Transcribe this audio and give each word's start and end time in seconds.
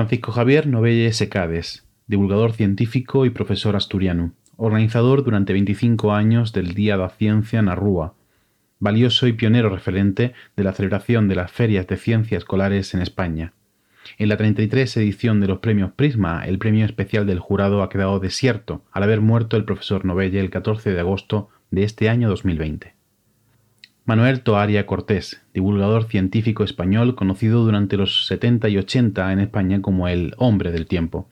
Francisco 0.00 0.32
Javier 0.32 0.66
Novelle 0.66 1.12
Secades, 1.12 1.84
divulgador 2.06 2.54
científico 2.54 3.26
y 3.26 3.30
profesor 3.30 3.76
asturiano, 3.76 4.32
organizador 4.56 5.22
durante 5.22 5.52
25 5.52 6.14
años 6.14 6.54
del 6.54 6.72
Día 6.72 6.96
da 6.96 7.10
Ciencia 7.10 7.60
na 7.60 7.74
Rúa, 7.74 8.14
valioso 8.78 9.26
y 9.26 9.34
pionero 9.34 9.68
referente 9.68 10.32
de 10.56 10.64
la 10.64 10.72
celebración 10.72 11.28
de 11.28 11.34
las 11.34 11.52
ferias 11.52 11.86
de 11.86 11.98
ciencia 11.98 12.38
escolares 12.38 12.94
en 12.94 13.02
España. 13.02 13.52
En 14.16 14.30
la 14.30 14.38
33 14.38 14.96
edición 14.96 15.38
de 15.38 15.48
los 15.48 15.58
premios 15.58 15.92
Prisma, 15.92 16.46
el 16.46 16.56
premio 16.56 16.86
especial 16.86 17.26
del 17.26 17.38
jurado 17.38 17.82
ha 17.82 17.90
quedado 17.90 18.20
desierto 18.20 18.82
al 18.92 19.02
haber 19.02 19.20
muerto 19.20 19.58
el 19.58 19.66
profesor 19.66 20.06
Novelle 20.06 20.40
el 20.40 20.48
14 20.48 20.94
de 20.94 21.00
agosto 21.00 21.50
de 21.70 21.82
este 21.82 22.08
año 22.08 22.30
2020. 22.30 22.99
Manuel 24.10 24.40
Toaria 24.40 24.86
Cortés, 24.86 25.40
divulgador 25.54 26.02
científico 26.02 26.64
español 26.64 27.14
conocido 27.14 27.64
durante 27.64 27.96
los 27.96 28.26
70 28.26 28.68
y 28.68 28.76
80 28.76 29.32
en 29.32 29.38
España 29.38 29.82
como 29.82 30.08
el 30.08 30.34
hombre 30.36 30.72
del 30.72 30.88
tiempo. 30.88 31.28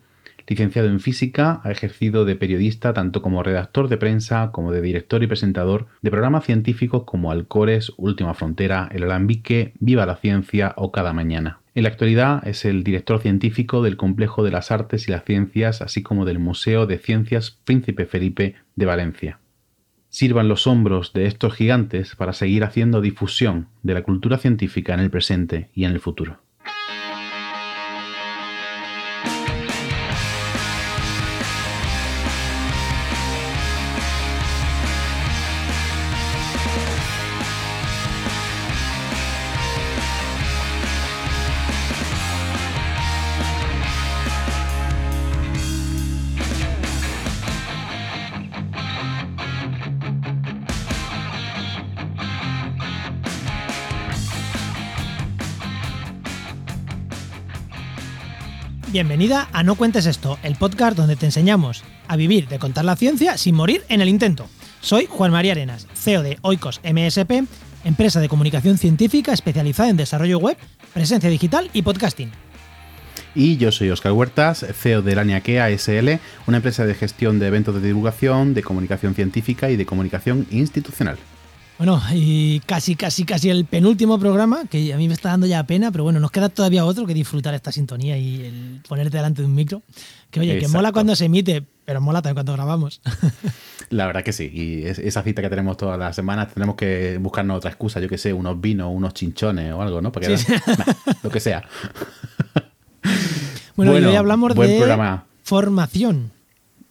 Licenciado 0.47 0.87
en 0.87 1.01
física, 1.01 1.61
ha 1.65 1.73
ejercido 1.73 2.25
de 2.25 2.37
periodista 2.37 2.93
tanto 2.93 3.21
como 3.21 3.43
redactor 3.43 3.89
de 3.89 3.97
prensa 3.97 4.53
como 4.53 4.71
de 4.71 4.81
director 4.81 5.25
y 5.25 5.27
presentador 5.27 5.89
de 6.03 6.13
programas 6.13 6.45
científicos 6.45 7.03
como 7.03 7.33
Alcores, 7.33 7.93
Última 7.97 8.35
Frontera, 8.35 8.89
El 8.93 9.03
Alambique, 9.03 9.73
Viva 9.81 10.07
la 10.07 10.15
Ciencia 10.15 10.73
o 10.77 10.93
Cada 10.93 11.13
Mañana. 11.13 11.59
En 11.75 11.83
la 11.83 11.89
actualidad 11.89 12.47
es 12.47 12.65
el 12.65 12.85
director 12.85 13.19
científico 13.19 13.83
del 13.83 13.97
Complejo 13.97 14.45
de 14.45 14.53
las 14.53 14.71
Artes 14.71 15.09
y 15.09 15.11
las 15.11 15.25
Ciencias, 15.25 15.83
así 15.83 16.05
como 16.05 16.25
del 16.25 16.39
Museo 16.39 16.87
de 16.87 16.99
Ciencias 16.99 17.59
Príncipe 17.65 18.07
Felipe 18.07 18.55
de 18.77 18.87
Valencia 18.87 19.41
sirvan 20.09 20.49
los 20.49 20.67
hombros 20.67 21.13
de 21.13 21.27
estos 21.27 21.55
gigantes 21.55 22.17
para 22.17 22.33
seguir 22.33 22.65
haciendo 22.65 23.01
difusión 23.01 23.69
de 23.83 23.95
la 23.95 24.03
cultura 24.03 24.39
científica 24.39 24.95
en 24.95 25.01
el 25.01 25.11
presente 25.11 25.71
y 25.75 25.85
en 25.85 25.93
el 25.93 26.01
futuro. 26.01 26.41
Bienvenida 58.99 59.49
a 59.53 59.63
No 59.63 59.77
Cuentes 59.77 60.07
Esto, 60.07 60.41
el 60.43 60.57
podcast 60.57 60.97
donde 60.97 61.15
te 61.15 61.25
enseñamos 61.25 61.85
a 62.09 62.17
vivir 62.17 62.49
de 62.49 62.59
contar 62.59 62.85
la 62.85 62.97
ciencia 62.97 63.39
sin 63.39 63.55
morir 63.55 63.85
en 63.89 64.01
el 64.01 64.09
intento. 64.09 64.49
Soy 64.81 65.07
Juan 65.09 65.31
María 65.31 65.53
Arenas, 65.53 65.87
CEO 65.95 66.25
de 66.25 66.39
Oikos 66.43 66.81
MSP, 66.83 67.47
empresa 67.85 68.19
de 68.19 68.29
comunicación 68.29 68.77
científica 68.77 69.33
especializada 69.33 69.89
en 69.89 69.99
desarrollo 69.99 70.41
web, 70.41 70.57
presencia 70.95 71.31
digital 71.31 71.71
y 71.73 71.83
podcasting. 71.83 72.33
Y 73.37 73.57
yo 73.57 73.71
soy 73.71 73.91
Oscar 73.91 74.11
Huertas, 74.11 74.67
CEO 74.75 75.01
de 75.03 75.15
Laniakea 75.15 75.71
SL, 75.71 76.19
una 76.49 76.57
empresa 76.57 76.85
de 76.85 76.95
gestión 76.95 77.39
de 77.39 77.47
eventos 77.47 77.77
de 77.77 77.87
divulgación, 77.87 78.53
de 78.53 78.65
comunicación 78.65 79.15
científica 79.15 79.71
y 79.71 79.77
de 79.77 79.87
comunicación 79.87 80.49
institucional. 80.51 81.19
Bueno, 81.79 82.03
y 82.13 82.59
casi, 82.67 82.97
casi, 82.97 83.25
casi 83.25 83.51
el 83.51 83.65
penúltimo 83.65 84.19
programa, 84.19 84.65
que 84.69 84.93
a 84.93 84.97
mí 84.97 85.07
me 85.07 85.15
está 85.15 85.29
dando 85.29 85.47
ya 85.47 85.63
pena, 85.63 85.93
pero 85.93 86.03
bueno, 86.03 86.19
nos 86.19 86.33
queda 86.33 86.49
todavía 86.49 86.85
otro 86.85 87.07
que 87.07 87.15
disfrutar 87.15 87.55
esta 87.55 87.71
sintonía 87.71 88.19
y 88.19 88.47
el 88.47 88.81
ponerte 88.89 89.17
delante 89.17 89.43
de 89.43 89.47
un 89.47 89.55
micro. 89.55 89.83
Que 90.33 90.41
oye, 90.41 90.59
que 90.59 90.67
mola 90.67 90.91
cuando 90.91 91.15
se 91.15 91.27
emite, 91.27 91.65
pero 91.85 92.01
mola 92.01 92.21
también 92.21 92.35
cuando 92.35 92.53
grabamos. 92.55 93.01
La 93.91 94.07
verdad 94.07 94.25
que 94.25 94.33
sí, 94.33 94.51
y 94.53 94.87
esa 94.87 95.23
cita 95.23 95.41
que 95.41 95.49
tenemos 95.49 95.77
todas 95.77 95.99
las 95.99 96.17
semanas, 96.17 96.53
tenemos 96.53 96.75
que 96.75 97.17
buscarnos 97.19 97.59
otra 97.59 97.71
excusa, 97.71 98.01
yo 98.01 98.09
que 98.09 98.19
sé, 98.19 98.33
unos 98.33 98.61
vinos, 98.61 98.91
unos 98.93 99.15
chinchones 99.15 99.73
o 99.73 99.81
algo, 99.81 100.03
¿no? 100.03 100.11
Porque 100.11 100.37
lo 101.23 101.31
que 101.31 101.41
sea. 101.41 101.63
Bueno, 103.77 103.93
hoy 103.93 104.17
hablamos 104.17 104.57
de 104.57 105.21
formación. 105.45 106.33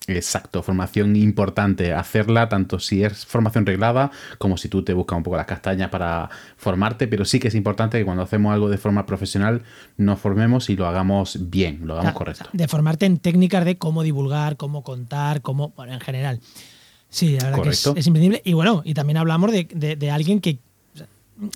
Exacto, 0.07 0.63
formación 0.63 1.17
importante, 1.17 1.93
hacerla 1.93 2.47
tanto 2.47 2.79
si 2.79 3.03
es 3.03 3.25
formación 3.25 3.65
reglada 3.65 4.09
como 4.37 4.55
si 4.55 4.69
tú 4.69 4.81
te 4.81 4.93
buscas 4.93 5.17
un 5.17 5.23
poco 5.23 5.35
las 5.35 5.45
castañas 5.45 5.89
para 5.89 6.29
formarte, 6.55 7.09
pero 7.09 7.25
sí 7.25 7.39
que 7.39 7.49
es 7.49 7.55
importante 7.55 7.97
que 7.97 8.05
cuando 8.05 8.23
hacemos 8.23 8.53
algo 8.53 8.69
de 8.69 8.77
forma 8.77 9.05
profesional 9.05 9.63
nos 9.97 10.17
formemos 10.19 10.69
y 10.69 10.77
lo 10.77 10.87
hagamos 10.87 11.49
bien, 11.49 11.81
lo 11.83 11.95
hagamos 11.95 12.13
correcto. 12.13 12.49
De 12.53 12.69
formarte 12.69 13.05
en 13.05 13.17
técnicas 13.17 13.65
de 13.65 13.77
cómo 13.77 14.01
divulgar, 14.01 14.55
cómo 14.55 14.81
contar, 14.81 15.41
cómo, 15.41 15.73
bueno, 15.75 15.93
en 15.93 15.99
general. 15.99 16.39
Sí, 17.09 17.37
la 17.37 17.49
verdad 17.49 17.63
que 17.63 17.69
es, 17.69 17.85
imprescindible. 17.85 18.41
Y 18.45 18.53
bueno, 18.53 18.81
y 18.85 18.93
también 18.93 19.17
hablamos 19.17 19.51
de, 19.51 20.09
alguien 20.11 20.39
que, 20.39 20.59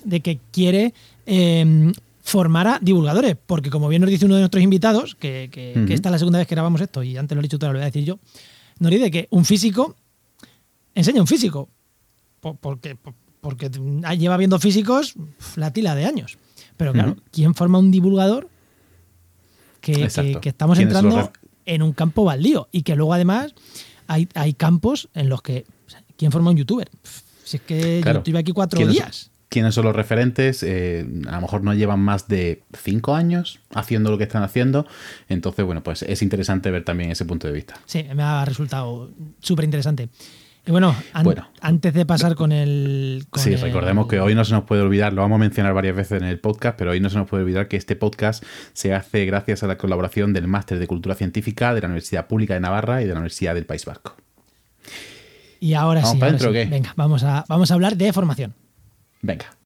de 0.04 0.20
que 0.20 0.40
quiere 0.50 0.92
em, 1.24 1.92
formar 2.22 2.66
a 2.68 2.78
divulgadores, 2.80 3.36
porque 3.46 3.68
como 3.68 3.88
bien 3.88 4.00
nos 4.00 4.10
dice 4.10 4.24
uno 4.24 4.36
de 4.36 4.42
nuestros 4.42 4.62
invitados, 4.62 5.16
que, 5.16 5.50
esta 5.90 6.08
es 6.08 6.12
la 6.12 6.18
segunda 6.18 6.38
vez 6.38 6.46
que 6.46 6.54
grabamos 6.54 6.80
esto, 6.80 7.02
y 7.02 7.16
antes 7.16 7.34
lo 7.34 7.40
he 7.40 7.42
dicho, 7.42 7.58
te 7.58 7.66
lo 7.66 7.72
voy 7.72 7.82
a 7.82 7.86
decir 7.86 8.04
yo, 8.04 8.18
nos 8.78 8.90
dice 8.90 9.10
que 9.10 9.26
un 9.30 9.44
físico 9.44 9.96
enseña 10.94 11.20
un 11.20 11.26
físico, 11.26 11.68
porque, 12.60 12.96
porque 13.40 13.70
lleva 14.18 14.36
viendo 14.36 14.58
físicos 14.58 15.14
la 15.56 15.72
tila 15.72 15.94
de 15.94 16.06
años. 16.06 16.38
Pero 16.76 16.92
claro, 16.92 17.16
¿quién 17.30 17.54
forma 17.54 17.78
un 17.78 17.90
divulgador? 17.90 18.48
Que, 19.80 20.04
estamos 20.04 20.78
entrando 20.78 21.32
en 21.66 21.82
un 21.82 21.92
campo 21.92 22.24
baldío 22.24 22.68
y 22.70 22.82
que 22.82 22.94
luego 22.94 23.14
además 23.14 23.52
hay, 24.06 24.28
hay 24.34 24.54
campos 24.54 25.08
en 25.14 25.28
los 25.28 25.42
que... 25.42 25.66
¿Quién 26.16 26.30
forma 26.30 26.50
un 26.50 26.56
youtuber? 26.56 26.88
Si 27.42 27.56
es 27.56 27.62
que 27.62 28.00
yo 28.04 28.10
estuve 28.12 28.38
aquí 28.38 28.52
cuatro 28.52 28.86
días 28.86 29.31
quiénes 29.52 29.74
son 29.74 29.84
los 29.84 29.94
referentes, 29.94 30.62
eh, 30.62 31.06
a 31.28 31.36
lo 31.36 31.40
mejor 31.42 31.62
no 31.62 31.74
llevan 31.74 32.00
más 32.00 32.26
de 32.26 32.64
cinco 32.72 33.14
años 33.14 33.60
haciendo 33.74 34.10
lo 34.10 34.16
que 34.16 34.24
están 34.24 34.42
haciendo, 34.42 34.86
entonces 35.28 35.64
bueno, 35.64 35.82
pues 35.82 36.02
es 36.02 36.22
interesante 36.22 36.70
ver 36.70 36.84
también 36.84 37.10
ese 37.10 37.26
punto 37.26 37.46
de 37.46 37.52
vista. 37.52 37.74
Sí, 37.84 38.06
me 38.14 38.22
ha 38.22 38.44
resultado 38.46 39.10
súper 39.40 39.66
interesante. 39.66 40.08
Y 40.64 40.70
bueno, 40.70 40.96
antes 41.60 41.92
de 41.92 42.06
pasar 42.06 42.34
con 42.36 42.52
el... 42.52 43.26
sí, 43.34 43.56
recordemos 43.56 44.06
que 44.06 44.20
hoy 44.20 44.34
no 44.34 44.44
se 44.44 44.52
nos 44.52 44.64
puede 44.64 44.80
olvidar, 44.80 45.12
lo 45.12 45.20
vamos 45.20 45.36
a 45.36 45.40
mencionar 45.40 45.74
varias 45.74 45.96
veces 45.96 46.22
en 46.22 46.28
el 46.28 46.38
podcast, 46.38 46.78
pero 46.78 46.92
hoy 46.92 47.00
no 47.00 47.10
se 47.10 47.18
nos 47.18 47.28
puede 47.28 47.42
olvidar 47.42 47.68
que 47.68 47.76
este 47.76 47.94
podcast 47.94 48.44
se 48.72 48.94
hace 48.94 49.26
gracias 49.26 49.62
a 49.64 49.66
la 49.66 49.76
colaboración 49.76 50.32
del 50.32 50.46
Máster 50.46 50.78
de 50.78 50.86
Cultura 50.86 51.14
Científica 51.14 51.74
de 51.74 51.80
la 51.80 51.88
Universidad 51.88 52.26
Pública 52.26 52.54
de 52.54 52.60
Navarra 52.60 53.02
y 53.02 53.06
de 53.06 53.10
la 53.10 53.16
Universidad 53.16 53.54
del 53.54 53.66
País 53.66 53.84
Vasco. 53.84 54.16
Y 55.60 55.74
ahora 55.74 56.04
sí, 56.04 56.18
venga, 56.18 56.94
vamos 56.96 57.22
a, 57.24 57.44
vamos 57.48 57.70
a 57.70 57.74
hablar 57.74 57.96
de 57.96 58.12
formación. 58.12 58.54
Venga. 59.22 59.61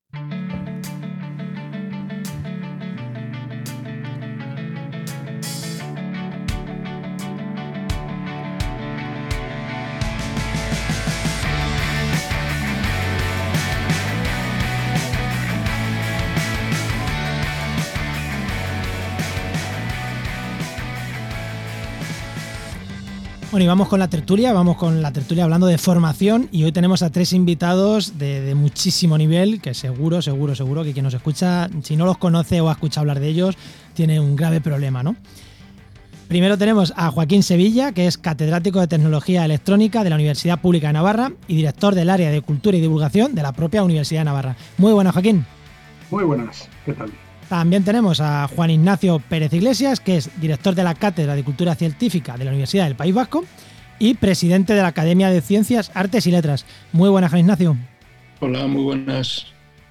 Bueno, 23.56 23.64
y 23.64 23.68
vamos 23.68 23.88
con 23.88 23.98
la 23.98 24.08
tertulia, 24.08 24.52
vamos 24.52 24.76
con 24.76 25.00
la 25.00 25.14
tertulia 25.14 25.44
hablando 25.44 25.66
de 25.66 25.78
formación 25.78 26.50
y 26.52 26.64
hoy 26.64 26.72
tenemos 26.72 27.00
a 27.00 27.08
tres 27.08 27.32
invitados 27.32 28.18
de, 28.18 28.54
muchísimo 28.54 29.16
nivel 29.16 29.62
que 29.62 29.72
seguro, 29.72 30.20
seguro, 30.20 30.54
seguro 30.54 30.84
que 30.84 30.92
quien 30.92 31.04
nos 31.04 31.14
escucha, 31.14 31.70
si 31.82 31.96
no 31.96 32.04
los 32.04 32.18
conoce 32.18 32.60
o 32.60 32.68
ha 32.68 32.72
escuchado 32.72 33.00
hablar 33.00 33.18
de 33.18 33.28
ellos, 33.28 33.56
tiene 33.94 34.20
un 34.20 34.36
grave 34.36 34.60
problema, 34.60 35.02
¿no? 35.02 35.16
Primero 36.28 36.58
tenemos 36.58 36.92
a 36.98 37.10
Joaquín 37.10 37.42
Sevilla, 37.42 37.92
que 37.92 38.06
es 38.06 38.18
catedrático 38.18 38.78
de 38.78 38.88
Tecnología 38.88 39.46
Electrónica 39.46 40.04
de 40.04 40.10
la 40.10 40.16
Universidad 40.16 40.60
Pública 40.60 40.88
de 40.88 40.92
Navarra 40.92 41.32
y 41.48 41.56
director 41.56 41.94
del 41.94 42.10
área 42.10 42.30
de 42.30 42.42
Cultura 42.42 42.76
y 42.76 42.82
Divulgación 42.82 43.34
de 43.34 43.42
la 43.42 43.52
propia 43.52 43.82
Universidad 43.82 44.20
de 44.20 44.26
Navarra. 44.26 44.56
Muy 44.76 44.92
buenas, 44.92 45.14
Joaquín. 45.14 45.46
Muy 46.10 46.24
buenas, 46.24 46.68
¿qué 46.84 46.92
tal? 46.92 47.10
También 47.48 47.84
tenemos 47.84 48.20
a 48.20 48.48
Juan 48.48 48.70
Ignacio 48.70 49.20
Pérez 49.20 49.52
Iglesias, 49.52 50.00
que 50.00 50.16
es 50.16 50.30
director 50.40 50.74
de 50.74 50.82
la 50.82 50.94
Cátedra 50.94 51.36
de 51.36 51.44
Cultura 51.44 51.76
Científica 51.76 52.36
de 52.36 52.44
la 52.44 52.50
Universidad 52.50 52.86
del 52.86 52.96
País 52.96 53.14
Vasco 53.14 53.44
y 54.00 54.14
presidente 54.14 54.74
de 54.74 54.82
la 54.82 54.88
Academia 54.88 55.30
de 55.30 55.40
Ciencias, 55.40 55.92
Artes 55.94 56.26
y 56.26 56.32
Letras. 56.32 56.66
Muy 56.92 57.08
buenas, 57.08 57.30
Juan 57.30 57.40
Ignacio. 57.40 57.76
Hola, 58.40 58.66
muy 58.66 58.82
buenas. 58.82 59.46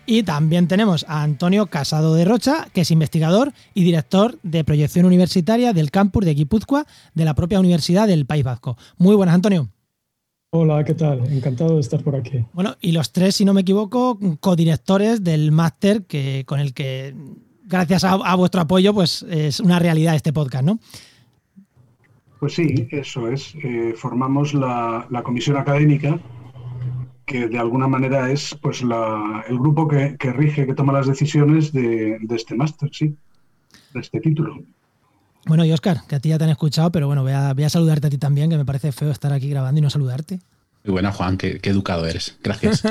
Y 0.05 0.23
también 0.23 0.67
tenemos 0.67 1.05
a 1.07 1.23
Antonio 1.23 1.67
Casado 1.67 2.13
de 2.13 2.25
Rocha, 2.25 2.67
que 2.73 2.81
es 2.81 2.91
investigador 2.91 3.53
y 3.73 3.83
director 3.83 4.37
de 4.43 4.63
proyección 4.63 5.05
universitaria 5.05 5.71
del 5.71 5.91
campus 5.91 6.25
de 6.25 6.35
Guipúzcoa 6.35 6.85
de 7.13 7.25
la 7.25 7.35
propia 7.35 7.59
Universidad 7.59 8.07
del 8.07 8.25
País 8.25 8.43
Vasco. 8.43 8.77
Muy 8.97 9.15
buenas, 9.15 9.33
Antonio. 9.33 9.69
Hola, 10.51 10.83
¿qué 10.83 10.93
tal? 10.93 11.25
Encantado 11.33 11.75
de 11.75 11.81
estar 11.81 12.03
por 12.03 12.15
aquí. 12.15 12.45
Bueno, 12.53 12.75
y 12.79 12.91
los 12.91 13.11
tres, 13.11 13.35
si 13.35 13.45
no 13.45 13.53
me 13.53 13.61
equivoco, 13.61 14.19
codirectores 14.39 15.23
del 15.23 15.51
máster 15.51 16.05
que, 16.05 16.43
con 16.45 16.59
el 16.59 16.73
que 16.73 17.15
gracias 17.65 18.03
a, 18.03 18.35
vuestro 18.35 18.61
apoyo, 18.61 18.93
pues 18.93 19.23
es 19.29 19.59
una 19.59 19.79
realidad 19.79 20.15
este 20.15 20.33
podcast, 20.33 20.63
¿no? 20.63 20.79
Pues 22.39 22.53
sí, 22.53 22.87
eso 22.91 23.29
es. 23.29 23.55
Eh, 23.63 23.93
formamos 23.95 24.53
la, 24.53 25.07
comisión 25.23 25.57
académica, 25.57 26.19
que 27.25 27.47
de 27.47 27.57
alguna 27.57 27.87
manera 27.87 28.31
es 28.31 28.55
pues 28.61 28.81
el 28.81 29.57
grupo 29.57 29.87
que, 29.87 30.15
rige, 30.19 30.65
que 30.65 30.75
toma 30.75 30.93
las 30.93 31.07
decisiones 31.07 31.71
de, 31.71 32.19
este 32.29 32.55
máster, 32.55 32.89
sí, 32.93 33.15
de 33.93 33.99
este 33.99 34.19
título. 34.19 34.59
Bueno, 35.47 35.63
y 35.63 35.71
Oscar, 35.71 36.01
que 36.07 36.15
a 36.15 36.19
ti 36.19 36.29
ya 36.29 36.37
te 36.37 36.43
han 36.43 36.49
escuchado, 36.49 36.91
pero 36.91 37.07
bueno, 37.07 37.21
voy 37.21 37.31
a, 37.31 37.53
voy 37.53 37.63
a 37.63 37.69
saludarte 37.69 38.07
a 38.07 38.09
ti 38.09 38.17
también, 38.17 38.49
que 38.49 38.57
me 38.57 38.65
parece 38.65 38.91
feo 38.91 39.11
estar 39.11 39.31
aquí 39.31 39.49
grabando 39.49 39.79
y 39.79 39.81
no 39.81 39.89
saludarte. 39.89 40.39
Muy 40.85 40.91
buena, 40.91 41.11
Juan, 41.11 41.37
qué, 41.37 41.59
educado 41.63 42.05
eres. 42.05 42.37
Gracias. 42.43 42.83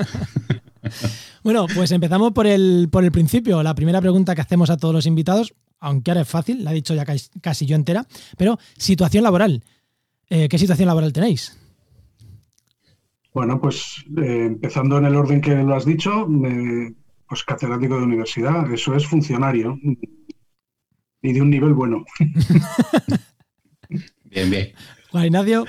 bueno, 1.45 1.67
pues 1.73 1.93
empezamos 1.93 2.33
por 2.33 2.49
el, 2.49 2.89
por 2.91 3.05
el 3.05 3.13
principio. 3.13 3.63
La 3.63 3.77
primera 3.77 4.01
pregunta 4.01 4.35
que 4.35 4.41
hacemos 4.41 4.69
a 4.69 4.77
todos 4.77 4.93
los 4.93 5.07
invitados, 5.07 5.55
aunque 5.79 6.11
ahora 6.11 6.23
es 6.23 6.29
fácil, 6.29 6.65
la 6.65 6.73
he 6.73 6.75
dicho 6.75 6.95
ya 6.95 7.05
casi, 7.41 7.67
yo 7.67 7.77
entera, 7.77 8.05
pero 8.37 8.59
situación 8.77 9.23
laboral. 9.23 9.63
Eh, 10.29 10.49
¿Qué 10.49 10.59
situación 10.59 10.89
laboral 10.89 11.13
tenéis? 11.13 11.57
Bueno, 13.33 13.61
pues 13.61 14.05
eh, 14.17 14.47
empezando 14.47 14.99
en 14.99 15.05
el 15.05 15.15
orden 15.15 15.41
que 15.41 15.55
lo 15.55 15.77
has 15.77 15.85
dicho, 15.85 16.27
pues 17.29 17.45
catedrático 17.45 17.97
de 17.97 18.05
universidad, 18.05 18.73
eso 18.73 18.97
es 18.97 19.07
funcionario 19.07 19.79
y 21.23 21.33
de 21.33 21.41
un 21.41 21.51
nivel 21.51 21.75
bueno. 21.75 22.05
bien, 24.25 24.51
bien. 24.51 24.73
Juan 25.11 25.27
Ignacio. 25.27 25.65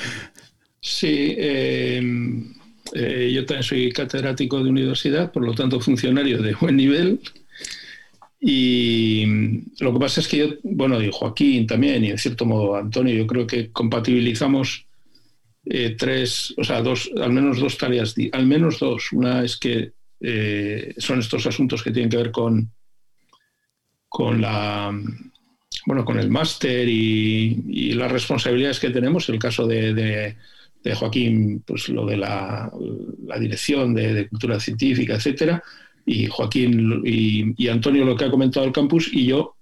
Sí, 0.87 1.35
em, 1.39 2.53
eh, 2.93 3.31
yo 3.33 3.43
también 3.43 3.63
soy 3.63 3.91
catedrático 3.91 4.63
de 4.63 4.69
universidad, 4.69 5.31
por 5.31 5.43
lo 5.43 5.55
tanto 5.55 5.79
funcionario 5.79 6.37
de 6.43 6.53
buen 6.53 6.77
nivel. 6.77 7.19
Y 8.39 9.25
lo 9.79 9.91
que 9.91 9.99
pasa 9.99 10.21
es 10.21 10.27
que 10.27 10.37
yo, 10.37 10.47
bueno, 10.61 11.01
y 11.01 11.09
Joaquín 11.11 11.65
también, 11.65 12.03
y 12.03 12.11
en 12.11 12.19
cierto 12.19 12.45
modo 12.45 12.75
Antonio, 12.75 13.15
yo 13.15 13.25
creo 13.25 13.47
que 13.47 13.71
compatibilizamos 13.71 14.85
eh, 15.65 15.95
tres, 15.97 16.53
o 16.55 16.63
sea, 16.63 16.83
dos, 16.83 17.09
al 17.19 17.31
menos 17.31 17.59
dos 17.59 17.79
tareas, 17.79 18.13
al 18.31 18.45
menos 18.45 18.77
dos. 18.77 19.11
Una 19.11 19.43
es 19.43 19.57
que 19.57 19.93
eh, 20.21 20.93
son 20.99 21.17
estos 21.17 21.47
asuntos 21.47 21.81
que 21.81 21.89
tienen 21.89 22.11
que 22.11 22.17
ver 22.17 22.31
con, 22.31 22.71
con 24.07 24.39
la 24.39 24.93
bueno, 25.87 26.05
con 26.05 26.19
el 26.19 26.29
máster 26.29 26.87
y, 26.87 27.93
las 27.93 28.11
responsabilidades 28.11 28.79
que 28.79 28.91
tenemos, 28.91 29.29
el 29.29 29.39
caso 29.39 29.65
de 29.65 30.35
Joaquín, 30.93 31.63
pues 31.65 31.89
lo 31.89 32.05
de 32.05 32.17
la, 32.17 32.71
dirección 33.39 33.93
de, 33.93 34.27
cultura 34.27 34.59
científica, 34.59 35.15
etcétera, 35.15 35.63
y 36.05 36.27
Joaquín 36.27 37.01
y, 37.03 37.67
Antonio 37.67 38.05
lo 38.05 38.15
que 38.15 38.25
ha 38.25 38.31
comentado 38.31 38.65
el 38.65 38.71
campus, 38.71 39.09
y 39.11 39.25
yo, 39.25 39.55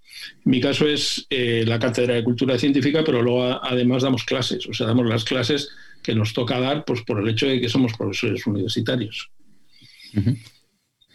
mi 0.43 0.59
caso 0.59 0.85
es 0.87 1.25
eh, 1.29 1.63
la 1.65 1.79
cátedra 1.79 2.15
de 2.15 2.23
cultura 2.23 2.57
científica, 2.57 3.03
pero 3.05 3.21
luego 3.21 3.63
además 3.63 4.03
damos 4.03 4.25
clases, 4.25 4.67
o 4.67 4.73
sea, 4.73 4.87
damos 4.87 5.07
las 5.07 5.23
clases 5.23 5.69
que 6.01 6.13
nos 6.13 6.33
toca 6.33 6.59
dar 6.59 6.83
pues, 6.83 7.01
por 7.03 7.21
el 7.21 7.29
hecho 7.29 7.47
de 7.47 7.61
que 7.61 7.69
somos 7.69 7.93
profesores 7.93 8.45
universitarios. 8.45 9.31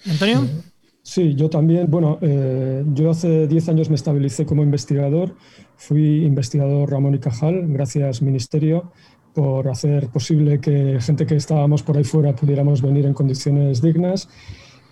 Antonio. 0.06 0.48
Sí, 1.02 1.34
yo 1.34 1.48
también. 1.48 1.90
Bueno, 1.90 2.18
eh, 2.20 2.84
yo 2.92 3.10
hace 3.10 3.46
10 3.46 3.68
años 3.70 3.88
me 3.88 3.94
estabilicé 3.96 4.44
como 4.44 4.62
investigador. 4.62 5.34
Fui 5.76 6.24
investigador 6.24 6.90
Ramón 6.90 7.14
y 7.14 7.18
Cajal, 7.18 7.66
gracias 7.68 8.20
Ministerio 8.20 8.92
por 9.38 9.68
hacer 9.68 10.08
posible 10.08 10.60
que 10.60 10.98
gente 11.00 11.24
que 11.24 11.36
estábamos 11.36 11.84
por 11.84 11.96
ahí 11.96 12.02
fuera 12.02 12.34
pudiéramos 12.34 12.82
venir 12.82 13.06
en 13.06 13.14
condiciones 13.14 13.80
dignas. 13.80 14.28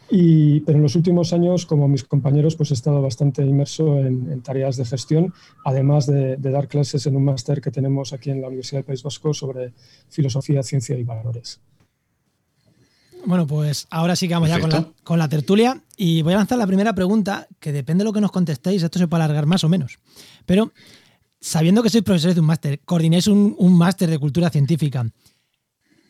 Y, 0.08 0.60
pero 0.60 0.78
en 0.78 0.84
los 0.84 0.94
últimos 0.94 1.32
años, 1.32 1.66
como 1.66 1.88
mis 1.88 2.04
compañeros, 2.04 2.54
pues 2.54 2.70
he 2.70 2.74
estado 2.74 3.02
bastante 3.02 3.42
inmerso 3.42 3.98
en, 3.98 4.40
tareas 4.42 4.76
de 4.76 4.84
gestión, 4.84 5.34
además 5.64 6.06
de, 6.06 6.36
dar 6.36 6.68
clases 6.68 7.06
en 7.06 7.16
un 7.16 7.24
máster 7.24 7.60
que 7.60 7.72
tenemos 7.72 8.12
aquí 8.12 8.30
en 8.30 8.40
la 8.40 8.46
Universidad 8.46 8.78
del 8.78 8.84
País 8.84 9.02
Vasco 9.02 9.34
sobre 9.34 9.72
filosofía, 10.10 10.62
ciencia 10.62 10.96
y 10.96 11.02
valores. 11.02 11.60
Bueno, 13.24 13.48
pues 13.48 13.88
ahora 13.90 14.14
sí 14.14 14.28
que 14.28 14.34
vamos 14.34 14.48
ya 14.48 14.60
con 14.60 14.70
la, 14.70 14.88
con 15.02 15.18
la, 15.18 15.28
tertulia 15.28 15.82
y 15.96 16.22
voy 16.22 16.34
a 16.34 16.36
lanzar 16.36 16.56
la 16.56 16.68
primera 16.68 16.94
pregunta, 16.94 17.48
que 17.58 17.72
depende 17.72 18.02
de 18.02 18.04
lo 18.04 18.12
que 18.12 18.20
nos 18.20 18.30
contestéis, 18.30 18.84
esto 18.84 19.00
se 19.00 19.08
puede 19.08 19.24
alargar 19.24 19.46
más 19.46 19.64
o 19.64 19.68
menos. 19.68 19.98
Pero 20.44 20.70
sabiendo 21.46 21.80
que 21.80 21.90
sois 21.90 22.02
profesores 22.02 22.34
de 22.34 22.42
un 22.42 22.50
máster, 22.50 22.80
coordinéis 22.82 23.28
un, 23.28 23.54
máster 23.78 24.10
de 24.10 24.18
cultura 24.18 24.50
científica 24.50 25.06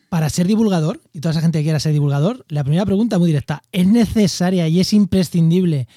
para 0.09 0.31
ser 0.31 0.47
divulgador, 0.47 0.99
y 1.13 1.19
toda 1.19 1.33
esa 1.33 1.41
gente 1.41 1.59
que 1.59 1.65
quiera 1.65 1.79
ser 1.79 1.93
divulgador, 1.93 2.43
la 2.49 2.63
primera 2.63 2.87
pregunta 2.87 3.19
muy 3.19 3.27
directa, 3.27 3.61
¿es 3.71 3.85
necesaria 3.85 4.67
y 4.67 4.79
es 4.79 4.93
imprescindible 4.93 5.87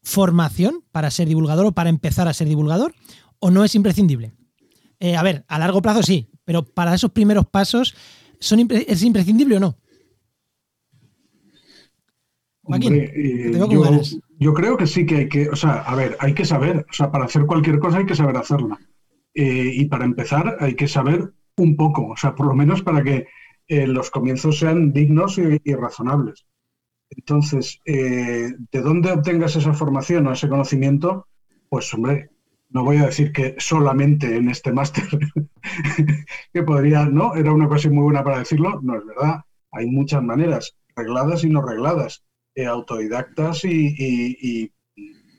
formación 0.00 0.82
para 0.90 1.10
ser 1.10 1.28
divulgador 1.28 1.66
o 1.66 1.72
para 1.72 1.90
empezar 1.90 2.28
a 2.28 2.32
ser 2.32 2.48
divulgador? 2.48 2.94
¿O 3.40 3.50
no 3.50 3.62
es 3.62 3.74
imprescindible? 3.74 4.32
Eh, 5.00 5.16
a 5.16 5.22
ver, 5.22 5.44
a 5.48 5.58
largo 5.58 5.82
plazo 5.82 6.02
sí, 6.02 6.30
pero 6.46 6.64
para 6.64 6.94
esos 6.94 7.10
primeros 7.10 7.44
pasos, 7.46 7.94
¿son 8.40 8.66
¿es 8.70 9.02
imprescindible 9.02 9.58
o 9.58 9.60
no? 9.60 9.76
Eh, 12.80 13.52
yo, 13.52 14.00
creo 14.54 14.76
que 14.76 14.86
sí 14.86 15.06
que 15.06 15.16
hay 15.16 15.28
que, 15.28 15.48
o 15.48 15.56
sea, 15.56 15.82
a 15.82 15.94
ver, 15.94 16.16
hay 16.20 16.34
que 16.34 16.44
saber, 16.44 16.86
o 16.88 16.92
sea, 16.92 17.10
para 17.10 17.24
hacer 17.24 17.46
cualquier 17.46 17.78
cosa 17.78 17.98
hay 17.98 18.06
que 18.06 18.14
saber 18.14 18.36
hacerla. 18.36 18.78
Eh, 19.34 19.70
y 19.74 19.84
para 19.86 20.04
empezar 20.04 20.56
hay 20.60 20.74
que 20.74 20.88
saber 20.88 21.32
un 21.56 21.76
poco, 21.76 22.08
o 22.08 22.16
sea, 22.16 22.34
por 22.34 22.46
lo 22.46 22.54
menos 22.54 22.82
para 22.82 23.02
que 23.02 23.26
eh, 23.68 23.86
los 23.86 24.10
comienzos 24.10 24.58
sean 24.58 24.92
dignos 24.92 25.38
y, 25.38 25.74
razonables. 25.74 26.46
Entonces, 27.10 27.80
¿de 27.84 28.80
dónde 28.82 29.12
obtengas 29.12 29.54
esa 29.56 29.72
formación 29.72 30.26
o 30.26 30.32
ese 30.32 30.48
conocimiento? 30.48 31.28
Pues, 31.68 31.92
hombre, 31.94 32.30
no 32.70 32.84
voy 32.84 32.98
a 32.98 33.06
decir 33.06 33.32
que 33.32 33.54
solamente 33.58 34.36
en 34.36 34.48
este 34.48 34.72
máster, 34.72 35.04
que 36.52 36.62
podría, 36.62 37.06
¿no? 37.06 37.34
Era 37.34 37.52
una 37.52 37.68
cosa 37.68 37.88
muy 37.90 38.04
buena 38.04 38.24
para 38.24 38.40
decirlo, 38.40 38.80
no 38.82 38.96
es 38.96 39.06
verdad. 39.06 39.40
Hay 39.72 39.86
muchas 39.86 40.22
maneras, 40.22 40.76
regladas 40.94 41.44
y 41.44 41.48
no 41.48 41.62
regladas. 41.62 42.24
Eh, 42.56 42.64
autodidactas 42.64 43.66
y, 43.66 44.72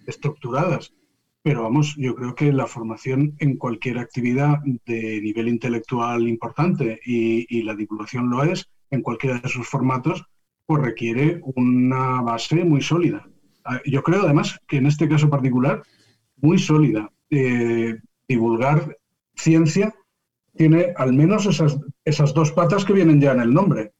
estructuradas. 0.05 0.93
Pero 1.41 1.63
vamos, 1.63 1.95
yo 1.97 2.13
creo 2.13 2.35
que 2.35 2.53
la 2.53 2.67
formación 2.67 3.35
en 3.39 3.57
cualquier 3.57 3.97
actividad 3.97 4.59
de 4.85 5.19
nivel 5.21 5.47
intelectual 5.47 6.27
importante 6.27 6.99
y, 7.03 7.63
la 7.63 7.73
divulgación 7.73 8.29
lo 8.29 8.43
es, 8.43 8.69
en 8.91 9.01
cualquiera 9.01 9.39
de 9.39 9.49
sus 9.49 9.67
formatos, 9.67 10.25
pues 10.67 10.83
requiere 10.83 11.41
una 11.55 12.21
base 12.21 12.63
muy 12.63 12.81
sólida. 12.81 13.27
Ah, 13.65 13.81
yo 13.83 14.03
creo 14.03 14.21
además 14.21 14.59
que 14.67 14.77
en 14.77 14.85
este 14.85 15.09
caso 15.09 15.27
particular, 15.27 15.81
muy 16.35 16.59
sólida. 16.59 17.11
Eh, 17.31 17.97
divulgar 18.27 18.95
ciencia 19.35 19.95
tiene 20.55 20.93
al 20.95 21.13
menos 21.13 21.47
esas, 21.47 21.79
esas 22.05 22.33
dos 22.35 22.51
patas 22.51 22.85
que 22.85 22.93
vienen 22.93 23.19
ya 23.19 23.31
en 23.31 23.41
el 23.41 23.53
nombre 23.53 23.93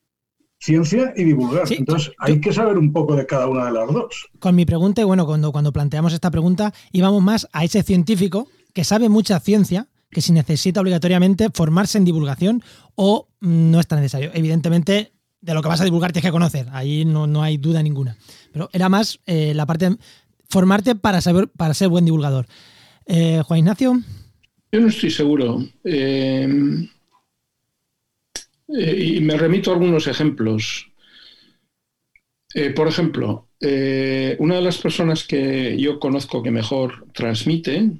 ciencia 0.60 1.14
y 1.16 1.24
divulgar. 1.24 1.72
Entonces, 1.72 2.12
hay 2.20 2.42
que 2.42 2.52
saber 2.54 2.78
un 2.78 2.92
poco 2.92 3.16
de 3.16 3.26
cada 3.26 3.48
una 3.48 3.66
de 3.66 3.72
las 3.72 3.88
dos. 3.92 4.28
Con 4.40 4.56
mi 4.56 4.66
pregunta, 4.66 5.02
y 5.02 5.06
bueno, 5.06 5.26
cuando, 5.26 5.52
cuando 5.52 5.72
planteamos 5.72 6.14
esta 6.14 6.32
pregunta, 6.32 6.74
íbamos 6.92 7.22
más 7.22 7.48
a 7.54 7.64
ese 7.64 7.84
científico 7.84 8.48
que 8.74 8.84
sabe 8.84 9.10
mucha 9.10 9.40
ciencia, 9.40 9.88
que 10.10 10.22
si 10.22 10.32
necesita 10.32 10.82
obligatoriamente 10.82 11.50
formarse 11.54 11.98
en 11.98 12.06
divulgación 12.06 12.64
o 12.96 13.28
no 13.40 13.80
es 13.80 13.88
tan 13.88 14.00
necesario. 14.00 14.32
Evidentemente, 14.34 15.14
de 15.42 15.54
lo 15.54 15.62
que 15.62 15.70
vas 15.70 15.82
a 15.82 15.86
divulgar 15.86 16.12
tienes 16.12 16.28
que 16.28 16.32
conocer, 16.32 16.68
ahí 16.72 17.06
no, 17.06 17.28
no 17.28 17.44
hay 17.44 17.58
duda 17.58 17.84
ninguna. 17.84 18.18
Pero 18.52 18.70
era 18.74 18.90
más 18.90 19.20
eh, 19.26 19.54
la 19.54 19.66
parte 19.66 19.90
de 19.90 19.98
formarte 20.50 20.96
para, 20.96 21.22
saber, 21.22 21.50
para 21.50 21.74
ser 21.74 21.90
buen 21.90 22.06
divulgador. 22.06 22.48
Eh, 23.06 23.42
Juan 23.46 23.60
Ignacio. 23.60 24.00
Yo 24.72 24.82
no 24.82 24.88
estoy 24.88 25.12
seguro. 25.12 25.64
Eh, 25.84 26.88
y 28.68 29.20
me 29.22 29.38
remito 29.38 29.72
a 29.72 29.74
algunos 29.76 30.08
ejemplos. 30.08 30.92
Eh, 32.54 32.72
por 32.72 32.88
ejemplo, 32.88 33.50
eh, 33.60 34.36
una 34.40 34.56
de 34.56 34.62
las 34.62 34.78
personas 34.78 35.26
que 35.26 35.78
yo 35.78 36.00
conozco 36.00 36.42
que 36.42 36.52
mejor 36.52 37.06
transmite 37.14 37.92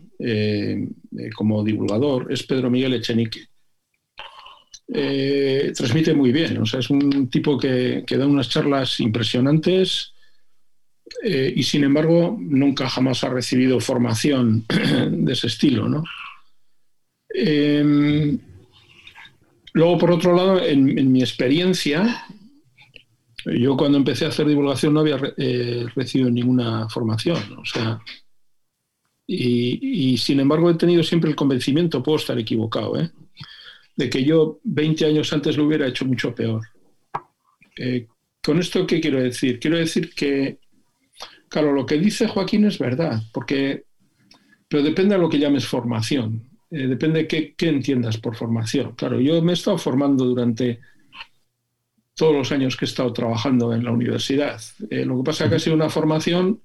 como 1.36 1.64
divulgador 1.64 2.32
es 2.32 2.42
Pedro 2.42 2.72
Miguel 2.72 2.96
Echenique. 2.96 3.48
transmite 4.88 6.14
muy 6.16 6.32
bien, 6.32 6.58
o 6.58 6.66
sea, 6.66 6.80
es 6.80 6.90
un 6.90 7.30
tipo 7.30 7.58
que, 7.58 8.04
da 8.10 8.26
unas 8.26 8.50
charlas 8.50 9.00
impresionantes 9.00 10.14
y 11.24 11.62
sin 11.62 11.84
embargo 11.84 12.36
nunca 12.40 12.90
jamás 12.90 13.24
ha 13.24 13.30
recibido 13.30 13.80
formación 13.80 14.66
de 15.12 15.34
ese 15.34 15.48
estilo, 15.48 15.88
¿no? 15.88 16.04
Luego, 19.78 19.98
por 20.00 20.12
otro 20.12 20.36
lado, 20.36 20.60
en, 20.60 21.12
mi 21.12 21.22
experiencia, 21.22 22.26
yo 23.46 23.78
cuando 23.78 24.00
empecé 24.00 24.26
a 24.26 24.30
hacer 24.30 24.48
divulgación 24.48 24.94
no 24.94 25.02
había 25.02 25.20
eh, 25.38 25.86
recibido 25.96 26.32
ninguna 26.32 26.90
formación. 26.90 27.38
O 27.60 27.64
sea, 27.64 28.02
y, 29.28 30.18
sin 30.18 30.40
embargo 30.40 30.72
he 30.72 30.74
tenido 30.74 31.04
siempre 31.04 31.30
el 31.30 31.36
convencimiento, 31.36 32.02
puedo 32.02 32.18
estar 32.18 32.40
equivocado, 32.40 33.00
¿eh? 33.00 33.12
de 33.96 34.10
que 34.10 34.24
yo 34.24 34.60
20 34.64 35.06
años 35.06 35.32
antes 35.32 35.56
lo 35.56 35.66
hubiera 35.66 35.88
hecho 35.88 36.06
mucho 36.06 36.34
peor. 36.34 36.62
Eh, 37.78 38.08
¿Con 38.44 38.58
esto 38.60 38.88
qué 38.88 39.00
quiero 39.00 39.22
decir? 39.22 39.60
Quiero 39.60 39.78
decir 39.78 40.12
que 40.16 40.58
Claro, 41.50 41.72
lo 41.72 41.86
que 41.86 41.98
dice 41.98 42.28
Joaquín 42.28 42.66
es 42.66 42.78
verdad, 42.78 43.22
porque, 43.32 43.86
pero 44.68 44.84
depende 44.84 45.16
de 45.16 45.22
lo 45.22 45.30
que 45.30 45.40
llames 45.40 45.66
formación, 45.66 46.50
eh, 46.70 46.88
depende 46.88 47.24
de 47.24 47.28
qué, 47.28 47.70
entiendas 47.70 48.18
por 48.18 48.36
formación. 48.36 48.94
Claro, 48.96 49.22
yo 49.22 49.42
me 49.42 49.52
he 49.52 49.56
estado 49.56 49.78
formando 49.78 50.26
durante 50.26 50.80
todos 52.14 52.36
los 52.36 52.52
años 52.52 52.76
que 52.76 52.86
he 52.86 52.88
estado 52.88 53.14
trabajando 53.14 53.74
en 53.74 53.84
la 53.84 53.92
universidad. 53.92 54.60
Eh, 54.90 55.06
lo 55.06 55.18
que 55.18 55.24
pasa 55.24 55.46
es 55.46 55.50
que 55.50 55.56
ha 55.56 55.60
sido 55.60 55.76
una 55.76 55.90
formación 55.90 56.62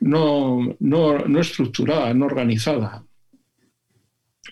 no, 0.00 0.76
no, 0.78 1.40
estructurada, 1.40 2.14
no 2.14 2.26
organizada. 2.26 3.04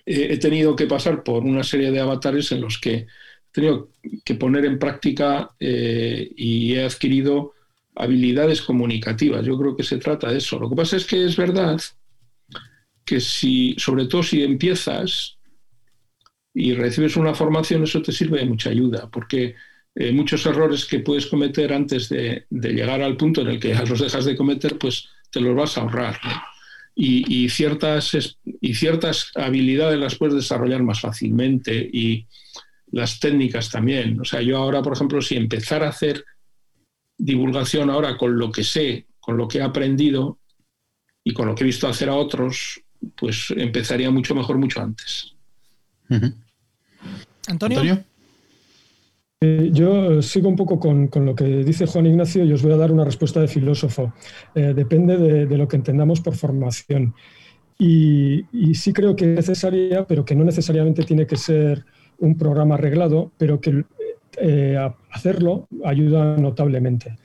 Eh, 0.04 0.28
he 0.30 0.38
tenido 0.38 0.76
que 0.76 0.86
pasar 0.86 1.22
por 1.22 1.44
una 1.44 1.62
serie 1.62 1.90
de 1.90 2.00
avatares 2.00 2.52
en 2.52 2.60
los 2.60 2.78
que 2.78 2.94
he 2.94 3.06
tenido 3.52 3.90
que 4.24 4.34
poner 4.34 4.64
en 4.64 4.78
práctica 4.78 5.50
y 5.60 6.74
he 6.74 6.84
adquirido 6.84 7.52
habilidades 7.94 8.60
comunicativas. 8.60 9.46
Yo 9.46 9.56
creo 9.56 9.76
que 9.76 9.84
se 9.84 9.98
trata 9.98 10.30
de 10.30 10.38
eso. 10.38 10.58
Lo 10.58 10.68
que 10.68 10.76
pasa 10.76 10.96
es 10.96 11.06
que 11.06 11.24
es 11.24 11.36
verdad 11.36 11.80
que 13.04 13.20
si, 13.20 13.74
sobre 13.78 14.06
todo 14.06 14.22
si 14.22 14.42
empiezas 14.42 15.38
y 16.54 16.74
recibes 16.74 17.16
una 17.16 17.34
formación, 17.34 17.82
eso 17.82 18.00
te 18.00 18.12
sirve 18.12 18.38
de 18.38 18.46
mucha 18.46 18.70
ayuda, 18.70 19.10
porque 19.10 19.56
eh, 19.96 20.12
muchos 20.12 20.44
errores 20.46 20.84
que 20.86 21.00
puedes 21.00 21.26
cometer 21.26 21.72
antes 21.72 22.08
de, 22.08 22.46
llegar 22.50 23.02
al 23.02 23.16
punto 23.16 23.42
en 23.42 23.48
el 23.48 23.60
que 23.60 23.74
los 23.74 24.00
dejas 24.00 24.24
de 24.24 24.36
cometer, 24.36 24.78
pues 24.78 25.08
te 25.30 25.40
los 25.40 25.54
vas 25.54 25.76
a 25.76 25.82
ahorrar. 25.82 26.18
Y, 26.96 27.48
ciertas, 27.48 28.16
y 28.44 28.74
ciertas 28.74 29.32
habilidades 29.34 29.98
las 29.98 30.14
puedes 30.14 30.36
desarrollar 30.36 30.84
más 30.84 31.00
fácilmente 31.00 31.74
y 31.92 32.28
las 32.92 33.18
técnicas 33.18 33.68
también. 33.68 34.20
O 34.20 34.24
sea, 34.24 34.40
yo 34.42 34.58
ahora, 34.58 34.80
por 34.80 34.92
ejemplo, 34.92 35.20
si 35.20 35.34
empezar 35.34 35.82
a 35.82 35.88
hacer 35.88 36.24
divulgación 37.18 37.90
ahora 37.90 38.16
con 38.16 38.38
lo 38.38 38.52
que 38.52 38.62
sé, 38.62 39.06
con 39.18 39.36
lo 39.36 39.48
que 39.48 39.58
he 39.58 39.62
aprendido 39.62 40.38
y 41.24 41.32
con 41.32 41.48
lo 41.48 41.56
que 41.56 41.64
he 41.64 41.66
visto 41.66 41.88
hacer 41.88 42.08
a 42.08 42.14
otros, 42.14 42.83
pues 43.16 43.52
empezaría 43.56 44.10
mucho 44.10 44.34
mejor 44.34 44.58
mucho 44.58 44.80
antes. 44.80 45.34
Antonio. 47.48 48.04
Eh, 49.40 49.70
yo 49.72 50.22
sigo 50.22 50.48
un 50.48 50.56
poco 50.56 50.78
con, 50.78 51.10
lo 51.12 51.34
que 51.34 51.44
dice 51.44 51.86
Juan 51.86 52.06
Ignacio 52.06 52.44
y 52.44 52.52
os 52.52 52.62
voy 52.62 52.72
a 52.72 52.76
dar 52.76 52.92
una 52.92 53.04
respuesta 53.04 53.40
de 53.40 53.48
filósofo. 53.48 54.14
Eh, 54.54 54.72
depende 54.74 55.18
de, 55.18 55.58
lo 55.58 55.68
que 55.68 55.76
entendamos 55.76 56.20
por 56.20 56.34
formación. 56.34 57.14
Y, 57.78 58.44
y, 58.52 58.74
sí 58.74 58.92
creo 58.92 59.16
que 59.16 59.32
es 59.32 59.36
necesaria, 59.36 60.06
pero 60.06 60.24
que 60.24 60.36
no 60.36 60.44
necesariamente 60.44 61.02
tiene 61.02 61.26
que 61.26 61.36
ser 61.36 61.84
un 62.18 62.38
programa 62.38 62.76
arreglado, 62.76 63.32
pero 63.36 63.60
que 63.60 63.84
eh, 64.40 64.76
hacerlo 65.10 65.68
ayuda 65.84 66.36
notablemente. 66.36 67.16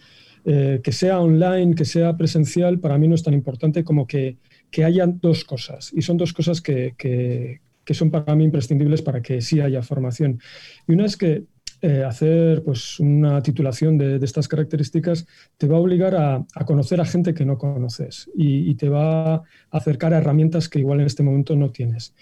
Eh, 0.45 0.79
que 0.83 0.91
sea 0.91 1.19
online, 1.19 1.75
que 1.75 1.85
sea 1.85 2.15
presencial, 2.17 2.79
para 2.79 2.97
mí 2.97 3.07
no 3.07 3.15
es 3.15 3.23
tan 3.23 3.33
importante 3.33 3.83
como 3.83 4.07
que, 4.07 4.37
que 4.71 4.83
haya 4.83 5.07
dos 5.07 5.43
cosas. 5.43 5.91
Y 5.93 6.01
son 6.01 6.17
dos 6.17 6.33
cosas 6.33 6.61
que, 6.61 6.93
que, 6.97 7.59
son 7.93 8.11
para 8.11 8.35
mí 8.35 8.43
imprescindibles 8.43 9.01
para 9.01 9.21
que 9.21 9.41
sí 9.41 9.59
haya 9.59 9.81
formación. 9.81 10.39
Y 10.87 10.93
una 10.93 11.05
es 11.05 11.17
que 11.17 11.45
eh, 11.81 12.03
hacer 12.03 12.61
pues, 12.63 12.99
una 12.99 13.41
titulación 13.41 13.97
de, 13.97 14.17
estas 14.23 14.47
características 14.47 15.25
te 15.57 15.67
va 15.67 15.77
a 15.77 15.79
obligar 15.79 16.15
a, 16.15 16.45
conocer 16.65 17.01
a 17.01 17.05
gente 17.05 17.33
que 17.33 17.45
no 17.45 17.57
conoces 17.57 18.29
y, 18.35 18.69
y, 18.69 18.75
te 18.75 18.89
va 18.89 19.35
a 19.35 19.43
acercar 19.71 20.13
a 20.13 20.17
herramientas 20.17 20.69
que 20.69 20.79
igual 20.79 20.99
en 20.99 21.07
este 21.07 21.23
momento 21.23 21.55
no 21.55 21.71
tienes. 21.71 22.13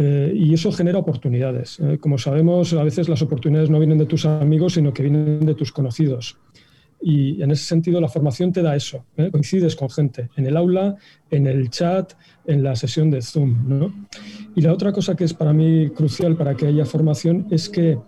Eh, 0.00 0.32
y 0.32 0.54
eso 0.54 0.70
genera 0.70 1.00
oportunidades. 1.00 1.80
Eh, 1.80 1.98
como 1.98 2.18
sabemos, 2.18 2.72
a 2.72 2.84
veces 2.84 3.08
las 3.08 3.20
oportunidades 3.20 3.68
no 3.68 3.80
vienen 3.80 3.98
de 3.98 4.06
tus 4.06 4.26
amigos, 4.26 4.74
sino 4.74 4.92
que 4.92 5.02
vienen 5.02 5.44
de 5.44 5.56
tus 5.56 5.72
conocidos. 5.72 6.38
Y 7.00 7.42
en 7.42 7.50
ese 7.50 7.64
sentido, 7.64 8.00
la 8.00 8.08
formación 8.08 8.52
te 8.52 8.62
da 8.62 8.74
eso. 8.74 9.04
¿eh? 9.16 9.30
Coincides 9.30 9.76
con 9.76 9.88
gente 9.88 10.30
en 10.36 10.46
el 10.46 10.56
aula, 10.56 10.96
en 11.30 11.46
el 11.46 11.70
chat, 11.70 12.14
en 12.46 12.62
la 12.62 12.74
sesión 12.74 13.10
de 13.10 13.22
Zoom. 13.22 14.06
Y 14.54 14.60
la 14.60 14.72
otra 14.72 14.92
cosa 14.92 15.14
que 15.14 15.24
es 15.24 15.34
para 15.34 15.52
mí 15.52 15.90
crucial 15.90 16.36
para 16.36 16.54
que 16.54 16.66
haya 16.66 16.84
formación 16.84 17.46
es 17.50 17.68
que, 17.68 17.98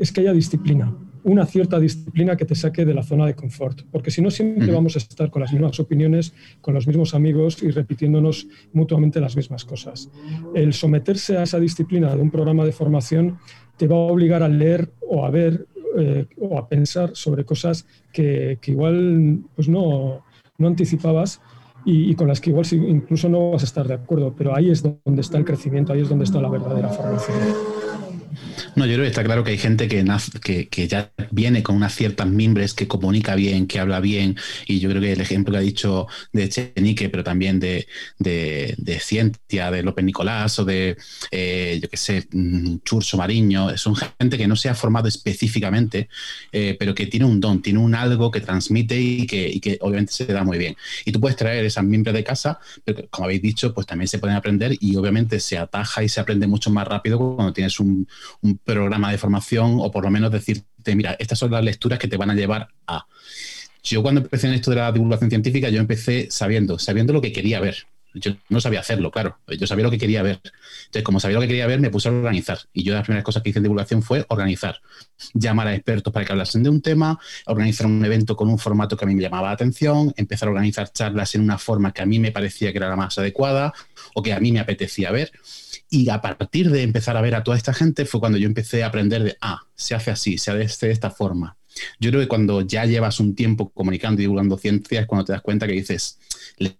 es 0.00 0.12
que 0.12 0.22
haya 0.22 0.32
disciplina 0.32 0.92
una 1.26 1.44
cierta 1.44 1.80
disciplina 1.80 2.36
que 2.36 2.44
te 2.44 2.54
saque 2.54 2.84
de 2.84 2.94
la 2.94 3.02
zona 3.02 3.26
de 3.26 3.34
confort, 3.34 3.82
porque 3.90 4.12
si 4.12 4.22
no 4.22 4.30
siempre 4.30 4.70
vamos 4.70 4.94
a 4.94 5.00
estar 5.00 5.28
con 5.28 5.42
las 5.42 5.52
mismas 5.52 5.80
opiniones, 5.80 6.32
con 6.60 6.72
los 6.72 6.86
mismos 6.86 7.14
amigos 7.14 7.64
y 7.64 7.72
repitiéndonos 7.72 8.46
mutuamente 8.72 9.18
las 9.18 9.36
mismas 9.36 9.64
cosas. 9.64 10.08
El 10.54 10.72
someterse 10.72 11.36
a 11.36 11.42
esa 11.42 11.58
disciplina 11.58 12.14
de 12.14 12.22
un 12.22 12.30
programa 12.30 12.64
de 12.64 12.70
formación 12.70 13.38
te 13.76 13.88
va 13.88 13.96
a 13.96 13.98
obligar 13.98 14.44
a 14.44 14.48
leer 14.48 14.92
o 15.00 15.26
a 15.26 15.30
ver 15.30 15.66
eh, 15.98 16.26
o 16.38 16.58
a 16.58 16.68
pensar 16.68 17.10
sobre 17.14 17.44
cosas 17.44 17.86
que, 18.12 18.58
igual 18.66 19.40
pues 19.54 19.68
no, 19.68 20.22
no 20.58 20.66
anticipabas 20.66 21.40
y, 21.84 22.10
y, 22.10 22.14
con 22.14 22.28
las 22.28 22.40
que 22.40 22.50
igual 22.50 22.66
incluso 22.72 23.28
no 23.28 23.52
vas 23.52 23.62
a 23.62 23.66
estar 23.66 23.86
de 23.86 23.94
acuerdo, 23.94 24.34
pero 24.36 24.54
ahí 24.56 24.70
es 24.70 24.82
donde 24.82 25.20
está 25.20 25.38
el 25.38 25.44
crecimiento, 25.44 25.92
ahí 25.92 26.00
es 26.00 26.08
donde 26.08 26.24
está 26.24 26.40
la 26.40 26.48
verdadera 26.48 26.88
formación. 26.88 27.36
No, 28.76 28.84
yo 28.84 28.92
creo 28.92 29.04
que 29.04 29.08
está 29.08 29.24
claro 29.24 29.42
que 29.42 29.52
hay 29.52 29.56
gente 29.58 29.88
que, 29.88 30.04
que, 30.42 30.68
que, 30.68 30.86
ya 30.86 31.10
viene 31.30 31.62
con 31.62 31.76
unas 31.76 31.94
ciertas 31.94 32.26
mimbres, 32.26 32.74
que 32.74 32.86
comunica 32.86 33.34
bien, 33.34 33.66
que 33.66 33.80
habla 33.80 34.00
bien, 34.00 34.36
y 34.66 34.80
yo 34.80 34.90
creo 34.90 35.00
que 35.00 35.12
el 35.12 35.20
ejemplo 35.22 35.52
que 35.52 35.58
ha 35.58 35.62
dicho 35.62 36.06
de 36.34 36.46
Chenique, 36.50 37.08
pero 37.08 37.24
también 37.24 37.58
de, 37.58 37.86
de, 38.18 38.74
de 38.76 39.00
Ciencia, 39.00 39.70
de 39.70 39.82
López 39.82 40.04
Nicolás 40.04 40.58
o 40.58 40.66
de, 40.66 40.94
eh, 41.30 41.78
yo 41.82 41.88
qué 41.88 41.96
sé, 41.96 42.28
mm, 42.30 42.80
Churso 42.84 43.16
Mariño, 43.16 43.78
son 43.78 43.96
gente 43.96 44.36
que 44.36 44.46
no 44.46 44.56
se 44.56 44.68
ha 44.68 44.74
formado 44.74 45.08
específicamente, 45.08 46.10
eh, 46.52 46.76
pero 46.78 46.94
que 46.94 47.06
tiene 47.06 47.24
un 47.24 47.40
don, 47.40 47.62
tiene 47.62 47.78
un 47.78 47.94
algo 47.94 48.30
que 48.30 48.42
transmite 48.42 49.00
y 49.00 49.26
que, 49.26 49.48
y 49.48 49.58
que 49.58 49.78
obviamente 49.80 50.12
se 50.12 50.26
da 50.26 50.44
muy 50.44 50.58
bien. 50.58 50.76
Y 51.06 51.12
tú 51.12 51.20
puedes 51.20 51.38
traer 51.38 51.64
esas 51.64 51.84
mimbres 51.84 52.14
de 52.14 52.22
casa, 52.24 52.60
pero 52.84 53.08
como 53.08 53.24
habéis 53.24 53.40
dicho, 53.40 53.72
pues 53.72 53.86
también 53.86 54.08
se 54.08 54.18
pueden 54.18 54.36
aprender 54.36 54.76
y 54.78 54.96
obviamente 54.96 55.40
se 55.40 55.56
ataja 55.56 56.02
y 56.04 56.10
se 56.10 56.20
aprende 56.20 56.46
mucho 56.46 56.70
más 56.70 56.86
rápido 56.86 57.18
cuando 57.18 57.54
tienes 57.54 57.80
un, 57.80 58.06
un 58.42 58.60
programa 58.66 59.10
de 59.10 59.18
formación 59.18 59.78
o 59.80 59.90
por 59.90 60.04
lo 60.04 60.10
menos 60.10 60.30
decirte, 60.30 60.94
mira, 60.94 61.16
estas 61.18 61.38
son 61.38 61.50
las 61.52 61.64
lecturas 61.64 61.98
que 61.98 62.08
te 62.08 62.18
van 62.18 62.30
a 62.30 62.34
llevar 62.34 62.68
a... 62.86 63.06
Yo 63.82 64.02
cuando 64.02 64.20
empecé 64.20 64.48
en 64.48 64.54
esto 64.54 64.72
de 64.72 64.78
la 64.78 64.92
divulgación 64.92 65.30
científica, 65.30 65.70
yo 65.70 65.80
empecé 65.80 66.26
sabiendo, 66.28 66.78
sabiendo 66.78 67.12
lo 67.12 67.22
que 67.22 67.32
quería 67.32 67.60
ver. 67.60 67.86
Yo 68.18 68.32
no 68.48 68.60
sabía 68.60 68.80
hacerlo, 68.80 69.10
claro. 69.10 69.38
Yo 69.58 69.66
sabía 69.66 69.84
lo 69.84 69.90
que 69.90 69.98
quería 69.98 70.22
ver. 70.22 70.40
Entonces, 70.86 71.02
como 71.02 71.20
sabía 71.20 71.36
lo 71.36 71.42
que 71.42 71.48
quería 71.48 71.66
ver, 71.66 71.80
me 71.80 71.90
puse 71.90 72.08
a 72.08 72.12
organizar. 72.12 72.58
Y 72.72 72.82
yo 72.82 72.94
las 72.94 73.04
primeras 73.04 73.24
cosas 73.24 73.42
que 73.42 73.50
hice 73.50 73.58
en 73.58 73.64
divulgación 73.64 74.02
fue 74.02 74.24
organizar. 74.28 74.80
Llamar 75.34 75.68
a 75.68 75.74
expertos 75.74 76.12
para 76.12 76.24
que 76.24 76.32
hablasen 76.32 76.62
de 76.62 76.70
un 76.70 76.80
tema, 76.80 77.18
organizar 77.46 77.86
un 77.86 78.04
evento 78.04 78.34
con 78.36 78.48
un 78.48 78.58
formato 78.58 78.96
que 78.96 79.04
a 79.04 79.08
mí 79.08 79.14
me 79.14 79.22
llamaba 79.22 79.48
la 79.48 79.54
atención, 79.54 80.14
empezar 80.16 80.48
a 80.48 80.52
organizar 80.52 80.90
charlas 80.92 81.34
en 81.34 81.42
una 81.42 81.58
forma 81.58 81.92
que 81.92 82.02
a 82.02 82.06
mí 82.06 82.18
me 82.18 82.32
parecía 82.32 82.72
que 82.72 82.78
era 82.78 82.88
la 82.88 82.96
más 82.96 83.18
adecuada 83.18 83.74
o 84.14 84.22
que 84.22 84.32
a 84.32 84.40
mí 84.40 84.52
me 84.52 84.60
apetecía 84.60 85.10
ver. 85.10 85.32
Y 85.88 86.08
a 86.08 86.20
partir 86.20 86.70
de 86.70 86.82
empezar 86.82 87.16
a 87.16 87.20
ver 87.20 87.34
a 87.34 87.44
toda 87.44 87.56
esta 87.56 87.72
gente 87.72 88.06
fue 88.06 88.20
cuando 88.20 88.38
yo 88.38 88.46
empecé 88.46 88.82
a 88.82 88.88
aprender 88.88 89.22
de, 89.22 89.36
ah, 89.40 89.62
se 89.74 89.94
hace 89.94 90.10
así, 90.10 90.38
se 90.38 90.50
hace 90.50 90.86
de 90.86 90.92
esta 90.92 91.10
forma. 91.10 91.56
Yo 92.00 92.10
creo 92.10 92.20
que 92.20 92.28
cuando 92.28 92.62
ya 92.62 92.84
llevas 92.84 93.20
un 93.20 93.34
tiempo 93.34 93.70
comunicando 93.70 94.20
y 94.20 94.24
divulgando 94.24 94.56
ciencia 94.58 95.00
es 95.00 95.06
cuando 95.06 95.24
te 95.24 95.32
das 95.32 95.42
cuenta 95.42 95.66
que 95.66 95.72
dices, 95.72 96.18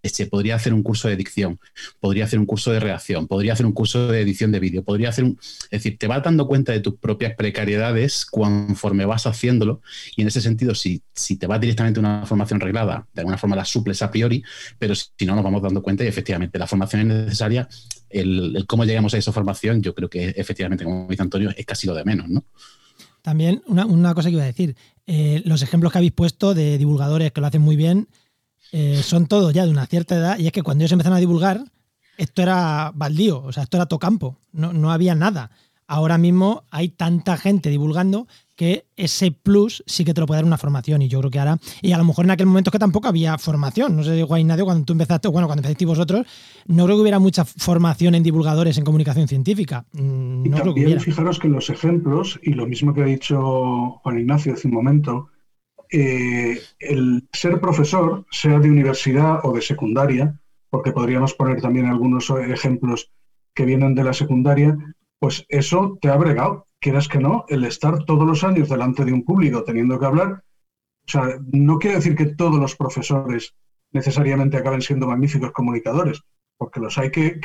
se 0.02 0.26
podría 0.26 0.56
hacer 0.56 0.72
un 0.72 0.82
curso 0.82 1.08
de 1.08 1.16
dicción, 1.16 1.60
podría 2.00 2.24
hacer 2.24 2.38
un 2.38 2.46
curso 2.46 2.72
de 2.72 2.80
redacción, 2.80 3.26
podría 3.26 3.52
hacer 3.52 3.66
un 3.66 3.72
curso 3.72 4.08
de 4.08 4.20
edición 4.20 4.52
de 4.52 4.60
vídeo, 4.60 4.82
podría 4.82 5.10
hacer 5.10 5.24
un... 5.24 5.38
Es 5.70 5.82
decir, 5.82 5.98
te 5.98 6.06
vas 6.06 6.22
dando 6.22 6.46
cuenta 6.46 6.72
de 6.72 6.80
tus 6.80 6.96
propias 6.96 7.34
precariedades 7.34 8.24
conforme 8.24 9.04
vas 9.04 9.26
haciéndolo 9.26 9.80
y 10.16 10.22
en 10.22 10.28
ese 10.28 10.40
sentido, 10.40 10.74
si, 10.74 11.02
si 11.14 11.36
te 11.36 11.46
vas 11.46 11.60
directamente 11.60 12.00
a 12.00 12.02
una 12.02 12.26
formación 12.26 12.60
reglada, 12.60 13.06
de 13.12 13.20
alguna 13.20 13.38
forma 13.38 13.56
la 13.56 13.64
suples 13.64 14.02
a 14.02 14.10
priori, 14.10 14.42
pero 14.78 14.94
si 14.94 15.26
no 15.26 15.34
nos 15.34 15.44
vamos 15.44 15.62
dando 15.62 15.82
cuenta 15.82 16.04
y 16.04 16.08
efectivamente 16.08 16.58
la 16.58 16.66
formación 16.66 17.02
es 17.02 17.06
necesaria, 17.24 17.68
el, 18.08 18.64
cómo 18.66 18.84
llegamos 18.84 19.14
a 19.14 19.18
esa 19.18 19.32
formación, 19.32 19.82
yo 19.82 19.94
creo 19.94 20.08
que 20.08 20.28
efectivamente, 20.36 20.84
como 20.84 21.06
dice 21.08 21.22
Antonio, 21.22 21.50
es 21.56 21.66
casi 21.66 21.86
lo 21.86 21.94
de 21.94 22.04
menos, 22.04 22.28
¿no? 22.28 22.44
También 23.26 23.60
una, 23.66 24.14
cosa 24.14 24.28
que 24.28 24.36
iba 24.36 24.44
a 24.44 24.46
decir, 24.46 24.76
eh, 25.04 25.42
los 25.44 25.60
ejemplos 25.60 25.90
que 25.90 25.98
habéis 25.98 26.12
puesto 26.12 26.54
de 26.54 26.78
divulgadores 26.78 27.32
que 27.32 27.40
lo 27.40 27.48
hacen 27.48 27.60
muy 27.60 27.74
bien 27.74 28.06
eh, 28.70 29.02
son 29.02 29.26
todos 29.26 29.52
ya 29.52 29.64
de 29.64 29.72
una 29.72 29.84
cierta 29.86 30.14
edad 30.14 30.38
y 30.38 30.46
es 30.46 30.52
que 30.52 30.62
cuando 30.62 30.84
ellos 30.84 30.92
empezaron 30.92 31.16
a 31.16 31.18
divulgar, 31.18 31.64
esto 32.18 32.42
era 32.42 32.92
baldío, 32.94 33.42
o 33.42 33.52
sea, 33.52 33.64
esto 33.64 33.78
era 33.78 33.86
tocampo, 33.86 34.38
no, 34.52 34.72
no 34.72 34.92
había 34.92 35.16
nada. 35.16 35.50
Ahora 35.88 36.18
mismo 36.18 36.64
hay 36.70 36.88
tanta 36.88 37.36
gente 37.36 37.70
divulgando 37.70 38.26
que 38.56 38.86
ese 38.96 39.30
plus 39.30 39.84
sí 39.86 40.04
que 40.04 40.14
te 40.14 40.20
lo 40.20 40.26
puede 40.26 40.38
dar 40.38 40.46
una 40.46 40.58
formación. 40.58 41.02
Y 41.02 41.08
yo 41.08 41.20
creo 41.20 41.30
que 41.30 41.38
ahora, 41.38 41.58
y 41.82 41.92
a 41.92 41.98
lo 41.98 42.04
mejor 42.04 42.24
en 42.24 42.30
aquel 42.32 42.46
momento 42.46 42.70
es 42.70 42.72
que 42.72 42.78
tampoco 42.78 43.06
había 43.06 43.36
formación, 43.38 43.96
no 43.96 44.02
sé, 44.02 44.22
Juan 44.22 44.40
Ignacio, 44.40 44.64
cuando 44.64 44.84
tú 44.84 44.94
empezaste, 44.94 45.28
bueno, 45.28 45.46
cuando 45.46 45.60
empezasteis 45.60 45.88
vosotros, 45.88 46.26
no 46.66 46.84
creo 46.84 46.96
que 46.96 47.02
hubiera 47.02 47.18
mucha 47.18 47.44
formación 47.44 48.14
en 48.14 48.22
divulgadores 48.22 48.78
en 48.78 48.84
comunicación 48.84 49.28
científica. 49.28 49.84
Mm, 49.92 50.46
y 50.46 50.50
también 50.50 51.00
fijaros 51.00 51.38
que 51.38 51.48
los 51.48 51.70
ejemplos, 51.70 52.40
y 52.42 52.54
lo 52.54 52.66
mismo 52.66 52.94
que 52.94 53.02
ha 53.02 53.06
dicho 53.06 54.00
Juan 54.02 54.18
Ignacio 54.18 54.54
hace 54.54 54.68
un 54.68 54.74
momento, 54.74 55.28
eh, 55.92 56.58
el 56.80 57.28
ser 57.32 57.60
profesor, 57.60 58.26
sea 58.30 58.58
de 58.58 58.70
universidad 58.70 59.40
o 59.44 59.52
de 59.52 59.62
secundaria, 59.62 60.40
porque 60.70 60.92
podríamos 60.92 61.34
poner 61.34 61.60
también 61.60 61.86
algunos 61.86 62.28
ejemplos 62.30 63.12
que 63.54 63.64
vienen 63.64 63.94
de 63.94 64.04
la 64.04 64.12
secundaria, 64.12 64.76
pues 65.18 65.44
eso 65.48 65.98
te 66.00 66.08
ha 66.08 66.16
bregado 66.16 66.66
quieras 66.80 67.08
que 67.08 67.18
no, 67.18 67.44
el 67.48 67.64
estar 67.64 68.04
todos 68.04 68.26
los 68.26 68.44
años 68.44 68.68
delante 68.68 69.04
de 69.04 69.12
un 69.12 69.24
público 69.24 69.64
teniendo 69.64 69.98
que 69.98 70.06
hablar, 70.06 70.44
o 71.06 71.10
sea, 71.10 71.38
no 71.52 71.78
quiere 71.78 71.96
decir 71.96 72.16
que 72.16 72.26
todos 72.26 72.60
los 72.60 72.76
profesores 72.76 73.54
necesariamente 73.92 74.56
acaben 74.56 74.82
siendo 74.82 75.06
magníficos 75.06 75.52
comunicadores, 75.52 76.22
porque 76.56 76.80
los 76.80 76.98
hay 76.98 77.10
que, 77.10 77.40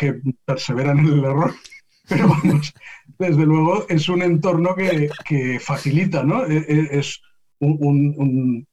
perseveran 0.45 0.99
en 0.99 1.07
el 1.07 1.23
error. 1.23 1.53
Pero 2.09 2.27
vamos, 2.27 2.73
desde 3.19 3.45
luego 3.45 3.85
es 3.87 4.09
un 4.09 4.21
entorno 4.21 4.75
que, 4.75 5.59
facilita, 5.59 6.23
¿no? 6.23 6.45
E, 6.45 6.57
e, 6.57 6.99
es 6.99 7.21
un, 7.59 8.67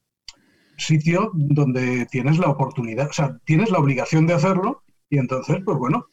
sitio 0.77 1.33
donde 1.35 2.07
tienes 2.07 2.39
la 2.39 2.51
oportunidad, 2.51 3.09
o 3.09 3.13
sea, 3.13 3.37
tienes 3.45 3.71
la 3.71 3.79
obligación 3.79 4.27
de 4.27 4.35
hacerlo 4.35 4.85
y 5.11 5.19
entonces, 5.19 5.59
pues 5.65 5.77
bueno, 5.77 6.07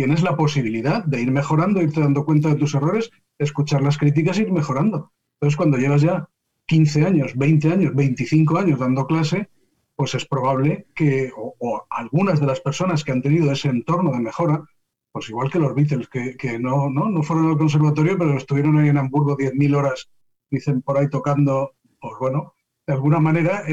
tienes 0.00 0.22
la 0.22 0.34
posibilidad 0.34 1.04
de 1.04 1.20
ir 1.20 1.30
mejorando, 1.30 1.82
irte 1.82 2.00
dando 2.00 2.24
cuenta 2.24 2.48
de 2.48 2.54
tus 2.54 2.74
errores, 2.74 3.10
escuchar 3.38 3.82
las 3.82 3.98
críticas 3.98 4.38
y 4.38 4.42
ir 4.44 4.50
mejorando. 4.50 5.12
Entonces, 5.34 5.58
cuando 5.58 5.76
llevas 5.76 6.00
ya 6.00 6.26
15 6.68 7.04
años, 7.04 7.36
20 7.36 7.70
años, 7.70 7.94
25 7.94 8.56
años 8.56 8.78
dando 8.78 9.06
clase, 9.06 9.50
pues 9.94 10.14
es 10.14 10.24
probable 10.24 10.86
que, 10.94 11.30
o, 11.36 11.84
algunas 11.90 12.40
de 12.40 12.46
las 12.46 12.60
personas 12.60 13.04
que 13.04 13.12
han 13.12 13.20
tenido 13.20 13.52
ese 13.52 13.68
entorno 13.68 14.10
de 14.12 14.20
mejora, 14.20 14.64
pues 15.12 15.28
igual 15.28 15.50
que 15.50 15.58
los 15.58 15.74
Beatles, 15.74 16.08
que, 16.08 16.58
no, 16.58 16.88
no, 16.88 17.10
no, 17.10 17.22
fueron 17.22 17.50
al 17.50 17.58
conservatorio, 17.58 18.16
pero 18.16 18.38
estuvieron 18.38 18.78
ahí 18.78 18.88
en 18.88 18.96
Hamburgo 18.96 19.36
10.000 19.36 19.76
horas, 19.76 20.08
dicen 20.50 20.80
por 20.80 20.96
ahí 20.96 21.10
tocando, 21.10 21.74
pues 22.00 22.14
bueno, 22.18 22.54
de 22.86 22.94
alguna 22.94 23.20
manera 23.20 23.64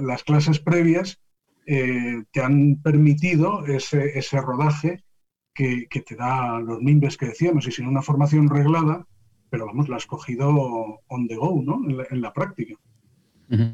las 0.00 0.24
clases 0.24 0.58
previas 0.58 1.20
eh, 1.66 2.24
te 2.32 2.42
han 2.42 2.82
permitido 2.82 3.64
ese, 3.64 4.18
ese 4.18 4.40
rodaje 4.40 5.04
que, 5.54 5.86
te 6.06 6.16
da 6.16 6.58
los 6.60 6.80
mimbes 6.80 7.16
que 7.16 7.26
decíamos, 7.26 7.66
y 7.66 7.72
sin 7.72 7.86
una 7.86 8.02
formación 8.02 8.48
reglada, 8.48 9.06
pero 9.50 9.66
vamos, 9.66 9.88
la 9.88 9.96
has 9.96 10.06
cogido 10.06 10.48
on 11.08 11.28
the 11.28 11.36
go, 11.36 11.60
¿no? 11.62 11.80
En 12.10 12.20
la, 12.20 12.32
práctica. 12.32 12.74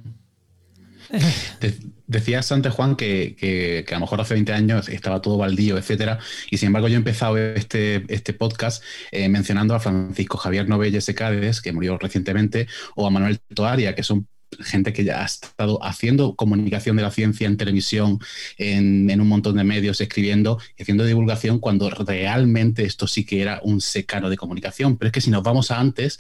decías 2.07 2.51
antes, 2.53 2.73
Juan, 2.73 2.97
que, 2.97 3.85
a 3.89 3.95
lo 3.95 4.01
mejor 4.01 4.21
hace 4.21 4.35
20 4.35 4.53
años 4.53 4.89
estaba 4.89 5.23
todo 5.23 5.39
baldío, 5.39 5.79
etcétera, 5.79 6.19
y 6.51 6.59
sin 6.59 6.69
embargo 6.69 6.89
yo 6.89 6.95
he 6.95 6.99
empezado 6.99 7.39
este, 7.39 8.05
este 8.13 8.33
podcast 8.33 8.83
eh, 9.13 9.29
mencionando 9.29 9.75
a 9.75 9.81
Francisco 9.81 10.37
Javier 10.37 10.69
Novelles 10.69 11.05
Secades, 11.05 11.63
que 11.63 11.73
murió 11.73 11.97
recientemente, 11.99 12.67
o 12.97 13.07
a 13.07 13.11
Manuel 13.11 13.39
Toaria, 13.55 13.95
que 13.95 14.03
son 14.03 14.27
gente 14.61 14.93
que 14.93 15.05
ya 15.05 15.23
ha 15.23 15.27
estado 15.27 15.83
haciendo 15.85 16.35
comunicación 16.35 16.97
de 16.97 17.03
la 17.03 17.11
ciencia 17.11 17.47
en 17.47 17.57
televisión, 17.57 18.19
en, 18.57 19.21
un 19.21 19.29
montón 19.29 19.57
de 19.57 19.65
medios, 19.65 20.01
escribiendo 20.01 20.59
y 20.77 20.83
haciendo 20.83 21.05
divulgación, 21.05 21.59
cuando 21.59 21.91
realmente 21.91 22.85
esto 22.85 23.07
sí 23.07 23.25
que 23.25 23.43
era 23.43 23.61
un 23.63 23.81
secano 23.81 24.31
de 24.31 24.37
comunicación. 24.37 24.97
Pero 24.97 25.09
es 25.09 25.13
que 25.13 25.21
si 25.21 25.31
nos 25.31 25.43
vamos 25.43 25.71
a 25.71 25.79
antes, 25.79 26.19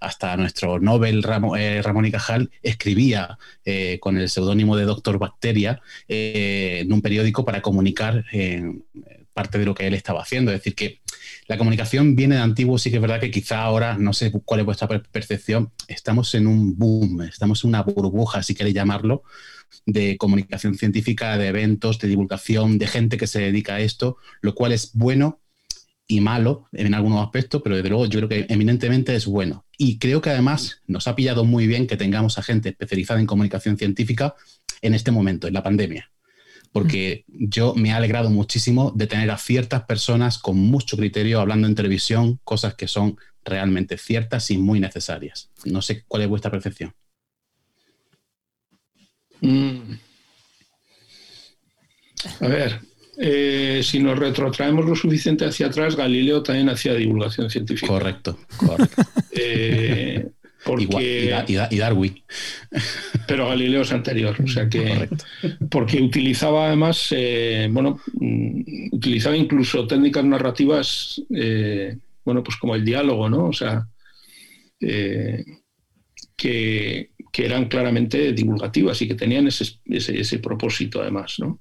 hasta 0.00 0.36
nuestro 0.36 0.78
Nobel 0.78 1.24
eh, 1.58 1.82
Ramón 1.82 2.06
y 2.06 2.10
Cajal 2.10 2.50
escribía 2.62 3.38
eh, 3.64 3.98
con 4.00 4.18
el 4.18 4.28
seudónimo 4.28 4.76
de 4.76 4.84
Doctor 4.84 5.18
Bacteria 5.18 5.80
eh, 6.08 6.80
en 6.82 6.92
un 6.92 7.02
periódico 7.02 7.44
para 7.44 7.62
comunicar 7.62 8.24
parte 9.32 9.58
de 9.58 9.66
lo 9.66 9.74
que 9.74 9.86
él 9.86 9.94
estaba 9.94 10.22
haciendo. 10.22 10.50
Es 10.50 10.58
decir, 10.60 10.74
que 10.74 11.00
la 11.46 11.58
comunicación 11.58 12.16
viene 12.16 12.36
de 12.36 12.40
antiguo, 12.40 12.78
sí 12.78 12.90
que 12.90 12.96
es 12.96 13.02
verdad 13.02 13.20
que 13.20 13.30
quizá 13.30 13.62
ahora, 13.62 13.96
no 13.98 14.12
sé 14.12 14.32
cuál 14.44 14.60
es 14.60 14.66
vuestra 14.66 14.88
percepción, 14.88 15.72
estamos 15.88 16.34
en 16.34 16.46
un 16.46 16.76
boom, 16.76 17.22
estamos 17.22 17.62
en 17.64 17.68
una 17.68 17.82
burbuja, 17.82 18.42
si 18.42 18.54
queréis 18.54 18.74
llamarlo, 18.74 19.22
de 19.84 20.16
comunicación 20.16 20.74
científica, 20.74 21.38
de 21.38 21.48
eventos, 21.48 21.98
de 21.98 22.08
divulgación, 22.08 22.78
de 22.78 22.86
gente 22.86 23.16
que 23.16 23.26
se 23.26 23.40
dedica 23.40 23.76
a 23.76 23.80
esto, 23.80 24.16
lo 24.40 24.54
cual 24.54 24.72
es 24.72 24.92
bueno 24.94 25.40
y 26.08 26.20
malo 26.20 26.68
en 26.72 26.94
algunos 26.94 27.24
aspectos, 27.24 27.62
pero 27.62 27.76
desde 27.76 27.88
luego 27.88 28.06
yo 28.06 28.20
creo 28.20 28.28
que 28.28 28.46
eminentemente 28.52 29.14
es 29.14 29.26
bueno. 29.26 29.66
Y 29.76 29.98
creo 29.98 30.20
que 30.20 30.30
además 30.30 30.82
nos 30.86 31.08
ha 31.08 31.16
pillado 31.16 31.44
muy 31.44 31.66
bien 31.66 31.86
que 31.86 31.96
tengamos 31.96 32.38
a 32.38 32.42
gente 32.42 32.68
especializada 32.70 33.20
en 33.20 33.26
comunicación 33.26 33.76
científica 33.76 34.34
en 34.82 34.94
este 34.94 35.10
momento, 35.10 35.48
en 35.48 35.54
la 35.54 35.62
pandemia 35.62 36.10
porque 36.76 37.24
yo 37.26 37.74
me 37.74 37.88
he 37.88 37.92
alegrado 37.92 38.28
muchísimo 38.28 38.92
de 38.94 39.06
tener 39.06 39.30
a 39.30 39.38
ciertas 39.38 39.84
personas 39.84 40.36
con 40.36 40.58
mucho 40.58 40.98
criterio 40.98 41.40
hablando 41.40 41.66
en 41.66 41.74
televisión 41.74 42.38
cosas 42.44 42.74
que 42.74 42.86
son 42.86 43.16
realmente 43.46 43.96
ciertas 43.96 44.50
y 44.50 44.58
muy 44.58 44.78
necesarias. 44.78 45.48
No 45.64 45.80
sé 45.80 46.04
cuál 46.06 46.24
es 46.24 46.28
vuestra 46.28 46.50
percepción. 46.50 46.92
Mm. 49.40 49.94
A 52.40 52.46
ver, 52.46 52.80
eh, 53.16 53.80
si 53.82 53.98
nos 53.98 54.18
retrotraemos 54.18 54.84
lo 54.84 54.94
suficiente 54.94 55.46
hacia 55.46 55.68
atrás, 55.68 55.96
Galileo 55.96 56.42
también 56.42 56.68
hacía 56.68 56.92
divulgación 56.92 57.48
científica. 57.48 57.86
Correcto, 57.86 58.38
correcto. 58.58 59.02
Eh, 59.38 60.28
y, 60.78 61.76
Darwin. 61.78 62.22
Pero 63.28 63.48
Galileo 63.48 63.82
es 63.82 63.92
anterior, 63.92 64.36
o 64.42 64.46
sea 64.46 64.68
que. 64.68 65.08
Porque 65.70 66.00
utilizaba 66.02 66.66
además, 66.66 67.08
eh, 67.10 67.68
bueno, 67.70 68.00
mm, 68.14 68.88
utilizaba 68.92 69.36
incluso 69.36 69.86
técnicas 69.86 70.24
narrativas, 70.24 71.22
eh, 71.34 71.96
bueno, 72.24 72.42
pues 72.42 72.56
como 72.56 72.74
el 72.74 72.84
diálogo, 72.84 73.28
¿no? 73.28 73.46
O 73.46 73.52
sea, 73.52 73.86
eh, 74.80 75.44
que, 76.36 77.10
eran 77.38 77.68
claramente 77.68 78.32
divulgativas 78.32 79.02
y 79.02 79.08
que 79.08 79.14
tenían 79.14 79.46
ese, 79.46 80.38
propósito 80.38 81.02
además, 81.02 81.36
¿no? 81.38 81.60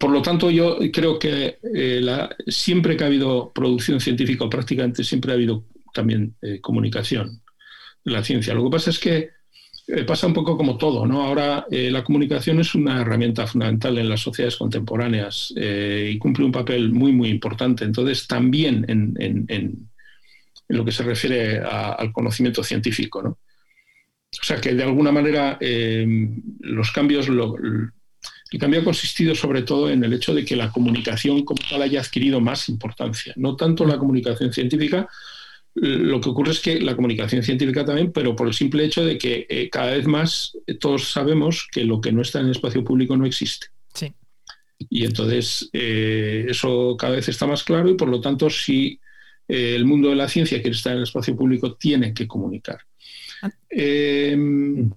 por 0.00 0.10
lo 0.10 0.20
tanto, 0.20 0.50
yo 0.50 0.78
creo 0.92 1.18
que 1.18 1.58
siempre 2.48 2.96
que 2.96 3.04
ha 3.04 3.06
habido 3.06 3.52
producción 3.52 4.00
científica, 4.00 4.48
prácticamente 4.48 5.04
siempre 5.04 5.30
ha 5.30 5.34
habido 5.34 5.64
también 5.94 6.36
eh, 6.42 6.60
comunicación 6.60 7.40
la 8.04 8.22
ciencia. 8.22 8.52
Lo 8.52 8.64
que 8.64 8.70
pasa 8.70 8.90
es 8.90 8.98
que 8.98 9.30
eh, 9.86 10.04
pasa 10.04 10.26
un 10.26 10.34
poco 10.34 10.58
como 10.58 10.76
todo, 10.76 11.06
¿no? 11.06 11.22
Ahora 11.22 11.66
eh, 11.70 11.90
la 11.90 12.04
comunicación 12.04 12.60
es 12.60 12.74
una 12.74 13.00
herramienta 13.00 13.46
fundamental 13.46 13.96
en 13.96 14.10
las 14.10 14.20
sociedades 14.20 14.56
contemporáneas 14.56 15.54
y 15.56 16.18
cumple 16.18 16.44
un 16.44 16.52
papel 16.52 16.92
muy, 16.92 17.12
muy 17.12 17.30
importante. 17.30 17.84
Entonces, 17.84 18.26
también 18.26 18.84
en, 18.88 19.88
lo 20.68 20.84
que 20.84 20.92
se 20.92 21.02
refiere 21.02 21.60
al 21.60 22.12
conocimiento 22.12 22.62
científico, 22.62 23.22
¿no? 23.22 23.30
O 23.30 24.44
sea 24.44 24.60
que 24.60 24.74
de 24.74 24.82
alguna 24.82 25.12
manera 25.12 25.58
los 25.60 26.90
cambios, 26.90 27.28
el 27.28 28.60
cambio 28.60 28.80
ha 28.80 28.84
consistido 28.84 29.34
sobre 29.34 29.62
todo 29.62 29.90
en 29.90 30.02
el 30.04 30.12
hecho 30.12 30.34
de 30.34 30.44
que 30.44 30.56
la 30.56 30.70
comunicación 30.70 31.44
como 31.44 31.60
tal 31.68 31.82
haya 31.82 32.00
adquirido 32.00 32.40
más 32.40 32.68
importancia. 32.68 33.32
No 33.36 33.56
tanto 33.56 33.84
la 33.84 33.98
comunicación 33.98 34.52
científica, 34.52 35.08
lo 35.74 36.20
que 36.20 36.28
ocurre 36.28 36.52
es 36.52 36.60
que 36.60 36.80
la 36.80 36.94
comunicación 36.94 37.42
científica 37.42 37.84
también, 37.84 38.12
pero 38.12 38.36
por 38.36 38.46
el 38.46 38.54
simple 38.54 38.84
hecho 38.84 39.04
de 39.04 39.18
que 39.18 39.46
eh, 39.48 39.68
cada 39.70 39.92
vez 39.92 40.06
más 40.06 40.56
eh, 40.66 40.74
todos 40.74 41.10
sabemos 41.10 41.66
que 41.70 41.84
lo 41.84 42.00
que 42.00 42.12
no 42.12 42.22
está 42.22 42.38
en 42.38 42.46
el 42.46 42.52
espacio 42.52 42.84
público 42.84 43.16
no 43.16 43.26
existe. 43.26 43.66
Sí. 43.92 44.12
Y 44.88 45.04
entonces 45.04 45.68
eh, 45.72 46.46
eso 46.48 46.96
cada 46.96 47.16
vez 47.16 47.28
está 47.28 47.46
más 47.46 47.64
claro 47.64 47.90
y 47.90 47.94
por 47.94 48.08
lo 48.08 48.20
tanto 48.20 48.48
si 48.50 49.00
el 49.46 49.84
mundo 49.84 50.08
de 50.08 50.16
la 50.16 50.28
ciencia 50.28 50.62
quiere 50.62 50.74
estar 50.74 50.92
en 50.92 50.98
el 50.98 51.04
espacio 51.04 51.36
público 51.36 51.74
tiene 51.74 52.14
que 52.14 52.26
comunicar. 52.26 52.78
Ah. 53.42 53.50
Em, 53.68 54.90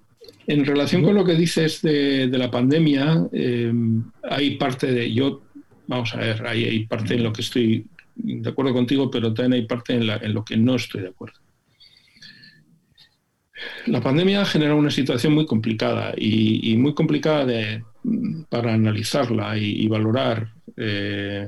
en 0.47 0.65
relación 0.65 1.03
con 1.03 1.15
lo 1.15 1.25
que 1.25 1.35
dices 1.35 1.81
de, 1.81 2.29
la 2.31 2.49
pandemia, 2.49 3.27
em, 3.33 4.05
hay 4.23 4.51
parte 4.55 4.87
de, 4.87 5.13
yo, 5.13 5.41
vamos 5.87 6.13
a 6.13 6.19
ver, 6.19 6.47
hay 6.47 6.85
parte 6.85 7.15
en 7.15 7.23
lo 7.23 7.33
que 7.33 7.41
estoy 7.41 7.87
de 8.17 8.49
acuerdo 8.49 8.73
contigo, 8.73 9.09
pero 9.09 9.33
también 9.33 9.61
hay 9.61 9.67
parte 9.67 9.93
en, 9.93 10.33
lo 10.33 10.43
que 10.43 10.57
no 10.57 10.75
estoy 10.75 11.01
de 11.01 11.09
acuerdo. 11.09 11.39
La 13.87 14.01
pandemia 14.01 14.41
ha 14.41 14.45
generado 14.45 14.77
una 14.77 14.91
situación 14.91 15.33
muy 15.33 15.45
complicada 15.45 16.13
y, 16.15 16.75
muy 16.77 16.93
complicada 16.93 17.45
para 18.49 18.73
analizarla 18.73 19.57
y, 19.57 19.87
valorar 19.87 20.53
eh, 20.75 21.47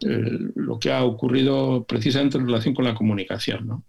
lo 0.00 0.78
que 0.78 0.92
ha 0.92 1.04
ocurrido 1.04 1.84
precisamente 1.84 2.38
en 2.38 2.46
relación 2.46 2.74
con 2.74 2.84
la 2.84 2.94
comunicación. 2.94 3.82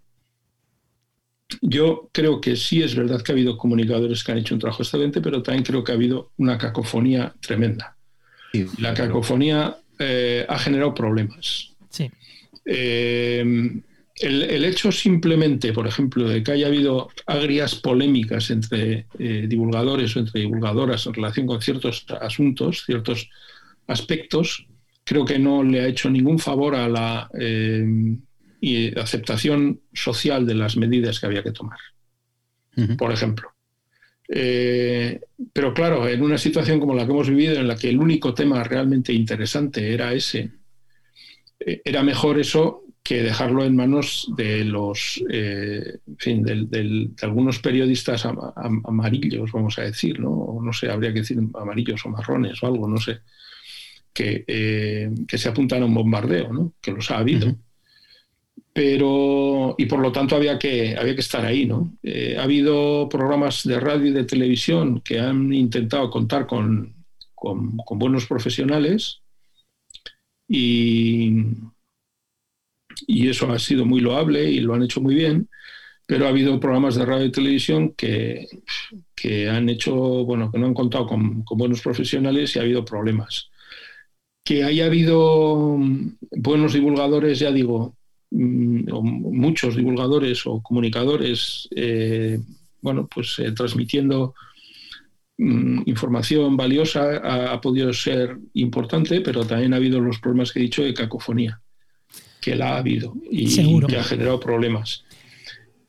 Yo 1.61 2.09
creo 2.11 2.41
que 2.41 2.55
sí 2.55 2.81
es 2.81 2.95
verdad 2.95 3.21
que 3.21 3.31
ha 3.31 3.35
habido 3.35 3.57
comunicadores 3.57 4.23
que 4.23 4.31
han 4.31 4.37
hecho 4.37 4.53
un 4.53 4.59
trabajo 4.59 4.83
excelente, 4.83 5.21
pero 5.21 5.41
también 5.41 5.63
creo 5.63 5.83
que 5.83 5.91
ha 5.91 5.95
habido 5.95 6.31
una 6.37 6.57
cacofonía 6.57 7.33
tremenda. 7.41 7.97
la 8.79 8.93
cacofonía 8.93 9.77
eh, 9.99 10.45
ha 10.47 10.59
generado 10.59 10.93
problemas. 10.93 11.76
Eh, 12.67 13.81
el, 14.19 14.65
hecho 14.65 14.91
simplemente, 14.91 15.71
por 15.71 15.87
ejemplo, 15.87 16.27
de 16.27 16.43
que 16.43 16.51
haya 16.51 16.67
habido 16.67 17.09
agrias 17.25 17.75
polémicas 17.75 18.49
entre 18.49 19.05
eh, 19.19 19.45
divulgadores 19.47 20.15
o 20.15 20.19
entre 20.19 20.41
divulgadoras 20.41 21.05
en 21.05 21.13
relación 21.13 21.47
con 21.47 21.61
ciertos 21.61 22.05
asuntos, 22.19 22.83
ciertos 22.85 23.29
aspectos, 23.85 24.67
creo 25.03 25.23
que 25.23 25.39
no 25.39 25.63
le 25.63 25.81
ha 25.81 25.87
hecho 25.87 26.09
ningún 26.09 26.39
favor 26.39 26.75
a 26.75 26.89
la 26.89 27.29
eh, 27.39 28.93
aceptación 28.99 29.81
social 29.93 30.45
de 30.45 30.55
las 30.55 30.75
medidas 30.75 31.19
que 31.19 31.27
había 31.27 31.43
que 31.43 31.51
tomar, 31.51 31.79
por 32.97 33.13
ejemplo. 33.13 33.49
pero 34.27 35.73
claro, 35.73 36.07
en 36.09 36.23
una 36.23 36.39
situación 36.39 36.79
como 36.79 36.95
la 36.95 37.05
que 37.05 37.11
hemos 37.11 37.29
vivido, 37.29 37.53
en 37.53 37.67
la 37.67 37.77
que 37.77 37.89
el 37.89 37.99
único 37.99 38.33
tema 38.33 38.63
realmente 38.63 39.13
interesante 39.13 39.93
era 39.93 40.11
ese, 40.11 40.51
era 41.59 42.03
mejor 42.03 42.39
eso 42.39 42.83
que 43.07 43.23
dejarlo 43.23 43.63
en 43.63 43.73
manos 43.73 44.27
de 44.35 44.65
los, 44.65 45.23
eh, 45.29 45.99
en 46.05 46.17
fin, 46.17 46.43
de 46.43 47.09
algunos 47.21 47.59
periodistas 47.59 48.25
amarillos, 48.25 49.49
vamos 49.53 49.79
a 49.79 49.83
decir, 49.83 50.19
¿no? 50.19 50.29
O 50.29 50.61
no 50.61 50.73
sé, 50.73 50.91
habría 50.91 51.13
que 51.13 51.21
decir 51.21 51.37
amarillos 51.53 52.05
o 52.05 52.09
marrones 52.09 52.61
o 52.61 52.67
algo, 52.67 52.85
no 52.85 52.97
sé, 52.97 53.19
que, 54.13 54.43
eh, 54.45 55.09
que 55.25 55.37
se 55.37 55.47
apuntan 55.47 55.83
a 55.83 55.85
un 55.85 55.93
bombardeo, 55.93 56.51
¿no? 56.51 56.73
Que 56.81 56.91
los 56.91 57.09
ha 57.09 57.19
habido. 57.19 57.55
Pero, 58.73 59.75
y 59.77 59.85
por 59.85 59.99
lo 59.99 60.11
tanto 60.11 60.35
había 60.35 60.59
que, 60.59 60.97
había 60.97 61.15
que 61.15 61.21
estar 61.21 61.45
ahí, 61.45 61.65
¿no? 61.65 61.93
Eh, 62.03 62.35
ha 62.37 62.43
habido 62.43 63.07
programas 63.07 63.63
de 63.63 63.79
radio 63.79 64.07
y 64.07 64.11
de 64.11 64.25
televisión 64.25 64.99
que 64.99 65.21
han 65.21 65.53
intentado 65.53 66.09
contar 66.09 66.45
con, 66.45 66.93
con, 67.33 67.77
con 67.77 67.99
buenos 67.99 68.25
profesionales 68.25 69.21
y, 70.47 71.31
y 73.05 73.29
eso 73.29 73.51
ha 73.51 73.59
sido 73.59 73.85
muy 73.85 74.01
loable 74.01 74.49
y 74.49 74.59
lo 74.59 74.73
han 74.73 74.83
hecho 74.83 75.01
muy 75.01 75.15
bien, 75.15 75.49
pero 76.05 76.25
ha 76.25 76.29
habido 76.29 76.59
programas 76.59 76.95
de 76.95 77.05
radio 77.05 77.25
y 77.25 77.31
televisión 77.31 77.93
que, 77.93 78.47
que 79.13 79.49
han 79.49 79.67
hecho, 79.69 79.93
bueno, 79.93 80.51
que 80.51 80.59
no 80.59 80.67
han 80.67 80.73
contado 80.73 81.07
con, 81.07 81.43
buenos 81.43 81.81
profesionales 81.81 82.55
y 82.55 82.59
ha 82.59 82.61
habido 82.61 82.85
problemas. 82.85 83.49
Que 84.43 84.63
haya 84.63 84.85
habido 84.85 85.77
buenos 86.31 86.73
divulgadores, 86.73 87.39
ya 87.39 87.51
digo, 87.51 87.95
mm, 88.31 88.89
muchos 89.35 89.75
divulgadores 89.75 90.45
o 90.45 90.61
comunicadores, 90.61 91.67
eh, 91.75 92.39
bueno, 92.81 93.07
pues 93.13 93.39
eh, 93.39 93.51
transmitiendo 93.51 94.33
mm, 94.33 94.46
información 95.37 96.57
valiosa 96.57 97.17
ha, 97.17 97.53
ha, 97.53 97.61
podido 97.61 97.93
ser 97.93 98.37
importante, 98.53 99.21
pero 99.21 99.45
también 99.45 99.73
ha 99.73 99.77
habido 99.77 99.99
los 99.99 100.19
problemas 100.19 100.51
que 100.51 100.59
he 100.59 100.63
dicho 100.63 100.83
de 100.83 100.93
cacofonía 100.95 101.61
que 102.47 102.55
la 102.55 102.75
ha 102.75 102.77
habido 102.77 103.13
y 103.29 103.53
que 103.87 103.97
ha 103.97 104.03
generado 104.03 104.39
problemas. 104.39 105.03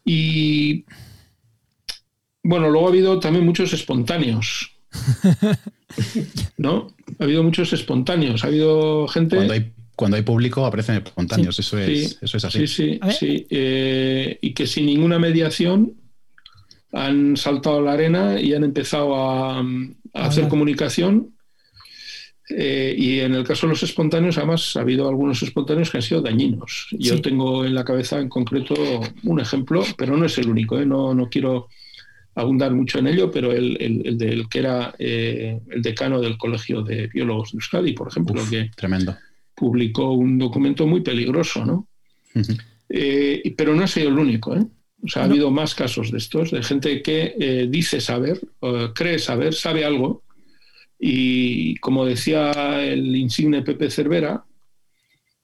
Y 0.04 0.84
bueno, 2.42 2.70
luego 2.70 2.86
ha 2.86 2.90
habido 2.90 3.20
también 3.20 3.44
muchos 3.44 3.72
espontáneos. 3.72 4.72
¿No? 6.56 6.88
Ha 7.18 7.24
habido 7.24 7.42
muchos 7.42 7.72
espontáneos. 7.72 8.42
Ha 8.42 8.48
habido 8.48 9.06
gente. 9.08 9.36
Cuando 9.94 10.16
hay, 10.16 10.22
público 10.22 10.64
aparecen 10.64 10.96
espontáneos, 10.96 11.58
eso, 11.58 11.76
es, 11.78 12.18
eso 12.22 12.36
es 12.36 12.44
así. 12.44 12.66
Sí, 12.66 12.98
sí, 12.98 13.00
sí. 13.18 13.46
Eh, 13.50 14.38
y 14.40 14.52
que 14.54 14.66
sin 14.66 14.86
ninguna 14.86 15.18
mediación 15.18 15.94
han 16.92 17.36
saltado 17.36 17.78
a 17.78 17.82
la 17.82 17.92
arena 17.92 18.40
y 18.40 18.54
han 18.54 18.64
empezado 18.64 19.14
a 19.14 19.64
hacer 20.14 20.48
comunicación 20.48 21.34
eh, 22.50 22.94
y 22.96 23.20
en 23.20 23.34
el 23.34 23.44
caso 23.44 23.66
de 23.66 23.72
los 23.72 23.82
espontáneos, 23.82 24.38
además, 24.38 24.76
ha 24.76 24.80
habido 24.80 25.08
algunos 25.08 25.42
espontáneos 25.42 25.90
que 25.90 25.98
han 25.98 26.02
sido 26.02 26.22
dañinos. 26.22 26.88
Yo 26.92 27.20
tengo 27.20 27.64
en 27.64 27.74
la 27.74 27.84
cabeza 27.84 28.18
en 28.18 28.28
concreto 28.28 28.74
un 29.24 29.40
ejemplo, 29.40 29.84
pero 29.96 30.16
no 30.16 30.24
es 30.24 30.38
el 30.38 30.48
único, 30.48 30.78
¿eh? 30.78 30.86
no, 30.86 31.14
no, 31.14 31.28
quiero 31.28 31.68
abundar 32.34 32.72
mucho 32.72 33.00
en 33.00 33.08
ello, 33.08 33.30
pero 33.30 33.52
el, 33.52 33.76
el, 33.80 34.16
del 34.16 34.48
que 34.48 34.58
era 34.60 34.94
eh, 34.98 35.60
el 35.70 35.82
decano 35.82 36.20
del 36.20 36.38
Colegio 36.38 36.82
de 36.82 37.08
Biólogos 37.08 37.52
de 37.52 37.56
Euskadi, 37.56 37.92
por 37.92 38.08
ejemplo, 38.08 38.42
que 38.48 38.70
tremendo. 38.74 39.16
publicó 39.54 40.12
un 40.12 40.38
documento 40.38 40.86
muy 40.86 41.00
peligroso, 41.00 41.66
¿no? 41.66 41.86
pero 43.56 43.74
no 43.74 43.82
ha 43.82 43.88
sido 43.88 44.08
el 44.08 44.18
único, 44.18 44.54
O 45.02 45.08
sea, 45.08 45.22
ha 45.22 45.24
habido 45.26 45.50
más 45.50 45.74
casos 45.74 46.10
de 46.10 46.18
estos, 46.18 46.50
de 46.50 46.62
gente 46.62 47.02
que 47.02 47.66
dice 47.70 48.00
saber, 48.00 48.40
cree 48.94 49.18
saber, 49.18 49.54
sabe 49.54 49.84
algo, 49.84 50.22
y 50.98 51.76
como 51.76 52.04
decía 52.04 52.82
el 52.82 53.14
insigne 53.14 53.62
Pepe 53.62 53.90
Cervera, 53.90 54.44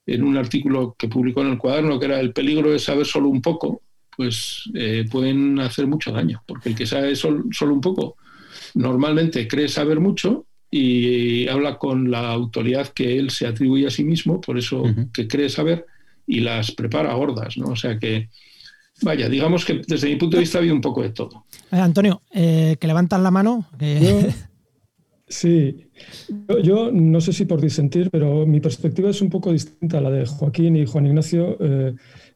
en 0.06 0.22
un 0.22 0.36
artículo 0.36 0.96
que 0.98 1.08
publicó 1.08 1.42
en 1.42 1.52
el 1.52 1.58
cuaderno, 1.58 1.98
que 1.98 2.06
era 2.06 2.20
el 2.20 2.32
peligro 2.32 2.70
de 2.70 2.78
saber 2.78 3.06
solo 3.06 3.28
un 3.28 3.40
poco, 3.40 3.82
pues 4.16 4.70
eh, 4.74 5.06
pueden 5.10 5.58
hacer 5.60 5.86
mucho 5.86 6.12
daño, 6.12 6.42
porque 6.46 6.68
el 6.68 6.74
que 6.74 6.86
sabe 6.86 7.16
solo 7.16 7.44
un 7.60 7.80
poco 7.80 8.16
normalmente 8.74 9.46
cree 9.48 9.68
saber 9.68 10.00
mucho 10.00 10.46
y 10.70 11.46
habla 11.48 11.78
con 11.78 12.10
la 12.10 12.30
autoridad 12.30 12.88
que 12.88 13.16
él 13.16 13.30
se 13.30 13.46
atribuye 13.46 13.86
a 13.86 13.90
sí 13.90 14.02
mismo, 14.04 14.40
por 14.40 14.58
eso 14.58 14.84
que 15.12 15.28
cree 15.28 15.48
saber, 15.48 15.86
y 16.26 16.40
las 16.40 16.72
prepara 16.72 17.14
gordas, 17.14 17.56
¿no? 17.56 17.68
O 17.68 17.76
sea 17.76 17.98
que, 17.98 18.28
vaya, 19.02 19.28
digamos 19.28 19.64
que 19.64 19.83
desde 19.87 20.09
mi 20.09 20.16
punto 20.16 20.37
de 20.37 20.42
vista 20.42 20.59
ha 20.59 20.61
habido 20.61 20.74
un 20.74 20.80
poco 20.80 21.02
de 21.02 21.11
todo. 21.11 21.44
Antonio, 21.70 22.22
eh, 22.30 22.76
que 22.78 22.87
levantan 22.87 23.22
la 23.22 23.30
mano. 23.30 23.66
Sí, 25.26 25.88
yo, 26.62 26.92
no 26.92 27.20
sé 27.20 27.33
si 27.33 27.46
por 27.46 27.61
disentir, 27.61 28.11
pero 28.11 28.46
mi 28.46 28.61
perspectiva 28.61 29.09
es 29.09 29.22
un 29.22 29.30
poco 29.30 29.52
distinta 29.52 29.98
a 29.98 30.00
la 30.02 30.11
de 30.11 30.26
Joaquín 30.26 30.76
y 30.76 30.85
Juan 30.85 31.07
Ignacio, 31.07 31.57
eh, 31.61 31.94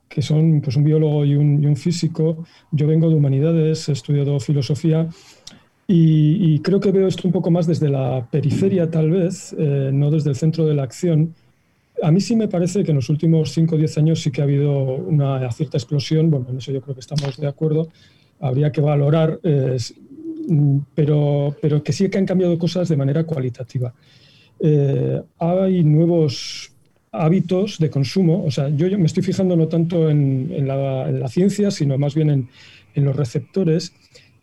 que 0.08 0.22
son 0.22 0.62
pues, 0.62 0.74
un 0.74 0.84
biólogo 0.84 1.24
y 1.24 1.34
un, 1.34 1.76
físico. 1.76 2.46
Yo 2.72 2.86
vengo 2.86 3.10
de 3.10 3.14
humanidades, 3.14 3.88
he 3.88 3.92
estudiado 3.92 4.40
filosofía 4.40 5.06
y, 5.86 6.58
creo 6.60 6.80
que 6.80 6.90
veo 6.90 7.06
esto 7.08 7.28
un 7.28 7.32
poco 7.32 7.50
más 7.50 7.66
desde 7.66 7.88
la 7.88 8.26
periferia, 8.30 8.90
tal 8.90 9.10
vez, 9.10 9.54
eh, 9.58 9.90
no 9.92 10.10
desde 10.10 10.30
el 10.30 10.36
centro 10.36 10.66
de 10.66 10.74
la 10.74 10.82
acción. 10.82 11.34
A 12.02 12.10
mí 12.10 12.20
sí 12.20 12.36
me 12.36 12.48
parece 12.48 12.84
que 12.84 12.90
en 12.90 12.96
los 12.96 13.08
últimos 13.08 13.52
5 13.52 13.74
o 13.74 13.78
10 13.78 13.98
años 13.98 14.22
sí 14.22 14.30
que 14.30 14.40
ha 14.40 14.44
habido 14.44 14.94
una 14.94 15.50
cierta 15.52 15.76
explosión, 15.76 16.30
bueno, 16.30 16.46
en 16.50 16.58
eso 16.58 16.72
yo 16.72 16.80
creo 16.80 16.94
que 16.94 17.00
estamos 17.00 17.36
de 17.36 17.46
acuerdo. 17.46 17.88
Habría 18.40 18.70
que 18.70 18.80
valorar 18.80 19.40
eh, 19.42 19.76
Mm, 20.48 20.78
pero, 20.94 21.54
pero 21.60 21.82
que 21.82 21.92
sí 21.92 22.08
que 22.08 22.18
han 22.18 22.26
cambiado 22.26 22.58
cosas 22.58 22.88
de 22.88 22.96
manera 22.96 23.24
cualitativa. 23.24 23.92
Eh, 24.60 25.20
hay 25.38 25.84
nuevos 25.84 26.72
hábitos 27.12 27.78
de 27.78 27.90
consumo, 27.90 28.44
o 28.44 28.50
sea, 28.50 28.68
yo, 28.70 28.86
me 28.98 29.06
estoy 29.06 29.22
fijando 29.22 29.56
no 29.56 29.68
tanto 29.68 30.08
en, 30.10 30.66
la, 30.66 31.28
ciencia, 31.28 31.70
sino 31.70 31.98
más 31.98 32.14
bien 32.14 32.30
en, 32.94 33.04
los 33.04 33.14
receptores. 33.14 33.92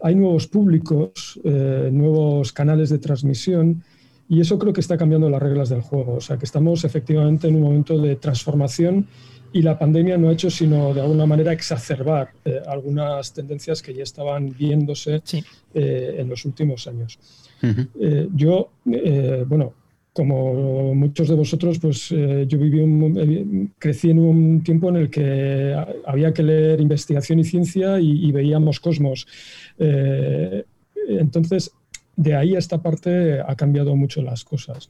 Hay 0.01 0.15
nuevos 0.15 0.47
públicos, 0.47 1.39
eh, 1.43 1.89
nuevos 1.91 2.53
canales 2.53 2.89
de 2.89 2.99
transmisión, 2.99 3.83
y 4.27 4.41
eso 4.41 4.57
creo 4.57 4.73
que 4.73 4.81
está 4.81 4.97
cambiando 4.97 5.29
las 5.29 5.41
reglas 5.41 5.69
del 5.69 5.81
juego. 5.81 6.15
O 6.15 6.21
sea, 6.21 6.37
que 6.37 6.45
estamos 6.45 6.83
efectivamente 6.83 7.47
en 7.47 7.55
un 7.55 7.61
momento 7.61 7.99
de 7.99 8.15
transformación 8.15 9.07
y 9.55 9.61
la 9.61 9.79
pandemia 9.79 10.17
no 10.17 10.27
ha 10.27 10.33
hecho 10.33 10.49
sino 10.49 10.93
de 10.93 10.99
alguna 10.99 11.25
manera 11.25 11.53
exacerbar 11.53 12.31
eh, 12.43 12.59
algunas 12.67 13.33
tendencias 13.33 13.81
que 13.81 13.93
ya 13.93 14.03
estaban 14.03 14.49
viéndose 14.49 15.21
eh, 15.73 16.15
en 16.17 16.27
los 16.27 16.43
últimos 16.43 16.87
años. 16.87 17.17
Eh, 17.99 18.27
yo, 18.35 18.71
bueno, 19.47 19.73
como 20.11 20.93
muchos 20.93 21.29
de 21.29 21.35
vosotros, 21.35 21.79
pues 21.79 22.09
yo 22.09 22.59
viví 22.59 23.71
crecí 23.79 24.11
en 24.11 24.19
un 24.19 24.61
tiempo 24.61 24.89
en 24.89 24.97
el 24.97 25.09
que 25.09 25.73
había 26.05 26.33
que 26.33 26.43
leer 26.43 26.81
investigación 26.81 27.39
y 27.39 27.43
ciencia 27.43 27.99
y, 27.99 28.31
veíamos 28.31 28.79
cosmos. 28.79 29.25
entonces, 31.07 31.71
de 32.15 32.35
ahí 32.35 32.55
a 32.55 32.59
esta 32.59 32.81
parte 32.81 33.39
ha 33.39 33.55
cambiado 33.55 33.95
mucho 33.95 34.21
las 34.21 34.43
cosas. 34.43 34.89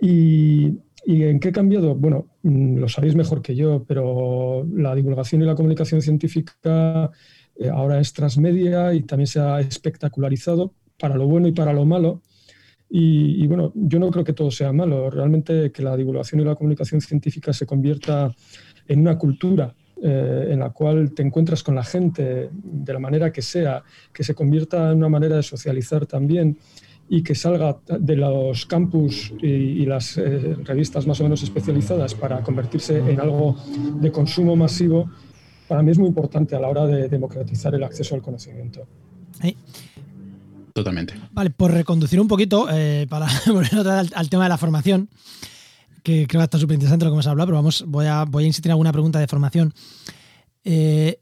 Y, 0.00 0.78
¿Y 1.06 1.24
en 1.24 1.40
qué 1.40 1.48
ha 1.48 1.52
cambiado? 1.52 1.94
Bueno, 1.94 2.26
mm, 2.42 2.76
lo 2.76 2.88
sabéis 2.88 3.14
mejor 3.14 3.42
que 3.42 3.54
yo, 3.54 3.84
pero 3.84 4.66
la 4.72 4.94
divulgación 4.94 5.42
y 5.42 5.46
la 5.46 5.54
comunicación 5.54 6.02
científica 6.02 7.10
eh, 7.56 7.68
ahora 7.68 8.00
es 8.00 8.12
transmedia 8.12 8.92
y 8.94 9.02
también 9.02 9.26
se 9.26 9.40
ha 9.40 9.60
espectacularizado 9.60 10.74
para 10.98 11.16
lo 11.16 11.26
bueno 11.26 11.48
y 11.48 11.52
para 11.52 11.72
lo 11.72 11.84
malo. 11.84 12.22
Y, 12.92 13.46
bueno, 13.46 13.72
yo 13.76 14.00
no 14.00 14.10
creo 14.10 14.24
que 14.24 14.32
todo 14.32 14.50
sea 14.50 14.72
malo. 14.72 15.10
Realmente 15.10 15.70
que 15.70 15.80
la 15.80 15.96
divulgación 15.96 16.40
y 16.40 16.44
la 16.44 16.56
comunicación 16.56 17.00
científica 17.00 17.52
se 17.52 17.64
convierta 17.64 18.34
en 18.88 19.00
una 19.00 19.16
cultura 19.16 19.72
eh, 20.02 20.48
en 20.50 20.60
la 20.60 20.70
cual 20.70 21.12
te 21.12 21.22
encuentras 21.22 21.62
con 21.62 21.74
la 21.74 21.84
gente 21.84 22.50
de 22.52 22.92
la 22.92 22.98
manera 22.98 23.32
que 23.32 23.42
sea, 23.42 23.82
que 24.12 24.24
se 24.24 24.34
convierta 24.34 24.90
en 24.90 24.98
una 24.98 25.08
manera 25.08 25.36
de 25.36 25.42
socializar 25.42 26.06
también 26.06 26.58
y 27.08 27.22
que 27.22 27.34
salga 27.34 27.76
de 27.86 28.16
los 28.16 28.66
campus 28.66 29.34
y, 29.42 29.84
las 29.84 30.16
eh, 30.16 30.56
revistas 30.64 31.06
más 31.06 31.20
o 31.20 31.24
menos 31.24 31.42
especializadas 31.42 32.14
para 32.14 32.40
convertirse 32.42 32.98
en 32.98 33.20
algo 33.20 33.56
de 34.00 34.12
consumo 34.12 34.54
masivo, 34.54 35.10
para 35.66 35.82
mí 35.82 35.90
es 35.90 35.98
muy 35.98 36.08
importante 36.08 36.54
a 36.54 36.60
la 36.60 36.68
hora 36.68 36.86
de 36.86 37.08
democratizar 37.08 37.74
el 37.74 37.82
acceso 37.82 38.14
al 38.14 38.22
conocimiento. 38.22 38.86
Totalmente. 40.72 41.14
Vale, 41.32 41.50
por 41.50 41.72
reconducir 41.72 42.20
un 42.20 42.28
poquito, 42.28 42.68
eh, 42.70 43.06
para 43.10 43.26
volver 43.48 43.86
al, 43.86 44.10
al, 44.14 44.30
tema 44.30 44.44
de 44.44 44.48
la 44.48 44.56
formación, 44.56 45.08
que 46.02 46.26
creo 46.26 46.40
que 46.40 46.44
está 46.44 46.58
súper 46.58 46.74
interesante 46.74 47.04
lo 47.04 47.10
que 47.10 47.14
hemos 47.14 47.26
hablado, 47.26 47.48
pero 47.48 47.58
vamos, 47.58 47.84
voy 47.86 48.06
a, 48.06 48.24
voy 48.24 48.44
a 48.44 48.46
insistir 48.46 48.70
en 48.70 48.72
alguna 48.72 48.92
pregunta 48.92 49.18
de 49.18 49.26
formación. 49.26 49.74
Eh, 50.64 51.20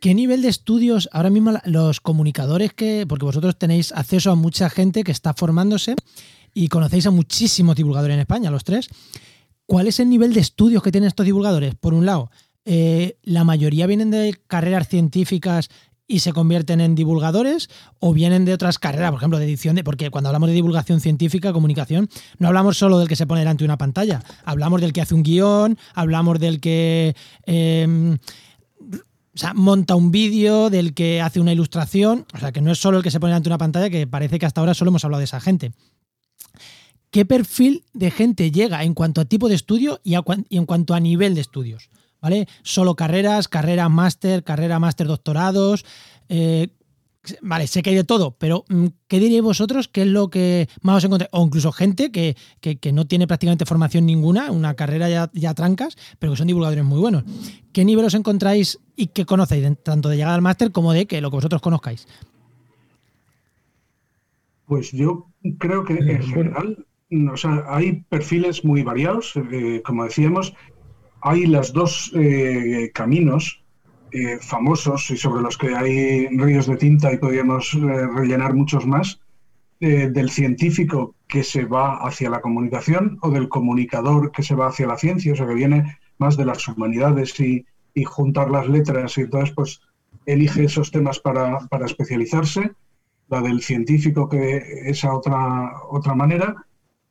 ¿Qué 0.00 0.14
nivel 0.14 0.40
de 0.40 0.48
estudios 0.48 1.10
ahora 1.12 1.28
mismo 1.28 1.52
los 1.66 2.00
comunicadores 2.00 2.72
que, 2.72 3.04
porque 3.06 3.26
vosotros 3.26 3.58
tenéis 3.58 3.92
acceso 3.92 4.30
a 4.30 4.34
mucha 4.34 4.70
gente 4.70 5.04
que 5.04 5.12
está 5.12 5.34
formándose 5.34 5.94
y 6.54 6.68
conocéis 6.68 7.06
a 7.06 7.10
muchísimos 7.10 7.76
divulgadores 7.76 8.14
en 8.14 8.20
España, 8.20 8.50
los 8.50 8.64
tres, 8.64 8.88
¿cuál 9.66 9.86
es 9.86 10.00
el 10.00 10.08
nivel 10.08 10.32
de 10.32 10.40
estudios 10.40 10.82
que 10.82 10.90
tienen 10.90 11.08
estos 11.08 11.26
divulgadores? 11.26 11.74
Por 11.74 11.92
un 11.92 12.06
lado, 12.06 12.30
eh, 12.64 13.18
la 13.22 13.44
mayoría 13.44 13.86
vienen 13.86 14.10
de 14.10 14.34
carreras 14.46 14.88
científicas 14.88 15.68
y 16.10 16.18
se 16.18 16.32
convierten 16.32 16.80
en 16.80 16.96
divulgadores 16.96 17.70
o 18.00 18.12
vienen 18.12 18.44
de 18.44 18.52
otras 18.52 18.80
carreras, 18.80 19.12
por 19.12 19.18
ejemplo, 19.18 19.38
de 19.38 19.44
edición, 19.44 19.76
de, 19.76 19.84
porque 19.84 20.10
cuando 20.10 20.28
hablamos 20.28 20.48
de 20.48 20.56
divulgación 20.56 21.00
científica, 21.00 21.52
comunicación, 21.52 22.10
no 22.38 22.48
hablamos 22.48 22.76
solo 22.76 22.98
del 22.98 23.06
que 23.06 23.14
se 23.14 23.28
pone 23.28 23.42
delante 23.42 23.62
de 23.62 23.66
una 23.66 23.78
pantalla, 23.78 24.20
hablamos 24.44 24.80
del 24.80 24.92
que 24.92 25.00
hace 25.00 25.14
un 25.14 25.22
guion, 25.22 25.78
hablamos 25.94 26.40
del 26.40 26.60
que... 26.60 27.14
Em, 27.46 28.18
monta 29.54 29.94
un 29.94 30.10
vídeo, 30.10 30.68
del 30.68 30.92
que 30.92 31.22
hace 31.22 31.40
una 31.40 31.52
ilustración, 31.52 32.26
o 32.34 32.38
sea, 32.38 32.50
que 32.50 32.60
no 32.60 32.72
es 32.72 32.78
solo 32.78 32.98
el 32.98 33.04
que 33.04 33.12
se 33.12 33.20
pone 33.20 33.30
delante 33.30 33.48
de 33.48 33.52
una 33.52 33.58
pantalla, 33.58 33.88
que 33.88 34.06
parece 34.06 34.38
que 34.38 34.44
hasta 34.44 34.60
ahora 34.60 34.74
solo 34.74 34.90
hemos 34.90 35.04
hablado 35.04 35.20
de 35.20 35.24
esa 35.24 35.40
gente. 35.40 35.72
¿Qué 37.10 37.24
perfil 37.24 37.84
de 37.94 38.10
gente 38.10 38.50
llega 38.50 38.82
en 38.82 38.94
cuanto 38.94 39.20
a 39.20 39.24
tipo 39.24 39.48
de 39.48 39.54
estudio 39.54 40.00
y, 40.02 40.14
y 40.48 40.56
en 40.56 40.66
cuanto 40.66 40.94
a 40.94 41.00
nivel 41.00 41.36
de 41.36 41.40
estudios? 41.40 41.88
¿Vale? 42.20 42.46
Solo 42.62 42.94
carreras, 42.94 43.48
carrera 43.48 43.88
máster, 43.88 44.44
carrera 44.44 44.78
máster 44.78 45.06
doctorados. 45.06 45.84
Eh, 46.28 46.68
vale, 47.42 47.66
sé 47.66 47.82
que 47.82 47.90
hay 47.90 47.96
de 47.96 48.04
todo, 48.04 48.36
pero 48.38 48.64
mm, 48.68 48.86
¿qué 49.08 49.18
diríais 49.18 49.42
vosotros? 49.42 49.88
¿Qué 49.88 50.02
es 50.02 50.08
lo 50.08 50.30
que 50.30 50.68
más 50.82 50.98
os 50.98 51.04
encontráis? 51.04 51.30
O 51.32 51.44
incluso 51.44 51.72
gente 51.72 52.10
que, 52.10 52.36
no 52.92 53.06
tiene 53.06 53.26
prácticamente 53.26 53.66
formación 53.66 54.06
ninguna, 54.06 54.50
una 54.50 54.74
carrera 54.74 55.08
ya, 55.08 55.30
ya, 55.32 55.54
trancas, 55.54 55.96
pero 56.18 56.32
que 56.32 56.38
son 56.38 56.46
divulgadores 56.46 56.84
muy 56.84 57.00
buenos. 57.00 57.24
¿Qué 57.72 57.84
nivel 57.84 58.04
os 58.04 58.14
encontráis 58.14 58.78
y 58.96 59.08
qué 59.08 59.24
conocéis, 59.24 59.66
tanto 59.82 60.08
de 60.08 60.16
llegar 60.16 60.34
al 60.34 60.42
máster 60.42 60.72
como 60.72 60.92
de 60.92 61.06
que 61.06 61.20
lo 61.20 61.30
que 61.30 61.36
vosotros 61.36 61.62
conozcáis? 61.62 62.06
Pues 64.66 64.92
yo 64.92 65.26
creo 65.58 65.84
que 65.84 65.94
en 65.94 66.22
general 66.22 66.86
o 67.32 67.36
sea, 67.36 67.64
hay 67.66 68.04
perfiles 68.08 68.64
muy 68.64 68.82
variados, 68.82 69.34
eh, 69.50 69.82
como 69.84 70.04
decíamos, 70.04 70.54
hay 71.22 71.46
los 71.46 71.72
dos 71.72 72.12
eh, 72.14 72.90
caminos 72.94 73.62
eh, 74.12 74.38
famosos 74.40 75.10
y 75.10 75.16
sobre 75.16 75.42
los 75.42 75.56
que 75.56 75.74
hay 75.74 76.26
ríos 76.28 76.66
de 76.66 76.76
tinta 76.76 77.12
y 77.12 77.18
podríamos 77.18 77.74
eh, 77.74 78.06
rellenar 78.14 78.54
muchos 78.54 78.86
más, 78.86 79.20
del 79.82 80.28
científico 80.28 81.14
que 81.26 81.42
se 81.42 81.64
va 81.64 82.06
hacia 82.06 82.28
la 82.28 82.42
comunicación 82.42 83.16
o 83.22 83.30
del 83.30 83.48
comunicador 83.48 84.30
que 84.30 84.42
se 84.42 84.54
va 84.54 84.66
hacia 84.66 84.86
la 84.86 84.98
ciencia, 84.98 85.32
o 85.32 85.36
sea, 85.36 85.46
que 85.46 85.54
viene 85.54 85.96
más 86.18 86.36
de 86.36 86.44
las 86.44 86.68
humanidades 86.68 87.40
y, 87.40 87.64
juntar 88.04 88.50
las 88.50 88.68
letras 88.68 89.16
y 89.16 89.22
entonces 89.22 89.54
pues 89.54 89.80
elige 90.26 90.64
esos 90.64 90.90
temas 90.90 91.18
para, 91.18 91.60
para 91.70 91.86
especializarse, 91.86 92.72
la 93.28 93.40
del 93.40 93.62
científico 93.62 94.28
que 94.28 94.58
esa 94.84 95.14
otra, 95.14 95.72
otra 95.88 96.14
manera 96.14 96.56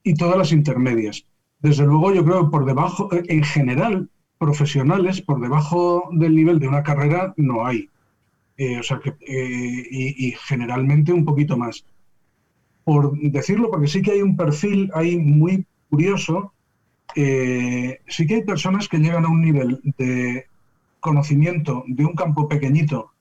y 0.04 0.14
todas 0.14 0.38
las 0.38 0.52
intermedias 0.52 1.26
desde 1.62 1.86
luego 1.86 2.14
yo 2.14 2.24
creo 2.24 2.46
que 2.46 2.52
por 2.52 2.66
debajo, 2.66 3.14
eh, 3.14 3.24
en 3.28 3.44
general, 3.44 4.10
profesionales, 4.38 5.22
por 5.22 5.42
debajo 5.42 6.10
del 6.14 6.36
nivel 6.36 6.60
de 6.60 6.68
una 6.68 6.84
carrera 6.84 7.34
no 7.38 7.66
hay. 7.66 7.90
Eh, 8.58 8.80
o 8.80 8.84
sea 8.84 9.00
que, 9.00 9.10
eh, 9.10 9.88
y, 9.92 10.32
generalmente 10.48 11.14
un 11.14 11.26
poquito 11.26 11.58
más. 11.58 11.86
Por 12.84 13.18
decirlo, 13.20 13.70
porque 13.70 13.88
sí 13.88 14.02
que 14.02 14.12
hay 14.12 14.22
un 14.22 14.38
perfil 14.38 14.90
ahí 14.94 15.18
muy 15.18 15.66
curioso, 15.90 16.54
sí 17.16 18.28
que 18.28 18.36
hay 18.36 18.44
personas 18.44 18.88
que 18.88 19.00
llegan 19.00 19.26
a 19.26 19.30
un 19.30 19.42
nivel 19.42 19.82
de 19.98 20.46
conocimiento 21.00 21.84
de 21.88 22.06
un 22.06 22.14
campo 22.14 22.48
pequeñito 22.48 23.12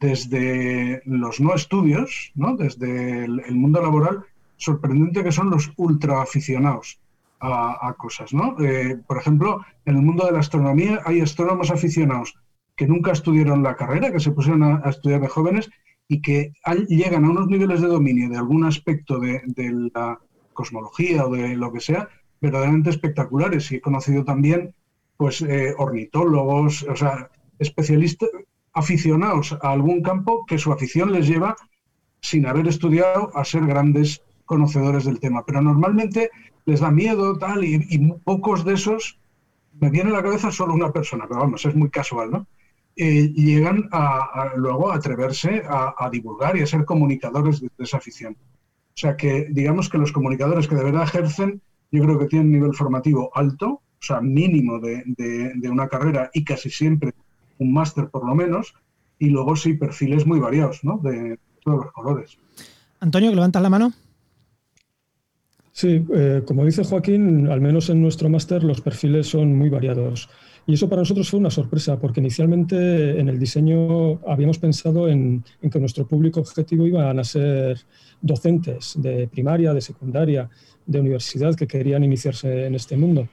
desde 0.00 1.02
los 1.04 1.40
no 1.40 1.54
estudios, 1.54 2.32
¿no? 2.34 2.56
desde 2.56 3.24
el, 3.24 3.54
mundo 3.54 3.80
laboral, 3.80 4.24
sorprendente 4.56 5.22
que 5.22 5.32
son 5.32 5.50
los 5.50 5.72
ultra 5.76 6.22
aficionados 6.22 6.98
a, 7.40 7.94
cosas, 7.98 8.32
¿no? 8.32 8.56
Eh, 8.60 8.96
por 9.06 9.18
ejemplo, 9.18 9.60
en 9.84 9.96
el 9.96 10.02
mundo 10.02 10.24
de 10.24 10.32
la 10.32 10.38
astronomía 10.38 11.00
hay 11.04 11.20
astrónomos 11.20 11.70
aficionados 11.70 12.34
que 12.76 12.86
nunca 12.86 13.12
estudiaron 13.12 13.62
la 13.62 13.76
carrera, 13.76 14.12
que 14.12 14.20
se 14.20 14.32
pusieron 14.32 14.62
a, 14.62 14.88
estudiar 14.88 15.20
de 15.20 15.28
jóvenes 15.28 15.70
y 16.08 16.20
que 16.20 16.52
llegan 16.88 17.24
a 17.24 17.30
unos 17.30 17.46
niveles 17.46 17.80
de 17.80 17.88
dominio 17.88 18.28
de 18.28 18.36
algún 18.36 18.64
aspecto 18.64 19.18
de, 19.18 19.42
la 19.94 20.18
cosmología 20.52 21.26
o 21.26 21.34
de 21.34 21.56
lo 21.56 21.72
que 21.72 21.80
sea, 21.80 22.08
verdaderamente 22.40 22.90
espectaculares. 22.90 23.70
Y 23.70 23.76
he 23.76 23.80
conocido 23.80 24.24
también 24.24 24.74
pues 25.16 25.42
eh, 25.42 25.74
ornitólogos, 25.78 26.82
o 26.84 26.96
sea, 26.96 27.30
especialistas, 27.58 28.28
aficionados 28.72 29.56
a 29.62 29.70
algún 29.70 30.02
campo 30.02 30.44
que 30.46 30.58
su 30.58 30.72
afición 30.72 31.12
les 31.12 31.28
lleva, 31.28 31.56
sin 32.20 32.46
haber 32.46 32.66
estudiado, 32.66 33.30
a 33.36 33.44
ser 33.44 33.64
grandes 33.66 34.22
conocedores 34.44 35.04
del 35.04 35.20
tema. 35.20 35.44
Pero 35.46 35.62
normalmente 35.62 36.30
les 36.66 36.80
da 36.80 36.90
miedo, 36.90 37.36
tal, 37.38 37.64
y, 37.64 37.98
pocos 38.24 38.64
de 38.64 38.74
esos, 38.74 39.18
me 39.80 39.90
viene 39.90 40.10
a 40.10 40.14
la 40.14 40.22
cabeza 40.22 40.50
solo 40.50 40.74
una 40.74 40.92
persona, 40.92 41.26
pero 41.28 41.40
vamos, 41.40 41.64
es 41.64 41.74
muy 41.74 41.90
casual, 41.90 42.30
¿no? 42.30 42.46
Eh, 42.96 43.32
llegan 43.34 43.88
a, 43.90 44.52
luego 44.56 44.92
a 44.92 44.96
atreverse 44.96 45.64
a, 45.68 46.08
divulgar 46.10 46.56
y 46.56 46.62
a 46.62 46.66
ser 46.66 46.84
comunicadores 46.84 47.60
de, 47.60 47.68
esa 47.78 47.96
afición. 47.96 48.34
O 48.34 48.96
sea 48.96 49.16
que 49.16 49.48
digamos 49.50 49.88
que 49.88 49.98
los 49.98 50.12
comunicadores 50.12 50.68
que 50.68 50.76
de 50.76 50.84
verdad 50.84 51.02
ejercen, 51.02 51.60
yo 51.90 52.04
creo 52.04 52.18
que 52.18 52.26
tienen 52.26 52.52
nivel 52.52 52.72
formativo 52.72 53.32
alto, 53.34 53.68
o 53.68 54.06
sea, 54.06 54.20
mínimo 54.20 54.78
de, 54.78 55.02
de 55.06 55.68
una 55.68 55.88
carrera 55.88 56.30
y 56.32 56.44
casi 56.44 56.70
siempre 56.70 57.14
un 57.58 57.72
máster 57.72 58.08
por 58.08 58.24
lo 58.24 58.34
menos, 58.34 58.74
y 59.18 59.30
luego 59.30 59.56
sí 59.56 59.74
perfiles 59.74 60.26
muy 60.26 60.38
variados, 60.38 60.84
¿no? 60.84 60.98
De 60.98 61.38
todos 61.62 61.84
los 61.84 61.92
colores. 61.92 62.38
Antonio, 63.00 63.30
que 63.30 63.36
levantas 63.36 63.62
la 63.62 63.70
mano. 63.70 63.92
Sí, 65.76 66.06
eh, 66.14 66.42
como 66.46 66.64
dice 66.64 66.84
Joaquín, 66.84 67.48
al 67.48 67.60
menos 67.60 67.90
en 67.90 68.00
nuestro 68.00 68.28
máster 68.28 68.62
los 68.62 68.80
perfiles 68.80 69.26
son 69.26 69.56
muy 69.56 69.70
variados. 69.70 70.28
Y 70.68 70.74
eso 70.74 70.88
para 70.88 71.02
nosotros 71.02 71.28
fue 71.28 71.40
una 71.40 71.50
sorpresa, 71.50 71.98
porque 71.98 72.20
inicialmente 72.20 73.18
en 73.18 73.28
el 73.28 73.40
diseño 73.40 74.20
habíamos 74.24 74.60
pensado 74.60 75.08
en, 75.08 75.42
que 75.68 75.80
nuestro 75.80 76.06
público 76.06 76.38
objetivo 76.38 76.86
iban 76.86 77.18
a 77.18 77.24
ser 77.24 77.80
docentes 78.22 78.94
de 78.98 79.26
primaria, 79.26 79.74
de 79.74 79.80
secundaria, 79.80 80.48
de 80.86 81.00
universidad 81.00 81.56
que 81.56 81.66
querían 81.66 82.04
iniciarse 82.04 82.66
en 82.66 82.76
este 82.76 82.96
mundo. 82.96 83.26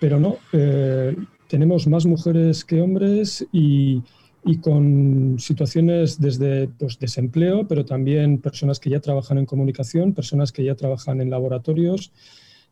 Pero 0.00 0.18
no, 0.18 0.38
eh, 0.54 1.14
tenemos 1.48 1.86
más 1.86 2.06
mujeres 2.06 2.64
que 2.64 2.80
hombres 2.80 3.46
y, 3.52 4.02
y 4.44 4.58
con 4.58 5.36
situaciones 5.38 6.20
desde 6.20 6.68
pues, 6.68 6.98
desempleo, 6.98 7.66
pero 7.66 7.84
también 7.84 8.38
personas 8.38 8.78
que 8.78 8.90
ya 8.90 9.00
trabajan 9.00 9.38
en 9.38 9.46
comunicación, 9.46 10.12
personas 10.12 10.52
que 10.52 10.64
ya 10.64 10.74
trabajan 10.74 11.20
en 11.20 11.30
laboratorios, 11.30 12.12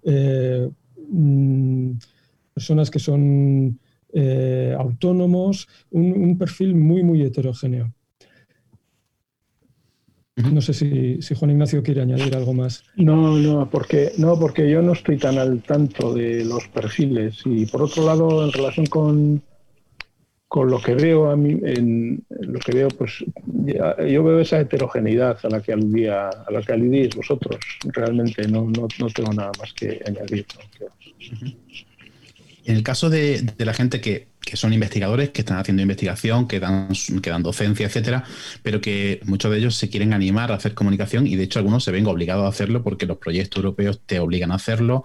eh, 0.03 0.69
mm, 1.09 1.93
personas 2.55 2.91
que 2.91 2.99
son 2.99 3.79
eh, 4.13 4.77
autónomos, 4.79 5.69
un, 5.91 6.37
perfil 6.37 6.75
muy, 6.75 7.03
muy 7.03 7.23
heterogéneo. 7.23 7.93
No 10.37 10.61
sé 10.61 10.75
si, 10.75 11.21
si, 11.23 11.35
Juan 11.35 11.53
Ignacio 11.53 11.83
quiere 11.83 12.03
añadir 12.03 12.35
algo 12.35 12.53
más. 12.53 12.85
No, 12.97 13.37
no 13.39 13.69
porque, 13.71 14.13
no, 14.19 14.39
porque 14.39 14.69
yo 14.71 14.83
no 14.83 14.93
estoy 14.93 15.19
tan 15.19 15.39
al 15.39 15.63
tanto 15.63 16.13
de 16.15 16.45
los 16.45 16.69
perfiles. 16.69 17.43
Y 17.45 17.67
por 17.67 17.83
otro 17.83 18.05
lado, 18.05 18.45
en 18.45 18.53
relación 18.53 18.87
con, 18.87 19.43
con 20.53 20.71
lo 20.71 20.83
que 20.83 20.95
veo 20.95 21.31
a 21.31 21.35
mí, 21.35 21.59
lo 22.29 22.59
que 22.59 22.73
veo, 22.73 22.89
pues 22.89 23.25
yo 24.07 24.23
veo 24.23 24.39
esa 24.39 24.61
heterogeneidad 24.61 25.39
a 25.43 25.49
la 25.49 25.63
que 25.63 25.73
aludía, 25.73 26.29
a 26.29 26.51
la 26.53 26.61
que 26.61 26.75
aludís 26.75 27.17
vosotros. 27.17 27.57
Realmente 27.85 28.47
no, 28.49 28.65
no, 28.65 28.87
no 28.99 29.07
tengo 29.07 29.33
nada 29.33 29.51
más 29.59 29.73
que 29.73 30.03
añadir. 30.07 30.45
En 32.67 32.77
el 32.77 32.83
caso 32.83 33.09
de, 33.09 33.47
la 33.57 33.73
gente 33.73 34.03
que, 34.03 34.27
son 34.55 34.73
investigadores, 34.73 35.31
que 35.31 35.43
están 35.43 35.59
haciendo 35.59 35.83
investigación, 35.83 36.47
que 36.47 36.61
dan, 36.61 36.89
que 37.23 37.31
dan 37.31 37.43
docencia, 37.43 37.87
etcétera, 37.87 38.25
pero 38.63 38.81
que 38.81 39.21
muchos 39.25 39.51
de 39.51 39.59
ellos 39.59 39.77
se 39.77 39.89
quieren 39.89 40.13
animar 40.13 40.53
a 40.53 40.57
hacer 40.57 40.75
comunicación 40.75 41.27
y 41.27 41.37
de 41.37 41.45
hecho 41.45 41.59
algunos 41.59 41.85
se 41.85 41.91
ven 41.91 42.07
obligados 42.07 42.45
a 42.45 42.49
hacerlo 42.49 42.83
porque 42.83 43.07
los 43.07 43.19
proyectos 43.19 43.59
europeos 43.59 44.01
te 44.05 44.19
obligan 44.19 44.53
a 44.53 44.57
hacerlo. 44.57 45.05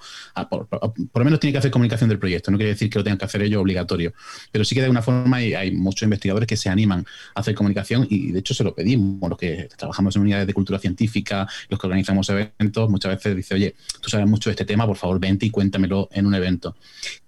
por, 0.50 0.67
lo 0.71 1.26
menos 1.26 1.39
tienen 1.39 1.54
que 1.54 1.60
hacer 1.60 1.71
comunicación 1.71 2.10
del 2.10 2.19
proyecto, 2.19 2.52
no 2.52 2.58
quiere 2.58 2.71
decir 2.71 2.89
que 2.89 3.00
lo 3.00 3.04
tengan 3.04 3.17
que 3.17 3.26
hacer 3.26 3.41
ellos 3.41 3.62
obligatorio, 3.62 4.13
pero 4.52 4.65
sí 4.65 4.76
que 4.76 4.82
de 4.82 4.86
alguna 4.86 5.02
forma 5.02 5.38
hay, 5.38 5.54
hay 5.54 5.71
muchos 5.71 6.04
investigadores 6.04 6.47
que 6.47 6.58
se 6.58 6.69
animan 6.69 7.06
a 7.36 7.39
hacer 7.39 7.56
comunicación 7.56 8.08
y 8.10 8.32
de 8.32 8.39
hecho 8.39 8.54
se 8.54 8.63
lo 8.63 8.73
pedimos, 8.73 9.30
los 9.30 9.38
que 9.38 9.69
trabajamos 9.78 10.15
en 10.15 10.21
unidades 10.23 10.47
de 10.47 10.54
cultura 10.54 10.80
científica, 10.80 11.47
los 11.69 11.80
que 11.80 11.88
organizamos 11.88 12.30
eventos, 12.30 12.89
muchas 12.89 13.15
veces 13.15 13.36
dice, 13.36 13.56
oye, 13.56 13.76
tú 14.02 14.10
sabes 14.10 14.28
mucho 14.28 14.50
de 14.50 14.54
este 14.54 14.65
tema, 14.65 14.86
por 14.86 14.97
favor, 14.97 15.19
vente 15.19 15.45
y 15.45 15.50
cuéntamelo 15.50 16.10
en 16.12 16.26
un 16.26 16.36
evento. 16.36 16.76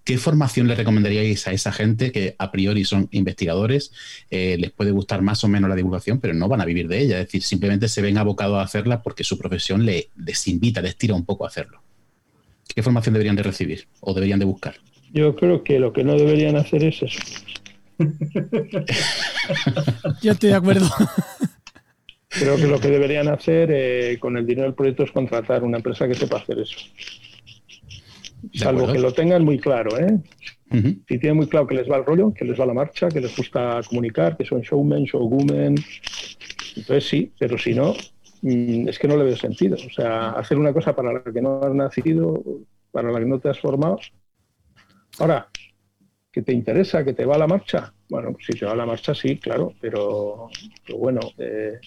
¿Qué 0.04 0.18
formación 0.18 0.68
le 0.68 0.74
recomendaríais 0.74 1.48
a 1.48 1.52
esa 1.52 1.72
gente 1.72 1.99
que 2.12 2.36
a 2.38 2.52
priori 2.52 2.86
son 2.86 3.08
investigadores, 3.12 3.92
eh, 4.32 4.58
les 4.60 4.72
puede 4.72 4.92
gustar 4.92 5.22
más 5.22 5.44
o 5.44 5.48
menos 5.48 5.70
la 5.70 5.76
divulgación, 5.76 6.20
pero 6.20 6.34
no 6.34 6.48
van 6.48 6.62
a 6.62 6.66
vivir 6.66 6.88
de 6.88 7.00
ella? 7.00 7.20
Es 7.20 7.28
decir, 7.28 7.44
simplemente 7.44 7.88
se 7.88 8.02
ven 8.02 8.18
abocados 8.18 8.58
a 8.58 8.64
hacerla 8.64 9.04
porque 9.04 9.24
su 9.24 9.38
profesión 9.38 9.86
les, 9.86 10.48
invita, 10.48 10.82
les 10.82 10.96
tira 10.96 11.14
un 11.14 11.26
poco 11.26 11.46
a 11.46 11.50
hacerlo. 11.50 11.82
¿Qué 12.74 12.82
formación 12.82 13.14
deberían 13.14 13.36
de 13.36 13.44
recibir 13.44 13.88
o 14.00 14.14
deberían 14.14 14.40
de 14.40 14.46
buscar? 14.46 14.76
Yo 15.12 15.36
creo 15.36 15.64
que 15.64 15.80
lo 15.80 15.92
que 15.92 16.04
no 16.04 16.16
deberían 16.16 16.56
hacer 16.56 16.84
es 16.84 17.04
eso. 17.04 17.20
Yo 20.22 20.32
estoy 20.32 20.50
de 20.50 20.56
acuerdo. 20.56 20.88
Creo 22.30 22.58
que 22.58 22.68
lo 22.68 22.80
que 22.80 22.90
deberían 22.90 23.28
hacer 23.28 23.70
eh, 23.72 24.18
con 24.20 24.38
el 24.38 24.46
dinero 24.46 24.68
del 24.68 24.76
proyecto 24.76 25.04
es 25.04 25.12
contratar 25.12 25.64
una 25.64 25.78
empresa 25.78 26.08
que 26.08 26.14
sepa 26.14 26.38
hacer 26.38 26.60
eso. 26.60 26.78
Salvo 28.54 28.92
que 28.92 29.00
lo 29.00 29.14
tengan 29.14 29.44
muy 29.44 29.60
claro, 29.60 29.98
¿eh? 30.00 30.20
Si 30.72 31.18
tienen 31.18 31.38
muy 31.38 31.48
claro 31.48 31.68
que 31.68 31.76
les 31.76 31.90
va 31.90 31.98
el 31.98 32.06
rollo, 32.06 32.34
que 32.34 32.46
les 32.46 32.60
va 32.60 32.66
la 32.66 32.74
marcha, 32.74 33.10
que 33.10 33.22
les 33.22 33.36
gusta 33.36 33.82
comunicar, 33.88 34.38
que 34.38 34.46
son 34.46 34.62
showmen, 34.62 35.04
showwomen, 35.04 35.76
Entonces 36.76 37.08
sí, 37.08 37.34
pero 37.40 37.58
si 37.58 37.74
no, 37.74 37.94
mm, 38.42 38.88
es 38.88 39.00
que 39.00 39.08
no 39.08 39.18
le 39.18 39.24
veo 39.24 39.36
sentido. 39.36 39.76
O 39.76 39.90
sea, 39.90 40.32
hacer 40.32 40.58
una 40.58 40.74
cosa 40.74 40.96
para 40.96 41.14
la 41.14 41.24
que 41.24 41.42
no 41.42 41.62
has 41.62 41.74
nacido, 41.74 42.44
para 42.92 43.12
la 43.12 43.20
que 43.20 43.26
no 43.26 43.40
te 43.40 43.50
has 43.50 43.60
formado. 43.60 44.00
Ahora, 45.18 45.50
que 46.32 46.42
te 46.42 46.54
interesa, 46.54 47.04
que 47.04 47.14
te 47.14 47.26
va 47.26 47.36
a 47.36 47.40
la 47.40 47.48
marcha. 47.48 47.94
Bueno, 48.10 48.36
si 48.40 48.54
te 48.54 48.66
va 48.66 48.74
a 48.74 48.76
la 48.76 48.86
marcha, 48.86 49.16
sí, 49.16 49.38
claro, 49.38 49.74
pero, 49.82 50.50
bueno, 50.98 51.20
eh, 51.38 51.80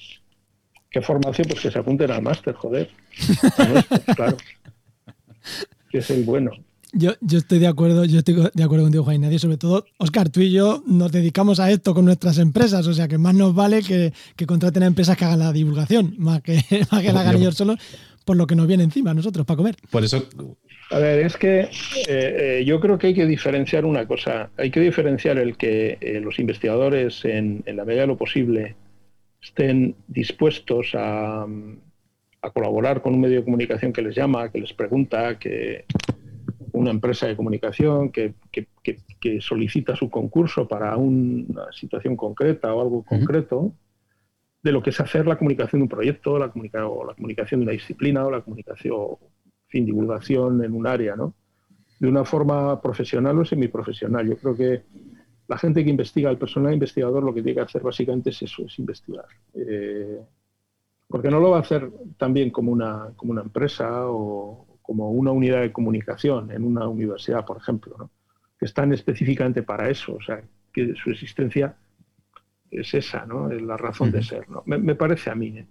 ¿qué 0.90 1.00
formación? 1.00 1.46
Pues 1.48 1.60
que 1.60 1.70
se 1.70 1.78
apunten 1.78 2.10
al 2.10 2.22
máster, 2.22 2.54
joder. 2.54 2.90
claro. 4.16 4.36
Que 5.92 5.98
es 5.98 6.10
el 6.10 6.24
bueno. 6.24 6.50
Yo, 6.94 7.12
yo 7.20 7.38
estoy 7.38 7.58
de 7.58 7.68
acuerdo, 7.68 8.04
yo 8.04 8.18
estoy 8.18 8.34
de 8.52 8.62
acuerdo 8.62 8.84
contigo, 8.84 9.04
Juan 9.04 9.20
Nadie, 9.22 9.38
sobre 9.38 9.56
todo, 9.56 9.86
Oscar, 9.96 10.28
tú 10.28 10.40
y 10.40 10.50
yo 10.50 10.82
nos 10.86 11.10
dedicamos 11.10 11.58
a 11.58 11.70
esto 11.70 11.94
con 11.94 12.04
nuestras 12.04 12.36
empresas, 12.38 12.86
o 12.86 12.92
sea 12.92 13.08
que 13.08 13.16
más 13.16 13.34
nos 13.34 13.54
vale 13.54 13.82
que, 13.82 14.12
contraten 14.46 14.82
a 14.82 14.86
empresas 14.86 15.16
que 15.16 15.24
hagan 15.24 15.38
la 15.38 15.52
divulgación, 15.52 16.14
más 16.18 16.42
que, 16.42 16.62
más 16.90 17.02
que 17.02 17.12
la 17.12 17.20
hagan 17.20 17.36
ellos 17.36 17.54
solos, 17.54 17.78
por 18.26 18.36
lo 18.36 18.46
que 18.46 18.54
nos 18.54 18.66
viene 18.66 18.84
encima 18.84 19.12
a 19.12 19.14
nosotros 19.14 19.46
para 19.46 19.56
comer. 19.56 19.76
Por 19.90 20.04
eso. 20.04 20.22
A 20.90 20.98
ver, 20.98 21.20
es 21.20 21.38
que 21.38 21.60
eh, 21.60 21.68
eh, 22.08 22.64
yo 22.66 22.78
creo 22.78 22.98
que 22.98 23.06
hay 23.06 23.14
que 23.14 23.26
diferenciar 23.26 23.86
una 23.86 24.06
cosa. 24.06 24.50
Hay 24.58 24.70
que 24.70 24.80
diferenciar 24.80 25.38
el 25.38 25.56
que 25.56 25.96
eh, 25.98 26.20
los 26.20 26.38
investigadores, 26.38 27.24
en, 27.24 27.62
en, 27.64 27.76
la 27.78 27.86
medida 27.86 28.02
de 28.02 28.08
lo 28.08 28.18
posible, 28.18 28.76
estén 29.40 29.94
dispuestos 30.08 30.90
a, 30.94 31.46
a 32.42 32.50
colaborar 32.50 33.00
con 33.00 33.14
un 33.14 33.20
medio 33.20 33.38
de 33.38 33.44
comunicación 33.44 33.92
que 33.92 34.02
les 34.02 34.14
llama, 34.14 34.50
que 34.50 34.60
les 34.60 34.72
pregunta, 34.72 35.38
que 35.38 35.84
una 36.72 36.90
empresa 36.90 37.26
de 37.26 37.36
comunicación 37.36 38.10
que, 38.10 38.34
solicita 39.40 39.94
su 39.94 40.10
concurso 40.10 40.66
para 40.66 40.96
una 40.96 41.70
situación 41.72 42.16
concreta 42.16 42.74
o 42.74 42.80
algo 42.80 43.04
concreto, 43.04 43.72
de 44.62 44.72
lo 44.72 44.82
que 44.82 44.90
es 44.90 45.00
hacer 45.00 45.26
la 45.26 45.36
comunicación 45.36 45.80
de 45.80 45.84
un 45.84 45.88
proyecto, 45.88 46.38
la, 46.38 46.46
o 46.86 47.04
la 47.04 47.14
comunicación 47.14 47.60
de 47.60 47.64
una 47.64 47.72
disciplina 47.72 48.26
o 48.26 48.30
la 48.30 48.40
comunicación, 48.40 49.16
fin, 49.68 49.86
divulgación 49.86 50.64
en 50.64 50.72
un 50.72 50.86
área, 50.86 51.14
¿no? 51.14 51.34
De 52.00 52.08
una 52.08 52.24
forma 52.24 52.80
profesional 52.80 53.38
o 53.38 53.44
semiprofesional. 53.44 54.28
Yo 54.28 54.36
creo 54.36 54.56
que 54.56 54.82
la 55.46 55.58
gente 55.58 55.84
que 55.84 55.90
investiga, 55.90 56.30
el 56.30 56.38
personal 56.38 56.72
investigador, 56.72 57.22
lo 57.22 57.34
que 57.34 57.42
tiene 57.42 57.56
que 57.56 57.62
hacer 57.62 57.82
básicamente 57.82 58.30
es 58.30 58.42
eso, 58.42 58.64
es 58.66 58.78
investigar. 58.78 59.26
Eh, 59.54 60.20
porque 61.12 61.28
no 61.28 61.40
lo 61.40 61.50
va 61.50 61.58
a 61.58 61.60
hacer 61.60 61.92
también 62.16 62.50
como 62.50 62.72
una, 62.72 63.10
como 63.16 63.32
una 63.32 63.42
empresa 63.42 64.06
o, 64.08 64.66
como 64.80 65.10
una 65.10 65.30
unidad 65.30 65.60
de 65.60 65.70
comunicación 65.70 66.50
en 66.50 66.64
una 66.64 66.88
universidad, 66.88 67.44
por 67.44 67.58
ejemplo, 67.58 68.10
que 68.58 68.64
están 68.64 68.92
específicamente 68.94 69.62
para 69.62 69.90
eso, 69.90 70.14
o 70.14 70.22
sea, 70.22 70.42
que 70.72 70.94
su 70.94 71.10
existencia 71.10 71.76
es 72.70 72.94
esa, 72.94 73.26
¿no? 73.26 73.50
Es 73.50 73.60
la 73.60 73.76
razón 73.76 74.10
de 74.10 74.22
ser, 74.22 74.48
¿no? 74.48 74.62
Me, 74.64 74.94
parece 74.94 75.30
a 75.30 75.34
mí. 75.34 75.58
¿eh? 75.58 75.66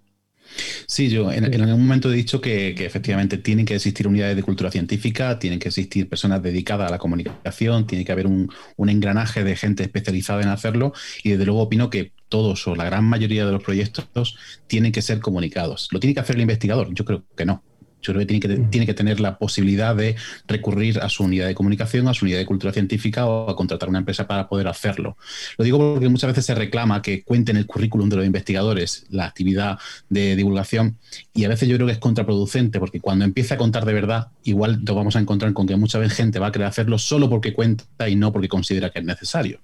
Sí, 0.85 1.09
yo 1.09 1.31
en, 1.31 1.45
algún 1.45 1.83
momento 1.83 2.11
he 2.11 2.15
dicho 2.15 2.41
que, 2.41 2.69
efectivamente 2.85 3.37
tienen 3.37 3.65
que 3.65 3.75
existir 3.75 4.07
unidades 4.07 4.35
de 4.35 4.43
cultura 4.43 4.71
científica, 4.71 5.39
tienen 5.39 5.59
que 5.59 5.69
existir 5.69 6.09
personas 6.09 6.43
dedicadas 6.43 6.89
a 6.89 6.91
la 6.91 6.97
comunicación, 6.97 7.87
tiene 7.87 8.03
que 8.03 8.11
haber 8.11 8.27
un, 8.27 8.51
un, 8.75 8.89
engranaje 8.89 9.43
de 9.43 9.55
gente 9.55 9.83
especializada 9.83 10.41
en 10.41 10.49
hacerlo 10.49 10.93
y 11.23 11.31
desde 11.31 11.45
luego 11.45 11.61
opino 11.61 11.89
que 11.89 12.11
todos 12.29 12.67
o 12.67 12.75
la 12.75 12.85
gran 12.85 13.05
mayoría 13.05 13.45
de 13.45 13.51
los 13.51 13.63
proyectos 13.63 14.37
tienen 14.67 14.91
que 14.91 15.01
ser 15.01 15.19
comunicados. 15.19 15.89
¿Lo 15.91 15.99
tiene 15.99 16.13
que 16.13 16.21
hacer 16.21 16.35
el 16.35 16.41
investigador? 16.41 16.93
Yo 16.93 17.05
creo 17.05 17.25
que 17.35 17.45
no. 17.45 17.63
Yo 18.01 18.13
creo 18.13 18.19
que 18.19 18.25
tiene, 18.25 18.39
que 18.39 18.47
mm. 18.47 18.69
tiene 18.69 18.85
que 18.85 18.93
tener 18.93 19.19
la 19.19 19.37
posibilidad 19.37 19.95
de 19.95 20.15
recurrir 20.47 20.99
a 20.99 21.09
su 21.09 21.23
unidad 21.23 21.47
de 21.47 21.55
comunicación, 21.55 22.07
a 22.07 22.13
su 22.13 22.25
unidad 22.25 22.39
de 22.39 22.45
cultura 22.45 22.73
científica 22.73 23.25
o 23.25 23.49
a 23.49 23.55
contratar 23.55 23.89
una 23.89 23.99
empresa 23.99 24.27
para 24.27 24.47
poder 24.47 24.67
hacerlo. 24.67 25.17
Lo 25.57 25.65
digo 25.65 25.77
porque 25.77 26.09
muchas 26.09 26.29
veces 26.29 26.45
se 26.45 26.55
reclama 26.55 27.01
que 27.01 27.23
cuenten 27.23 27.57
el 27.57 27.65
currículum 27.65 28.09
de 28.09 28.17
los 28.17 28.25
investigadores 28.25 29.05
la 29.09 29.25
actividad 29.25 29.79
de 30.09 30.35
divulgación 30.35 30.97
y 31.33 31.45
a 31.45 31.49
veces 31.49 31.69
yo 31.69 31.75
creo 31.75 31.87
que 31.87 31.93
es 31.93 31.99
contraproducente 31.99 32.79
porque 32.79 32.99
cuando 32.99 33.25
empieza 33.25 33.55
a 33.55 33.57
contar 33.57 33.85
de 33.85 33.93
verdad, 33.93 34.29
igual 34.43 34.83
nos 34.83 34.95
vamos 34.95 35.15
a 35.15 35.19
encontrar 35.19 35.53
con 35.53 35.67
que 35.67 35.75
mucha 35.75 36.01
gente 36.09 36.39
va 36.39 36.47
a 36.47 36.51
querer 36.51 36.67
hacerlo 36.67 36.97
solo 36.97 37.29
porque 37.29 37.53
cuenta 37.53 38.09
y 38.09 38.15
no 38.15 38.31
porque 38.31 38.47
considera 38.47 38.89
que 38.89 38.99
es 38.99 39.05
necesario. 39.05 39.59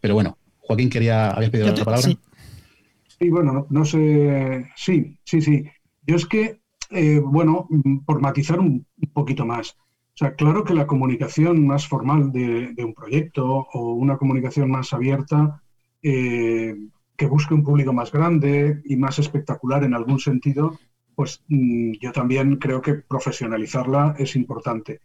Pero 0.00 0.14
bueno, 0.14 0.38
Joaquín 0.60 0.90
quería, 0.90 1.30
habías 1.30 1.50
pedido 1.50 1.68
la 1.68 1.84
palabra. 1.84 2.08
Sí. 3.18 3.28
bueno, 3.30 3.66
no 3.70 3.84
sé, 3.84 4.70
sí, 4.76 5.18
sí, 5.24 5.40
sí. 5.40 5.64
Yo 6.06 6.16
es 6.16 6.26
que 6.26 6.60
eh, 6.90 7.20
bueno, 7.20 7.66
mm, 7.68 7.98
por 8.04 8.20
matizar 8.20 8.60
un, 8.60 8.86
poquito 9.12 9.44
más. 9.46 9.70
O 9.70 10.16
sea, 10.18 10.34
claro 10.34 10.64
que 10.64 10.74
la 10.74 10.86
comunicación 10.86 11.66
más 11.66 11.86
formal 11.86 12.32
de, 12.32 12.74
un 12.78 12.94
proyecto 12.94 13.46
o 13.72 13.94
una 13.94 14.16
comunicación 14.16 14.70
más 14.70 14.92
abierta, 14.92 15.62
eh, 16.02 16.76
que 17.16 17.26
busque 17.26 17.54
un 17.54 17.64
público 17.64 17.92
más 17.92 18.12
grande 18.12 18.80
y 18.84 18.96
más 18.96 19.18
espectacular 19.18 19.84
en 19.84 19.94
algún 19.94 20.18
sentido, 20.20 20.78
pues 21.14 21.44
mm, 21.48 21.92
yo 22.00 22.12
también 22.12 22.56
creo 22.56 22.80
que 22.82 22.94
profesionalizarla 22.94 24.16
es 24.18 24.36
importante. 24.36 25.00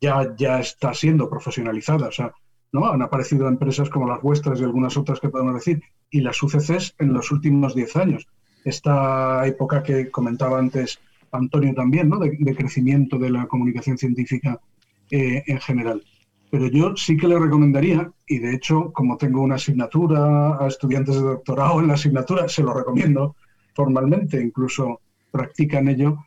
Ya, 0.00 0.34
ya 0.36 0.60
está 0.60 0.94
siendo 0.94 1.28
profesionalizada, 1.28 2.08
o 2.08 2.12
sea, 2.12 2.32
¿no? 2.72 2.86
Han 2.86 3.02
aparecido 3.02 3.48
empresas 3.48 3.90
como 3.90 4.08
las 4.08 4.22
vuestras 4.22 4.60
y 4.60 4.64
algunas 4.64 4.96
otras 4.96 5.20
que 5.20 5.28
podemos 5.28 5.54
decir, 5.54 5.82
y 6.10 6.20
las 6.20 6.42
UCCs 6.42 6.94
en 6.98 7.12
los 7.12 7.30
últimos 7.32 7.74
10 7.74 7.96
años. 7.96 8.26
Esta 8.64 9.46
época 9.46 9.82
que 9.82 10.10
comentaba 10.10 10.58
antes 10.58 11.00
Antonio 11.32 11.74
también, 11.74 12.08
¿no? 12.08 12.18
de, 12.18 12.54
crecimiento 12.54 13.18
de 13.18 13.30
la 13.30 13.46
comunicación 13.46 13.98
científica 13.98 14.60
eh, 15.10 15.42
en 15.46 15.60
general. 15.60 16.02
Pero 16.50 16.68
yo 16.68 16.96
sí 16.96 17.16
que 17.16 17.28
le 17.28 17.38
recomendaría, 17.38 18.10
y 18.26 18.38
de 18.38 18.54
hecho, 18.54 18.90
como 18.92 19.18
tengo 19.18 19.42
una 19.42 19.56
asignatura 19.56 20.56
a 20.58 20.66
estudiantes 20.66 21.16
de 21.16 21.22
doctorado 21.22 21.80
en 21.80 21.88
la 21.88 21.94
asignatura, 21.94 22.48
se 22.48 22.62
lo 22.62 22.72
recomiendo 22.72 23.36
formalmente, 23.74 24.40
incluso 24.40 25.00
practican 25.30 25.88
ello, 25.88 26.18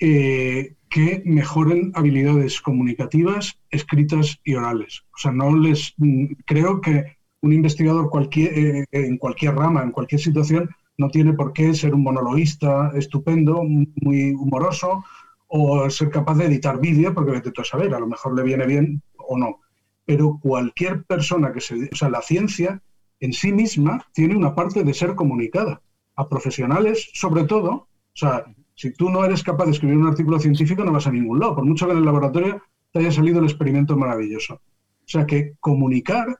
eh, 0.00 0.74
que 0.90 1.22
mejoren 1.24 1.92
habilidades 1.94 2.60
comunicativas, 2.60 3.56
escritas 3.70 4.40
y 4.44 4.54
orales. 4.54 5.02
O 5.14 5.18
sea, 5.18 5.32
no 5.32 5.56
les 5.56 5.94
mm, 5.96 6.26
creo 6.44 6.80
que 6.80 7.16
un 7.40 7.52
investigador 7.52 8.10
cualquier, 8.10 8.58
eh, 8.58 8.84
en 8.90 9.16
cualquier 9.16 9.54
rama, 9.54 9.82
en 9.82 9.92
cualquier 9.92 10.20
situación, 10.20 10.70
no 11.02 11.10
tiene 11.10 11.32
por 11.32 11.52
qué 11.52 11.74
ser 11.74 11.94
un 11.94 12.02
monologuista 12.02 12.92
estupendo, 12.94 13.62
muy 13.64 14.32
humoroso, 14.32 15.04
o 15.48 15.90
ser 15.90 16.08
capaz 16.10 16.36
de 16.36 16.46
editar 16.46 16.80
vídeo, 16.80 17.12
porque 17.12 17.32
vete 17.32 17.50
tú 17.50 17.60
a 17.60 17.64
saber, 17.64 17.92
a 17.92 18.00
lo 18.00 18.06
mejor 18.06 18.34
le 18.34 18.42
viene 18.42 18.66
bien 18.66 19.02
o 19.16 19.36
no. 19.36 19.60
Pero 20.06 20.38
cualquier 20.40 21.04
persona 21.04 21.52
que 21.52 21.60
se... 21.60 21.74
O 21.92 21.96
sea, 21.96 22.08
la 22.08 22.22
ciencia 22.22 22.80
en 23.20 23.32
sí 23.32 23.52
misma 23.52 24.06
tiene 24.14 24.36
una 24.36 24.54
parte 24.54 24.82
de 24.82 24.94
ser 24.94 25.14
comunicada. 25.14 25.82
A 26.14 26.28
profesionales, 26.28 27.10
sobre 27.14 27.44
todo, 27.44 27.70
o 27.70 27.88
sea, 28.14 28.44
si 28.74 28.92
tú 28.92 29.10
no 29.10 29.24
eres 29.24 29.42
capaz 29.42 29.66
de 29.66 29.72
escribir 29.72 29.96
un 29.96 30.08
artículo 30.08 30.38
científico, 30.38 30.84
no 30.84 30.92
vas 30.92 31.06
a 31.06 31.12
ningún 31.12 31.40
lado, 31.40 31.54
por 31.54 31.64
mucho 31.64 31.86
que 31.86 31.92
en 31.92 31.98
el 31.98 32.04
laboratorio 32.04 32.62
te 32.92 33.00
haya 33.00 33.10
salido 33.10 33.38
el 33.38 33.46
experimento 33.46 33.96
maravilloso. 33.96 34.54
O 34.54 35.08
sea 35.08 35.26
que 35.26 35.54
comunicar 35.60 36.38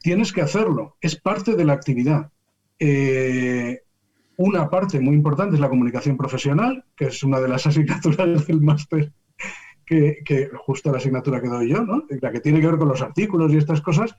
tienes 0.00 0.32
que 0.32 0.42
hacerlo, 0.42 0.96
es 1.00 1.16
parte 1.20 1.54
de 1.54 1.64
la 1.64 1.72
actividad. 1.72 2.30
Eh, 2.78 3.83
una 4.36 4.68
parte 4.68 5.00
muy 5.00 5.14
importante 5.14 5.54
es 5.54 5.60
la 5.60 5.68
comunicación 5.68 6.16
profesional, 6.16 6.84
que 6.96 7.06
es 7.06 7.22
una 7.22 7.40
de 7.40 7.48
las 7.48 7.66
asignaturas 7.66 8.46
del 8.46 8.60
máster, 8.60 9.12
que, 9.86 10.50
justo 10.66 10.90
la 10.90 10.98
asignatura 10.98 11.40
que 11.40 11.48
doy 11.48 11.68
yo, 11.68 11.84
¿no? 11.84 12.04
la 12.20 12.32
que 12.32 12.40
tiene 12.40 12.60
que 12.60 12.66
ver 12.66 12.78
con 12.78 12.88
los 12.88 13.02
artículos 13.02 13.52
y 13.52 13.58
estas 13.58 13.80
cosas, 13.80 14.16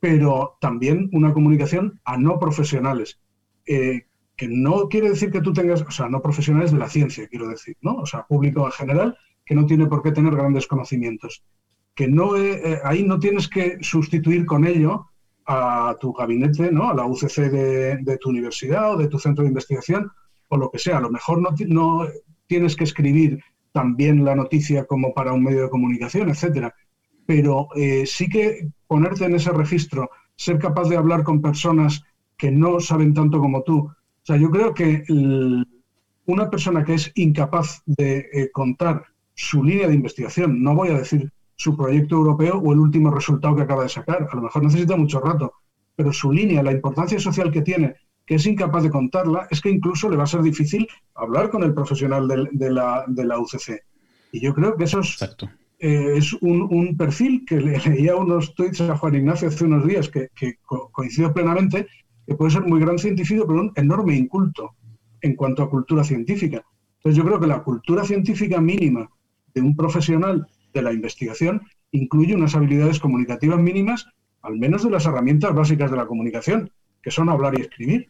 pero 0.00 0.56
también 0.60 1.08
una 1.12 1.32
comunicación 1.32 2.00
a 2.04 2.16
no 2.16 2.38
profesionales, 2.38 3.18
eh, 3.66 4.06
que 4.36 4.48
no 4.48 4.88
quiere 4.88 5.10
decir 5.10 5.30
que 5.30 5.40
tú 5.40 5.52
tengas, 5.52 5.82
o 5.82 5.90
sea, 5.90 6.08
no 6.08 6.22
profesionales 6.22 6.70
de 6.70 6.78
la 6.78 6.88
ciencia, 6.88 7.26
quiero 7.26 7.48
decir, 7.48 7.76
¿no? 7.80 7.96
O 7.96 8.06
sea, 8.06 8.24
público 8.24 8.64
en 8.66 8.72
general, 8.72 9.18
que 9.44 9.54
no 9.54 9.66
tiene 9.66 9.86
por 9.86 10.02
qué 10.02 10.12
tener 10.12 10.36
grandes 10.36 10.68
conocimientos. 10.68 11.42
Que 11.94 12.06
no, 12.06 12.36
eh, 12.36 12.78
ahí 12.84 13.02
no 13.02 13.18
tienes 13.18 13.48
que 13.48 13.78
sustituir 13.80 14.46
con 14.46 14.64
ello 14.64 15.06
a 15.48 15.96
tu 15.98 16.12
gabinete, 16.12 16.70
¿no? 16.70 16.90
a 16.90 16.94
la 16.94 17.06
UCC 17.06 17.50
de, 17.50 18.18
tu 18.20 18.28
universidad 18.28 18.92
o 18.92 18.96
de 18.98 19.08
tu 19.08 19.18
centro 19.18 19.42
de 19.42 19.48
investigación 19.48 20.12
o 20.48 20.56
lo 20.58 20.70
que 20.70 20.78
sea. 20.78 20.98
A 20.98 21.00
lo 21.00 21.10
mejor 21.10 21.40
no, 21.40 21.48
no 21.66 22.06
tienes 22.46 22.76
que 22.76 22.84
escribir 22.84 23.42
también 23.72 24.24
la 24.26 24.34
noticia 24.34 24.84
como 24.84 25.14
para 25.14 25.32
un 25.32 25.42
medio 25.42 25.62
de 25.62 25.70
comunicación, 25.70 26.28
etcétera. 26.28 26.74
Pero 27.24 27.68
eh, 27.76 28.04
sí 28.04 28.28
que 28.28 28.68
ponerte 28.86 29.24
en 29.24 29.36
ese 29.36 29.50
registro, 29.50 30.10
ser 30.36 30.58
capaz 30.58 30.88
de 30.90 30.96
hablar 30.96 31.22
con 31.22 31.40
personas 31.40 32.02
que 32.36 32.50
no 32.50 32.78
saben 32.78 33.14
tanto 33.14 33.40
como 33.40 33.62
tú. 33.62 33.78
O 33.78 33.94
sea, 34.22 34.36
yo 34.36 34.50
creo 34.50 34.74
que 34.74 35.02
una 36.26 36.50
persona 36.50 36.84
que 36.84 36.94
es 36.94 37.10
incapaz 37.14 37.82
de 37.86 38.28
eh, 38.32 38.50
contar 38.52 39.02
su 39.34 39.64
línea 39.64 39.88
de 39.88 39.94
investigación, 39.94 40.62
no 40.62 40.74
voy 40.74 40.88
a 40.88 40.98
decir 40.98 41.32
su 41.58 41.76
proyecto 41.76 42.14
europeo 42.14 42.58
o 42.58 42.72
el 42.72 42.78
último 42.78 43.10
resultado 43.10 43.56
que 43.56 43.62
acaba 43.62 43.82
de 43.82 43.88
sacar. 43.88 44.28
A 44.30 44.36
lo 44.36 44.42
mejor 44.42 44.62
necesita 44.62 44.96
mucho 44.96 45.20
rato, 45.20 45.52
pero 45.96 46.12
su 46.12 46.32
línea, 46.32 46.62
la 46.62 46.72
importancia 46.72 47.18
social 47.18 47.50
que 47.50 47.62
tiene, 47.62 47.96
que 48.24 48.36
es 48.36 48.46
incapaz 48.46 48.84
de 48.84 48.90
contarla, 48.90 49.48
es 49.50 49.60
que 49.60 49.68
incluso 49.68 50.08
le 50.08 50.16
va 50.16 50.22
a 50.22 50.28
ser 50.28 50.42
difícil 50.42 50.86
hablar 51.16 51.50
con 51.50 51.64
el 51.64 51.74
profesional 51.74 52.28
de, 52.28 52.70
la, 52.70 53.04
de 53.08 53.24
la, 53.24 53.38
UCC. 53.40 53.82
Y 54.30 54.40
yo 54.40 54.54
creo 54.54 54.76
que 54.76 54.84
eso 54.84 55.00
es, 55.00 55.20
eh, 55.80 56.12
es 56.16 56.32
un, 56.34 56.96
perfil 56.96 57.44
que 57.44 57.56
le, 57.56 57.78
leía 57.78 58.14
unos 58.14 58.54
tweets 58.54 58.82
a 58.82 58.96
Juan 58.96 59.16
Ignacio 59.16 59.48
hace 59.48 59.64
unos 59.64 59.84
días 59.84 60.08
que, 60.08 60.28
que 60.36 60.58
coincido 60.92 61.34
plenamente, 61.34 61.88
que 62.24 62.36
puede 62.36 62.52
ser 62.52 62.62
muy 62.62 62.78
gran 62.78 62.98
científico, 62.98 63.44
pero 63.48 63.62
un 63.62 63.72
enorme 63.74 64.14
inculto 64.14 64.76
en 65.20 65.34
cuanto 65.34 65.64
a 65.64 65.70
cultura 65.70 66.04
científica. 66.04 66.62
Entonces 66.98 67.16
yo 67.16 67.24
creo 67.24 67.40
que 67.40 67.46
la 67.48 67.64
cultura 67.64 68.04
científica 68.04 68.60
mínima 68.60 69.08
de 69.54 69.60
un 69.60 69.74
profesional 69.74 70.46
de 70.72 70.82
la 70.82 70.92
investigación 70.92 71.62
incluye 71.90 72.34
unas 72.34 72.54
habilidades 72.54 73.00
comunicativas 73.00 73.58
mínimas, 73.58 74.06
al 74.42 74.56
menos 74.56 74.84
de 74.84 74.90
las 74.90 75.06
herramientas 75.06 75.54
básicas 75.54 75.90
de 75.90 75.96
la 75.96 76.06
comunicación, 76.06 76.70
que 77.02 77.10
son 77.10 77.28
hablar 77.28 77.58
y 77.58 77.62
escribir. 77.62 78.08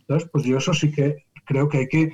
Entonces, 0.00 0.28
pues 0.32 0.44
yo 0.44 0.58
eso 0.58 0.74
sí 0.74 0.90
que 0.90 1.26
creo 1.44 1.68
que 1.68 1.78
hay 1.78 1.88
que 1.88 2.12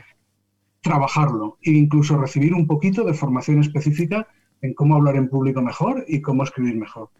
trabajarlo 0.81 1.59
e 1.63 1.73
incluso 1.73 2.19
recibir 2.19 2.55
un 2.55 2.67
poquito 2.67 3.05
de 3.05 3.15
formación 3.15 3.61
específica 3.61 4.29
en 4.63 4.75
cómo 4.75 4.97
hablar 4.97 5.17
en 5.17 5.29
público 5.29 5.63
mejor 5.63 6.05
y 6.09 6.21
cómo 6.21 6.45
escribir 6.45 6.77
mejor. 6.77 7.11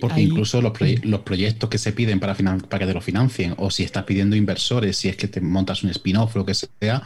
Porque 0.00 0.20
incluso 0.20 0.60
los, 0.60 0.72
proyectos 0.72 1.70
que 1.70 1.78
se 1.78 1.92
piden 1.92 2.18
para, 2.18 2.34
para 2.34 2.78
que 2.80 2.86
te 2.86 2.94
lo 2.94 3.00
financien, 3.00 3.54
o 3.58 3.70
si 3.70 3.84
estás 3.84 4.02
pidiendo 4.04 4.34
inversores, 4.34 4.96
si 4.96 5.08
es 5.08 5.16
que 5.16 5.28
te 5.28 5.40
montas 5.40 5.84
un 5.84 5.90
spin-off 5.90 6.34
o 6.34 6.40
lo 6.40 6.44
que 6.44 6.54
sea, 6.54 7.02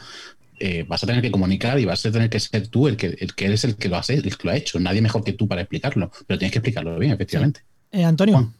eh, 0.58 0.84
vas 0.88 1.02
a 1.02 1.06
tener 1.06 1.22
que 1.22 1.30
comunicar 1.30 1.78
y 1.78 1.84
vas 1.84 2.04
a 2.06 2.12
tener 2.12 2.30
que 2.30 2.40
ser 2.40 2.68
tú 2.68 2.88
el 2.88 2.96
que, 2.96 3.06
el 3.18 3.34
que 3.34 3.46
eres 3.46 3.64
el 3.64 3.76
que 3.76 3.88
lo, 3.88 3.96
hace, 3.96 4.14
el 4.14 4.36
que 4.36 4.44
lo 4.44 4.50
ha 4.50 4.56
hecho. 4.56 4.78
Nadie 4.78 5.02
mejor 5.02 5.24
que 5.24 5.32
tú 5.32 5.48
para 5.48 5.62
explicarlo, 5.62 6.10
pero 6.26 6.38
tienes 6.38 6.52
que 6.52 6.58
explicarlo 6.58 6.98
bien, 6.98 7.12
efectivamente. 7.12 7.60
Eh, 7.90 8.04
Antonio. 8.04 8.52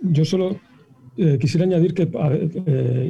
Yo 0.00 0.24
solo 0.24 0.60
eh, 1.16 1.38
quisiera 1.40 1.64
añadir 1.64 1.94
que, 1.94 2.08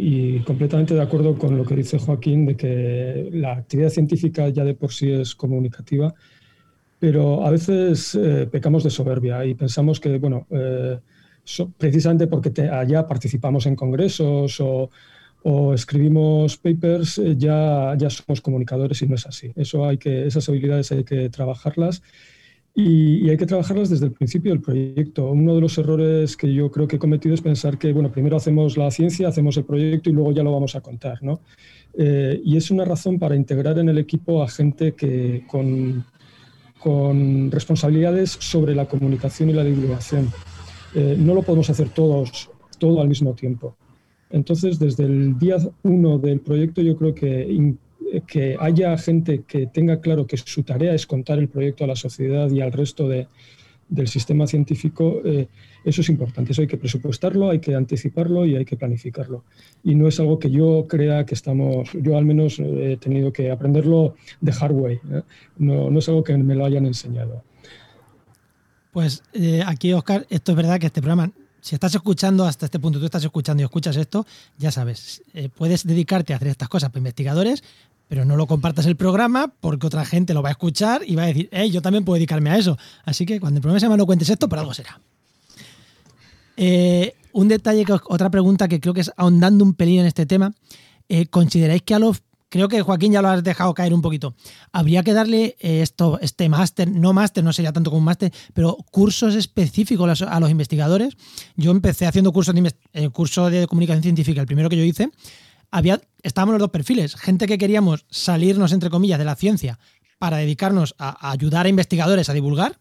y 0.00 0.40
completamente 0.40 0.94
de 0.94 1.02
acuerdo 1.02 1.36
con 1.36 1.56
lo 1.56 1.64
que 1.64 1.76
dice 1.76 1.98
Joaquín, 1.98 2.46
de 2.46 2.56
que 2.56 3.28
la 3.32 3.52
actividad 3.52 3.90
científica 3.90 4.48
ya 4.50 4.64
de 4.64 4.74
por 4.74 4.92
sí 4.92 5.10
es 5.10 5.34
comunicativa 5.34 6.14
pero 7.02 7.44
a 7.44 7.50
veces 7.50 8.14
eh, 8.14 8.46
pecamos 8.48 8.84
de 8.84 8.90
soberbia 8.90 9.44
y 9.44 9.54
pensamos 9.54 9.98
que, 9.98 10.18
bueno, 10.18 10.46
eh, 10.50 11.00
precisamente 11.76 12.28
porque 12.28 12.52
allá 12.62 13.08
participamos 13.08 13.66
en 13.66 13.74
congresos 13.74 14.60
o, 14.60 14.88
escribimos 15.74 16.56
papers, 16.56 17.18
eh, 17.18 17.34
ya, 17.36 17.94
ya 17.98 18.10
somos 18.10 18.40
comunicadores 18.40 19.02
y 19.02 19.06
no 19.06 19.14
es 19.14 19.26
así. 19.26 19.52
Eso 19.56 19.86
hay 19.86 19.98
que, 19.98 20.26
esas 20.26 20.48
habilidades 20.48 20.92
hay 20.92 21.04
que 21.04 21.28
trabajarlas 21.30 22.02
y, 22.74 23.28
hay 23.28 23.36
que 23.36 23.46
trabajarlas 23.46 23.90
desde 23.90 24.06
el 24.06 24.12
principio 24.12 24.52
del 24.52 24.60
proyecto. 24.60 25.30
Uno 25.30 25.54
de 25.54 25.60
los 25.60 25.76
errores 25.78 26.36
que 26.36 26.52
yo 26.52 26.70
creo 26.70 26.88
que 26.88 26.96
he 26.96 26.98
cometido 26.98 27.34
es 27.34 27.40
pensar 27.40 27.78
que, 27.78 27.92
bueno, 27.92 28.10
primero 28.10 28.36
hacemos 28.36 28.76
la 28.76 28.90
ciencia, 28.90 29.28
hacemos 29.28 29.56
el 29.56 29.64
proyecto 29.64 30.10
y 30.10 30.12
luego 30.12 30.32
ya 30.32 30.42
lo 30.42 30.52
vamos 30.52 30.74
a 30.76 30.80
contar, 30.80 31.22
¿no? 31.22 31.40
y 31.94 32.56
es 32.56 32.70
una 32.70 32.86
razón 32.86 33.18
para 33.18 33.36
integrar 33.36 33.78
en 33.78 33.86
el 33.90 33.98
equipo 33.98 34.42
a 34.42 34.48
gente 34.48 34.92
que 34.92 35.44
con 35.46 36.06
con 36.82 37.50
responsabilidades 37.50 38.36
sobre 38.40 38.74
la 38.74 38.86
comunicación 38.86 39.50
y 39.50 39.52
la 39.52 39.62
divulgación. 39.62 40.32
Eh, 40.94 41.16
no 41.16 41.32
lo 41.32 41.42
podemos 41.42 41.70
hacer 41.70 41.90
todos, 41.90 42.50
todo 42.78 43.00
al 43.00 43.08
mismo 43.08 43.34
tiempo. 43.34 43.76
Entonces, 44.32 44.78
desde 44.78 45.04
el 45.04 45.38
día 45.38 45.56
uno 45.82 46.18
del 46.18 46.40
proyecto, 46.40 46.82
yo 46.82 46.96
creo 46.96 47.14
que, 47.14 47.74
que 48.26 48.56
haya 48.58 48.96
gente 48.98 49.42
que 49.46 49.66
tenga 49.66 50.00
claro 50.00 50.26
que 50.26 50.36
su 50.36 50.62
tarea 50.62 50.94
es 50.94 51.06
contar 51.06 51.38
el 51.38 51.48
proyecto 51.48 51.84
a 51.84 51.86
la 51.86 51.96
sociedad 51.96 52.50
y 52.50 52.60
al 52.60 52.72
resto 52.72 53.08
de, 53.08 53.28
del 53.92 54.08
sistema 54.08 54.46
científico, 54.46 55.20
eh, 55.22 55.48
eso 55.84 56.00
es 56.00 56.08
importante. 56.08 56.52
Eso 56.52 56.62
hay 56.62 56.66
que 56.66 56.78
presupuestarlo, 56.78 57.50
hay 57.50 57.58
que 57.58 57.74
anticiparlo 57.74 58.46
y 58.46 58.56
hay 58.56 58.64
que 58.64 58.76
planificarlo. 58.76 59.44
Y 59.84 59.94
no 59.94 60.08
es 60.08 60.18
algo 60.18 60.38
que 60.38 60.50
yo 60.50 60.86
crea 60.88 61.26
que 61.26 61.34
estamos, 61.34 61.90
yo 61.92 62.16
al 62.16 62.24
menos 62.24 62.58
he 62.58 62.96
tenido 62.96 63.32
que 63.34 63.50
aprenderlo 63.50 64.14
de 64.40 64.52
hard 64.58 64.72
way. 64.72 64.94
¿eh? 65.10 65.22
No, 65.58 65.98
es 65.98 66.08
algo 66.08 66.24
que 66.24 66.36
me 66.38 66.54
lo 66.54 66.64
hayan 66.64 66.86
enseñado. 66.86 67.44
Pues 68.92 69.22
eh, 69.34 69.62
aquí, 69.66 69.92
Oscar, 69.92 70.26
esto 70.30 70.52
es 70.52 70.56
verdad 70.56 70.80
que 70.80 70.86
este 70.86 71.02
programa, 71.02 71.30
si 71.62 71.74
estás 71.74 71.94
escuchando 71.94 72.44
hasta 72.44 72.66
este 72.66 72.78
punto, 72.78 72.98
tú 72.98 73.06
estás 73.06 73.24
escuchando 73.24 73.62
y 73.62 73.64
escuchas 73.64 73.96
esto, 73.96 74.26
ya 74.58 74.70
sabes, 74.70 75.22
puedes 75.56 75.86
dedicarte 75.86 76.34
a 76.34 76.36
hacer 76.36 76.48
estas 76.48 76.68
cosas 76.68 76.90
para 76.90 76.98
investigadores, 76.98 77.62
pero 78.12 78.26
no 78.26 78.36
lo 78.36 78.46
compartas 78.46 78.84
el 78.84 78.94
programa 78.94 79.50
porque 79.60 79.86
otra 79.86 80.04
gente 80.04 80.34
lo 80.34 80.42
va 80.42 80.50
a 80.50 80.52
escuchar 80.52 81.00
y 81.06 81.14
va 81.14 81.22
a 81.22 81.26
decir, 81.28 81.48
hey, 81.50 81.70
yo 81.70 81.80
también 81.80 82.04
puedo 82.04 82.16
dedicarme 82.16 82.50
a 82.50 82.58
eso. 82.58 82.76
Así 83.06 83.24
que 83.24 83.40
cuando 83.40 83.56
el 83.56 83.62
programa 83.62 83.80
se 83.80 83.86
llama 83.86 83.96
No 83.96 84.04
cuentes 84.04 84.28
esto, 84.28 84.50
por 84.50 84.58
algo 84.58 84.74
será. 84.74 85.00
Eh, 86.58 87.14
un 87.32 87.48
detalle, 87.48 87.86
otra 88.08 88.28
pregunta 88.28 88.68
que 88.68 88.80
creo 88.80 88.92
que 88.92 89.00
es 89.00 89.10
ahondando 89.16 89.64
un 89.64 89.72
pelín 89.72 90.00
en 90.00 90.06
este 90.06 90.26
tema. 90.26 90.52
Eh, 91.08 91.24
¿Consideráis 91.24 91.80
que 91.80 91.94
a 91.94 91.98
los 91.98 92.22
creo 92.52 92.68
que 92.68 92.82
Joaquín 92.82 93.12
ya 93.12 93.22
lo 93.22 93.28
has 93.28 93.42
dejado 93.42 93.72
caer 93.72 93.94
un 93.94 94.02
poquito. 94.02 94.34
Habría 94.72 95.02
que 95.02 95.14
darle 95.14 95.56
eh, 95.58 95.80
esto, 95.80 96.18
este 96.20 96.50
máster, 96.50 96.86
no 96.90 97.14
máster, 97.14 97.42
no 97.42 97.50
sería 97.50 97.72
tanto 97.72 97.90
como 97.90 98.00
un 98.00 98.04
máster, 98.04 98.30
pero 98.52 98.76
cursos 98.90 99.34
específicos 99.34 100.20
a 100.20 100.38
los 100.38 100.50
investigadores. 100.50 101.16
Yo 101.56 101.70
empecé 101.70 102.04
haciendo 102.06 102.30
cursos 102.30 102.54
de, 102.54 103.08
curso 103.08 103.48
de 103.48 103.66
comunicación 103.66 104.02
científica, 104.02 104.42
el 104.42 104.46
primero 104.46 104.68
que 104.68 104.76
yo 104.76 104.84
hice, 104.84 105.10
había, 105.70 106.02
estábamos 106.22 106.52
los 106.52 106.60
dos 106.60 106.70
perfiles, 106.70 107.16
gente 107.16 107.46
que 107.46 107.56
queríamos 107.56 108.04
salirnos, 108.10 108.72
entre 108.72 108.90
comillas, 108.90 109.18
de 109.18 109.24
la 109.24 109.34
ciencia 109.34 109.78
para 110.18 110.36
dedicarnos 110.36 110.94
a, 110.98 111.30
ayudar 111.30 111.64
a 111.64 111.70
investigadores 111.70 112.28
a 112.28 112.34
divulgar. 112.34 112.78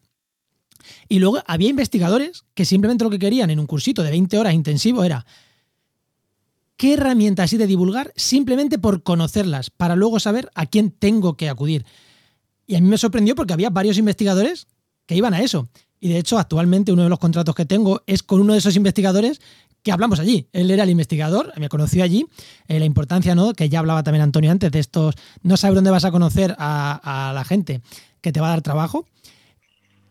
Y 1.08 1.20
luego 1.20 1.42
había 1.48 1.70
investigadores 1.70 2.44
que 2.56 2.66
simplemente 2.66 3.06
lo 3.06 3.10
que 3.10 3.20
querían 3.20 3.50
en 3.50 3.60
un 3.60 3.68
cursito 3.68 4.04
de 4.04 4.12
20 4.12 4.38
horas 4.38 4.54
intensivo 4.54 5.06
era 5.06 5.26
qué 6.82 6.94
herramientas 6.96 7.52
hay 7.52 7.60
de 7.60 7.68
divulgar 7.68 8.12
simplemente 8.16 8.80
por 8.80 9.04
conocerlas, 9.04 9.70
para 9.70 9.96
luego 9.96 10.20
saber 10.20 10.50
a 10.56 10.66
quién 10.66 10.90
tengo 10.90 11.38
que 11.38 11.48
acudir. 11.48 11.86
Y 12.66 12.74
a 12.74 12.82
mí 12.82 12.88
me 12.88 12.98
sorprendió 12.98 13.36
porque 13.36 13.54
había 13.54 13.70
varios 13.70 14.00
investigadores 14.00 14.66
que 15.06 15.16
iban 15.16 15.36
a 15.36 15.42
eso. 15.42 15.70
Y 16.00 16.10
de 16.10 16.18
hecho, 16.18 16.40
actualmente 16.40 16.92
uno 16.92 17.04
de 17.04 17.10
los 17.10 17.20
contratos 17.20 17.54
que 17.54 17.68
tengo 17.68 18.02
es 18.08 18.24
con 18.24 18.42
uno 18.42 18.54
de 18.54 18.58
esos 18.58 18.76
investigadores 18.76 19.40
que 19.84 19.92
hablamos 19.92 20.20
allí. 20.20 20.48
Él 20.54 20.72
era 20.72 20.82
el 20.82 20.90
investigador, 20.90 21.54
me 21.60 21.70
conoció 21.70 22.04
allí. 22.04 22.26
Eh, 22.68 22.80
la 22.80 22.86
importancia, 22.86 23.36
¿no? 23.36 23.54
Que 23.54 23.70
ya 23.70 23.78
hablaba 23.78 24.02
también 24.02 24.24
Antonio 24.24 24.50
antes 24.50 24.72
de 24.72 24.80
estos, 24.80 25.14
no 25.44 25.58
sabes 25.58 25.76
dónde 25.76 25.92
vas 25.92 26.06
a 26.06 26.10
conocer 26.10 26.56
a, 26.58 27.32
la 27.36 27.44
gente 27.44 27.84
que 28.22 28.32
te 28.32 28.42
va 28.42 28.48
a 28.48 28.52
dar 28.52 28.64
trabajo. 28.64 29.06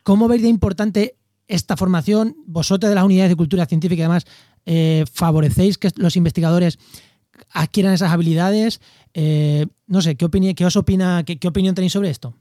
¿Cómo 0.04 0.28
veis 0.28 0.42
de 0.42 0.48
importante 0.48 1.16
esta 1.48 1.76
formación? 1.76 2.36
Vosotros 2.46 2.88
de 2.88 2.94
las 2.94 3.02
unidades 3.02 3.30
de 3.30 3.36
cultura 3.36 3.66
científica, 3.66 4.04
además, 4.04 4.24
eh, 4.72 5.04
favorecéis 5.12 5.78
que 5.78 5.90
los 5.96 6.14
investigadores 6.14 6.78
adquieran 7.50 7.92
esas 7.92 8.12
habilidades. 8.12 8.80
Eh, 9.14 9.66
no 9.88 10.00
sé, 10.00 10.14
¿qué, 10.14 10.24
opinión, 10.24 10.54
qué 10.54 10.64
os 10.64 10.76
opina, 10.76 11.24
qué, 11.24 11.48
opinión 11.48 11.74
tenéis 11.74 11.92
sobre 11.92 12.10
esto? 12.10 12.34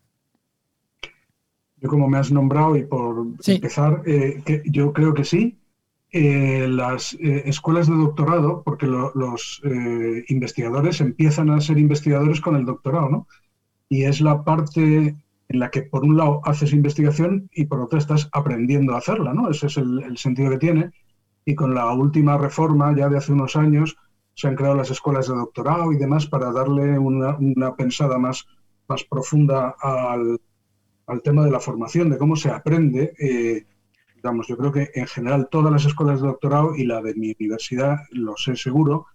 Yo 1.81 1.89
como 1.89 2.07
me 2.07 2.17
has 2.19 2.31
nombrado 2.31 2.75
y 2.75 2.83
por 2.83 3.25
empezar, 3.47 4.03
que 4.03 4.61
yo 4.65 4.93
creo 4.93 5.13
que 5.13 5.23
sí, 5.23 5.57
eh, 6.11 6.67
las 6.67 7.13
eh, 7.19 7.43
escuelas 7.45 7.87
de 7.87 7.95
doctorado, 7.95 8.63
porque 8.63 8.87
los 8.87 9.61
eh, 9.63 10.25
investigadores 10.29 11.01
empiezan 11.01 11.51
a 11.51 11.61
ser 11.61 11.77
investigadores 11.77 12.41
con 12.41 12.55
el 12.55 12.65
doctorado, 12.65 13.09
¿no? 13.09 13.27
Y 13.89 14.05
es 14.05 14.19
la 14.19 14.43
parte 14.43 15.15
en 15.49 15.59
la 15.59 15.69
que 15.69 15.83
por 15.83 16.03
un 16.03 16.17
lado 16.17 16.41
haces 16.45 16.73
investigación 16.73 17.49
y 17.53 17.65
por 17.65 17.79
otro 17.81 17.99
estás 17.99 18.27
aprendiendo 18.31 18.95
a 18.95 18.97
hacerla, 18.97 19.35
¿no? 19.35 19.51
Ese 19.51 19.67
es 19.67 19.77
el, 19.77 20.17
sentido 20.17 20.49
que 20.49 20.57
tiene. 20.57 20.91
Y 21.49 21.55
con 21.55 21.73
la 21.73 21.91
última 21.93 22.37
reforma, 22.37 22.95
ya 22.95 23.09
de 23.09 23.17
hace 23.17 23.31
unos 23.33 23.55
años, 23.55 23.97
se 24.35 24.47
han 24.47 24.55
creado 24.55 24.75
las 24.75 24.91
escuelas 24.91 25.27
de 25.27 25.35
doctorado 25.35 25.91
y 25.91 25.97
demás 25.97 26.27
para 26.27 26.51
darle 26.51 26.97
una, 26.99 27.75
pensada 27.75 28.17
más, 28.17 28.45
más 28.87 29.03
profunda 29.03 29.75
al, 29.81 30.39
al, 31.07 31.21
tema 31.21 31.43
de 31.43 31.51
la 31.51 31.59
formación, 31.59 32.09
de 32.09 32.17
cómo 32.17 32.35
se 32.35 32.49
aprende 32.49 33.13
yo 34.47 34.57
creo 34.57 34.71
que 34.71 34.91
en 34.93 35.07
general 35.07 35.47
todas 35.49 35.71
las 35.71 35.85
escuelas 35.85 36.21
de 36.21 36.27
doctorado 36.27 36.75
y 36.75 36.85
la 36.85 37.01
de 37.01 37.13
mi 37.15 37.35
universidad, 37.39 37.97
lo 38.11 38.35
sé 38.37 38.55
seguro, 38.55 39.05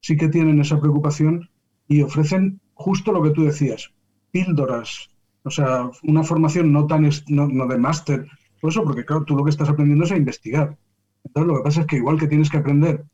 sí 0.00 0.16
que 0.16 0.28
tienen 0.28 0.60
esa 0.60 0.80
preocupación 0.80 1.50
y 1.88 2.02
ofrecen 2.02 2.60
justo 2.74 3.12
lo 3.12 3.22
que 3.22 3.30
tú 3.30 3.44
decías, 3.44 3.92
píldoras, 4.30 5.10
o 5.44 5.50
sea, 5.50 5.90
una 6.04 6.22
formación 6.22 6.72
no 6.72 6.86
tan 6.86 7.08
no, 7.28 7.66
de 7.66 7.78
máster, 7.78 8.26
por 8.60 8.70
eso, 8.70 8.84
porque 8.84 9.04
claro, 9.04 9.24
tú 9.24 9.36
lo 9.36 9.44
que 9.44 9.50
estás 9.50 9.68
aprendiendo 9.68 10.04
es 10.04 10.12
a 10.12 10.16
investigar. 10.16 10.78
Entonces 11.24 11.48
lo 11.48 11.56
que 11.58 11.64
pasa 11.64 11.80
es 11.82 11.86
que 11.86 11.96
igual 11.96 12.18
que 12.18 12.26
tienes 12.26 12.50
que 12.50 12.58
aprender 12.58 13.04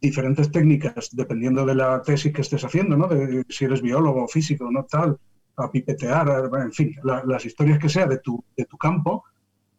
diferentes 0.00 0.50
técnicas 0.50 1.10
dependiendo 1.12 1.66
de 1.66 1.74
la 1.74 2.00
tesis 2.02 2.32
que 2.32 2.40
estés 2.40 2.64
haciendo, 2.64 2.96
¿no? 2.96 3.06
De, 3.06 3.44
si 3.48 3.64
eres 3.64 3.82
biólogo, 3.82 4.26
físico, 4.28 4.70
no 4.70 4.84
tal, 4.84 5.18
a 5.56 5.70
pipetear, 5.70 6.50
en 6.54 6.72
fin, 6.72 6.96
las 7.02 7.44
historias 7.44 7.78
que 7.78 7.88
sea 7.88 8.06
de 8.06 8.18
tu, 8.18 8.42
de 8.56 8.64
tu 8.64 8.78
campo, 8.78 9.24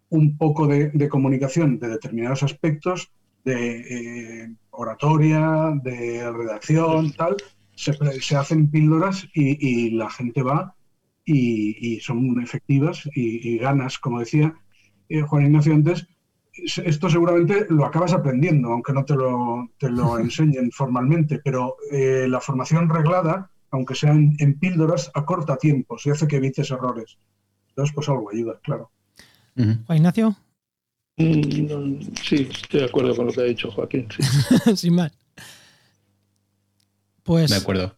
un 0.10 0.38
poco 0.38 0.68
de, 0.68 1.10
comunicación 1.10 1.80
de 1.80 1.88
determinados 1.88 2.44
aspectos, 2.44 3.12
de 3.44 4.44
eh, 4.44 4.56
oratoria, 4.72 5.74
de 5.82 6.32
redacción, 6.32 7.12
tal, 7.14 7.38
se, 7.76 8.36
hacen 8.36 8.70
píldoras 8.70 9.28
y, 9.34 9.92
la 9.92 10.10
gente 10.10 10.44
va 10.44 10.76
y, 11.26 12.00
son 12.02 12.42
efectivas 12.42 13.10
y, 13.16 13.58
ganas, 13.58 13.98
como 13.98 14.20
decía 14.20 14.54
eh, 15.10 15.22
Juan 15.22 15.46
Ignacio 15.46 15.74
antes, 15.74 16.08
esto 16.54 17.10
seguramente 17.10 17.66
lo 17.70 17.86
acabas 17.86 18.14
aprendiendo, 18.14 18.70
aunque 18.70 18.94
no 18.94 19.06
te 19.06 19.16
lo, 19.16 19.70
te 19.78 19.90
lo 19.90 20.20
enseñen 20.20 20.72
formalmente, 20.72 21.40
pero 21.44 21.78
eh, 21.92 22.28
la 22.28 22.42
formación 22.42 22.90
reglada, 22.90 23.50
aunque 23.72 23.96
sea 23.96 24.12
en, 24.12 24.36
en, 24.40 24.60
píldoras, 24.60 25.12
acorta 25.14 25.58
tiempos 25.58 26.06
y 26.06 26.10
hace 26.10 26.28
que 26.28 26.38
evites 26.38 26.72
errores. 26.72 27.18
Entonces, 27.70 27.96
pues 27.96 28.10
algo 28.10 28.30
ayuda, 28.32 28.60
claro. 28.62 28.92
Juan 29.56 29.98
Ignacio. 29.98 30.36
sí, 31.18 32.50
estoy 32.52 32.80
de 32.80 32.86
acuerdo 32.86 33.16
con 33.16 33.28
lo 33.28 33.32
que 33.32 33.42
ha 33.42 33.46
dicho 33.46 33.72
Joaquín. 33.72 34.08
Sin 34.76 34.96
más. 34.96 35.12
Pues. 37.24 37.50
De 37.50 37.58
acuerdo. 37.58 37.96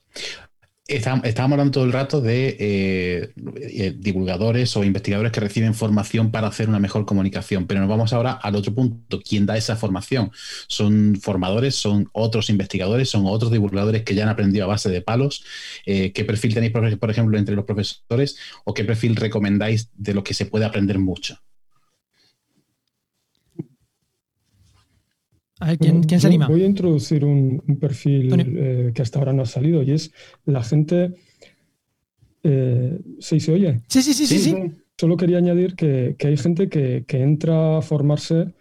Estábamos 0.86 1.54
hablando 1.54 1.72
todo 1.72 1.86
el 1.86 1.94
rato 1.94 2.20
de 2.20 2.58
eh, 2.60 3.34
eh, 3.56 3.96
divulgadores 3.98 4.76
o 4.76 4.84
investigadores 4.84 5.32
que 5.32 5.40
reciben 5.40 5.74
formación 5.74 6.30
para 6.30 6.48
hacer 6.48 6.68
una 6.68 6.80
mejor 6.80 7.06
comunicación, 7.06 7.68
pero 7.68 7.80
nos 7.80 7.88
vamos 7.88 8.12
ahora 8.12 8.34
al 8.34 8.58
otro 8.58 8.76
punto. 8.76 9.22
¿Quién 9.22 9.46
da 9.46 9.56
esa 9.56 9.78
formación? 9.78 10.32
¿Son 10.68 11.16
formadores? 11.22 11.76
¿Son 11.76 12.10
otros 12.12 12.50
investigadores? 12.50 13.10
¿Son 13.10 13.26
otros 13.26 13.50
divulgadores 13.50 14.04
que 14.04 14.14
ya 14.14 14.24
han 14.24 14.30
aprendido 14.30 14.66
a 14.66 14.68
base 14.68 14.90
de 14.90 15.02
palos? 15.02 15.46
Eh, 15.86 16.12
¿Qué 16.12 16.26
perfil 16.26 16.54
tenéis, 16.54 16.74
por 16.74 17.10
ejemplo, 17.10 17.38
entre 17.38 17.56
los 17.56 17.64
profesores? 17.64 18.36
¿O 18.66 18.74
qué 18.74 18.84
perfil 18.84 19.16
recomendáis 19.16 19.90
de 19.96 20.14
lo 20.14 20.24
que 20.26 20.34
se 20.34 20.48
puede 20.48 20.66
aprender 20.66 21.00
mucho? 21.00 21.40
¿Quién, 25.80 26.20
se 26.20 26.28
anima? 26.28 26.48
Voy 26.48 26.64
a 26.64 26.66
introducir 26.66 27.26
un, 27.26 27.62
perfil 27.80 28.34
eh, 28.40 28.92
que 28.94 29.02
hasta 29.02 29.20
ahora 29.20 29.34
no 29.34 29.44
ha 29.44 29.46
salido 29.46 29.84
y 29.84 29.92
es 29.92 30.12
la 30.46 30.64
gente. 30.64 31.14
Eh, 32.44 33.00
¿Sí 33.20 33.40
se 33.40 33.54
oye? 33.54 33.82
Sí, 33.88 34.02
sí, 34.02 34.14
sí, 34.14 34.28
sí. 34.28 34.56
Solo 34.98 35.18
quería 35.18 35.38
añadir 35.38 35.76
que, 35.76 36.16
hay 36.24 36.38
gente 36.38 36.70
que, 36.70 37.06
entra 37.10 37.78
a 37.78 37.82
formarse 37.82 38.54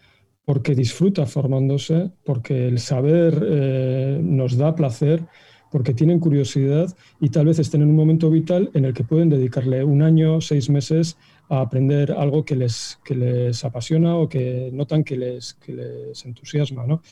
porque 0.44 0.74
disfruta 0.74 1.26
formándose, 1.26 2.10
porque 2.24 2.66
el 2.68 2.78
saber 2.78 3.44
eh, 3.48 4.20
nos 4.22 4.56
da 4.56 4.74
placer, 4.74 5.24
porque 5.70 5.94
tienen 5.94 6.20
curiosidad 6.20 6.94
y 7.20 7.28
tal 7.28 7.46
vez 7.46 7.58
estén 7.58 7.82
en 7.82 7.90
un 7.90 7.96
momento 7.96 8.30
vital 8.30 8.70
en 8.74 8.84
el 8.84 8.92
que 8.92 9.04
pueden 9.04 9.28
dedicarle 9.28 9.84
un 9.84 10.02
año, 10.02 10.40
seis 10.40 10.68
meses 10.68 11.16
a 11.52 11.60
aprender 11.60 12.12
algo 12.12 12.46
que 12.46 12.56
les, 12.56 12.98
que 13.04 13.14
les 13.14 13.62
apasiona 13.62 14.16
o 14.16 14.26
que 14.26 14.70
notan 14.72 15.04
que 15.04 15.18
les, 15.18 15.52
que 15.60 15.72
les 15.74 16.24
entusiasma. 16.24 16.86
¿no? 16.86 17.02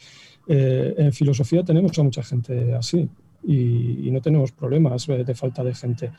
Eh, 0.49 0.95
en 0.97 1.13
filosofía 1.13 1.63
tenemos 1.63 1.99
a 1.99 2.03
mucha 2.03 2.23
gente 2.23 2.73
así 2.73 3.07
y, 3.45 4.11
no 4.11 4.23
tenemos 4.23 4.51
problemas 4.53 5.07
de 5.07 5.35
falta 5.35 5.63
de 5.63 5.75
gente. 5.75 6.11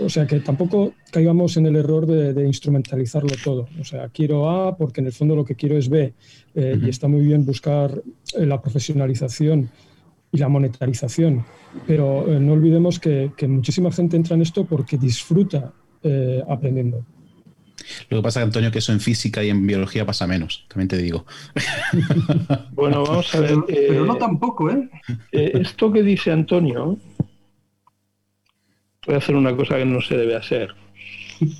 O 0.00 0.08
sea 0.08 0.24
que 0.24 0.38
tampoco 0.38 0.94
caigamos 1.10 1.56
en 1.56 1.66
el 1.66 1.74
error 1.74 2.06
de, 2.06 2.46
instrumentalizarlo 2.46 3.34
todo. 3.42 3.66
O 3.80 3.84
sea, 3.84 4.08
quiero 4.08 4.48
A 4.48 4.76
porque 4.76 5.00
en 5.00 5.08
el 5.08 5.12
fondo 5.12 5.34
lo 5.34 5.44
que 5.44 5.56
quiero 5.56 5.76
es 5.76 5.88
B 5.88 6.14
eh, 6.54 6.78
y 6.80 6.88
está 6.88 7.08
muy 7.08 7.22
bien 7.22 7.44
buscar 7.44 7.90
eh, 8.38 8.46
la 8.46 8.62
profesionalización 8.62 9.68
y 10.30 10.38
la 10.38 10.48
monetarización. 10.48 11.44
Pero 11.88 12.24
no 12.38 12.52
olvidemos 12.52 13.00
que, 13.00 13.32
que, 13.36 13.48
muchísima 13.48 13.90
gente 13.90 14.16
entra 14.16 14.36
en 14.36 14.42
esto 14.42 14.64
porque 14.64 14.96
disfruta 14.96 15.72
aprendiendo. 16.48 17.04
Lo 18.08 18.18
que 18.18 18.22
pasa, 18.22 18.42
Antonio, 18.42 18.70
que 18.70 18.78
eso 18.78 18.92
en 18.92 19.00
física 19.00 19.42
y 19.42 19.50
en 19.50 19.66
biología 19.66 20.06
pasa 20.06 20.26
menos, 20.26 20.64
también 20.68 20.88
te 20.88 20.98
digo. 20.98 21.26
Bueno, 22.72 23.04
vamos 23.04 23.32
a 23.34 23.40
ver. 23.40 23.56
Pero, 23.66 24.04
no 24.04 24.16
eh, 24.16 24.18
tampoco, 24.18 24.68
¿eh? 24.68 24.90
¿eh? 25.30 25.52
Esto 25.54 25.92
que 25.92 26.02
dice 26.02 26.32
Antonio, 26.32 26.98
voy 29.06 29.14
a 29.14 29.18
hacer 29.18 29.36
una 29.36 29.56
cosa 29.56 29.76
que 29.76 29.84
no 29.84 30.00
se 30.00 30.16
debe 30.16 30.36
hacer. 30.36 30.74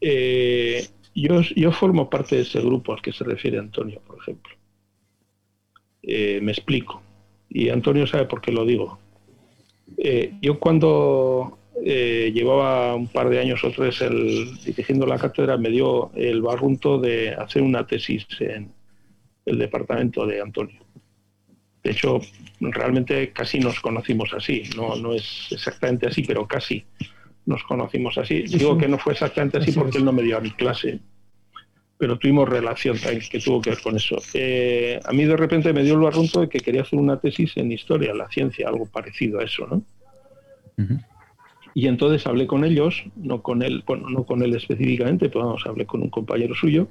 Eh, 0.00 0.86
yo, 1.12 1.40
yo 1.40 1.72
formo 1.72 2.08
parte 2.08 2.36
de 2.36 2.42
ese 2.42 2.60
grupo 2.60 2.92
al 2.92 3.02
que 3.02 3.12
se 3.12 3.24
refiere 3.24 3.58
Antonio, 3.58 4.00
por 4.06 4.18
ejemplo. 4.20 4.54
me 6.04 6.52
explico. 6.52 7.02
Y 7.48 7.70
Antonio 7.70 8.06
sabe 8.06 8.26
por 8.26 8.40
qué 8.40 8.52
lo 8.52 8.64
digo. 8.64 9.00
yo 10.40 10.60
cuando 10.60 11.57
eh, 11.84 12.30
llevaba 12.34 12.94
un 12.94 13.08
par 13.08 13.28
de 13.28 13.40
años 13.40 13.62
o 13.64 13.70
tres 13.70 14.00
el, 14.00 14.58
dirigiendo 14.64 15.06
la 15.06 15.18
cátedra, 15.18 15.56
me 15.56 15.70
dio 15.70 16.10
el 16.14 16.42
barrunto 16.42 16.98
de 16.98 17.34
hacer 17.34 17.62
una 17.62 17.86
tesis 17.86 18.26
en 18.40 18.72
el 19.46 19.58
departamento 19.58 20.26
de 20.26 20.40
Antonio. 20.40 20.80
De 21.82 21.90
hecho, 21.90 22.20
realmente 22.60 23.32
casi 23.32 23.60
nos 23.60 23.80
conocimos 23.80 24.34
así, 24.34 24.64
no, 24.76 24.96
no 24.96 25.14
es 25.14 25.48
exactamente 25.50 26.06
así, 26.06 26.22
pero 26.22 26.46
casi 26.46 26.84
nos 27.46 27.62
conocimos 27.62 28.18
así. 28.18 28.42
Digo 28.42 28.76
que 28.76 28.88
no 28.88 28.98
fue 28.98 29.14
exactamente 29.14 29.58
así 29.58 29.72
porque 29.72 29.98
él 29.98 30.04
no 30.04 30.12
me 30.12 30.22
dio 30.22 30.36
a 30.36 30.40
mi 30.40 30.50
clase, 30.50 31.00
pero 31.96 32.18
tuvimos 32.18 32.48
relación 32.48 32.96
que 32.98 33.40
tuvo 33.40 33.62
que 33.62 33.70
ver 33.70 33.80
con 33.80 33.96
eso. 33.96 34.16
Eh, 34.34 35.00
a 35.04 35.12
mí 35.12 35.24
de 35.24 35.36
repente 35.36 35.72
me 35.72 35.82
dio 35.82 35.94
el 35.94 36.00
barrunto 36.00 36.42
de 36.42 36.48
que 36.48 36.60
quería 36.60 36.82
hacer 36.82 36.98
una 36.98 37.18
tesis 37.18 37.56
en 37.56 37.72
historia, 37.72 38.14
la 38.14 38.28
ciencia, 38.28 38.68
algo 38.68 38.86
parecido 38.86 39.40
a 39.40 39.44
eso, 39.44 39.66
¿no? 39.66 39.82
Y 41.78 41.86
entonces 41.86 42.26
hablé 42.26 42.48
con 42.48 42.64
ellos, 42.64 43.04
no 43.14 43.40
con 43.40 43.62
él, 43.62 43.84
bueno, 43.86 44.10
no 44.10 44.24
con 44.24 44.42
él 44.42 44.52
específicamente, 44.56 45.28
pero 45.28 45.46
vamos, 45.46 45.64
hablé 45.64 45.86
con 45.86 46.02
un 46.02 46.10
compañero 46.10 46.52
suyo, 46.56 46.88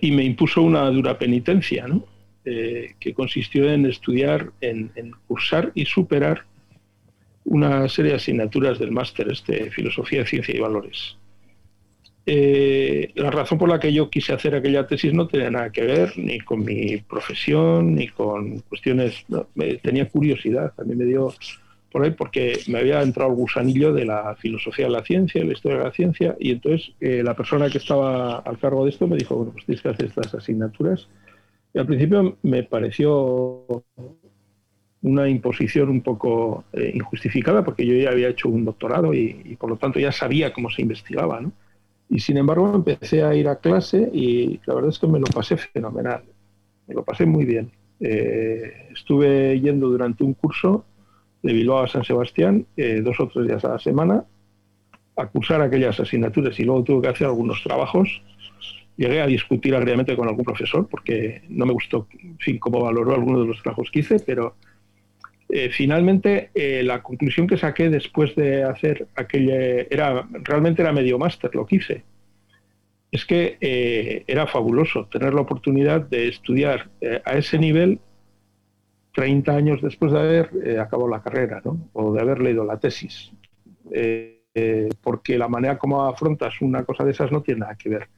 y 0.00 0.10
me 0.10 0.24
impuso 0.24 0.62
una 0.62 0.88
dura 0.88 1.18
penitencia, 1.18 1.86
¿no? 1.86 2.02
Eh, 2.46 2.94
que 2.98 3.12
consistió 3.12 3.70
en 3.70 3.84
estudiar, 3.84 4.52
en, 4.62 4.90
cursar 5.26 5.70
y 5.74 5.84
superar 5.84 6.46
una 7.44 7.86
serie 7.90 8.12
de 8.12 8.16
asignaturas 8.16 8.78
del 8.78 8.90
máster 8.90 9.30
este, 9.30 9.70
Filosofía, 9.70 10.24
Ciencia 10.24 10.56
y 10.56 10.58
Valores. 10.58 11.18
Eh, 12.24 13.12
la 13.16 13.30
razón 13.30 13.58
por 13.58 13.68
la 13.68 13.78
que 13.78 13.92
yo 13.92 14.08
quise 14.08 14.32
hacer 14.32 14.54
aquella 14.54 14.86
tesis 14.86 15.12
no 15.12 15.26
tenía 15.26 15.50
nada 15.50 15.70
que 15.70 15.82
ver 15.82 16.14
ni 16.16 16.40
con 16.40 16.64
mi 16.64 16.96
profesión, 16.96 17.96
ni 17.96 18.08
con 18.08 18.60
cuestiones, 18.60 19.26
tenía 19.82 20.08
curiosidad, 20.08 20.72
también 20.74 21.00
me 21.00 21.04
dio 21.04 21.34
por 21.92 22.02
ahí 22.02 22.10
porque 22.12 22.60
me 22.68 22.78
había 22.78 23.02
entrado 23.02 23.30
el 23.30 23.36
gusanillo 23.36 23.92
de 23.92 24.06
la 24.06 24.34
filosofía 24.36 24.86
de 24.86 24.92
la 24.92 25.04
ciencia, 25.04 25.44
la 25.44 25.52
historia 25.52 25.78
de 25.78 25.84
la 25.84 25.92
ciencia, 25.92 26.36
y 26.40 26.52
entonces 26.52 26.92
eh, 27.00 27.22
la 27.22 27.34
persona 27.34 27.68
que 27.68 27.78
estaba 27.78 28.38
al 28.38 28.58
cargo 28.58 28.84
de 28.84 28.90
esto 28.90 29.06
me 29.06 29.16
dijo, 29.16 29.36
bueno, 29.36 29.52
pues 29.52 29.66
tienes 29.66 29.82
que 29.82 29.88
hacer 29.90 30.06
estas 30.06 30.34
asignaturas. 30.34 31.08
Y 31.74 31.78
al 31.78 31.86
principio 31.86 32.38
me 32.42 32.62
pareció 32.62 33.84
una 35.02 35.28
imposición 35.28 35.90
un 35.90 36.00
poco 36.00 36.64
eh, 36.72 36.92
injustificada 36.94 37.64
porque 37.64 37.84
yo 37.84 37.94
ya 37.94 38.10
había 38.10 38.28
hecho 38.28 38.48
un 38.48 38.64
doctorado 38.64 39.12
y, 39.12 39.56
por 39.58 39.68
lo 39.70 39.76
tanto 39.76 39.98
ya 39.98 40.12
sabía 40.12 40.52
cómo 40.52 40.70
se 40.70 40.82
investigaba, 40.82 41.40
¿no? 41.40 41.52
Y 42.08 42.20
sin 42.20 42.36
embargo 42.36 42.72
empecé 42.74 43.22
a 43.22 43.34
ir 43.34 43.48
a 43.48 43.56
clase 43.56 44.10
y 44.12 44.60
la 44.66 44.74
verdad 44.74 44.90
es 44.90 44.98
que 44.98 45.06
me 45.06 45.18
lo 45.18 45.26
pasé 45.26 45.56
fenomenal, 45.56 46.22
me 46.86 46.94
lo 46.94 47.04
pasé 47.04 47.26
muy 47.26 47.44
bien. 47.44 47.70
Eh, 48.00 48.88
estuve 48.92 49.58
yendo 49.60 49.88
durante 49.88 50.22
un 50.24 50.34
curso 50.34 50.84
de 51.42 51.52
Bilbao 51.52 51.82
a 51.82 51.88
San 51.88 52.04
Sebastián 52.04 52.66
eh, 52.76 53.00
dos 53.02 53.18
o 53.20 53.28
tres 53.28 53.46
días 53.46 53.64
a 53.64 53.70
la 53.70 53.78
semana 53.78 54.24
a 55.16 55.26
cursar 55.26 55.60
aquellas 55.60 55.98
asignaturas 56.00 56.58
y 56.58 56.64
luego 56.64 56.84
tuve 56.84 57.02
que 57.02 57.08
hacer 57.08 57.26
algunos 57.26 57.62
trabajos. 57.62 58.22
Llegué 58.96 59.20
a 59.20 59.26
discutir 59.26 59.74
agriamente 59.74 60.16
con 60.16 60.28
algún 60.28 60.44
profesor 60.44 60.88
porque 60.88 61.42
no 61.48 61.66
me 61.66 61.72
gustó, 61.72 62.06
fin, 62.38 62.58
cómo 62.58 62.80
valoró 62.80 63.14
algunos 63.14 63.42
de 63.42 63.48
los 63.48 63.62
trabajos 63.62 63.90
que 63.90 64.00
hice, 64.00 64.20
pero 64.20 64.54
eh, 65.48 65.70
finalmente 65.70 66.50
eh, 66.54 66.82
la 66.82 67.02
conclusión 67.02 67.46
que 67.46 67.58
saqué 67.58 67.90
después 67.90 68.34
de 68.36 68.64
hacer 68.64 69.08
aquella, 69.14 69.54
era, 69.90 70.26
realmente 70.32 70.80
era 70.80 70.92
medio 70.92 71.18
máster 71.18 71.54
lo 71.54 71.66
que 71.66 71.76
hice, 71.76 72.04
es 73.10 73.26
que 73.26 74.24
era 74.26 74.46
fabuloso 74.46 75.06
tener 75.12 75.34
la 75.34 75.42
oportunidad 75.42 76.00
de 76.00 76.28
estudiar 76.28 76.88
a 77.26 77.36
ese 77.36 77.58
nivel 77.58 77.98
30 79.12 79.52
años 79.52 79.82
después 79.82 80.12
de 80.12 80.18
haber 80.18 80.50
eh, 80.64 80.78
acabado 80.78 81.08
la 81.08 81.22
carrera, 81.22 81.60
¿no? 81.64 81.78
o 81.92 82.12
de 82.12 82.20
haber 82.20 82.40
leído 82.40 82.64
la 82.64 82.78
tesis. 82.78 83.32
Eh, 83.90 84.40
eh, 84.54 84.88
porque 85.02 85.38
la 85.38 85.48
manera 85.48 85.78
como 85.78 86.04
afrontas 86.04 86.60
una 86.60 86.84
cosa 86.84 87.04
de 87.04 87.12
esas 87.12 87.32
no 87.32 87.42
tiene 87.42 87.60
nada 87.60 87.74
que 87.76 87.88
ver. 87.88 88.08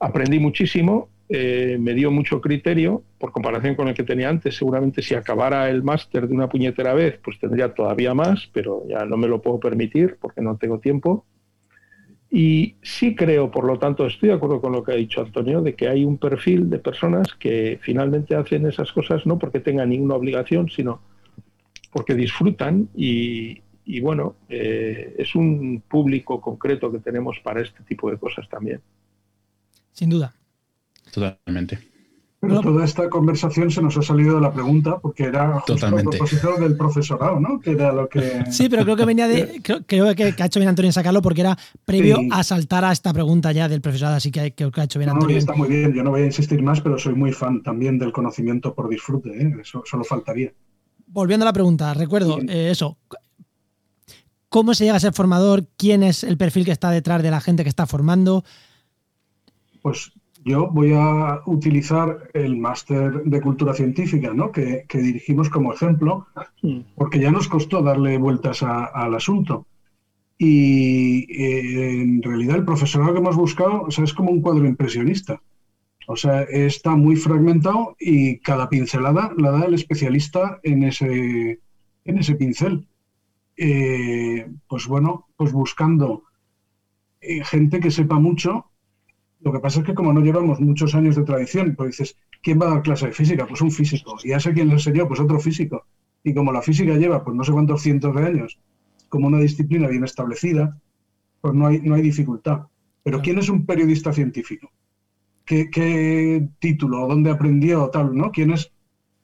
Aprendí 0.00 0.38
muchísimo, 0.38 1.08
me 1.30 1.94
dio 1.94 2.10
mucho 2.10 2.40
criterio, 2.40 3.02
por 3.18 3.32
comparación 3.32 3.74
con 3.74 3.86
el 3.88 3.94
que 3.94 4.02
tenía 4.02 4.28
antes. 4.28 4.56
Seguramente 4.56 5.02
si 5.02 5.14
acabara 5.14 5.70
el 5.70 5.82
máster 5.82 6.26
de 6.26 6.34
una 6.34 6.48
puñetera 6.48 6.94
vez, 6.94 7.18
pues 7.22 7.38
tendría 7.38 7.72
todavía 7.72 8.12
más, 8.12 8.50
pero 8.52 8.82
ya 8.88 9.04
no 9.04 9.16
me 9.16 9.28
lo 9.28 9.40
puedo 9.40 9.60
permitir 9.60 10.16
porque 10.20 10.40
no 10.40 10.56
tengo 10.56 10.80
tiempo. 10.80 11.24
Y 12.30 12.74
sí 12.82 13.14
creo, 13.14 13.50
por 13.50 13.64
lo 13.64 13.78
tanto, 13.78 14.06
estoy 14.06 14.28
de 14.28 14.34
acuerdo 14.34 14.60
con 14.60 14.72
lo 14.72 14.84
que 14.84 14.92
ha 14.92 14.96
dicho 14.96 15.22
Antonio, 15.22 15.62
de 15.62 15.74
que 15.74 15.88
hay 15.88 16.04
un 16.04 16.18
perfil 16.18 16.68
de 16.68 16.78
personas 16.78 17.34
que 17.38 17.78
finalmente 17.80 18.34
hacen 18.34 18.66
esas 18.66 18.92
cosas 18.92 19.24
no 19.24 19.38
porque 19.38 19.60
tengan 19.60 19.88
ninguna 19.88 20.14
obligación, 20.14 20.68
sino 20.68 21.00
porque 21.90 22.14
disfrutan 22.14 22.90
y, 22.94 23.60
bueno, 24.00 24.36
eh, 24.50 25.14
es 25.16 25.34
un 25.34 25.82
público 25.88 26.40
concreto 26.40 26.92
que 26.92 26.98
tenemos 26.98 27.38
para 27.42 27.62
este 27.62 27.82
tipo 27.84 28.10
de 28.10 28.18
cosas 28.18 28.46
también. 28.48 28.82
Sin 29.92 30.10
duda. 30.10 30.34
Totalmente. 31.10 31.78
Pero 32.40 32.60
toda 32.60 32.84
esta 32.84 33.10
conversación 33.10 33.68
se 33.68 33.82
nos 33.82 33.96
ha 33.96 34.02
salido 34.02 34.36
de 34.36 34.40
la 34.40 34.52
pregunta 34.52 35.00
porque 35.00 35.24
era 35.24 35.58
justo 35.58 35.86
a 35.86 35.90
propósito 35.90 36.54
del 36.56 36.76
profesorado, 36.76 37.40
¿no? 37.40 37.58
Que 37.58 37.72
era 37.72 37.92
lo 37.92 38.08
que... 38.08 38.44
Sí, 38.52 38.68
pero 38.68 38.84
creo 38.84 38.96
que 38.96 39.04
venía 39.04 39.26
de... 39.26 39.60
Creo, 39.86 40.14
que, 40.14 40.34
ha 40.38 40.46
hecho 40.46 40.60
bien 40.60 40.68
Antonio 40.68 40.88
en 40.88 40.92
sacarlo 40.92 41.20
porque 41.20 41.40
era 41.40 41.58
previo 41.84 42.18
a 42.30 42.44
saltar 42.44 42.84
a 42.84 42.92
esta 42.92 43.12
pregunta 43.12 43.50
ya 43.50 43.68
del 43.68 43.80
profesorado, 43.80 44.16
así 44.16 44.30
que 44.30 44.54
creo 44.54 44.70
que 44.70 44.80
ha 44.80 44.84
hecho 44.84 45.00
bien 45.00 45.10
Antonio. 45.10 45.34
No, 45.34 45.38
está 45.38 45.54
muy 45.54 45.68
bien, 45.68 45.92
yo 45.92 46.04
no 46.04 46.10
voy 46.10 46.22
a 46.22 46.26
insistir 46.26 46.62
más, 46.62 46.80
pero 46.80 46.96
soy 46.96 47.14
muy 47.14 47.32
fan 47.32 47.62
también 47.62 47.98
del 47.98 48.12
conocimiento 48.12 48.72
por 48.72 48.88
disfrute, 48.88 49.30
¿eh? 49.30 49.56
eso 49.60 49.82
solo 49.84 50.04
faltaría. 50.04 50.52
Volviendo 51.08 51.44
a 51.44 51.48
la 51.48 51.52
pregunta, 51.52 51.92
recuerdo 51.94 52.38
eh, 52.40 52.70
eso. 52.70 52.98
¿Cómo 54.48 54.74
se 54.74 54.84
llega 54.84 54.96
a 54.96 55.00
ser 55.00 55.12
formador? 55.12 55.66
¿Quién 55.76 56.02
es 56.04 56.22
el 56.22 56.38
perfil 56.38 56.64
que 56.64 56.72
está 56.72 56.90
detrás 56.90 57.22
de 57.22 57.30
la 57.30 57.40
gente 57.40 57.64
que 57.64 57.68
está 57.68 57.86
formando? 57.86 58.44
Pues 59.82 60.12
yo 60.48 60.68
voy 60.68 60.92
a 60.94 61.40
utilizar 61.46 62.30
el 62.32 62.56
máster 62.56 63.22
de 63.24 63.40
cultura 63.40 63.74
científica 63.74 64.32
¿no? 64.32 64.50
que, 64.50 64.86
dirigimos 64.92 65.50
como 65.50 65.72
ejemplo, 65.72 66.26
mm. 66.62 66.80
porque 66.96 67.20
ya 67.20 67.30
nos 67.30 67.48
costó 67.48 67.82
darle 67.82 68.18
vueltas 68.18 68.62
al 68.62 69.14
asunto. 69.14 69.66
Y 70.38 71.26
eh, 71.32 72.02
en 72.02 72.22
realidad 72.22 72.56
el 72.56 72.64
profesorado 72.64 73.12
que 73.12 73.18
hemos 73.18 73.36
buscado 73.36 73.82
o 73.82 73.90
sea, 73.90 74.04
es 74.04 74.14
como 74.14 74.30
un 74.30 74.40
cuadro 74.40 74.66
impresionista. 74.66 75.40
O 76.06 76.16
sea, 76.16 76.42
está 76.42 76.96
muy 76.96 77.16
fragmentado 77.16 77.94
y 78.00 78.38
cada 78.38 78.70
pincelada 78.70 79.32
la 79.36 79.50
da 79.50 79.66
el 79.66 79.74
especialista 79.74 80.58
en 80.62 80.84
ese, 80.84 81.60
en 82.04 82.18
ese 82.18 82.34
pincel. 82.34 82.86
Eh, 83.58 84.48
pues 84.68 84.86
bueno, 84.86 85.26
pues 85.36 85.52
buscando 85.52 86.22
eh, 87.20 87.44
gente 87.44 87.80
que 87.80 87.90
sepa 87.90 88.18
mucho. 88.18 88.70
Lo 89.40 89.52
que 89.52 89.60
pasa 89.60 89.80
es 89.80 89.86
que 89.86 89.94
como 89.94 90.12
no 90.12 90.20
llevamos 90.20 90.60
muchos 90.60 90.94
años 90.94 91.16
de 91.16 91.22
tradición, 91.22 91.74
pues 91.76 91.96
dices, 91.96 92.16
¿quién 92.42 92.60
va 92.60 92.66
a 92.66 92.70
dar 92.74 92.82
clase 92.82 93.06
de 93.06 93.12
física? 93.12 93.46
Pues 93.46 93.60
un 93.60 93.70
físico. 93.70 94.16
Y 94.24 94.30
ya 94.30 94.40
sé 94.40 94.52
quién 94.52 94.68
lo 94.68 94.74
enseñó, 94.74 95.06
pues 95.06 95.20
otro 95.20 95.38
físico. 95.38 95.86
Y 96.24 96.34
como 96.34 96.52
la 96.52 96.62
física 96.62 96.94
lleva 96.94 97.22
pues 97.22 97.36
no 97.36 97.44
sé 97.44 97.52
cuántos 97.52 97.82
cientos 97.82 98.14
de 98.14 98.24
años 98.24 98.58
como 99.08 99.26
una 99.28 99.38
disciplina 99.38 99.88
bien 99.88 100.04
establecida, 100.04 100.78
pues 101.40 101.54
no 101.54 101.66
hay, 101.66 101.80
no 101.80 101.94
hay 101.94 102.02
dificultad. 102.02 102.66
Pero 103.02 103.22
¿quién 103.22 103.38
es 103.38 103.48
un 103.48 103.64
periodista 103.64 104.12
científico? 104.12 104.70
¿Qué, 105.44 105.70
qué 105.70 106.46
título? 106.58 107.06
¿Dónde 107.06 107.30
aprendió? 107.30 107.88
Tal, 107.88 108.14
¿no? 108.14 108.30
¿Quién 108.30 108.50
es 108.52 108.70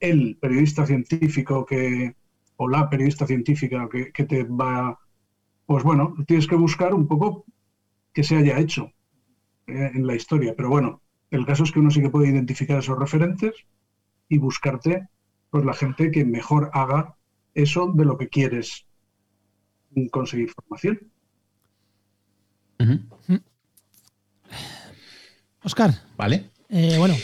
el 0.00 0.38
periodista 0.40 0.86
científico 0.86 1.66
que, 1.66 2.16
o 2.56 2.68
la 2.68 2.88
periodista 2.88 3.26
científica 3.26 3.88
que, 3.90 4.10
que 4.10 4.24
te 4.24 4.44
va... 4.44 4.98
Pues 5.66 5.84
bueno, 5.84 6.14
tienes 6.26 6.46
que 6.46 6.56
buscar 6.56 6.94
un 6.94 7.06
poco 7.06 7.44
que 8.12 8.22
se 8.22 8.36
haya 8.36 8.58
hecho 8.58 8.93
en 9.66 10.06
la 10.06 10.14
historia. 10.14 10.54
Pero 10.56 10.68
bueno, 10.68 11.02
el 11.30 11.46
caso 11.46 11.64
es 11.64 11.72
que 11.72 11.80
uno 11.80 11.90
sí 11.90 12.00
que 12.00 12.10
puede 12.10 12.28
identificar 12.28 12.78
esos 12.78 12.98
referentes 12.98 13.54
y 14.28 14.38
buscarte 14.38 15.08
pues 15.50 15.64
la 15.64 15.74
gente 15.74 16.10
que 16.10 16.24
mejor 16.24 16.70
haga 16.72 17.16
eso 17.54 17.92
de 17.94 18.04
lo 18.04 18.18
que 18.18 18.28
quieres 18.28 18.86
conseguir 20.10 20.50
formación. 20.50 21.00
Oscar. 25.62 25.90
Vale. 26.16 26.50
Eh, 26.68 26.96
bueno. 26.98 27.14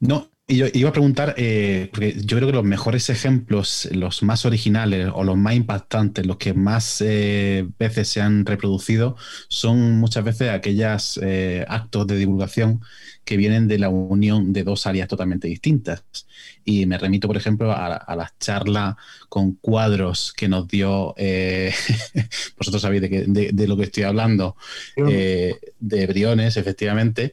No, 0.00 0.28
yo 0.46 0.66
iba 0.74 0.90
a 0.90 0.92
preguntar, 0.92 1.34
eh, 1.38 1.88
porque 1.90 2.14
yo 2.20 2.36
creo 2.36 2.48
que 2.48 2.54
los 2.54 2.64
mejores 2.64 3.08
ejemplos, 3.08 3.88
los 3.92 4.22
más 4.22 4.44
originales 4.44 5.08
o 5.14 5.24
los 5.24 5.38
más 5.38 5.54
impactantes, 5.54 6.26
los 6.26 6.36
que 6.36 6.52
más 6.52 7.00
eh, 7.00 7.66
veces 7.78 8.08
se 8.08 8.20
han 8.20 8.44
reproducido, 8.44 9.16
son 9.48 9.92
muchas 9.92 10.22
veces 10.22 10.50
aquellos 10.50 11.18
eh, 11.22 11.64
actos 11.66 12.06
de 12.08 12.18
divulgación 12.18 12.82
que 13.24 13.38
vienen 13.38 13.68
de 13.68 13.78
la 13.78 13.88
unión 13.88 14.52
de 14.52 14.64
dos 14.64 14.86
áreas 14.86 15.08
totalmente 15.08 15.48
distintas. 15.48 16.04
Y 16.62 16.84
me 16.84 16.98
remito, 16.98 17.26
por 17.26 17.38
ejemplo, 17.38 17.72
a, 17.72 18.14
la 18.14 18.34
charla 18.38 18.98
con 19.30 19.54
cuadros 19.54 20.34
que 20.36 20.48
nos 20.48 20.68
dio, 20.68 21.14
vosotros 22.58 22.82
sabéis 22.82 23.02
de, 23.02 23.66
lo 23.66 23.76
que 23.78 23.84
estoy 23.84 24.02
hablando, 24.02 24.56
de 24.96 26.06
Briones, 26.06 26.58
efectivamente, 26.58 27.32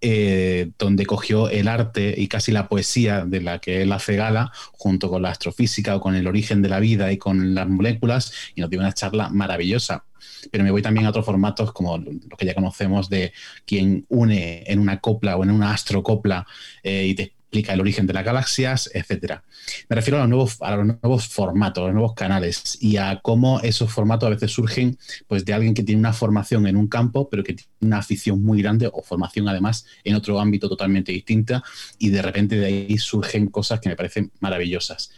eh, 0.00 0.70
donde 0.78 1.04
cogió 1.04 1.48
el 1.50 1.68
arte 1.68 2.14
y 2.16 2.28
casi 2.28 2.52
la 2.52 2.68
poesía 2.68 3.24
de 3.26 3.40
la 3.40 3.58
que 3.58 3.82
él 3.82 3.92
hace 3.92 4.16
gala, 4.16 4.52
junto 4.72 5.10
con 5.10 5.22
la 5.22 5.30
astrofísica 5.30 5.96
o 5.96 6.00
con 6.00 6.14
el 6.14 6.26
origen 6.26 6.62
de 6.62 6.68
la 6.68 6.80
vida 6.80 7.12
y 7.12 7.18
con 7.18 7.54
las 7.54 7.68
moléculas, 7.68 8.32
y 8.54 8.60
nos 8.60 8.70
dio 8.70 8.80
una 8.80 8.92
charla 8.92 9.28
maravillosa. 9.28 10.04
Pero 10.50 10.64
me 10.64 10.70
voy 10.70 10.82
también 10.82 11.06
a 11.06 11.10
otros 11.10 11.24
formatos 11.26 11.72
como 11.72 11.98
los 11.98 12.38
que 12.38 12.46
ya 12.46 12.54
conocemos 12.54 13.08
de 13.08 13.32
quien 13.66 14.06
une 14.08 14.64
en 14.66 14.78
una 14.78 15.00
copla 15.00 15.36
o 15.36 15.44
en 15.44 15.50
una 15.50 15.72
astrocopla 15.72 16.46
eh, 16.82 17.06
y 17.06 17.14
te 17.14 17.39
explica 17.50 17.74
el 17.74 17.80
origen 17.80 18.06
de 18.06 18.12
las 18.12 18.24
galaxias, 18.24 18.88
etcétera. 18.94 19.42
Me 19.88 19.96
refiero 19.96 20.18
a 20.18 20.20
los, 20.20 20.28
nuevos, 20.28 20.56
a 20.60 20.76
los 20.76 20.86
nuevos 20.86 21.26
formatos, 21.26 21.82
a 21.82 21.86
los 21.86 21.94
nuevos 21.94 22.14
canales 22.14 22.78
y 22.80 22.96
a 22.96 23.18
cómo 23.20 23.60
esos 23.60 23.92
formatos 23.92 24.28
a 24.28 24.30
veces 24.30 24.52
surgen 24.52 24.96
pues, 25.26 25.44
de 25.44 25.52
alguien 25.52 25.74
que 25.74 25.82
tiene 25.82 25.98
una 25.98 26.12
formación 26.12 26.68
en 26.68 26.76
un 26.76 26.86
campo, 26.86 27.28
pero 27.28 27.42
que 27.42 27.54
tiene 27.54 27.72
una 27.80 27.98
afición 27.98 28.40
muy 28.40 28.62
grande 28.62 28.88
o 28.92 29.02
formación 29.02 29.48
además 29.48 29.84
en 30.04 30.14
otro 30.14 30.38
ámbito 30.38 30.68
totalmente 30.68 31.10
distinta 31.10 31.64
y 31.98 32.10
de 32.10 32.22
repente 32.22 32.54
de 32.54 32.66
ahí 32.66 32.98
surgen 32.98 33.48
cosas 33.48 33.80
que 33.80 33.88
me 33.88 33.96
parecen 33.96 34.30
maravillosas. 34.38 35.10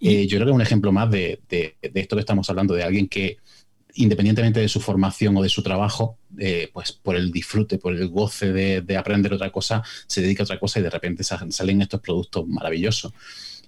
Eh, 0.00 0.28
yo 0.28 0.38
creo 0.38 0.46
que 0.46 0.52
un 0.52 0.62
ejemplo 0.62 0.92
más 0.92 1.10
de, 1.10 1.40
de, 1.48 1.74
esto 1.82 2.14
que 2.14 2.20
estamos 2.20 2.48
hablando, 2.48 2.74
de 2.74 2.84
alguien 2.84 3.08
que 3.08 3.38
independientemente 3.94 4.60
de 4.60 4.68
su 4.68 4.80
formación 4.80 5.36
o 5.36 5.42
de 5.42 5.48
su 5.48 5.62
trabajo, 5.62 6.18
eh, 6.38 6.70
pues 6.72 6.92
por 6.92 7.16
el 7.16 7.30
disfrute, 7.30 7.78
por 7.78 7.94
el 7.94 8.08
goce 8.08 8.52
de, 8.52 8.96
aprender 8.96 9.32
otra 9.32 9.50
cosa, 9.50 9.82
se 10.06 10.22
dedica 10.22 10.42
a 10.42 10.44
otra 10.44 10.58
cosa 10.58 10.80
y 10.80 10.82
de 10.82 10.90
repente 10.90 11.24
salen 11.24 11.82
estos 11.82 12.00
productos 12.00 12.46
maravillosos. 12.46 13.12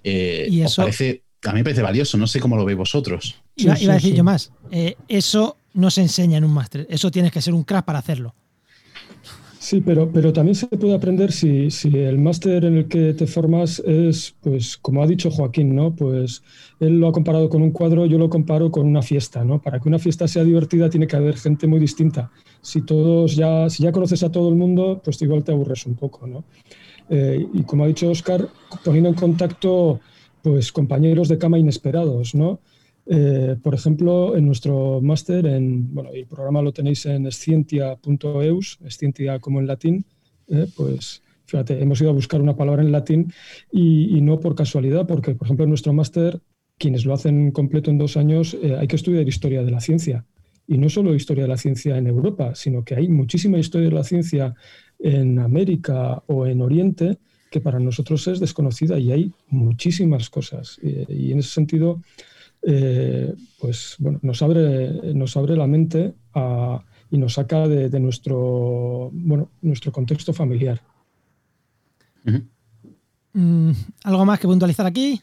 Eh, 0.03 0.47
y 0.49 0.61
eso, 0.61 0.81
parece, 0.81 1.23
a 1.43 1.51
mí 1.51 1.59
me 1.59 1.63
parece 1.63 1.81
valioso, 1.81 2.17
no 2.17 2.27
sé 2.27 2.39
cómo 2.39 2.55
lo 2.55 2.65
veis 2.65 2.77
vosotros. 2.77 3.41
Iba, 3.55 3.73
a 3.73 3.77
decir 3.77 4.15
yo 4.15 4.23
más, 4.23 4.51
eh, 4.71 4.95
eso 5.07 5.57
no 5.73 5.89
se 5.91 6.01
enseña 6.01 6.37
en 6.37 6.43
un 6.43 6.53
máster, 6.53 6.85
eso 6.89 7.11
tienes 7.11 7.31
que 7.31 7.41
ser 7.41 7.53
un 7.53 7.63
crack 7.63 7.85
para 7.85 7.99
hacerlo. 7.99 8.35
Sí, 9.63 9.79
pero, 9.79 10.11
pero 10.11 10.33
también 10.33 10.55
se 10.55 10.67
puede 10.67 10.93
aprender 10.93 11.31
si, 11.31 11.71
si 11.71 11.87
el 11.97 12.19
máster 12.19 12.65
en 12.65 12.79
el 12.79 12.87
que 12.89 13.13
te 13.13 13.25
formas 13.25 13.79
es, 13.79 14.35
pues, 14.41 14.75
como 14.75 15.01
ha 15.01 15.07
dicho 15.07 15.31
Joaquín, 15.31 15.73
¿no? 15.73 15.95
Pues 15.95 16.43
él 16.81 16.99
lo 16.99 17.07
ha 17.07 17.13
comparado 17.13 17.47
con 17.47 17.61
un 17.61 17.71
cuadro, 17.71 18.05
yo 18.05 18.17
lo 18.17 18.29
comparo 18.29 18.71
con 18.71 18.85
una 18.85 19.01
fiesta, 19.01 19.45
¿no? 19.45 19.61
Para 19.61 19.79
que 19.79 19.87
una 19.87 19.99
fiesta 19.99 20.27
sea 20.27 20.43
divertida 20.43 20.89
tiene 20.89 21.07
que 21.07 21.15
haber 21.15 21.37
gente 21.37 21.65
muy 21.65 21.79
distinta. 21.79 22.29
Si 22.61 22.81
todos 22.81 23.37
ya, 23.37 23.69
si 23.69 23.83
ya 23.83 23.93
conoces 23.93 24.21
a 24.23 24.33
todo 24.33 24.49
el 24.49 24.55
mundo, 24.55 24.99
pues 25.01 25.21
igual 25.21 25.45
te 25.45 25.53
aburres 25.53 25.85
un 25.85 25.95
poco, 25.95 26.27
¿no? 26.27 26.43
Eh, 27.09 27.47
y 27.53 27.63
como 27.63 27.85
ha 27.85 27.87
dicho 27.87 28.09
Oscar, 28.09 28.49
poniendo 28.83 29.07
en 29.07 29.15
contacto, 29.15 30.01
pues, 30.41 30.73
compañeros 30.73 31.29
de 31.29 31.37
cama 31.37 31.57
inesperados, 31.57 32.35
¿no? 32.35 32.59
Eh, 33.05 33.57
por 33.61 33.75
ejemplo, 33.75 34.35
en 34.37 34.45
nuestro 34.45 35.01
máster, 35.01 35.45
en, 35.45 35.93
bueno, 35.93 36.11
el 36.13 36.25
programa 36.25 36.61
lo 36.61 36.71
tenéis 36.71 37.05
en 37.05 37.29
scientia.eus, 37.31 38.79
scientia 38.87 39.39
como 39.39 39.59
en 39.59 39.67
latín, 39.67 40.05
eh, 40.47 40.67
pues 40.75 41.21
fíjate, 41.45 41.81
hemos 41.81 41.99
ido 41.99 42.11
a 42.11 42.13
buscar 42.13 42.41
una 42.41 42.55
palabra 42.55 42.81
en 42.81 42.91
latín 42.91 43.33
y, 43.71 44.21
no 44.21 44.39
por 44.39 44.55
casualidad, 44.55 45.05
porque 45.05 45.35
por 45.35 45.47
ejemplo 45.47 45.63
en 45.65 45.69
nuestro 45.69 45.93
máster, 45.93 46.39
quienes 46.77 47.05
lo 47.05 47.13
hacen 47.13 47.51
completo 47.51 47.91
en 47.91 47.97
dos 47.97 48.15
años, 48.17 48.57
eh, 48.61 48.75
hay 48.79 48.87
que 48.87 48.95
estudiar 48.95 49.27
historia 49.27 49.63
de 49.63 49.71
la 49.71 49.81
ciencia. 49.81 50.25
Y 50.65 50.77
no 50.77 50.87
solo 50.87 51.13
historia 51.13 51.43
de 51.43 51.49
la 51.49 51.57
ciencia 51.57 51.97
en 51.97 52.07
Europa, 52.07 52.55
sino 52.55 52.85
que 52.85 52.95
hay 52.95 53.09
muchísima 53.09 53.59
historia 53.59 53.89
de 53.89 53.95
la 53.95 54.05
ciencia 54.05 54.55
en 54.97 55.39
América 55.39 56.23
o 56.27 56.47
en 56.47 56.61
Oriente 56.61 57.17
que 57.51 57.59
para 57.61 57.79
nosotros 57.79 58.25
es 58.27 58.39
desconocida 58.39 58.97
y 58.97 59.11
hay 59.11 59.31
muchísimas 59.49 60.29
cosas. 60.29 60.79
y 60.81 61.31
en 61.31 61.39
ese 61.39 61.49
sentido, 61.49 62.01
eh, 62.65 63.33
pues 63.59 63.95
bueno, 63.99 64.19
nos 64.21 64.41
abre, 64.41 65.13
nos 65.13 65.35
abre 65.37 65.55
la 65.55 65.67
mente 65.67 66.13
y 67.11 67.17
nos 67.17 67.33
saca 67.33 67.67
de, 67.67 67.99
nuestro, 67.99 69.09
bueno, 69.11 69.49
nuestro 69.61 69.91
contexto 69.91 70.33
familiar. 70.33 70.81
Mm, 73.33 73.71
¿Algo 74.03 74.25
más 74.25 74.39
que 74.39 74.47
puntualizar 74.47 74.85
aquí? 74.85 75.21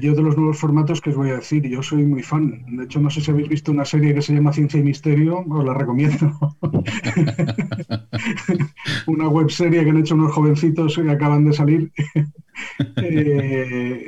Yo 0.00 0.14
de 0.14 0.22
los 0.22 0.36
nuevos 0.36 0.58
formatos 0.58 1.02
que 1.02 1.10
os 1.10 1.16
voy 1.16 1.28
a 1.28 1.36
decir, 1.36 1.68
yo 1.68 1.82
soy 1.82 2.04
muy 2.04 2.22
fan. 2.22 2.64
De 2.74 2.84
hecho, 2.84 3.00
no 3.00 3.10
sé 3.10 3.20
si 3.20 3.30
habéis 3.30 3.50
visto 3.50 3.70
una 3.70 3.84
serie 3.84 4.14
que 4.14 4.22
se 4.22 4.32
llama 4.32 4.52
Ciencia 4.52 4.80
y 4.80 4.82
Misterio, 4.82 5.44
os 5.46 5.64
la 5.64 5.74
recomiendo. 5.74 6.56
una 9.06 9.28
web 9.28 9.50
serie 9.50 9.84
que 9.84 9.90
han 9.90 9.98
hecho 9.98 10.14
unos 10.14 10.32
jovencitos 10.32 10.96
que 10.96 11.10
acaban 11.10 11.44
de 11.44 11.52
salir. 11.52 11.92
eh, 12.96 14.06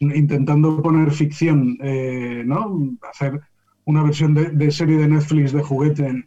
intentando 0.00 0.82
poner 0.82 1.10
ficción, 1.12 1.76
eh, 1.82 2.42
¿no? 2.44 2.96
Hacer 3.02 3.40
una 3.84 4.02
versión 4.02 4.34
de, 4.34 4.70
serie 4.70 4.96
de 4.96 5.08
Netflix 5.08 5.52
de 5.52 5.62
juguete 5.62 6.06
en, 6.06 6.26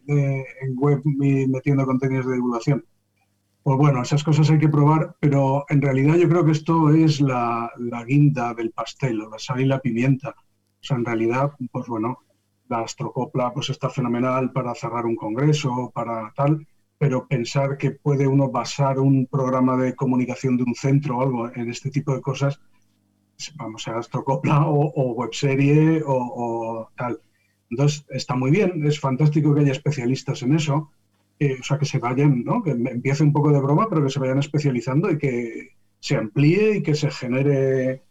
web 0.76 1.02
y 1.04 1.46
metiendo 1.46 1.84
contenidos 1.84 2.26
de 2.26 2.34
divulgación. 2.34 2.84
Pues 3.62 3.78
bueno, 3.78 4.02
esas 4.02 4.22
cosas 4.22 4.50
hay 4.50 4.58
que 4.58 4.68
probar, 4.68 5.16
pero 5.20 5.64
en 5.68 5.80
realidad 5.80 6.16
yo 6.16 6.28
creo 6.28 6.44
que 6.44 6.52
esto 6.52 6.90
es 6.90 7.20
la, 7.20 7.72
guinda 8.06 8.54
del 8.54 8.70
pastel, 8.70 9.22
o 9.22 9.30
la 9.30 9.38
sal 9.38 9.60
y 9.60 9.64
la 9.64 9.80
pimienta. 9.80 10.30
O 10.30 10.86
sea, 10.86 10.98
en 10.98 11.04
realidad, 11.04 11.52
pues 11.72 11.86
bueno, 11.86 12.18
la 12.68 12.80
astrocopla 12.80 13.52
pues 13.54 13.70
está 13.70 13.88
fenomenal 13.88 14.52
para 14.52 14.74
cerrar 14.74 15.06
un 15.06 15.16
congreso, 15.16 15.90
para 15.94 16.32
tal, 16.36 16.66
pero 16.98 17.26
pensar 17.26 17.78
que 17.78 17.92
puede 17.92 18.26
uno 18.26 18.50
basar 18.50 19.00
un 19.00 19.26
programa 19.26 19.76
de 19.78 19.94
comunicación 19.94 20.56
de 20.58 20.64
un 20.64 20.74
centro 20.74 21.18
o 21.18 21.22
algo 21.22 21.54
en 21.54 21.70
este 21.70 21.90
tipo 21.90 22.14
de 22.14 22.20
cosas, 22.20 22.60
vamos 23.56 23.86
a 23.88 23.98
Astrocopla 23.98 24.66
o, 24.66 24.92
o 24.94 25.12
webserie 25.12 26.02
o, 26.04 26.14
o, 26.14 26.88
tal. 26.96 27.20
Entonces, 27.70 28.04
está 28.10 28.36
muy 28.36 28.50
bien, 28.50 28.86
es 28.86 29.00
fantástico 29.00 29.54
que 29.54 29.60
haya 29.60 29.72
especialistas 29.72 30.42
en 30.42 30.54
eso, 30.54 30.90
o 31.40 31.62
sea, 31.62 31.78
que 31.78 31.86
se 31.86 31.98
vayan, 31.98 32.44
¿no? 32.44 32.62
que 32.62 32.70
empiece 32.70 33.22
un 33.22 33.32
poco 33.32 33.50
de 33.50 33.60
broma, 33.60 33.88
pero 33.88 34.04
que 34.04 34.10
se 34.10 34.20
vayan 34.20 34.38
especializando 34.38 35.10
y 35.10 35.18
que 35.18 35.70
se 36.00 36.16
amplíe 36.16 36.76
y 36.76 36.82
que 36.82 36.94
se 36.94 37.10
genere 37.10 38.02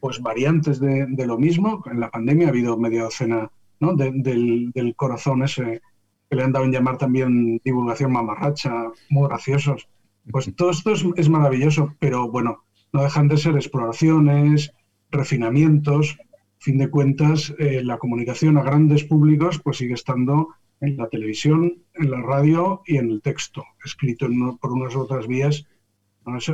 pues 0.00 0.20
variantes 0.20 0.80
de, 0.80 1.06
de 1.06 1.26
lo 1.26 1.38
mismo. 1.38 1.82
En 1.90 2.00
la 2.00 2.10
pandemia 2.10 2.46
ha 2.46 2.50
habido 2.50 2.76
media 2.78 3.04
docena 3.04 3.50
¿no? 3.78 3.94
del, 3.94 4.70
del, 4.72 4.96
corazón 4.96 5.42
ese 5.42 5.82
que 6.28 6.36
le 6.36 6.42
han 6.42 6.52
dado 6.52 6.64
en 6.64 6.72
llamar 6.72 6.96
también 6.96 7.60
divulgación 7.64 8.12
mamarracha, 8.12 8.72
muy 9.10 9.28
graciosos. 9.28 9.88
Pues 10.30 10.54
todo 10.54 10.70
esto 10.70 10.92
es, 11.16 11.28
maravilloso, 11.28 11.94
pero 11.98 12.30
bueno, 12.30 12.64
no 12.92 13.02
dejan 13.02 13.28
de 13.28 13.36
ser 13.36 13.54
exploraciones, 13.54 14.72
refinamientos. 15.10 16.18
fin 16.58 16.78
de 16.78 16.90
cuentas, 16.90 17.54
eh, 17.58 17.82
la 17.82 17.98
comunicación 17.98 18.58
a 18.58 18.62
grandes 18.62 19.04
públicos 19.04 19.60
pues 19.62 19.78
sigue 19.78 19.94
estando 19.94 20.48
en 20.80 20.96
la 20.96 21.08
televisión, 21.08 21.82
en 21.94 22.10
la 22.10 22.20
radio 22.20 22.82
y 22.86 22.96
en 22.96 23.10
el 23.10 23.22
texto, 23.22 23.64
escrito 23.84 24.26
por 24.60 24.72
unas 24.72 24.94
u 24.94 25.00
otras 25.00 25.26
vías. 25.26 25.66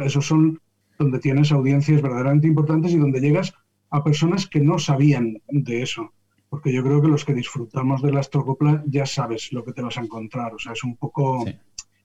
esos 0.05 0.27
son 0.27 0.61
donde 0.99 1.19
tienes 1.19 1.53
audiencias 1.53 2.03
verdaderamente 2.03 2.47
importantes 2.47 2.93
y 2.93 2.99
donde 2.99 3.21
llegas 3.21 3.53
a 3.91 4.03
personas 4.03 4.47
que 4.47 4.61
no 4.61 4.79
sabían 4.79 5.43
de 5.49 5.83
eso. 5.83 6.13
Porque 6.49 6.73
yo 6.73 6.83
creo 6.83 7.03
que 7.03 7.09
los 7.09 7.25
que 7.25 7.35
disfrutamos 7.35 8.03
de 8.03 8.13
la 8.13 8.21
astrocopla 8.21 8.83
ya 8.87 9.07
sabes 9.07 9.53
lo 9.53 9.65
que 9.65 9.73
te 9.73 9.83
vas 9.83 9.99
a 9.99 10.03
encontrar. 10.03 10.55
O 10.55 10.59
sea, 10.59 10.73
es 10.73 10.85
un 10.85 10.97
poco 10.97 11.45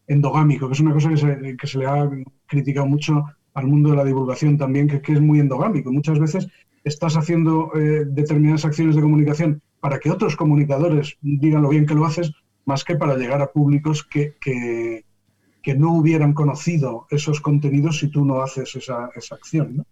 endogámico, 0.07 0.67
que 0.67 0.73
es 0.73 0.79
una 0.79 0.93
cosa 0.93 1.09
que 1.09 1.17
se, 1.17 1.57
que 1.57 1.67
se, 1.67 1.77
le 1.77 1.85
ha 1.85 2.09
criticado 2.47 2.85
mucho 2.85 3.23
al 3.53 3.67
mundo 3.67 3.89
de 3.89 3.97
la 3.97 4.03
divulgación 4.03 4.57
también, 4.57 4.87
que, 4.87 5.01
que 5.01 5.13
es 5.13 5.21
muy 5.21 5.39
endogámico. 5.39 5.91
Muchas 5.91 6.19
veces 6.19 6.47
estás 6.83 7.15
haciendo 7.15 7.71
eh, 7.75 8.05
determinadas 8.05 8.65
acciones 8.65 8.95
de 8.95 9.01
comunicación 9.01 9.61
para 9.79 9.99
que 9.99 10.11
otros 10.11 10.35
comunicadores 10.35 11.17
digan 11.21 11.63
lo 11.63 11.69
bien 11.69 11.85
que 11.85 11.95
lo 11.95 12.05
haces, 12.05 12.31
más 12.65 12.83
que 12.83 12.95
para 12.95 13.17
llegar 13.17 13.41
a 13.41 13.51
públicos 13.51 14.03
que, 14.03 14.35
que, 14.39 15.05
que 15.61 15.75
no 15.75 15.93
hubieran 15.93 16.33
conocido 16.33 17.07
esos 17.09 17.41
contenidos 17.41 17.99
si 17.99 18.07
tú 18.07 18.25
no 18.25 18.41
haces 18.41 18.75
esa, 18.75 19.09
esa 19.15 19.35
acción. 19.35 19.85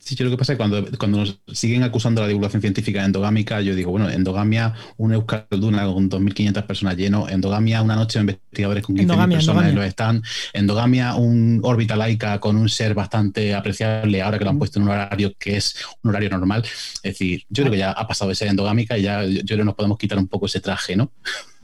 Sí, 0.00 0.14
yo 0.14 0.24
lo 0.24 0.30
que 0.30 0.38
pasa 0.38 0.54
es 0.54 0.56
que 0.56 0.58
cuando, 0.58 0.98
cuando 0.98 1.18
nos 1.18 1.40
siguen 1.52 1.82
acusando 1.82 2.22
la 2.22 2.26
divulgación 2.26 2.62
científica 2.62 3.04
endogámica, 3.04 3.60
yo 3.60 3.74
digo, 3.74 3.90
bueno, 3.90 4.08
endogamia, 4.08 4.74
un 4.96 5.12
Euskalduna 5.12 5.84
con 5.84 6.08
2.500 6.08 6.66
personas 6.66 6.96
lleno, 6.96 7.28
endogamia, 7.28 7.82
una 7.82 7.96
noche 7.96 8.18
de 8.18 8.22
investigadores 8.22 8.82
con 8.82 8.96
15.000 8.96 9.30
personas 9.30 9.68
en 9.68 9.74
los 9.74 9.84
están, 9.84 10.22
endogamia, 10.54 11.16
un 11.16 11.60
órbita 11.62 11.96
laica 11.96 12.40
con 12.40 12.56
un 12.56 12.70
ser 12.70 12.94
bastante 12.94 13.54
apreciable, 13.54 14.22
ahora 14.22 14.38
que 14.38 14.44
lo 14.44 14.50
han 14.50 14.58
puesto 14.58 14.78
en 14.78 14.84
un 14.84 14.88
horario 14.88 15.34
que 15.38 15.58
es 15.58 15.76
un 16.02 16.10
horario 16.10 16.30
normal. 16.30 16.62
Es 16.64 17.02
decir, 17.02 17.44
yo 17.50 17.64
creo 17.64 17.72
que 17.72 17.78
ya 17.78 17.92
ha 17.92 18.08
pasado 18.08 18.30
de 18.30 18.36
ser 18.36 18.48
endogámica 18.48 18.96
y 18.96 19.02
ya 19.02 19.22
yo 19.22 19.42
creo 19.44 19.58
que 19.58 19.64
nos 19.64 19.74
podemos 19.74 19.98
quitar 19.98 20.18
un 20.18 20.28
poco 20.28 20.46
ese 20.46 20.60
traje, 20.60 20.96
¿no? 20.96 21.12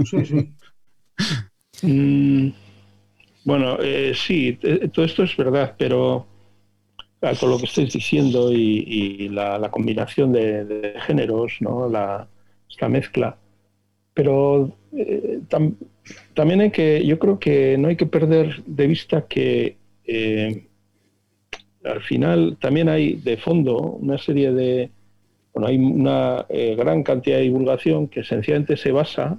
Sí, 0.04 0.24
sí. 0.24 0.52
Mm, 1.82 2.52
bueno, 3.44 3.76
eh, 3.82 4.14
sí, 4.16 4.58
eh, 4.62 4.88
todo 4.88 5.04
esto 5.04 5.24
es 5.24 5.36
verdad, 5.36 5.74
pero 5.78 6.26
con 7.20 7.50
lo 7.50 7.58
que 7.58 7.64
estáis 7.64 7.92
diciendo 7.92 8.52
y, 8.52 9.28
la, 9.28 9.70
combinación 9.70 10.32
de, 10.32 10.94
géneros, 11.06 11.56
¿no? 11.60 11.88
la, 11.88 12.28
esta 12.68 12.88
mezcla. 12.88 13.36
Pero 14.14 14.72
eh, 14.92 15.40
también 16.34 16.60
hay 16.60 16.70
que, 16.70 17.04
yo 17.04 17.18
creo 17.18 17.38
que 17.38 17.76
no 17.78 17.88
hay 17.88 17.96
que 17.96 18.06
perder 18.06 18.62
de 18.64 18.86
vista 18.86 19.26
que 19.26 19.76
eh, 20.04 20.66
al 21.84 22.02
final 22.02 22.56
también 22.60 22.88
hay 22.88 23.14
de 23.14 23.36
fondo 23.36 23.76
una 23.78 24.18
serie 24.18 24.52
de, 24.52 24.90
bueno, 25.52 25.68
hay 25.68 25.76
una 25.76 26.46
eh, 26.48 26.74
gran 26.76 27.02
cantidad 27.02 27.36
de 27.36 27.42
divulgación 27.42 28.08
que 28.08 28.20
esencialmente 28.20 28.76
se 28.76 28.92
basa 28.92 29.38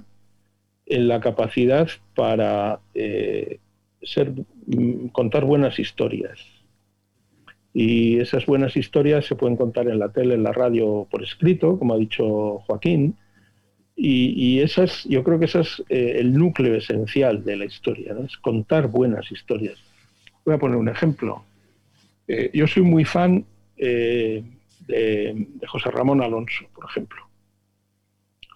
en 0.86 1.08
la 1.08 1.20
capacidad 1.20 1.88
para 2.14 2.80
ser, 4.02 4.32
mm, 4.66 5.08
contar 5.08 5.44
buenas 5.44 5.78
historias 5.78 6.57
y 7.80 8.18
esas 8.18 8.44
buenas 8.44 8.76
historias 8.76 9.24
se 9.24 9.36
pueden 9.36 9.56
contar 9.56 9.86
en 9.86 10.00
la 10.00 10.08
tele, 10.08 10.34
en 10.34 10.42
la 10.42 10.50
radio, 10.50 11.06
por 11.08 11.22
escrito, 11.22 11.78
como 11.78 11.94
ha 11.94 11.96
dicho 11.96 12.58
Joaquín. 12.66 13.14
Y, 13.94 14.58
esas, 14.58 15.04
yo 15.04 15.22
creo 15.22 15.38
que 15.38 15.44
ese 15.44 15.60
es 15.60 15.84
eh, 15.88 16.16
el 16.16 16.34
núcleo 16.34 16.74
esencial 16.74 17.44
de 17.44 17.54
la 17.54 17.66
historia, 17.66 18.16
es 18.26 18.36
contar 18.38 18.88
buenas 18.88 19.30
historias. 19.30 19.78
Voy 20.44 20.56
a 20.56 20.58
poner 20.58 20.76
un 20.76 20.88
ejemplo. 20.88 21.44
Eh, 22.26 22.50
yo 22.52 22.66
soy 22.66 22.82
muy 22.82 23.04
fan 23.04 23.44
eh, 23.76 24.42
de, 24.88 25.46
José 25.68 25.92
Ramón 25.92 26.20
Alonso, 26.20 26.64
por 26.74 26.84
ejemplo. 26.84 27.28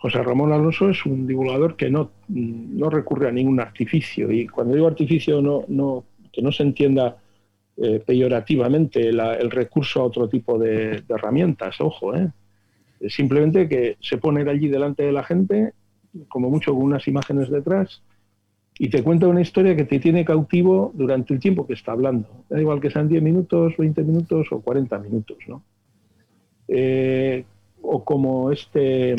José 0.01 0.21
Ramón 0.21 0.51
Alonso 0.51 0.91
es 0.91 1.07
un 1.07 1.29
divulgador 1.29 1.77
que 1.77 1.91
no, 1.91 2.11
no 2.27 2.91
recurre 2.91 3.29
a 3.29 3.33
ningún 3.33 3.61
artificio. 3.61 4.33
Y 4.33 4.49
cuando 4.49 4.75
digo 4.75 4.89
artificio, 4.89 5.41
no, 5.41 5.65
no, 5.69 6.03
que 6.33 6.43
no 6.43 6.51
se 6.51 6.65
entienda 6.65 7.22
eh, 7.75 8.03
peyorativamente 8.05 9.09
el 9.09 9.51
recurso 9.51 10.03
a 10.03 10.05
otro 10.05 10.29
tipo 10.29 10.59
de, 10.59 11.03
herramientas, 11.09 11.81
ojo, 11.81 12.15
¿eh? 12.15 12.31
simplemente 13.09 13.67
que 13.67 13.97
se 13.99 14.19
pone 14.19 14.49
allí 14.49 14.69
delante 14.69 15.05
de 15.05 15.13
la 15.13 15.25
gente, 15.25 15.73
como 16.29 16.51
mucho 16.51 16.75
con 16.75 16.83
unas 16.83 17.09
imágenes 17.09 17.51
detrás, 17.51 18.03
y 18.79 18.91
te 18.91 19.03
cuenta 19.03 19.27
una 19.27 19.41
historia 19.41 19.75
que 19.75 19.85
te 19.85 19.99
tiene 19.99 20.25
cautivo 20.25 20.93
durante 20.95 21.33
el 21.33 21.41
tiempo 21.41 21.67
que 21.67 21.73
está 21.73 21.93
hablando. 21.93 22.45
Da 22.51 22.61
igual 22.61 22.81
que 22.81 22.91
sean 22.91 23.09
10 23.09 23.23
minutos, 23.23 23.75
20 23.79 24.03
minutos 24.03 24.49
o 24.51 24.61
40 24.61 24.99
minutos, 24.99 25.39
¿no? 25.49 25.63
Eh, 26.69 27.45
o 27.81 28.05
como 28.05 28.53
este, 28.53 29.17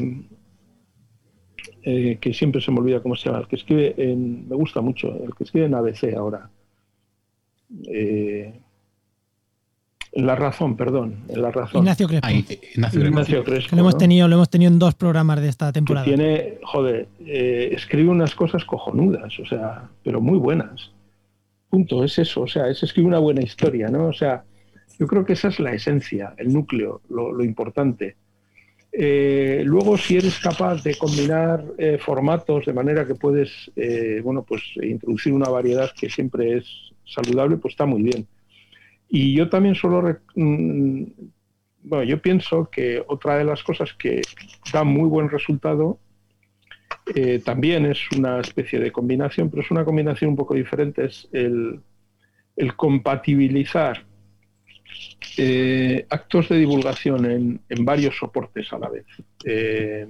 que 1.82 2.34
siempre 2.34 2.62
se 2.62 2.72
me 2.72 2.80
olvida 2.80 3.02
cómo 3.02 3.16
se 3.16 3.30
llama, 3.30 3.42
el 3.42 3.48
que 3.48 3.56
escribe 3.56 3.96
en, 3.98 4.48
me 4.48 4.56
gusta 4.56 4.80
mucho, 4.82 5.08
el 5.24 5.34
que 5.34 5.44
escribe 5.44 5.66
en 5.66 5.74
ABC 5.74 6.14
ahora, 6.16 6.50
eh, 7.88 8.54
la 10.14 10.36
razón, 10.36 10.78
perdón, 10.78 11.16
la 11.36 11.50
razón. 11.50 11.82
Ignacio 11.82 12.08
Crespo. 12.08 12.30
Ignacio, 12.30 13.44
Crespo. 13.44 13.76
lo 13.76 13.82
hemos 13.82 13.98
tenido, 13.98 14.28
lo 14.28 14.36
hemos 14.36 14.50
tenido 14.50 14.72
en 14.72 14.78
dos 14.78 14.94
programas 14.94 15.42
de 15.42 15.50
esta 15.50 15.72
temporada. 15.72 16.06
tiene, 16.06 16.60
joder, 16.64 17.08
eh, 17.26 17.70
escribe 17.74 18.10
unas 18.10 18.36
cosas 18.36 18.64
cojonudas, 18.64 19.40
o 19.40 19.46
sea, 19.46 19.90
pero 20.04 20.22
muy 20.22 20.38
buenas. 20.38 20.92
Punto, 21.70 22.04
es 22.04 22.20
eso, 22.20 22.42
o 22.42 22.48
sea, 22.48 22.68
es 22.68 22.84
escribir 22.84 23.08
una 23.08 23.18
buena 23.18 23.42
historia, 23.42 23.88
¿no? 23.88 24.08
O 24.08 24.14
sea, 24.14 24.44
yo 25.00 25.08
creo 25.08 25.26
que 25.26 25.34
esa 25.34 25.48
es 25.48 25.60
la 25.60 25.74
esencia, 25.74 26.36
el 26.38 26.54
núcleo, 26.54 27.02
lo, 27.10 27.44
importante. 27.44 28.16
Eh, 28.92 29.64
luego, 29.66 29.98
si 29.98 30.18
eres 30.18 30.38
capaz 30.38 30.84
de 30.84 30.96
combinar 30.96 31.66
formatos 31.98 32.68
de 32.68 32.74
manera 32.74 33.08
que 33.08 33.16
puedes, 33.16 33.72
bueno, 34.24 34.44
pues 34.44 34.62
introducir 34.84 35.34
una 35.34 35.50
variedad 35.50 35.90
que 36.00 36.12
siempre 36.12 36.58
es 36.58 36.93
saludable, 37.06 37.58
pues 37.58 37.74
está 37.74 37.86
muy 37.86 38.02
bien. 38.02 38.28
Y 39.10 39.36
yo 39.36 39.50
también 39.50 39.76
solo, 39.76 40.20
mm, 40.36 41.04
bueno, 41.84 42.04
yo 42.04 42.22
pienso 42.22 42.70
que 42.70 43.04
otra 43.08 43.38
de 43.38 43.44
las 43.44 43.64
cosas 43.64 43.94
que 43.94 44.22
da 44.72 44.84
muy 44.84 45.08
buen 45.08 45.30
resultado 45.30 46.00
eh, 47.14 47.42
también 47.44 47.86
es 47.86 48.00
una 48.12 48.40
especie 48.40 48.80
de 48.80 48.92
combinación, 48.92 49.50
pero 49.50 49.62
es 49.62 49.72
una 49.72 49.84
combinación 49.84 50.32
un 50.32 50.38
poco 50.38 50.54
diferente, 50.54 51.06
es 51.06 51.28
el, 51.32 51.82
compatibilizar 52.78 54.06
eh, 55.38 56.06
actos 56.10 56.50
de 56.50 56.60
divulgación 56.60 57.26
en, 57.70 57.86
varios 57.86 58.18
soportes 58.18 58.72
a 58.72 58.80
la 58.80 58.90
vez. 58.90 59.06
Eh, 59.44 60.08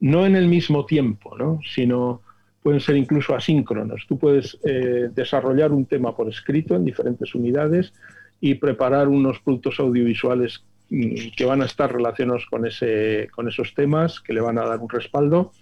no 0.00 0.26
en 0.26 0.36
el 0.36 0.48
mismo 0.48 0.84
tiempo, 0.84 1.36
¿no? 1.36 1.60
sino 1.64 2.22
pueden 2.62 2.80
ser 2.80 2.96
incluso 2.96 3.34
asíncronos. 3.34 4.04
Tú 4.06 4.18
puedes 4.18 4.58
eh, 4.64 5.10
desarrollar 5.14 5.72
un 5.72 5.86
tema 5.86 6.14
por 6.14 6.28
escrito 6.28 6.76
en 6.76 6.84
diferentes 6.84 7.34
unidades 7.34 7.92
y 8.40 8.54
preparar 8.54 9.08
unos 9.08 9.40
productos 9.40 9.80
audiovisuales 9.80 10.64
mm, 10.90 11.32
que 11.36 11.44
van 11.44 11.62
a 11.62 11.66
estar 11.66 11.92
relacionados 11.92 12.46
con, 12.46 12.66
ese, 12.66 13.28
con 13.34 13.48
esos 13.48 13.74
temas, 13.74 14.20
que 14.20 14.32
le 14.32 14.40
van 14.40 14.58
a 14.58 14.66
dar 14.66 14.78
un 14.78 14.88
respaldo. 14.88 15.52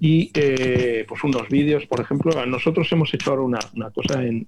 Y 0.00 0.30
eh, 0.32 1.04
pues 1.06 1.22
unos 1.24 1.46
vídeos, 1.50 1.84
por 1.84 2.00
ejemplo, 2.00 2.32
nosotros 2.46 2.90
hemos 2.90 3.12
hecho 3.12 3.30
ahora 3.30 3.42
una, 3.42 3.58
una 3.74 3.90
cosa 3.90 4.24
en, 4.24 4.46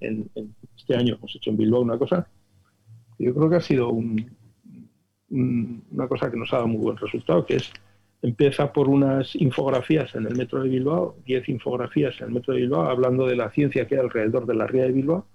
este 0.74 0.97
año, 0.97 1.16
hemos 1.16 1.36
hecho 1.36 1.51
en 1.51 1.59
Bilbao 1.59 1.82
una 1.82 1.99
cosa, 1.99 2.26
yo 3.18 3.34
creo 3.34 3.51
que 3.51 3.57
ha 3.57 3.61
sido 3.61 3.91
un, 3.91 4.30
una 5.28 6.09
cosa 6.09 6.30
que 6.30 6.38
nos 6.38 6.51
ha 6.55 6.57
dado 6.57 6.68
muy 6.68 6.80
buen 6.80 6.97
resultado, 6.97 7.45
que 7.45 7.57
es 7.57 7.70
Empieza 8.23 8.73
por 8.73 8.89
unas 8.89 9.35
infografías 9.35 10.14
en 10.14 10.27
el 10.27 10.37
metro 10.37 10.62
de 10.62 10.68
Bilbao, 10.68 11.16
10 11.25 11.49
infografías 11.49 12.21
en 12.21 12.29
el 12.29 12.35
metro 12.35 12.53
de 12.53 12.61
Bilbao, 12.61 12.87
hablando 12.87 13.27
de 13.27 13.37
la 13.37 13.51
ciencia 13.51 13.87
que 13.87 13.95
hay 13.95 14.03
alrededor 14.03 14.47
de 14.47 14.55
la 14.55 14.66
ría 14.66 14.85
de 14.85 14.93
Bilbao. 14.93 15.27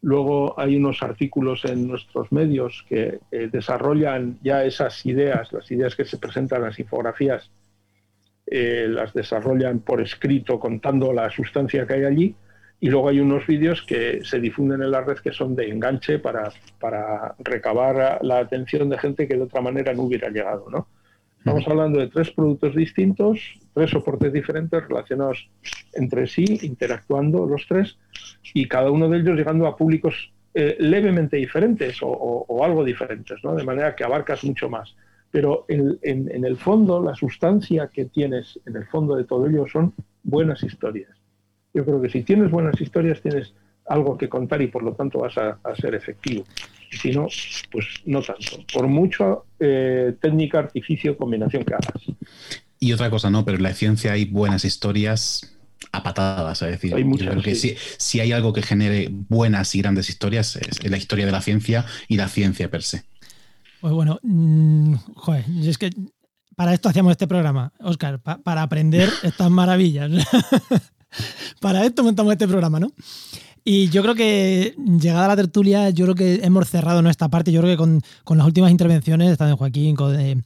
Luego 0.00 0.58
hay 0.60 0.76
unos 0.76 1.02
artículos 1.02 1.64
en 1.64 1.88
nuestros 1.88 2.30
medios 2.30 2.84
que 2.88 3.18
eh, 3.32 3.48
desarrollan 3.50 4.38
ya 4.42 4.64
esas 4.64 5.04
ideas, 5.06 5.52
las 5.52 5.68
ideas 5.72 5.96
que 5.96 6.04
se 6.04 6.18
presentan 6.18 6.60
en 6.60 6.66
las 6.66 6.78
infografías, 6.78 7.50
eh, 8.46 8.86
las 8.88 9.12
desarrollan 9.12 9.80
por 9.80 10.00
escrito 10.00 10.60
contando 10.60 11.12
la 11.12 11.28
sustancia 11.30 11.84
que 11.84 11.94
hay 11.94 12.04
allí. 12.04 12.36
Y 12.80 12.90
luego 12.90 13.08
hay 13.08 13.18
unos 13.18 13.44
vídeos 13.44 13.82
que 13.82 14.24
se 14.24 14.38
difunden 14.38 14.82
en 14.82 14.92
la 14.92 15.00
red 15.00 15.18
que 15.18 15.32
son 15.32 15.56
de 15.56 15.68
enganche 15.68 16.20
para, 16.20 16.52
para 16.78 17.34
recabar 17.40 18.20
la 18.22 18.38
atención 18.38 18.88
de 18.88 18.98
gente 18.98 19.26
que 19.26 19.34
de 19.34 19.42
otra 19.42 19.60
manera 19.60 19.92
no 19.94 20.02
hubiera 20.02 20.28
llegado. 20.28 20.70
¿no? 20.70 20.86
Estamos 21.38 21.66
hablando 21.68 21.98
de 21.98 22.08
tres 22.08 22.30
productos 22.30 22.74
distintos, 22.74 23.38
tres 23.72 23.90
soportes 23.90 24.32
diferentes 24.32 24.86
relacionados 24.86 25.48
entre 25.94 26.26
sí, 26.26 26.44
interactuando 26.62 27.46
los 27.46 27.66
tres, 27.66 27.96
y 28.54 28.66
cada 28.66 28.90
uno 28.90 29.08
de 29.08 29.18
ellos 29.18 29.36
llegando 29.36 29.66
a 29.66 29.76
públicos 29.76 30.32
eh, 30.54 30.76
levemente 30.80 31.36
diferentes 31.36 31.98
o, 32.02 32.64
algo 32.64 32.84
diferentes, 32.84 33.38
¿no? 33.44 33.54
de 33.54 33.64
manera 33.64 33.94
que 33.94 34.04
abarcas 34.04 34.44
mucho 34.44 34.68
más. 34.68 34.96
Pero 35.30 35.66
en, 35.68 36.44
el 36.44 36.56
fondo, 36.56 37.02
la 37.02 37.14
sustancia 37.14 37.88
que 37.92 38.06
tienes 38.06 38.58
en 38.66 38.76
el 38.76 38.86
fondo 38.86 39.14
de 39.14 39.24
todo 39.24 39.46
ello 39.46 39.66
son 39.70 39.94
buenas 40.22 40.62
historias. 40.62 41.10
Yo 41.74 41.84
creo 41.84 42.00
que 42.00 42.08
si 42.08 42.22
tienes 42.22 42.50
buenas 42.50 42.80
historias 42.80 43.20
tienes 43.20 43.54
algo 43.88 44.16
que 44.16 44.28
contar 44.28 44.62
y 44.62 44.68
por 44.68 44.82
lo 44.82 44.92
tanto 44.92 45.20
vas 45.20 45.36
a, 45.38 45.58
ser 45.80 45.94
efectivo. 45.94 46.44
Si 46.90 47.10
no, 47.10 47.28
pues 47.70 47.86
no 48.06 48.22
tanto. 48.22 48.64
Por 48.72 48.86
mucho 48.86 49.46
eh, 49.60 50.14
técnica, 50.20 50.58
artificio, 50.60 51.16
combinación 51.16 51.64
que 51.64 51.74
hagas. 51.74 52.02
Y 52.80 52.92
otra 52.92 53.10
cosa, 53.10 53.30
no, 53.30 53.44
pero 53.44 53.56
en 53.56 53.62
la 53.62 53.74
ciencia 53.74 54.12
hay 54.12 54.24
buenas 54.24 54.64
historias 54.64 55.54
a 55.92 56.02
patadas, 56.02 56.60
es 56.62 56.70
decir, 56.70 56.94
hay 56.94 57.42
que 57.42 57.54
si, 57.54 58.20
hay 58.20 58.32
algo 58.32 58.52
que 58.52 58.62
genere 58.62 59.08
buenas 59.10 59.74
y 59.74 59.80
grandes 59.80 60.10
historias 60.10 60.56
es 60.56 60.90
la 60.90 60.96
historia 60.96 61.24
de 61.24 61.32
la 61.32 61.40
ciencia 61.40 61.86
y 62.08 62.16
la 62.16 62.28
ciencia 62.28 62.70
per 62.70 62.82
se. 62.82 63.04
Pues 63.80 63.92
bueno, 63.92 64.18
mm, 64.22 64.94
joder, 65.14 65.44
es 65.62 65.78
que 65.78 65.90
para 66.56 66.74
esto 66.74 66.88
hacíamos 66.88 67.12
este 67.12 67.28
programa, 67.28 67.72
Oscar, 67.78 68.20
para 68.20 68.62
aprender 68.62 69.08
estas 69.22 69.50
maravillas. 69.50 70.10
para 71.60 71.84
esto 71.84 72.02
montamos 72.02 72.32
este 72.32 72.48
programa, 72.48 72.80
¿no? 72.80 72.90
Y 73.70 73.90
yo 73.90 74.00
creo 74.00 74.14
que, 74.14 74.74
llegada 74.98 75.26
a 75.26 75.28
la 75.28 75.36
tertulia, 75.36 75.90
yo 75.90 76.06
creo 76.06 76.14
que 76.14 76.36
hemos 76.36 76.66
cerrado 76.70 77.02
nuestra 77.02 77.28
parte. 77.28 77.52
Yo 77.52 77.60
creo 77.60 77.76
que 77.76 78.00
con, 78.24 78.38
las 78.38 78.46
últimas 78.46 78.70
intervenciones, 78.70 79.36
tanto 79.36 79.50
de 79.50 79.58
Joaquín 79.58 79.94
como 79.94 80.08
de, 80.08 80.42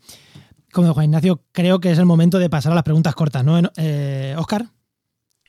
Juan 0.73 1.05
Ignacio, 1.05 1.41
creo 1.53 1.79
que 1.79 1.93
es 1.93 1.99
el 1.99 2.05
momento 2.05 2.41
de 2.41 2.51
pasar 2.51 2.73
a 2.73 2.75
las 2.75 2.83
preguntas 2.83 3.15
cortas, 3.15 3.45
¿no? 3.45 3.61
Eh, 3.77 4.35
Oscar. 4.37 4.63
Yo 4.65 4.71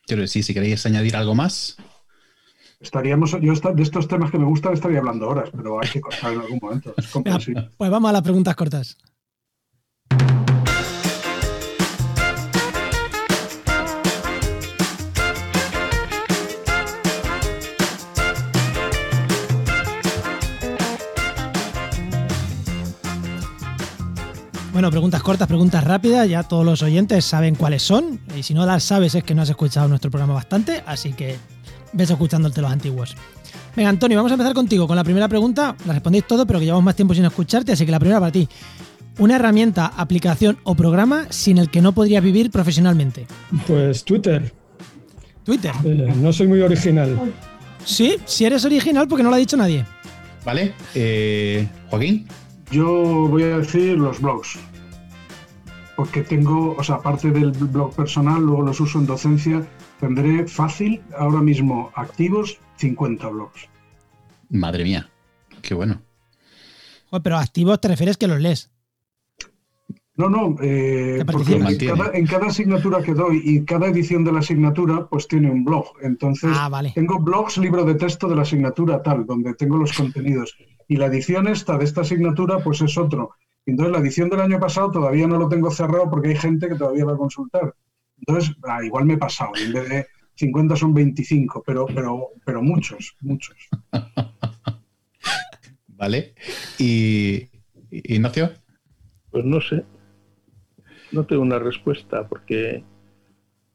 creo 0.05 0.19
que 0.19 0.27
sí, 0.27 0.43
si 0.43 0.53
queréis 0.53 0.85
añadir 0.85 1.15
algo 1.15 1.33
más. 1.33 1.77
Estaríamos, 2.79 3.31
yo 3.41 3.55
de 3.55 3.81
estos 3.81 4.07
temas 4.07 4.29
que 4.29 4.37
me 4.37 4.45
gustan 4.45 4.73
estaría 4.73 4.99
hablando 4.99 5.27
horas, 5.27 5.49
pero 5.51 5.81
hay 5.81 5.89
que 5.89 5.99
cortar 5.99 6.31
en 6.31 6.41
algún 6.41 6.59
momento. 6.61 6.93
pues 7.75 7.89
vamos 7.89 8.07
a 8.07 8.13
las 8.13 8.21
preguntas 8.21 8.55
cortas. 8.55 8.97
Bueno, 24.83 24.91
preguntas 24.91 25.23
cortas, 25.23 25.47
preguntas 25.47 25.81
rápidas, 25.81 26.27
ya 26.27 26.43
todos 26.43 26.65
los 26.65 26.81
oyentes 26.81 27.23
saben 27.23 27.55
cuáles 27.55 27.81
son, 27.81 28.19
y 28.37 28.43
si 28.43 28.53
no 28.53 28.65
las 28.65 28.83
sabes 28.83 29.15
es 29.15 29.23
que 29.23 29.33
no 29.33 29.41
has 29.41 29.49
escuchado 29.49 29.87
nuestro 29.87 30.11
programa 30.11 30.33
bastante, 30.33 30.83
así 30.85 31.13
que 31.13 31.37
ves 31.93 32.09
escuchándote 32.09 32.59
los 32.59 32.69
antiguos. 32.69 33.15
Venga, 33.77 33.87
Antonio, 33.87 34.17
vamos 34.17 34.33
a 34.33 34.35
empezar 34.35 34.53
contigo 34.53 34.85
con 34.85 34.97
la 34.97 35.05
primera 35.05 35.29
pregunta, 35.29 35.73
la 35.85 35.93
respondéis 35.93 36.27
todo, 36.27 36.45
pero 36.45 36.59
que 36.59 36.65
llevamos 36.65 36.83
más 36.83 36.97
tiempo 36.97 37.13
sin 37.13 37.23
escucharte, 37.23 37.71
así 37.71 37.85
que 37.85 37.93
la 37.93 37.99
primera 37.99 38.19
para 38.19 38.33
ti. 38.33 38.45
Una 39.19 39.37
herramienta, 39.37 39.85
aplicación 39.85 40.57
o 40.63 40.75
programa 40.75 41.27
sin 41.29 41.59
el 41.59 41.69
que 41.69 41.81
no 41.81 41.93
podrías 41.93 42.21
vivir 42.21 42.51
profesionalmente. 42.51 43.25
Pues 43.65 44.03
Twitter. 44.03 44.53
Twitter. 45.45 45.71
Eh, 45.85 46.13
no 46.17 46.33
soy 46.33 46.47
muy 46.47 46.59
original. 46.59 47.17
Sí, 47.85 48.17
si 48.25 48.43
eres 48.43 48.65
original 48.65 49.07
porque 49.07 49.23
no 49.23 49.29
lo 49.29 49.37
ha 49.37 49.39
dicho 49.39 49.55
nadie. 49.55 49.85
Vale. 50.43 50.73
Eh, 50.93 51.69
Joaquín. 51.89 52.27
Yo 52.73 53.27
voy 53.29 53.43
a 53.43 53.59
decir 53.59 53.99
los 53.99 54.19
blogs, 54.19 54.57
porque 55.95 56.21
tengo, 56.21 56.75
o 56.77 56.83
sea, 56.83 56.95
aparte 56.95 57.31
del 57.31 57.51
blog 57.51 57.95
personal, 57.95 58.41
luego 58.41 58.63
los 58.63 58.79
uso 58.79 58.99
en 58.99 59.05
docencia, 59.05 59.65
tendré 59.99 60.47
fácil, 60.47 61.01
ahora 61.17 61.41
mismo 61.41 61.91
activos, 61.95 62.57
50 62.77 63.27
blogs. 63.29 63.69
Madre 64.49 64.83
mía, 64.83 65.09
qué 65.61 65.73
bueno. 65.73 66.01
pero 67.23 67.37
activos 67.37 67.79
te 67.79 67.87
refieres 67.87 68.17
que 68.17 68.27
los 68.27 68.39
lees. 68.39 68.69
No, 70.15 70.29
no, 70.29 70.55
eh, 70.61 71.23
porque 71.31 71.55
en 71.55 72.27
cada, 72.27 72.45
asignatura 72.45 73.01
que 73.01 73.15
doy 73.15 73.41
y 73.43 73.65
cada 73.65 73.87
edición 73.87 74.23
de 74.23 74.31
la 74.31 74.39
asignatura, 74.39 75.07
pues 75.07 75.27
tiene 75.27 75.49
un 75.49 75.65
blog. 75.65 75.85
Entonces, 76.03 76.51
ah, 76.53 76.83
tengo 76.93 77.17
blogs, 77.19 77.57
libro 77.57 77.83
de 77.83 77.95
texto 77.95 78.27
de 78.27 78.35
la 78.35 78.43
asignatura 78.43 79.01
tal, 79.01 79.25
donde 79.25 79.55
tengo 79.55 79.75
los 79.75 79.91
contenidos 79.91 80.55
y 80.87 80.97
la 80.97 81.07
edición 81.07 81.47
esta 81.47 81.77
de 81.77 81.85
esta 81.85 82.01
asignatura 82.01 82.59
pues 82.59 82.81
es 82.81 82.97
otro. 82.97 83.31
Entonces 83.65 83.93
la 83.93 83.99
edición 83.99 84.29
del 84.29 84.41
año 84.41 84.59
pasado 84.59 84.91
todavía 84.91 85.27
no 85.27 85.37
lo 85.37 85.47
tengo 85.47 85.71
cerrado 85.71 86.09
porque 86.09 86.29
hay 86.29 86.35
gente 86.35 86.67
que 86.67 86.75
todavía 86.75 87.05
va 87.05 87.13
a 87.13 87.17
consultar. 87.17 87.73
Entonces, 88.17 88.55
ah, 88.63 88.83
igual 88.83 89.05
me 89.05 89.13
he 89.13 89.17
pasado, 89.17 89.51
en 89.55 89.73
vez 89.73 89.89
de 89.89 90.07
50 90.35 90.75
son 90.75 90.93
25, 90.93 91.63
pero, 91.65 91.85
pero, 91.87 92.29
pero 92.45 92.61
muchos, 92.61 93.15
muchos. 93.21 93.55
vale. 95.87 96.33
¿Y 96.79 97.49
Ignacio? 97.91 98.51
Pues 99.31 99.45
no 99.45 99.61
sé. 99.61 99.83
No 101.11 101.25
tengo 101.25 101.41
una 101.41 101.59
respuesta 101.59 102.27
porque 102.27 102.83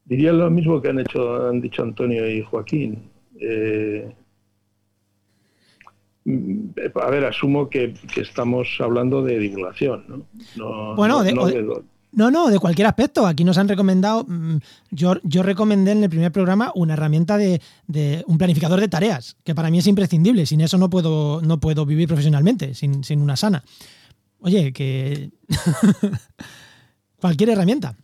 diría 0.05 0.33
lo 0.33 0.51
mismo 0.51 0.83
que 0.83 0.89
han 0.89 1.01
hecho, 1.01 1.49
han 1.49 1.61
dicho 1.61 1.83
Antonio 1.83 2.29
y 2.29 2.43
Joaquín. 2.43 3.11
Eh, 3.41 4.13
a 6.95 7.11
ver, 7.11 7.25
asumo 7.25 7.69
que, 7.69 7.95
estamos 8.17 8.69
hablando 8.81 9.23
de 9.23 9.39
divulgación, 9.39 10.05
¿no? 10.09 10.27
no 10.57 10.97
bueno, 10.97 11.23
no, 12.11 12.31
no, 12.31 12.49
de, 12.49 12.59
cualquier 12.59 12.87
aspecto. 12.87 13.27
Aquí 13.27 13.45
nos 13.45 13.59
han 13.59 13.69
recomendado, 13.69 14.25
mm, 14.27 14.57
yo, 14.91 15.17
yo 15.23 15.43
recomendé 15.43 15.93
en 15.93 16.03
el 16.03 16.11
primer 16.11 16.33
programa 16.33 16.73
una 16.75 16.95
herramienta 16.95 17.37
de, 17.37 17.61
un 18.27 18.39
planificador 18.39 18.81
de 18.81 18.89
tareas, 18.89 19.37
que 19.45 19.55
para 19.55 19.71
mí 19.71 19.79
es 19.79 19.87
imprescindible. 19.87 20.47
Sin 20.47 20.61
eso 20.61 20.79
no 20.79 20.89
puedo, 20.89 21.43
no 21.43 21.61
puedo 21.61 21.85
vivir 21.85 22.09
profesionalmente, 22.09 22.75
sin, 22.75 23.05
sin 23.05 23.21
una 23.21 23.37
sana. 23.37 23.63
Oye, 24.41 24.73
que 24.73 25.31
cualquier 27.21 27.51
herramienta. 27.51 27.97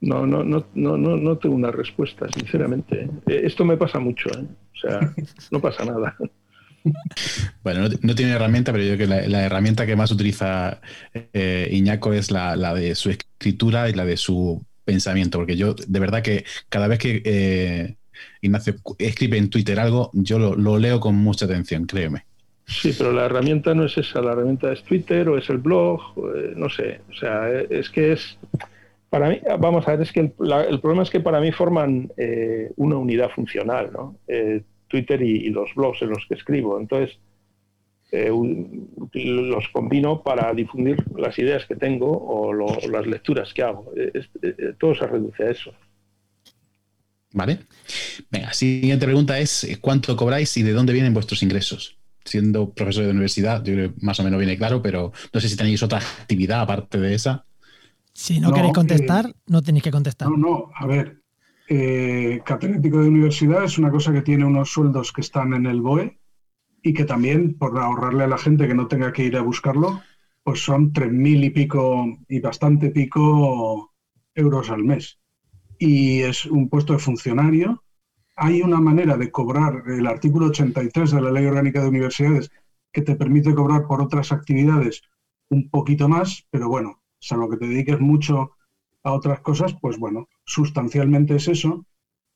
No, 0.00 0.26
no, 0.26 0.42
no, 0.42 0.66
no, 0.74 0.96
no, 0.96 1.38
tengo 1.38 1.54
una 1.54 1.70
respuesta, 1.70 2.26
sinceramente. 2.34 3.08
¿eh? 3.26 3.42
Esto 3.44 3.64
me 3.64 3.76
pasa 3.76 4.00
mucho, 4.00 4.30
¿eh? 4.30 4.44
o 4.44 4.76
sea, 4.76 5.14
no 5.52 5.60
pasa 5.60 5.84
nada. 5.84 6.16
Bueno, 7.62 7.88
no, 8.02 8.14
tiene 8.14 8.32
herramienta, 8.32 8.72
pero 8.72 8.84
yo 8.84 8.96
creo 8.96 9.08
que 9.08 9.28
la, 9.28 9.44
herramienta 9.44 9.86
que 9.86 9.96
más 9.96 10.10
utiliza 10.10 10.80
eh, 11.32 11.68
Iñaco 11.70 12.12
es 12.12 12.30
la, 12.30 12.56
de 12.74 12.94
su 12.94 13.10
escritura 13.10 13.88
y 13.88 13.92
la 13.92 14.04
de 14.04 14.16
su 14.16 14.64
pensamiento, 14.84 15.38
porque 15.38 15.56
yo 15.56 15.74
de 15.74 16.00
verdad 16.00 16.22
que 16.22 16.44
cada 16.68 16.88
vez 16.88 16.98
que 16.98 17.22
eh, 17.24 17.96
Ignacio 18.40 18.74
escribe 18.98 19.38
en 19.38 19.48
Twitter 19.48 19.78
algo, 19.78 20.10
yo 20.12 20.38
lo, 20.38 20.78
leo 20.78 21.00
con 21.00 21.14
mucha 21.14 21.44
atención, 21.44 21.86
créeme. 21.86 22.24
Sí, 22.66 22.94
pero 22.96 23.12
la 23.12 23.26
herramienta 23.26 23.74
no 23.74 23.84
es 23.84 23.96
esa, 23.98 24.20
la 24.20 24.32
herramienta 24.32 24.72
es 24.72 24.82
Twitter 24.84 25.28
o 25.28 25.36
es 25.36 25.48
el 25.50 25.58
blog, 25.58 26.00
eh, 26.34 26.52
no 26.56 26.68
sé, 26.68 27.00
o 27.10 27.14
sea, 27.14 27.50
es 27.50 27.90
que 27.90 28.12
es, 28.12 28.38
para 29.10 29.28
mí, 29.28 29.40
vamos 29.58 29.86
a 29.86 29.92
ver, 29.92 30.02
es 30.02 30.12
que 30.12 30.20
el, 30.20 30.32
el 30.68 30.80
problema 30.80 31.02
es 31.02 31.10
que 31.10 31.20
para 31.20 31.40
mí 31.40 31.52
forman 31.52 32.10
una 32.76 32.96
unidad 32.96 33.30
funcional, 33.30 33.90
¿no? 33.92 34.16
Twitter 34.92 35.22
y, 35.22 35.48
los 35.48 35.74
blogs 35.74 36.02
en 36.02 36.10
los 36.10 36.26
que 36.28 36.34
escribo. 36.34 36.78
Entonces, 36.78 37.18
eh, 38.12 38.30
los 39.14 39.68
combino 39.72 40.22
para 40.22 40.52
difundir 40.52 41.02
las 41.16 41.38
ideas 41.38 41.64
que 41.64 41.76
tengo 41.76 42.10
o 42.10 42.52
las 42.52 43.06
lecturas 43.06 43.54
que 43.54 43.62
hago. 43.62 43.90
Eh, 43.96 44.12
eh, 44.42 44.74
todo 44.78 44.94
se 44.94 45.06
reduce 45.06 45.42
a 45.42 45.50
eso. 45.50 45.72
Vale. 47.32 47.60
Venga, 48.30 48.52
siguiente 48.52 49.06
pregunta 49.06 49.38
es: 49.38 49.78
¿cuánto 49.80 50.14
cobráis 50.14 50.54
y 50.58 50.62
de 50.62 50.72
dónde 50.72 50.92
vienen 50.92 51.14
vuestros 51.14 51.42
ingresos? 51.42 51.96
Siendo 52.24 52.70
profesor 52.70 53.04
de 53.04 53.10
universidad, 53.10 53.64
yo 53.64 53.72
creo 53.72 53.94
que 53.94 54.04
más 54.04 54.20
o 54.20 54.24
menos 54.24 54.38
viene 54.38 54.58
claro, 54.58 54.82
pero 54.82 55.12
no 55.32 55.40
sé 55.40 55.48
si 55.48 55.56
tenéis 55.56 55.82
otra 55.82 55.98
actividad 55.98 56.60
aparte 56.60 56.98
de 56.98 57.14
esa. 57.14 57.46
Si 58.12 58.38
no, 58.38 58.52
queréis 58.52 58.74
contestar, 58.74 59.34
no 59.46 59.62
tenéis 59.62 59.84
que 59.84 59.90
contestar. 59.90 60.28
No, 60.28 60.36
no, 60.36 60.70
a 60.76 60.86
ver, 60.86 61.21
eh, 61.74 62.42
catedrático 62.44 63.00
de 63.00 63.08
universidad 63.08 63.64
es 63.64 63.78
una 63.78 63.90
cosa 63.90 64.12
que 64.12 64.20
tiene 64.20 64.44
unos 64.44 64.68
sueldos 64.70 65.10
que 65.10 65.22
están 65.22 65.54
en 65.54 65.64
el 65.64 65.80
BOE 65.80 66.18
y 66.82 66.92
que 66.92 67.06
también, 67.06 67.54
por 67.56 67.78
ahorrarle 67.78 68.24
a 68.24 68.26
la 68.26 68.36
gente 68.36 68.68
que 68.68 68.74
no 68.74 68.88
tenga 68.88 69.10
que 69.10 69.24
ir 69.24 69.38
a 69.38 69.40
buscarlo, 69.40 70.02
pues 70.42 70.60
son 70.60 70.92
tres 70.92 71.10
mil 71.10 71.42
y 71.42 71.48
pico 71.48 72.18
y 72.28 72.40
bastante 72.40 72.90
pico 72.90 73.94
euros 74.34 74.68
al 74.68 74.84
mes. 74.84 75.18
Y 75.78 76.20
es 76.20 76.44
un 76.44 76.68
puesto 76.68 76.92
de 76.92 76.98
funcionario. 76.98 77.82
Hay 78.36 78.60
una 78.60 78.78
manera 78.78 79.16
de 79.16 79.30
cobrar 79.30 79.84
el 79.86 80.06
artículo 80.06 80.48
83 80.48 81.12
de 81.12 81.22
la 81.22 81.32
Ley 81.32 81.46
Orgánica 81.46 81.80
de 81.80 81.88
Universidades 81.88 82.50
que 82.92 83.00
te 83.00 83.16
permite 83.16 83.54
cobrar 83.54 83.86
por 83.86 84.02
otras 84.02 84.30
actividades 84.30 85.00
un 85.48 85.70
poquito 85.70 86.06
más, 86.06 86.46
pero 86.50 86.68
bueno, 86.68 87.02
salvo 87.18 87.48
que 87.48 87.56
te 87.56 87.66
dediques 87.66 87.98
mucho 87.98 88.50
a 89.04 89.12
otras 89.12 89.40
cosas, 89.40 89.74
pues 89.80 89.98
bueno, 89.98 90.28
sustancialmente 90.44 91.36
es 91.36 91.48
eso. 91.48 91.86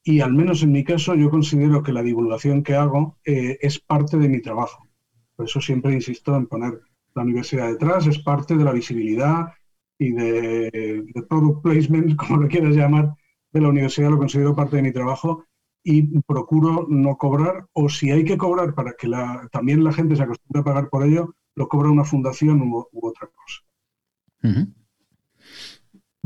Y 0.03 0.21
al 0.21 0.33
menos 0.33 0.63
en 0.63 0.73
mi 0.73 0.85
caso 0.85 1.15
yo 1.15 1.31
considero 1.31 1.83
que 1.83 1.93
la 1.93 2.03
divulgación 2.03 2.63
que 2.63 2.75
hago 2.75 3.19
eh, 3.25 3.59
es 3.61 3.79
parte 3.81 4.19
de 4.19 4.29
mi 4.29 4.41
trabajo. 4.41 4.87
Por 5.35 5.47
eso 5.47 5.61
siempre 5.61 5.93
insisto 5.93 6.35
en 6.37 6.47
poner 6.47 6.81
la 7.15 7.23
universidad 7.23 7.69
detrás, 7.69 8.07
es 8.07 8.19
parte 8.21 8.57
de 8.57 8.65
la 8.65 8.73
visibilidad 8.73 9.53
y 9.99 10.13
de, 10.13 11.05
product 11.29 11.63
placement, 11.63 12.17
como 12.17 12.43
lo 12.43 12.49
quieras 12.49 12.75
llamar, 12.75 13.15
de 13.53 13.61
la 13.61 13.69
universidad, 13.69 14.11
lo 14.11 14.19
considero 14.19 14.55
parte 14.55 14.77
de 14.77 14.83
mi 14.83 14.93
trabajo 14.93 15.45
y 15.83 16.21
procuro 16.23 16.87
no 16.89 17.17
cobrar, 17.17 17.67
o 17.73 17.89
si 17.89 18.11
hay 18.11 18.25
que 18.25 18.37
cobrar 18.37 18.75
para 18.75 18.95
que 18.95 19.07
la, 19.07 19.49
también 19.53 19.85
la 19.85 19.93
gente 19.93 20.17
se 20.17 20.23
acostumbre 20.25 20.61
a 20.61 20.65
pagar 20.65 20.89
por 20.89 21.05
ello, 21.05 21.35
lo 21.55 21.69
cobra 21.69 21.91
una 21.91 22.05
fundación 22.05 22.61
u, 22.61 22.89
otra 23.03 23.29
cosa. 23.29 24.76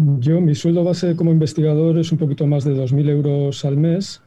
Yo, 0.03 0.41
mi 0.41 0.55
sueldo 0.55 0.83
base 0.83 1.15
como 1.15 1.31
investigador 1.31 1.99
es 1.99 2.11
un 2.11 2.17
poquito 2.17 2.47
más 2.47 2.65
de 2.65 2.75
2.000 2.75 3.11
euros 3.11 3.67
al 3.67 3.77
mes 3.77 4.23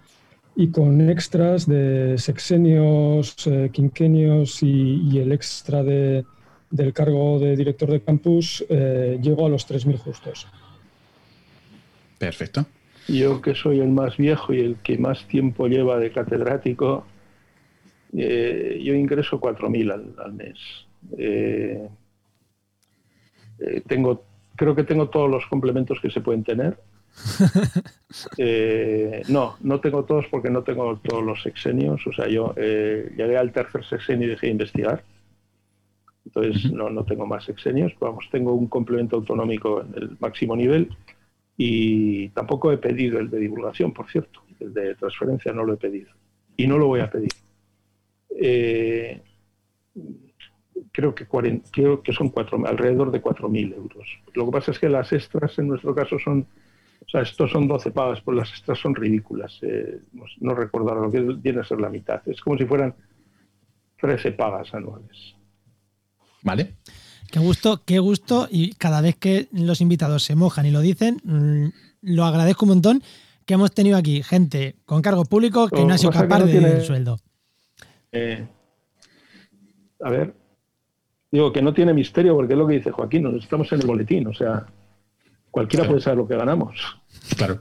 y 0.55 0.69
con 0.69 1.09
extras 1.09 1.65
de 1.65 2.15
sexenios, 2.19 3.35
eh, 3.47 3.71
quinquenios 3.73 4.61
y, 4.61 5.17
el 5.17 5.31
extra 5.31 5.81
de, 5.81 6.25
del 6.69 6.93
cargo 6.93 7.39
de 7.39 7.55
director 7.55 7.89
de 7.89 8.01
campus, 8.01 8.63
eh, 8.69 9.17
llego 9.19 9.47
a 9.47 9.49
los 9.49 9.67
3.000 9.67 9.97
justos. 9.97 10.47
Perfecto. 12.19 12.67
Yo 13.07 13.41
que 13.41 13.55
soy 13.55 13.79
el 13.79 13.89
más 13.89 14.17
viejo 14.17 14.53
y 14.53 14.59
el 14.59 14.75
que 14.75 14.99
más 14.99 15.27
tiempo 15.27 15.67
lleva 15.67 15.97
de 15.97 16.11
catedrático, 16.11 17.03
eh, 18.15 18.79
yo 18.83 18.93
ingreso 18.93 19.41
4.000 19.41 19.91
al, 19.91 20.13
al 20.23 20.33
mes. 20.33 20.59
tengo 23.87 24.32
creo 24.55 24.75
que 24.75 24.83
tengo 24.83 25.09
todos 25.09 25.29
los 25.29 25.45
complementos 25.47 25.99
que 26.01 26.09
se 26.09 26.21
pueden 26.21 26.43
tener. 26.43 26.77
Eh, 28.37 29.23
no, 29.29 29.55
no 29.61 29.79
tengo 29.79 30.05
todos 30.05 30.27
porque 30.29 30.51
no 30.51 30.61
tengo 30.61 30.99
todos 30.99 31.23
los 31.23 31.41
sexenios. 31.41 32.05
O 32.05 32.13
sea, 32.13 32.27
yo 32.27 32.53
eh, 32.57 33.11
llegué 33.17 33.37
al 33.37 33.51
tercer 33.51 33.83
sexenio 33.85 34.27
y 34.27 34.29
dejé 34.29 34.47
de 34.47 34.51
investigar. 34.51 35.03
Entonces 36.25 36.71
no, 36.71 36.91
no 36.91 37.03
tengo 37.05 37.25
más 37.25 37.43
sexenios. 37.43 37.91
Vamos, 37.99 38.29
tengo 38.31 38.53
un 38.53 38.67
complemento 38.67 39.15
autonómico 39.15 39.81
en 39.81 39.95
el 39.95 40.17
máximo 40.19 40.55
nivel 40.55 40.95
y 41.57 42.29
tampoco 42.29 42.71
he 42.71 42.77
pedido 42.77 43.19
el 43.19 43.31
de 43.31 43.39
divulgación, 43.39 43.93
por 43.93 44.09
cierto. 44.11 44.43
El 44.59 44.73
de 44.73 44.93
transferencia 44.93 45.51
no 45.53 45.63
lo 45.63 45.73
he 45.73 45.77
pedido. 45.77 46.11
Y 46.55 46.67
no 46.67 46.77
lo 46.77 46.87
voy 46.87 47.01
a 47.01 47.09
pedir. 47.09 47.31
Eh, 48.29 49.21
creo 50.93 51.15
que, 51.15 51.25
creo 51.71 52.03
que 52.03 52.13
son 52.13 52.29
cuatro, 52.29 52.65
alrededor 52.65 53.11
de 53.11 53.21
4.000 53.21 53.75
euros. 53.75 54.07
Lo 54.33 54.45
que 54.45 54.51
pasa 54.51 54.71
es 54.71 54.79
que 54.79 54.87
las 54.87 55.11
extras 55.11 55.57
en 55.57 55.67
nuestro 55.67 55.93
caso 55.93 56.17
son, 56.19 56.45
o 57.05 57.09
sea, 57.09 57.21
estos 57.21 57.51
son 57.51 57.67
12 57.67 57.91
pagas, 57.91 58.21
pues 58.21 58.37
las 58.37 58.49
extras 58.51 58.79
son 58.79 58.93
ridículas. 58.93 59.57
Eh, 59.63 59.99
no, 60.39 60.53
recuerdo 60.53 60.93
lo 60.93 61.11
que 61.11 61.19
viene 61.19 61.61
a 61.61 61.63
ser 61.63 61.81
la 61.81 61.89
mitad. 61.89 62.21
Es 62.27 62.39
como 62.41 62.57
si 62.57 62.65
fueran 62.65 62.93
13 63.99 64.33
pagas 64.33 64.71
anuales. 64.73 65.35
Vale. 66.43 66.75
Qué 67.31 67.39
gusto, 67.39 67.81
qué 67.83 67.97
gusto. 67.97 68.47
Y 68.51 68.73
cada 68.73 69.01
vez 69.01 69.15
que 69.15 69.47
los 69.51 69.81
invitados 69.81 70.23
se 70.23 70.35
mojan 70.35 70.67
y 70.67 70.71
lo 70.71 70.81
dicen, 70.81 71.17
mm, 71.23 71.69
lo 72.01 72.25
agradezco 72.25 72.65
un 72.65 72.69
montón 72.69 73.03
que 73.47 73.55
hemos 73.55 73.73
tenido 73.73 73.97
aquí 73.97 74.21
gente 74.21 74.75
con 74.85 75.01
cargo 75.01 75.25
público 75.25 75.67
que 75.69 75.83
no 75.83 75.95
ha 75.95 75.97
sido 75.97 76.11
capaz 76.11 76.43
de 76.43 76.61
dar 76.61 76.71
el 76.71 76.81
sueldo. 76.83 77.17
Eh, 78.11 78.45
a 79.99 80.09
ver, 80.11 80.42
Digo 81.33 81.51
que 81.51 81.63
no 81.63 81.73
tiene 81.73 81.95
misterio 81.95 82.35
porque 82.35 82.53
es 82.53 82.59
lo 82.59 82.67
que 82.67 82.75
dice 82.75 82.91
Joaquín, 82.91 83.23
nos 83.23 83.43
estamos 83.43 83.71
en 83.73 83.81
el 83.81 83.87
boletín, 83.87 84.27
o 84.27 84.35
sea, 84.35 84.67
cualquiera 85.49 85.87
puede 85.87 85.99
saber 85.99 86.19
lo 86.19 86.27
que 86.27 86.37
ganamos. 86.37 87.01
Claro. 87.35 87.59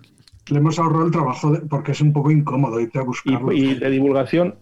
Le 0.50 0.58
hemos 0.58 0.78
ahorrado 0.78 1.06
el 1.06 1.10
trabajo 1.10 1.58
porque 1.70 1.92
es 1.92 2.02
un 2.02 2.12
poco 2.12 2.30
incómodo 2.30 2.78
irte 2.78 2.98
a 2.98 3.02
buscarlo. 3.02 3.50
Y, 3.50 3.76
de 3.76 3.88
divulgación. 3.88 4.56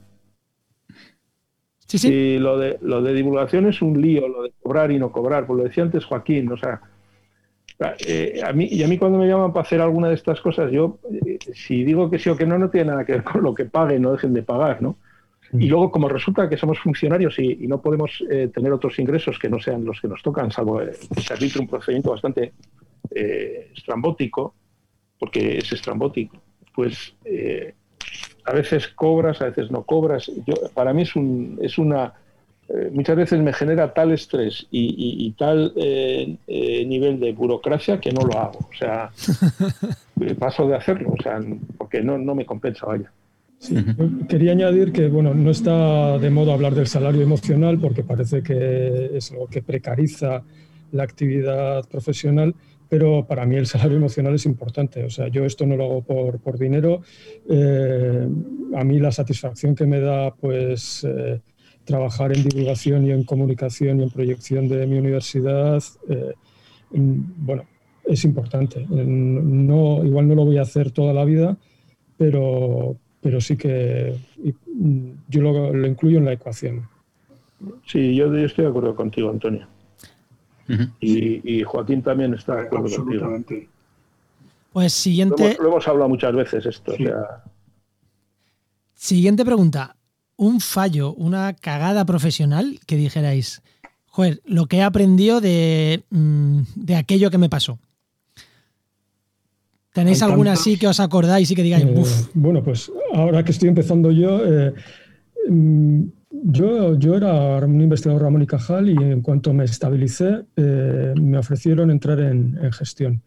Sí, 1.88 1.98
sí. 1.98 2.08
Y 2.08 2.38
lo 2.38 2.56
de, 2.56 2.78
lo 2.82 3.02
de 3.02 3.12
divulgación 3.12 3.66
es 3.66 3.82
un 3.82 4.00
lío, 4.00 4.28
lo 4.28 4.44
de 4.44 4.52
cobrar 4.62 4.92
y 4.92 5.00
no 5.00 5.10
cobrar, 5.10 5.44
pues 5.44 5.58
lo 5.58 5.64
decía 5.64 5.82
antes 5.82 6.04
Joaquín, 6.04 6.52
o 6.52 6.56
sea, 6.56 6.80
eh, 8.06 8.40
a 8.46 8.52
mí, 8.52 8.68
y 8.70 8.84
a 8.84 8.86
mí 8.86 8.96
cuando 8.96 9.18
me 9.18 9.26
llaman 9.26 9.52
para 9.52 9.66
hacer 9.66 9.80
alguna 9.80 10.06
de 10.06 10.14
estas 10.14 10.40
cosas, 10.40 10.70
yo, 10.70 11.00
eh, 11.26 11.40
si 11.52 11.82
digo 11.82 12.08
que 12.08 12.20
sí 12.20 12.30
o 12.30 12.36
que 12.36 12.46
no, 12.46 12.58
no 12.58 12.70
tiene 12.70 12.92
nada 12.92 13.04
que 13.04 13.14
ver 13.14 13.24
con 13.24 13.42
lo 13.42 13.56
que 13.56 13.64
paguen, 13.64 14.02
no 14.02 14.12
dejen 14.12 14.34
de 14.34 14.44
pagar, 14.44 14.80
¿no? 14.80 14.94
Y 15.52 15.66
luego, 15.66 15.90
como 15.90 16.08
resulta 16.08 16.48
que 16.48 16.56
somos 16.56 16.78
funcionarios 16.78 17.38
y, 17.38 17.66
no 17.66 17.80
podemos 17.80 18.22
eh, 18.30 18.48
tener 18.54 18.72
otros 18.72 18.98
ingresos 18.98 19.38
que 19.38 19.48
no 19.48 19.58
sean 19.58 19.84
los 19.84 20.00
que 20.00 20.06
nos 20.06 20.22
tocan, 20.22 20.52
salvo 20.52 20.80
eh, 20.80 20.92
servir 21.20 21.52
un 21.58 21.66
procedimiento 21.66 22.10
bastante 22.10 22.52
eh, 23.10 23.70
estrambótico, 23.74 24.54
porque 25.18 25.58
es 25.58 25.72
estrambótico, 25.72 26.36
pues 26.74 27.14
a 28.44 28.52
veces 28.52 28.88
cobras, 28.88 29.42
a 29.42 29.46
veces 29.46 29.70
no 29.70 29.82
cobras. 29.82 30.30
Yo, 30.46 30.54
para 30.72 30.92
mí 30.92 31.02
es, 31.02 31.16
un, 31.16 31.58
es 31.60 31.78
una... 31.78 32.14
muchas 32.92 33.16
veces 33.16 33.40
me 33.40 33.52
genera 33.52 33.92
tal 33.92 34.12
estrés 34.12 34.66
y, 34.70 35.30
tal 35.32 35.74
nivel 36.46 37.18
de 37.18 37.32
burocracia 37.32 38.00
que 38.00 38.12
no 38.12 38.22
lo 38.22 38.38
hago. 38.38 38.60
O 38.60 38.76
sea, 38.78 39.10
paso 40.38 40.68
de 40.68 40.76
hacerlo, 40.76 41.12
o 41.18 41.22
sea, 41.22 41.40
porque 41.76 42.02
no, 42.02 42.18
no 42.18 42.34
me 42.36 42.46
compensa, 42.46 42.86
vaya. 42.86 43.10
Quería 44.28 44.52
añadir 44.52 44.90
que 44.92 45.08
bueno, 45.08 45.34
no 45.34 45.50
está 45.50 46.18
de 46.18 46.30
modo 46.30 46.52
hablar 46.52 46.74
del 46.74 46.86
salario 46.86 47.20
emocional 47.20 47.78
porque 47.78 48.02
parece 48.02 48.42
que 48.42 49.10
es 49.14 49.30
lo 49.32 49.46
que 49.46 49.62
precariza 49.62 50.42
la 50.92 51.02
actividad 51.02 51.86
profesional, 51.88 52.54
pero 52.88 53.26
para 53.26 53.44
mí 53.44 53.56
el 53.56 53.66
salario 53.66 53.98
emocional 53.98 54.34
es 54.34 54.46
importante. 54.46 55.04
O 55.04 55.10
sea, 55.10 55.28
yo 55.28 55.44
esto 55.44 55.66
no 55.66 55.76
lo 55.76 55.84
hago 55.84 56.02
por, 56.02 56.40
por 56.40 56.58
dinero. 56.58 57.02
Eh, 57.48 58.28
a 58.74 58.84
mí 58.84 58.98
la 58.98 59.12
satisfacción 59.12 59.74
que 59.74 59.86
me 59.86 60.00
da 60.00 60.34
pues 60.34 61.04
eh, 61.04 61.40
trabajar 61.84 62.34
en 62.34 62.42
divulgación 62.44 63.06
y 63.06 63.12
en 63.12 63.24
comunicación 63.24 64.00
y 64.00 64.04
en 64.04 64.10
proyección 64.10 64.68
de 64.68 64.86
mi 64.86 64.98
universidad, 64.98 65.82
eh, 66.08 66.32
bueno, 66.90 67.64
es 68.04 68.24
importante. 68.24 68.86
No, 68.88 70.04
igual 70.04 70.28
no 70.28 70.34
lo 70.34 70.44
voy 70.44 70.58
a 70.58 70.62
hacer 70.62 70.90
toda 70.90 71.12
la 71.12 71.24
vida, 71.24 71.56
pero, 72.16 72.96
pero 73.20 73.40
sí 73.40 73.56
que 73.56 74.16
mm, 74.66 75.10
yo 75.28 75.40
lo, 75.40 75.86
incluyo 75.86 76.18
en 76.18 76.24
la 76.24 76.32
ecuación. 76.32 76.88
Sí, 77.86 78.14
yo, 78.14 78.34
estoy 78.34 78.64
de 78.64 78.70
acuerdo 78.70 78.94
contigo, 78.94 79.30
Antonio. 79.30 79.66
y, 81.00 81.62
Joaquín 81.62 82.02
también 82.02 82.34
está 82.34 82.56
de 82.56 82.62
acuerdo 82.62 82.96
contigo. 82.96 83.68
Pues 84.72 84.92
siguiente. 84.92 85.56
Lo 85.60 85.68
hemos, 85.68 85.88
hablado 85.88 86.08
muchas 86.08 86.32
veces 86.32 86.64
esto. 86.64 86.94
Siguiente 88.94 89.44
pregunta. 89.44 89.96
Un 90.36 90.60
fallo, 90.60 91.12
una 91.14 91.52
cagada 91.54 92.06
profesional 92.06 92.78
que 92.86 92.96
dijerais, 92.96 93.62
joder, 94.06 94.40
lo 94.46 94.66
que 94.66 94.78
he 94.78 94.82
aprendido 94.82 95.42
de, 95.42 96.04
mm, 96.08 96.60
de 96.76 96.96
aquello 96.96 97.30
que 97.30 97.36
me 97.36 97.50
pasó. 97.50 97.78
¿Tenéis 99.92 100.22
alguna 100.22 100.52
así 100.52 100.76
que 100.78 100.86
os 100.86 101.00
acordáis 101.00 101.50
y 101.50 101.54
que 101.56 101.62
digáis, 101.62 101.84
eh, 101.84 102.28
Bueno, 102.34 102.62
pues 102.62 102.92
ahora 103.12 103.44
que 103.44 103.50
estoy 103.50 103.68
empezando 103.68 104.12
yo, 104.12 104.40
eh, 104.46 104.72
mm, 105.48 106.02
yo, 106.30 106.96
yo 106.96 107.16
era 107.16 107.58
un 107.58 107.80
investigador 107.80 108.22
Ramón 108.22 108.42
y 108.42 108.46
Cajal 108.46 108.88
y 108.88 108.94
en 108.94 109.20
cuanto 109.20 109.52
me 109.52 109.64
estabilicé, 109.64 110.44
eh, 110.56 111.12
me 111.20 111.38
ofrecieron 111.38 111.90
entrar 111.90 112.20
en, 112.20 112.56
gestión. 112.72 113.22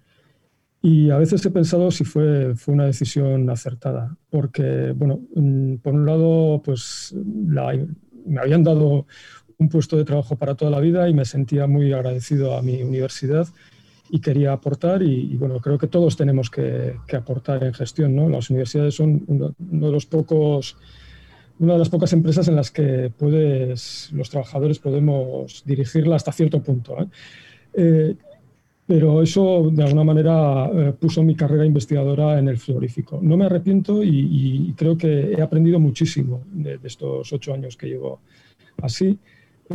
Y 0.81 1.09
a 1.09 1.17
veces 1.17 1.45
he 1.45 1.51
pensado 1.51 1.91
si 1.91 2.05
fue, 2.05 2.55
fue 2.55 2.73
una 2.73 2.85
decisión 2.85 3.49
acertada, 3.49 4.15
porque, 4.29 4.93
bueno, 4.95 5.19
mm, 5.35 5.75
por 5.75 5.93
un 5.93 6.05
lado, 6.05 6.61
pues 6.63 7.13
me 8.25 8.39
habían 8.39 8.63
dado 8.63 9.05
un 9.57 9.69
puesto 9.69 9.97
de 9.97 10.05
trabajo 10.05 10.37
para 10.37 10.55
toda 10.55 10.71
la 10.71 10.79
vida 10.79 11.09
y 11.09 11.13
me 11.13 11.25
sentía 11.25 11.67
muy 11.67 11.91
agradecido 11.91 12.57
a 12.57 12.61
mi 12.61 12.81
universidad 12.81 13.47
y 14.13 14.19
quería 14.19 14.53
aportar 14.53 15.01
y, 15.01 15.35
bueno, 15.37 15.59
creo 15.59 15.79
que 15.79 15.87
todos 15.87 16.15
tenemos 16.15 16.51
que, 16.51 16.97
aportar 17.17 17.63
en 17.63 17.73
gestión, 17.73 18.15
¿no? 18.15 18.29
Las 18.29 18.51
universidades 18.51 18.93
son 18.93 19.23
uno, 19.25 19.55
de 19.57 19.91
los 19.91 20.05
pocos, 20.05 20.77
una 21.57 21.73
de 21.73 21.79
las 21.79 21.89
pocas 21.89 22.13
empresas 22.13 22.47
en 22.47 22.55
las 22.55 22.69
que 22.69 23.11
puedes, 23.17 24.11
los 24.13 24.29
trabajadores 24.29 24.77
podemos 24.77 25.63
dirigirla 25.65 26.17
hasta 26.17 26.31
cierto 26.31 26.61
punto. 26.61 26.95
¿eh? 27.01 27.07
Eh, 27.73 28.15
pero 28.85 29.23
eso 29.23 29.71
de 29.73 29.81
alguna 29.81 30.03
manera 30.03 30.69
eh, 30.71 30.93
puso 30.93 31.23
mi 31.23 31.33
carrera 31.33 31.65
investigadora 31.65 32.37
en 32.37 32.49
el 32.49 32.59
frigorífico. 32.59 33.17
No 33.19 33.35
me 33.35 33.45
arrepiento 33.45 34.03
y, 34.03 34.75
creo 34.77 34.95
que 34.95 35.31
he 35.31 35.41
aprendido 35.41 35.79
muchísimo 35.79 36.43
de, 36.51 36.77
de 36.77 36.87
estos 36.87 37.33
ocho 37.33 37.51
años 37.51 37.75
que 37.75 37.87
llevo 37.87 38.19
así. 38.79 39.17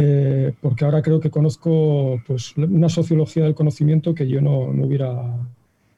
Eh, 0.00 0.52
porque 0.60 0.84
ahora 0.84 1.02
creo 1.02 1.18
que 1.18 1.28
conozco 1.28 2.20
pues, 2.24 2.56
una 2.56 2.88
sociología 2.88 3.42
del 3.42 3.56
conocimiento 3.56 4.14
que 4.14 4.28
yo 4.28 4.40
no, 4.40 4.72
no 4.72 4.86
hubiera, 4.86 5.36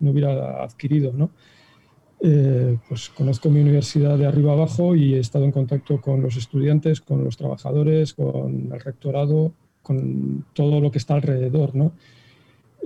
no 0.01 0.11
hubiera 0.11 0.65
adquirido. 0.65 1.13
¿no? 1.13 1.31
Eh, 2.23 2.79
pues 2.89 3.11
conozco 3.11 3.51
mi 3.51 3.61
universidad 3.61 4.17
de 4.17 4.27
arriba 4.27 4.53
abajo 4.53 4.97
y 4.97 5.15
he 5.15 5.19
estado 5.19 5.45
en 5.45 5.53
contacto 5.53 6.01
con 6.01 6.23
los 6.23 6.37
estudiantes, 6.37 7.03
con 7.03 7.23
los 7.25 7.37
trabajadores, 7.37 8.15
con 8.15 8.71
el 8.73 8.81
rectorado, 8.81 9.53
con 9.83 10.47
todo 10.55 10.81
lo 10.81 10.91
que 10.91 10.99
está 10.99 11.15
alrededor. 11.15 11.77
¿no? 11.77 11.93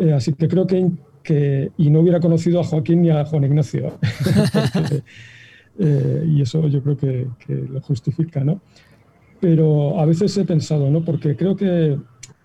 Eh, 0.01 0.13
así 0.13 0.33
que 0.33 0.49
creo 0.49 0.67
que, 0.67 0.91
que, 1.23 1.71
y 1.79 1.91
no 1.91 2.01
hubiera 2.01 2.19
conocido 2.19 2.59
a 2.59 2.65
Joaquín 2.65 3.03
ni 3.03 3.11
a 3.11 3.25
Juan 3.25 3.45
Ignacio. 3.45 3.99
y 5.79 6.43
eso 6.43 6.67
yo 6.67 6.83
creo 6.83 6.97
que, 6.97 7.29
que 7.47 7.55
lo 7.55 7.81
justifica. 7.83 8.43
¿no? 8.43 8.61
Pero 9.41 10.01
a 10.01 10.07
veces 10.07 10.37
he 10.37 10.45
pensado, 10.45 10.91
¿no? 10.91 11.05
Porque 11.05 11.37
creo 11.37 11.57
que 11.57 11.99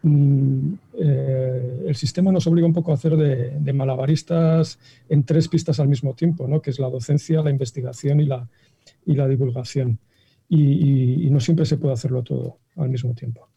mm, 0.03 0.73
eh, 0.93 1.83
el 1.87 1.95
sistema 1.95 2.31
nos 2.31 2.47
obliga 2.47 2.67
un 2.67 2.73
poco 2.73 2.91
a 2.91 2.95
hacer 2.95 3.15
de, 3.15 3.73
malabaristas 3.73 4.79
en 5.07 5.23
tres 5.23 5.47
pistas 5.47 5.79
al 5.79 5.87
mismo 5.87 6.13
tiempo, 6.13 6.47
¿no? 6.47 6.61
Que 6.61 6.71
es 6.71 6.79
la 6.79 6.89
docencia, 6.89 7.41
la 7.41 7.51
investigación 7.51 8.19
y 8.19 8.25
la, 8.25 8.47
y 9.05 9.13
la 9.13 9.27
divulgación. 9.27 9.99
Y, 10.49 11.29
no 11.29 11.39
siempre 11.39 11.65
se 11.65 11.77
puede 11.77 11.93
hacerlo 11.93 12.23
todo 12.23 12.57
al 12.75 12.89
mismo 12.89 13.13
tiempo. 13.13 13.47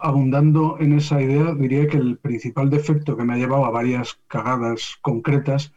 abundando 0.00 0.78
en 0.78 0.92
esa 0.92 1.20
idea, 1.20 1.54
diría 1.54 1.88
que 1.88 1.96
el 1.96 2.18
principal 2.18 2.70
defecto 2.70 3.16
que 3.16 3.24
me 3.24 3.34
ha 3.34 3.36
llevado 3.36 3.64
a 3.64 3.70
varias 3.70 4.18
cagadas 4.28 4.96
concretas 5.02 5.72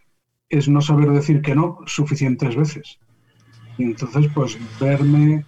es 0.49 0.67
no 0.67 0.81
saber 0.81 1.11
decir 1.11 1.41
que 1.41 1.55
no 1.55 1.79
suficientes 1.87 2.55
veces. 2.55 2.99
Y 3.77 3.83
entonces, 3.83 4.27
pues 4.33 4.57
verme 4.79 5.45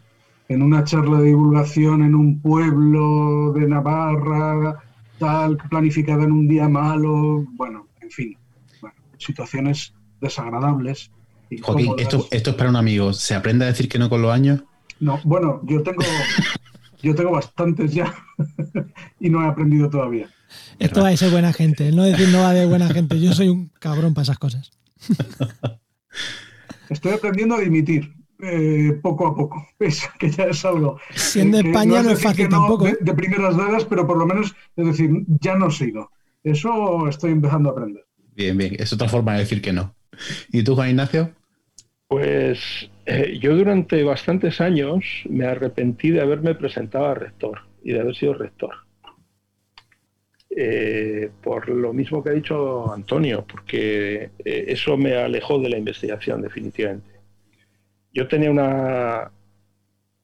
en 0.54 0.62
una 0.62 0.84
charla 0.84 1.20
de 1.20 1.28
divulgación 1.28 2.04
en 2.04 2.14
un 2.16 2.40
pueblo 2.40 3.52
de 3.54 3.68
Navarra, 3.68 4.84
tal, 5.18 5.58
planificada 5.58 6.24
en 6.24 6.32
un 6.32 6.48
día 6.48 6.70
malo, 6.70 7.46
bueno, 7.54 7.88
en 8.02 8.12
fin, 8.12 8.38
situaciones 9.18 9.94
desagradables. 10.22 11.12
Joaquín, 11.62 11.94
esto, 11.98 12.28
esto 12.32 12.52
es 12.52 12.56
para 12.56 12.70
un 12.70 12.76
amigo. 12.76 13.14
¿Se 13.14 13.36
aprende 13.36 13.66
a 13.66 13.70
decir 13.70 13.90
que 13.90 14.00
no 14.00 14.10
con 14.10 14.22
los 14.22 14.32
años? 14.32 14.64
No, 15.00 15.20
bueno, 15.24 15.62
yo 15.66 15.82
tengo, 15.82 16.02
yo 17.02 17.16
tengo 17.16 17.32
bastantes 17.32 17.94
ya 17.94 18.14
y 19.20 19.30
no 19.30 19.44
he 19.44 19.48
aprendido 19.48 19.90
todavía. 19.90 20.30
Esto 20.78 21.02
va 21.02 21.10
a 21.10 21.18
ser 21.18 21.32
buena 21.32 21.52
gente, 21.52 21.92
no 21.92 22.04
decir 22.04 22.30
no 22.30 22.42
va 22.42 22.54
de 22.54 22.68
buena 22.68 22.88
gente. 22.90 23.20
Yo 23.20 23.34
soy 23.34 23.50
un 23.50 23.72
cabrón 23.80 24.14
para 24.14 24.24
esas 24.24 24.38
cosas. 24.38 24.72
Estoy 26.90 27.14
aprendiendo 27.14 27.56
a 27.56 27.60
dimitir 27.60 28.14
eh, 28.44 29.00
poco 29.02 29.28
a 29.28 29.36
poco, 29.36 29.68
es 29.80 30.08
que 30.20 30.30
ya 30.30 30.46
es 30.46 30.64
algo. 30.66 31.00
Siendo 31.16 31.60
España 31.60 32.04
no 32.04 32.12
es, 32.12 32.22
fácil 32.22 32.50
tampoco. 32.50 32.86
De, 32.86 32.98
de, 33.00 33.14
primeras 33.14 33.56
dadas, 33.58 33.86
pero 33.86 34.06
por 34.06 34.18
lo 34.18 34.26
menos 34.26 34.56
es 34.76 34.86
decir, 34.86 35.10
ya 35.40 35.56
no 35.56 35.72
sigo. 35.72 36.12
Eso 36.44 37.08
estoy 37.08 37.32
empezando 37.32 37.70
a 37.70 37.72
aprender. 37.72 38.06
Bien, 38.36 38.58
bien, 38.58 38.76
es 38.78 38.92
otra 38.92 39.08
forma 39.08 39.34
de 39.34 39.40
decir 39.40 39.62
que 39.62 39.74
no. 39.74 39.96
¿Y 40.52 40.64
tú, 40.64 40.76
Juan 40.76 40.90
Ignacio? 40.90 41.32
Pues 42.08 42.90
eh, 43.06 43.40
yo 43.42 43.56
durante 43.56 44.04
bastantes 44.04 44.62
años 44.62 45.04
me 45.30 45.46
arrepentí 45.46 46.12
de 46.12 46.22
haberme 46.22 46.56
presentado 46.56 47.06
a 47.06 47.16
rector 47.16 47.62
y 47.84 47.94
de 47.94 48.02
haber 48.02 48.16
sido 48.16 48.34
rector. 48.34 48.76
Eh, 50.56 51.32
por 51.42 51.68
lo 51.70 51.94
mismo 51.94 52.24
que 52.24 52.30
ha 52.30 52.34
dicho 52.34 52.94
Antonio, 52.94 53.46
porque 53.50 54.30
eh, 54.46 54.66
eso 54.68 54.96
me 54.98 55.16
alejó 55.16 55.60
de 55.60 55.70
la 55.70 55.78
investigación 55.78 56.42
definitivamente. 56.42 57.10
Yo 58.14 58.28
tenía 58.28 58.52
una, 58.52 59.32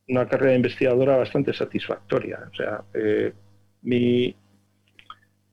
una 0.08 0.28
carrera 0.28 0.56
investigadora 0.56 1.18
bastante 1.18 1.54
satisfactoria, 1.54 2.40
o 2.52 2.56
sea, 2.56 2.84
mi, 3.82 4.36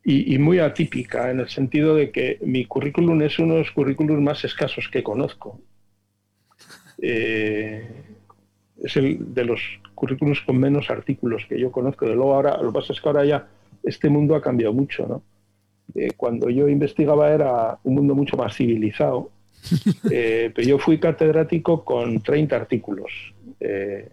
y, 0.08 0.38
muy 0.38 0.60
atípica 0.60 1.30
en 1.30 1.40
el 1.40 1.48
sentido 1.48 1.96
de 1.96 2.12
que 2.12 2.38
mi 2.42 2.64
currículum 2.64 3.20
es 3.22 3.38
uno 3.40 3.54
de 3.54 3.60
los 3.60 3.72
currículums 3.72 4.22
más 4.22 4.44
escasos 4.44 4.88
que 4.88 5.02
conozco. 5.02 5.60
es 6.98 8.96
el 8.96 9.34
de 9.34 9.44
los 9.44 9.60
currículums 9.94 10.40
con 10.42 10.58
menos 10.58 10.90
artículos 10.90 11.44
que 11.48 11.58
yo 11.58 11.72
conozco. 11.72 12.06
De 12.06 12.14
luego 12.14 12.34
ahora, 12.34 12.56
lo 12.62 12.68
que 12.68 12.78
pasa 12.78 12.92
es 12.92 13.00
que 13.00 13.08
ahora 13.08 13.24
ya 13.24 13.48
este 13.82 14.08
mundo 14.08 14.36
ha 14.36 14.42
cambiado 14.42 14.72
mucho, 14.72 15.06
¿no? 15.08 15.22
Eh, 15.94 16.12
cuando 16.16 16.50
yo 16.50 16.68
investigaba 16.68 17.32
era 17.32 17.78
un 17.82 17.94
mundo 17.94 18.14
mucho 18.14 18.36
más 18.36 18.56
civilizado, 18.56 19.30
eh, 20.10 20.52
pero 20.54 20.68
yo 20.68 20.78
fui 20.78 20.98
catedrático 20.98 21.84
con 21.84 22.20
30 22.20 22.56
artículos 22.56 23.10
eh, 23.60 24.08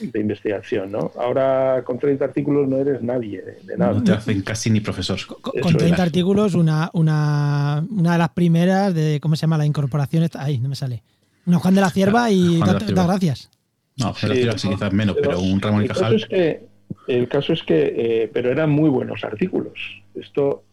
de 0.00 0.20
investigación, 0.20 0.90
¿no? 0.90 1.12
Ahora 1.16 1.82
con 1.84 1.98
30 1.98 2.24
artículos 2.24 2.68
no 2.68 2.78
eres 2.78 3.02
nadie 3.02 3.42
de, 3.42 3.76
nada. 3.76 3.92
No 3.92 4.02
te 4.02 4.12
hacen 4.12 4.42
casi 4.42 4.70
ni 4.70 4.80
profesor. 4.80 5.18
Con, 5.40 5.76
30 5.76 6.02
artículos, 6.02 6.54
una, 6.54 6.90
una, 6.94 7.84
una, 7.90 8.12
de 8.12 8.18
las 8.18 8.30
primeras 8.30 8.94
de, 8.94 9.20
¿cómo 9.20 9.36
se 9.36 9.42
llama? 9.42 9.58
La 9.58 9.66
incorporación, 9.66 10.24
está, 10.24 10.42
ahí, 10.42 10.58
no 10.58 10.68
me 10.68 10.76
sale. 10.76 11.02
Una 11.46 11.58
Juan 11.58 11.74
de 11.74 11.80
la 11.80 11.90
Cierva 11.90 12.30
y 12.30 12.58
da, 12.58 13.06
gracias. 13.06 13.50
No, 13.96 14.14
Juan 14.14 14.20
de 14.22 14.28
la 14.28 14.34
Cierva 14.34 14.58
sí, 14.58 14.68
quizás 14.68 14.92
menos, 14.92 15.16
pero, 15.22 15.40
un 15.40 15.60
Ramón 15.60 15.84
y 15.84 15.88
Cajal. 15.88 16.16
Es 16.16 16.26
que, 16.26 16.66
el 17.06 17.28
caso 17.28 17.52
es 17.52 17.62
que, 17.62 17.94
eh, 17.96 18.30
pero 18.32 18.50
eran 18.50 18.70
muy 18.70 18.88
buenos 18.88 19.22
artículos. 19.24 19.74
Esto 20.14 20.63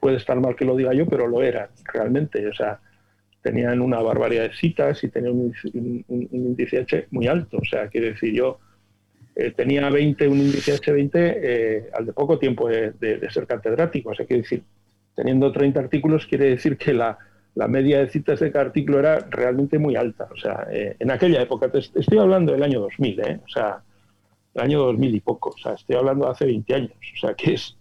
puede 0.00 0.16
estar 0.16 0.40
mal 0.40 0.56
que 0.56 0.64
lo 0.64 0.76
diga 0.76 0.92
yo, 0.94 1.06
pero 1.06 1.26
lo 1.26 1.42
eran 1.42 1.68
realmente. 1.92 2.46
O 2.46 2.54
sea, 2.54 2.80
tenían 3.42 3.80
una 3.80 4.00
barbaridad 4.00 4.44
de 4.44 4.54
citas 4.54 5.02
y 5.04 5.08
tenían 5.08 5.34
un, 5.34 6.04
índice 6.08 6.78
H 6.78 7.08
muy 7.10 7.26
alto. 7.26 7.58
O 7.58 7.64
sea, 7.64 7.88
quiere 7.88 8.12
decir, 8.12 8.32
yo 8.32 8.58
eh, 9.34 9.50
tenía 9.50 9.88
20, 9.90 10.28
un 10.28 10.38
índice 10.38 10.74
H20 10.74 11.10
eh, 11.14 11.90
al 11.92 12.06
de 12.06 12.12
poco 12.12 12.38
tiempo 12.38 12.68
de, 12.68 13.20
ser 13.30 13.46
catedrático. 13.46 14.10
O 14.10 14.14
sea, 14.14 14.26
quiere 14.26 14.42
decir, 14.42 14.62
teniendo 15.14 15.52
30 15.52 15.80
artículos, 15.80 16.26
quiere 16.26 16.50
decir 16.50 16.76
que 16.76 16.94
la, 16.94 17.18
media 17.68 18.00
de 18.00 18.08
citas 18.08 18.40
de 18.40 18.50
cada 18.50 18.64
artículo 18.64 18.98
era 18.98 19.18
realmente 19.30 19.78
muy 19.78 19.94
alta. 19.94 20.28
O 20.32 20.36
sea, 20.36 20.66
en 20.70 21.10
aquella 21.10 21.40
época, 21.40 21.70
estoy 21.72 22.18
hablando 22.18 22.52
del 22.52 22.62
año 22.64 22.80
2000, 22.80 23.20
¿eh? 23.20 23.40
O 23.44 23.48
sea, 23.48 23.80
el 24.54 24.62
año 24.62 24.80
2000 24.80 25.14
y 25.14 25.20
poco, 25.20 25.50
o 25.50 25.58
sea, 25.58 25.74
estoy 25.74 25.96
hablando 25.96 26.26
de 26.26 26.32
hace 26.32 26.46
20 26.46 26.74
años, 26.74 26.92
o 26.92 27.26
sea, 27.26 27.34
que 27.34 27.54
es, 27.54 27.76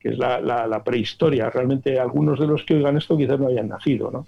que 0.00 0.08
es 0.08 0.18
la, 0.18 0.82
prehistoria. 0.84 1.50
Realmente 1.50 2.00
algunos 2.00 2.40
de 2.40 2.46
los 2.46 2.64
que 2.64 2.74
oigan 2.74 2.96
esto 2.96 3.16
quizás 3.16 3.38
no 3.38 3.48
hayan 3.48 3.68
nacido, 3.68 4.10
¿no? 4.10 4.26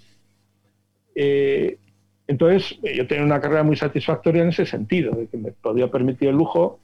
Eh, 1.14 1.78
entonces, 2.26 2.78
yo 2.82 3.06
tenía 3.06 3.24
una 3.24 3.40
carrera 3.40 3.62
muy 3.62 3.76
satisfactoria 3.76 4.42
en 4.42 4.50
ese 4.50 4.66
sentido, 4.66 5.12
de 5.14 5.26
que 5.26 5.36
me 5.36 5.52
podía 5.52 5.90
permitir 5.90 6.28
el 6.28 6.36
lujo 6.36 6.78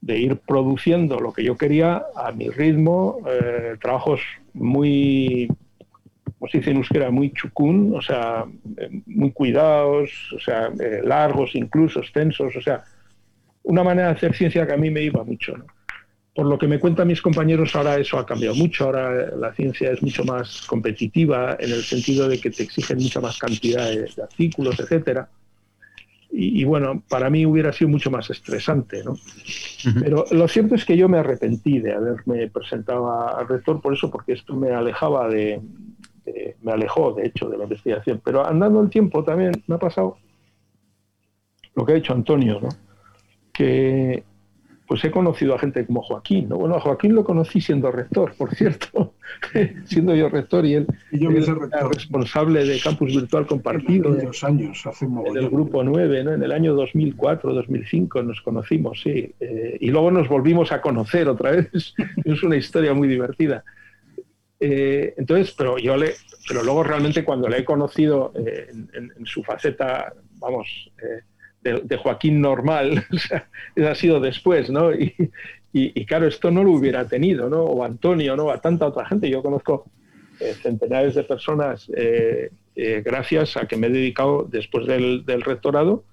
de 0.00 0.18
ir 0.18 0.36
produciendo 0.36 1.20
lo 1.20 1.32
que 1.32 1.44
yo 1.44 1.56
quería 1.56 2.04
a 2.16 2.32
mi 2.32 2.50
ritmo, 2.50 3.18
eh, 3.26 3.76
trabajos 3.80 4.20
muy, 4.52 5.48
como 6.38 6.50
se 6.50 6.58
dice 6.58 6.72
en 6.72 6.78
euskera, 6.78 7.10
muy 7.10 7.32
chucún, 7.32 7.94
o 7.94 8.02
sea, 8.02 8.44
muy 9.06 9.30
cuidados, 9.30 10.10
o 10.34 10.40
sea, 10.40 10.72
eh, 10.80 11.00
largos 11.04 11.54
incluso, 11.54 12.00
extensos, 12.00 12.56
o 12.56 12.60
sea, 12.60 12.82
una 13.62 13.84
manera 13.84 14.08
de 14.08 14.14
hacer 14.14 14.34
ciencia 14.34 14.66
que 14.66 14.72
a 14.72 14.76
mí 14.76 14.90
me 14.90 15.02
iba 15.02 15.22
mucho. 15.22 15.54
Por 16.34 16.46
lo 16.46 16.58
que 16.58 16.66
me 16.66 16.80
cuentan 16.80 17.08
mis 17.08 17.20
compañeros, 17.20 17.76
ahora 17.76 17.98
eso 17.98 18.18
ha 18.18 18.24
cambiado 18.24 18.54
mucho. 18.54 18.84
Ahora 18.84 19.36
la 19.36 19.52
ciencia 19.52 19.90
es 19.90 20.02
mucho 20.02 20.24
más 20.24 20.62
competitiva 20.62 21.56
en 21.60 21.70
el 21.70 21.82
sentido 21.82 22.26
de 22.28 22.40
que 22.40 22.50
te 22.50 22.62
exigen 22.62 22.98
mucha 22.98 23.20
más 23.20 23.38
cantidad 23.38 23.90
de, 23.90 24.10
artículos, 24.22 24.80
etcétera. 24.80 25.28
Y, 26.34 26.64
bueno, 26.64 27.02
para 27.10 27.28
mí 27.28 27.44
hubiera 27.44 27.74
sido 27.74 27.90
mucho 27.90 28.10
más 28.10 28.30
estresante, 28.30 29.04
¿no? 29.04 29.14
Pero 30.00 30.24
lo 30.30 30.48
cierto 30.48 30.74
es 30.74 30.86
que 30.86 30.96
yo 30.96 31.06
me 31.06 31.18
arrepentí 31.18 31.78
de 31.78 31.92
haberme 31.92 32.48
presentado 32.48 33.36
al 33.36 33.46
rector 33.46 33.82
por 33.82 33.92
eso, 33.92 34.10
porque 34.10 34.32
esto 34.32 34.56
me 34.56 34.70
alejaba 34.70 35.28
de, 35.28 35.60
me 36.62 36.72
alejó, 36.72 37.12
de 37.12 37.26
hecho, 37.26 37.50
de 37.50 37.58
la 37.58 37.64
investigación. 37.64 38.22
Pero 38.24 38.46
andando 38.46 38.80
el 38.80 38.88
tiempo 38.88 39.22
también 39.22 39.52
me 39.66 39.74
ha 39.74 39.78
pasado 39.78 40.16
lo 41.74 41.84
que 41.84 41.92
ha 41.92 41.96
dicho 41.96 42.14
Antonio, 42.14 42.60
¿no? 42.62 42.70
que 43.52 44.24
pues 44.92 45.06
he 45.06 45.10
conocido 45.10 45.54
a 45.54 45.58
gente 45.58 45.86
como 45.86 46.02
Joaquín. 46.02 46.50
¿no? 46.50 46.58
Bueno, 46.58 46.74
a 46.74 46.80
Joaquín 46.80 47.14
lo 47.14 47.24
conocí 47.24 47.62
siendo 47.62 47.90
rector, 47.90 48.34
por 48.36 48.54
cierto, 48.54 49.14
siendo 49.86 50.14
yo 50.14 50.28
rector 50.28 50.66
y 50.66 50.74
él, 50.74 50.86
yo 51.10 51.30
era 51.30 51.88
responsable 51.88 52.62
de 52.66 52.78
campus 52.78 53.16
virtual 53.16 53.46
compartido. 53.46 54.14
En 54.14 54.26
los 54.26 54.44
años, 54.44 54.86
hace 54.86 55.06
un 55.06 55.26
En 55.26 55.38
el 55.38 55.48
grupo 55.48 55.82
9, 55.82 56.24
¿no? 56.24 56.34
en 56.34 56.42
el 56.42 56.52
año 56.52 56.74
2004, 56.74 57.54
2005 57.54 58.22
nos 58.22 58.42
conocimos, 58.42 59.00
sí. 59.00 59.32
Eh, 59.40 59.78
y 59.80 59.88
luego 59.88 60.10
nos 60.10 60.28
volvimos 60.28 60.72
a 60.72 60.82
conocer 60.82 61.26
otra 61.26 61.52
vez. 61.52 61.94
es 62.26 62.42
una 62.42 62.56
historia 62.56 62.92
muy 62.92 63.08
divertida. 63.08 63.64
Eh, 64.60 65.14
entonces, 65.16 65.54
pero 65.56 65.78
yo 65.78 65.96
le, 65.96 66.12
pero 66.46 66.62
luego 66.62 66.82
realmente 66.82 67.24
cuando 67.24 67.48
le 67.48 67.60
he 67.60 67.64
conocido 67.64 68.34
eh, 68.34 68.70
en, 68.92 69.24
su 69.24 69.42
faceta, 69.42 70.12
vamos, 70.34 70.92
de, 71.62 71.96
Joaquín 71.96 72.40
normal, 72.40 73.06
ha 73.88 73.94
sido 73.94 74.20
después, 74.20 74.70
¿no? 74.70 74.92
Y, 74.92 75.14
y, 75.72 76.04
claro, 76.04 76.26
esto 76.26 76.50
no 76.50 76.62
lo 76.62 76.72
hubiera 76.72 77.06
tenido, 77.06 77.48
¿no? 77.48 77.62
O 77.62 77.82
Antonio, 77.82 78.36
¿no? 78.36 78.50
A 78.50 78.60
tanta 78.60 78.86
otra 78.86 79.06
gente. 79.06 79.30
Yo 79.30 79.42
conozco 79.42 79.86
eh, 80.38 80.54
centenares 80.60 81.14
de 81.14 81.24
personas 81.24 81.90
eh, 81.96 82.50
eh, 82.76 83.02
gracias 83.04 83.56
a 83.56 83.66
que 83.66 83.76
me 83.76 83.86
he 83.86 83.90
dedicado 83.90 84.46
después 84.50 84.86
del, 84.86 85.24
del 85.24 85.40
rectorado 85.42 86.04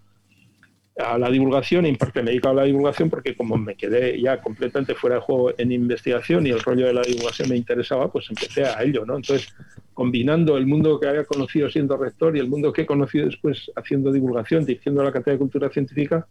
a 0.97 1.17
la 1.17 1.29
divulgación, 1.29 1.85
en 1.85 1.95
parte 1.95 2.21
me 2.21 2.29
he 2.29 2.33
dedicado 2.33 2.53
a 2.53 2.61
la 2.61 2.67
divulgación 2.67 3.09
porque 3.09 3.35
como 3.35 3.57
me 3.57 3.75
quedé 3.75 4.19
ya 4.21 4.41
completamente 4.41 4.95
fuera 4.95 5.15
de 5.15 5.21
juego 5.21 5.53
en 5.57 5.71
investigación 5.71 6.45
y 6.45 6.49
el 6.49 6.59
rollo 6.59 6.87
de 6.87 6.93
la 6.93 7.01
divulgación 7.01 7.49
me 7.49 7.55
interesaba, 7.55 8.11
pues 8.11 8.29
empecé 8.29 8.65
a 8.65 8.81
ello, 8.83 9.05
¿no? 9.05 9.15
Entonces, 9.15 9.53
combinando 9.99 10.55
el 10.55 10.65
mundo 10.65 10.97
que 10.97 11.09
había 11.09 11.25
conocido 11.25 11.69
siendo 11.69 11.97
rector 11.97 12.37
y 12.37 12.39
el 12.39 12.47
mundo 12.47 12.71
que 12.71 12.83
he 12.83 12.85
conocido 12.85 13.25
después 13.25 13.69
haciendo 13.75 14.13
divulgación, 14.13 14.63
dirigiendo 14.63 15.03
la 15.03 15.11
Cátedra 15.11 15.33
de 15.33 15.39
Cultura 15.39 15.69
Científica, 15.69 16.25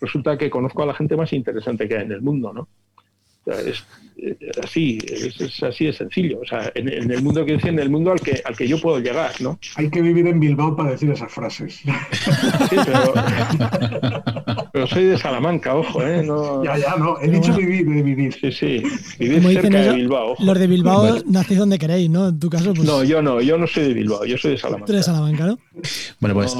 resulta 0.00 0.38
que 0.38 0.48
conozco 0.48 0.82
a 0.82 0.86
la 0.86 0.94
gente 0.94 1.14
más 1.14 1.30
interesante 1.34 1.86
que 1.86 1.98
hay 1.98 2.04
en 2.06 2.12
el 2.12 2.22
mundo, 2.22 2.54
¿no? 2.54 2.66
Es, 3.46 3.84
eh, 4.16 4.36
así, 4.62 4.98
es, 5.06 5.62
así 5.62 5.86
de 5.86 5.92
sencillo. 5.92 6.40
O 6.40 6.46
sea, 6.46 6.70
en, 6.74 6.88
el 6.88 7.22
mundo 7.22 7.44
que 7.44 7.54
en 7.54 7.78
el 7.78 7.90
mundo 7.90 8.12
al 8.12 8.20
que 8.20 8.40
al 8.44 8.56
que 8.56 8.66
yo 8.68 8.80
puedo 8.80 8.98
llegar, 9.00 9.32
¿no? 9.40 9.58
Hay 9.76 9.90
que 9.90 10.00
vivir 10.00 10.26
en 10.26 10.40
Bilbao 10.40 10.76
para 10.76 10.92
decir 10.92 11.10
esas 11.10 11.32
frases. 11.32 11.74
Sí, 11.74 12.76
pero, 14.72 14.86
soy 14.86 15.04
de 15.04 15.18
Salamanca, 15.18 15.74
ojo, 15.74 16.02
¿eh? 16.02 16.26
Ya, 16.64 16.78
ya, 16.78 16.96
no. 16.96 17.20
He 17.20 17.28
dicho 17.28 17.54
vivir, 17.54 17.86
de 17.86 18.02
vivir. 18.02 18.34
Sí, 18.34 18.52
sí. 18.52 18.82
Vivir 19.18 19.42
cerca 19.60 19.80
de 19.80 19.92
Bilbao. 19.94 20.36
Los 20.38 20.58
de 20.58 20.66
Bilbao 20.66 21.22
nacéis 21.26 21.58
donde 21.58 21.78
queréis, 21.78 22.10
¿no? 22.10 22.28
En 22.28 22.38
tu 22.38 22.48
caso, 22.50 22.72
pues... 22.74 22.86
No, 22.86 23.04
yo 23.04 23.22
no. 23.22 23.40
Yo 23.40 23.58
no 23.58 23.66
soy 23.66 23.84
de 23.84 23.94
Bilbao. 23.94 24.24
Yo 24.24 24.38
soy 24.38 24.52
de 24.52 24.58
Salamanca. 24.58 24.86
Tú 24.86 24.92
eres 24.92 25.06
de 25.06 25.12
Salamanca, 25.12 25.46
¿no? 25.46 25.58
Bueno, 26.20 26.34
pues 26.34 26.56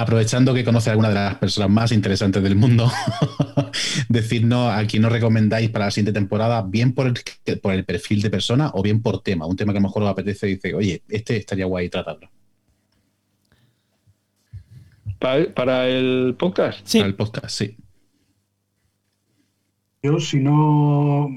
aprovechando 0.00 0.54
que 0.54 0.64
conoce 0.64 0.88
a 0.88 0.92
alguna 0.92 1.08
de 1.08 1.14
las 1.14 1.34
personas 1.36 1.68
más 1.70 1.92
interesantes 1.92 2.42
del 2.42 2.56
mundo, 2.56 2.90
decirnos 4.08 4.72
a 4.72 4.86
quién 4.86 5.02
nos 5.02 5.12
recomendáis 5.12 5.70
para 5.70 5.86
la 5.86 5.90
siguiente 5.90 6.18
temporada, 6.18 6.62
bien 6.62 6.94
por 6.94 7.06
el, 7.06 7.60
por 7.60 7.74
el 7.74 7.84
perfil 7.84 8.22
de 8.22 8.30
persona 8.30 8.70
o 8.74 8.82
bien 8.82 9.02
por 9.02 9.22
tema. 9.22 9.46
Un 9.46 9.56
tema 9.56 9.72
que 9.72 9.78
a 9.78 9.82
lo 9.82 9.88
mejor 9.88 10.04
os 10.04 10.10
apetece 10.10 10.48
y 10.48 10.54
dice, 10.54 10.74
oye, 10.74 11.02
este 11.08 11.36
estaría 11.36 11.66
guay 11.66 11.88
tratarlo. 11.88 12.30
¿Para, 15.18 15.86
el 15.86 16.34
podcast? 16.38 16.80
Sí. 16.84 16.98
Para 16.98 17.08
el 17.08 17.14
podcast, 17.14 17.50
sí. 17.50 17.76
Yo, 20.02 20.18
si 20.18 20.40
no 20.40 21.28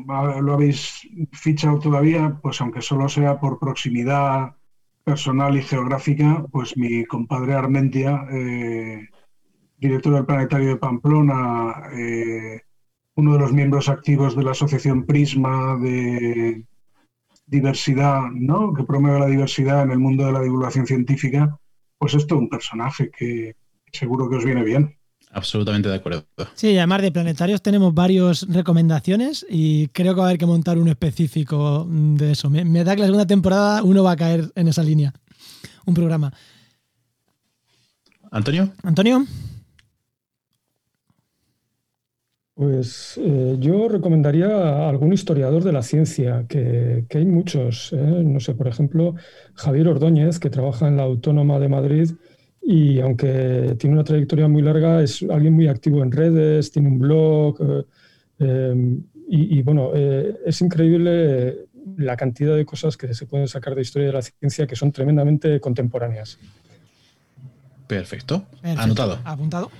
lo 0.41 0.53
habéis 0.53 1.05
fichado 1.33 1.79
todavía, 1.79 2.39
pues 2.41 2.61
aunque 2.61 2.81
solo 2.81 3.09
sea 3.09 3.41
por 3.41 3.59
proximidad 3.59 4.55
personal 5.03 5.57
y 5.57 5.61
geográfica, 5.61 6.45
pues 6.51 6.77
mi 6.77 7.05
compadre 7.05 7.53
Armentia, 7.53 8.25
eh, 8.31 9.07
director 9.77 10.13
del 10.13 10.25
Planetario 10.25 10.69
de 10.69 10.77
Pamplona, 10.77 11.89
eh, 11.93 12.61
uno 13.15 13.33
de 13.33 13.39
los 13.39 13.53
miembros 13.53 13.89
activos 13.89 14.35
de 14.35 14.43
la 14.43 14.51
Asociación 14.51 15.05
Prisma 15.05 15.77
de 15.77 16.65
Diversidad, 17.45 18.31
¿no? 18.31 18.73
que 18.73 18.83
promueve 18.83 19.19
la 19.19 19.27
diversidad 19.27 19.83
en 19.83 19.91
el 19.91 19.99
mundo 19.99 20.25
de 20.25 20.31
la 20.31 20.41
divulgación 20.41 20.87
científica, 20.87 21.59
pues 21.97 22.15
es 22.15 22.25
todo 22.25 22.39
un 22.39 22.49
personaje 22.49 23.11
que 23.11 23.55
seguro 23.91 24.29
que 24.29 24.37
os 24.37 24.45
viene 24.45 24.63
bien. 24.63 24.97
Absolutamente 25.33 25.89
de 25.89 25.95
acuerdo. 25.95 26.25
Sí, 26.53 26.77
además 26.77 27.01
de 27.01 27.11
planetarios 27.11 27.61
tenemos 27.63 27.91
varias 27.93 28.47
recomendaciones 28.47 29.43
y 29.49 29.87
creo 29.87 30.13
que 30.13 30.19
va 30.19 30.27
a 30.27 30.29
haber 30.29 30.37
que 30.37 30.45
montar 30.45 30.77
uno 30.77 30.91
específico 30.91 31.87
de 31.89 32.31
eso. 32.31 32.51
Me, 32.51 32.83
da 32.83 32.95
que 32.95 33.01
la 33.01 33.07
segunda 33.07 33.25
temporada 33.25 33.81
uno 33.81 34.03
va 34.03 34.11
a 34.11 34.15
caer 34.15 34.51
en 34.55 34.67
esa 34.67 34.83
línea. 34.83 35.11
Un 35.85 35.95
programa. 35.95 36.31
Antonio. 38.29 38.71
Antonio. 38.83 39.25
Pues 42.53 43.19
eh, 43.19 43.57
yo 43.59 43.89
recomendaría 43.89 44.47
a 44.47 44.87
algún 44.87 45.11
historiador 45.13 45.63
de 45.63 45.71
la 45.71 45.81
ciencia, 45.81 46.45
que, 46.47 47.07
hay 47.09 47.25
muchos. 47.25 47.91
¿eh? 47.93 47.97
No 48.23 48.39
sé, 48.39 48.53
por 48.53 48.67
ejemplo, 48.67 49.15
Javier 49.55 49.87
Ordóñez, 49.87 50.39
que 50.39 50.51
trabaja 50.51 50.87
en 50.87 50.97
la 50.97 51.03
Autónoma 51.03 51.57
de 51.57 51.69
Madrid 51.69 52.11
y 52.65 52.99
aunque 52.99 53.75
tiene 53.77 53.95
una 53.95 54.03
trayectoria 54.03 54.47
muy 54.47 54.61
larga, 54.61 55.01
es 55.01 55.23
alguien 55.23 55.53
muy 55.53 55.67
activo 55.67 56.01
en 56.01 56.11
redes, 56.11 56.71
tiene 56.71 56.87
un 56.87 56.99
blog 56.99 57.57
eh, 57.61 57.85
em, 58.39 59.03
y, 59.35 59.61
bueno, 59.63 59.91
eh, 59.95 60.37
es 60.45 60.61
increíble 60.61 61.65
la 61.97 62.15
cantidad 62.15 62.55
de 62.55 62.65
cosas 62.65 62.97
que 62.97 63.13
se 63.13 63.25
pueden 63.25 63.47
sacar 63.47 63.73
de 63.73 63.81
historia 63.81 64.07
de 64.07 64.13
la 64.13 64.21
ciencia 64.21 64.67
que 64.67 64.75
son 64.75 64.91
tremendamente 64.91 65.59
contemporáneas. 65.59 66.37
Perfecto. 67.87 68.45
Anotado. 68.61 69.19
Apuntado. 69.23 69.71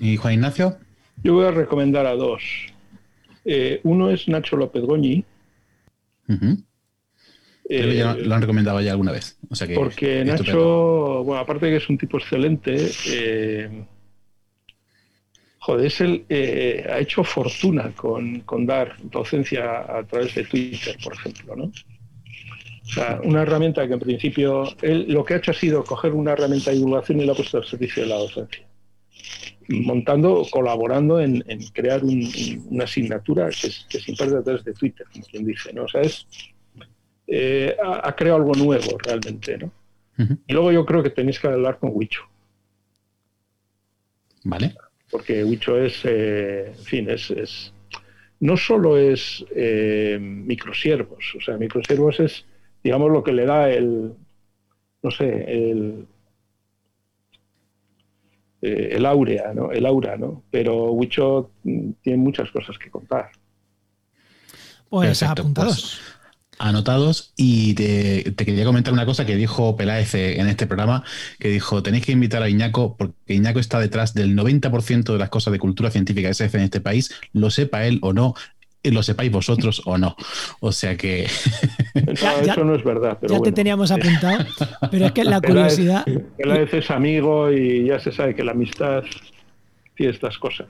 ¿Y 0.00 0.16
Juan 0.16 0.34
Ignacio? 0.34 0.78
Yo 1.22 1.34
voy 1.34 1.46
a 1.46 1.50
recomendar 1.50 2.06
a 2.06 2.14
dos. 2.14 2.42
Eh, 3.44 3.80
uno 3.84 4.10
es 4.10 4.28
Nacho 4.28 4.56
López 4.56 4.82
Goñi, 4.82 5.24
lo 7.68 8.34
han 8.34 8.40
recomendado 8.40 8.80
ya 8.80 8.92
alguna 8.92 9.12
vez. 9.12 9.38
porque 9.74 10.24
Nacho, 10.24 11.24
bueno, 11.24 11.40
aparte 11.40 11.66
de 11.66 11.72
que 11.72 11.78
es 11.78 11.88
un 11.88 11.98
tipo 11.98 12.18
excelente, 12.18 12.90
eh, 13.08 13.84
joder, 15.58 15.86
es 15.86 16.00
el, 16.00 16.24
eh, 16.28 16.86
ha 16.90 16.98
hecho 16.98 17.24
fortuna 17.24 17.92
con, 17.94 18.44
dar 18.66 18.96
docencia 19.02 19.80
a 19.80 20.04
través 20.04 20.34
de 20.34 20.44
Twitter, 20.44 20.96
por 21.02 21.14
ejemplo, 21.14 21.56
¿no? 21.56 21.64
O 21.64 22.86
sea, 22.86 23.18
una 23.24 23.42
herramienta 23.42 23.86
que 23.88 23.94
en 23.94 24.00
principio 24.00 24.64
él 24.82 25.06
lo 25.08 25.24
que 25.24 25.34
ha 25.34 25.36
hecho 25.38 25.52
ha 25.52 25.54
sido 25.54 25.82
coger 25.84 26.12
una 26.12 26.32
herramienta 26.32 26.70
de 26.70 26.76
divulgación 26.76 27.20
y 27.20 27.24
la 27.24 27.32
ha 27.32 27.34
puesto 27.36 27.56
al 27.56 27.64
servicio 27.64 28.02
de 28.02 28.10
la 28.10 28.16
docencia. 28.16 28.66
Montando, 29.68 30.46
colaborando 30.50 31.18
en, 31.18 31.42
crear 31.72 32.02
una 32.04 32.84
asignatura 32.84 33.48
que, 33.48 33.68
es, 33.68 33.86
que 33.88 33.98
se 33.98 34.10
imparte 34.10 34.36
a 34.36 34.42
través 34.42 34.64
de 34.64 34.74
Twitter, 34.74 35.06
como 35.10 35.24
quien 35.24 35.46
dice, 35.46 35.72
¿no? 35.72 35.84
O 35.84 35.88
sea, 35.88 36.02
es, 36.02 36.26
eh, 37.26 37.76
ha, 37.82 38.14
creado 38.14 38.38
algo 38.38 38.54
nuevo 38.54 38.98
realmente, 38.98 39.58
¿no? 39.58 39.70
Y 40.46 40.52
luego 40.52 40.70
yo 40.70 40.86
creo 40.86 41.02
que 41.02 41.10
tenéis 41.10 41.40
que 41.40 41.48
hablar 41.48 41.78
con 41.78 41.90
Wicho. 41.92 42.22
Vale. 44.44 44.74
Porque 45.10 45.42
Wicho 45.42 45.76
es, 45.78 46.04
eh, 46.04 46.68
en 46.68 46.84
fin, 46.84 47.10
es, 47.10 47.72
no 48.40 48.56
solo 48.56 48.96
es 48.96 49.44
eh, 49.54 50.18
microsiervos, 50.20 51.34
o 51.36 51.40
sea, 51.40 51.56
microsiervos 51.56 52.20
es, 52.20 52.44
digamos, 52.82 53.10
lo 53.10 53.24
que 53.24 53.32
le 53.32 53.46
da 53.46 53.70
el, 53.70 54.12
no 55.02 55.10
sé, 55.10 55.44
el, 55.48 56.06
el 58.60 59.06
áurea, 59.06 59.52
¿no? 59.52 59.72
El 59.72 59.86
aura, 59.86 60.16
¿no? 60.16 60.42
Pero 60.50 60.92
Wicho 60.92 61.50
tiene 61.62 62.18
muchas 62.18 62.50
cosas 62.50 62.78
que 62.78 62.90
contar. 62.90 63.30
Pues 64.88 65.22
apuntados. 65.22 66.00
Pues 66.00 66.23
anotados 66.58 67.32
y 67.36 67.74
te, 67.74 68.34
quería 68.34 68.64
comentar 68.64 68.92
una 68.92 69.06
cosa 69.06 69.26
que 69.26 69.36
dijo 69.36 69.76
Peláez 69.76 70.14
en 70.14 70.46
este 70.48 70.66
programa, 70.66 71.04
que 71.38 71.48
dijo, 71.48 71.82
tenéis 71.82 72.06
que 72.06 72.12
invitar 72.12 72.42
a 72.42 72.48
Iñaco 72.48 72.96
porque 72.96 73.34
Iñaco 73.34 73.58
está 73.58 73.80
detrás 73.80 74.14
del 74.14 74.36
90% 74.36 75.12
de 75.12 75.18
las 75.18 75.28
cosas 75.30 75.52
de 75.52 75.58
cultura 75.58 75.90
científica 75.90 76.28
que 76.28 76.34
se 76.34 76.44
hace 76.44 76.58
en 76.58 76.64
este 76.64 76.80
país, 76.80 77.14
lo 77.32 77.50
sepa 77.50 77.86
él 77.86 77.98
o 78.02 78.12
no, 78.12 78.34
y 78.84 78.90
lo 78.90 79.02
sepáis 79.02 79.32
vosotros 79.32 79.82
o 79.86 79.98
no. 79.98 80.14
O 80.60 80.70
sea 80.70 80.96
que... 80.96 81.24
eso 81.94 82.64
no 82.64 82.74
es 82.76 82.84
verdad. 82.84 83.18
ya 83.26 83.40
te 83.40 83.50
teníamos 83.50 83.90
apuntado, 83.90 84.44
pero 84.90 85.06
es 85.06 85.12
que 85.12 85.24
la 85.24 85.40
curiosidad... 85.40 86.04
Peláez 86.36 86.72
es 86.72 86.90
amigo 86.90 87.50
y 87.50 87.86
ya 87.86 87.98
se 87.98 88.12
sabe 88.12 88.34
que 88.34 88.44
la 88.44 88.52
amistad 88.52 89.02
tiene 89.96 90.12
estas 90.12 90.38
cosas. 90.38 90.66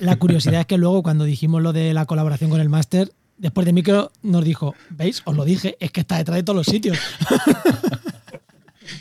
la 0.00 0.16
curiosidad 0.16 0.60
es 0.60 0.66
que 0.66 0.78
luego 0.78 1.02
cuando 1.02 1.24
dijimos 1.24 1.62
lo 1.62 1.72
de 1.72 1.94
la 1.94 2.06
colaboración 2.06 2.50
con 2.50 2.60
el 2.60 2.68
máster, 2.68 3.12
después 3.42 3.66
de 3.66 3.72
micro 3.72 4.12
nos 4.22 4.44
dijo, 4.44 4.74
¿veis? 4.90 5.20
Os 5.26 5.36
lo 5.36 5.44
dije, 5.44 5.76
es 5.80 5.90
que 5.90 6.00
está 6.00 6.16
detrás 6.16 6.36
de 6.36 6.42
todos 6.44 6.56
los 6.56 6.66
sitios. 6.66 6.98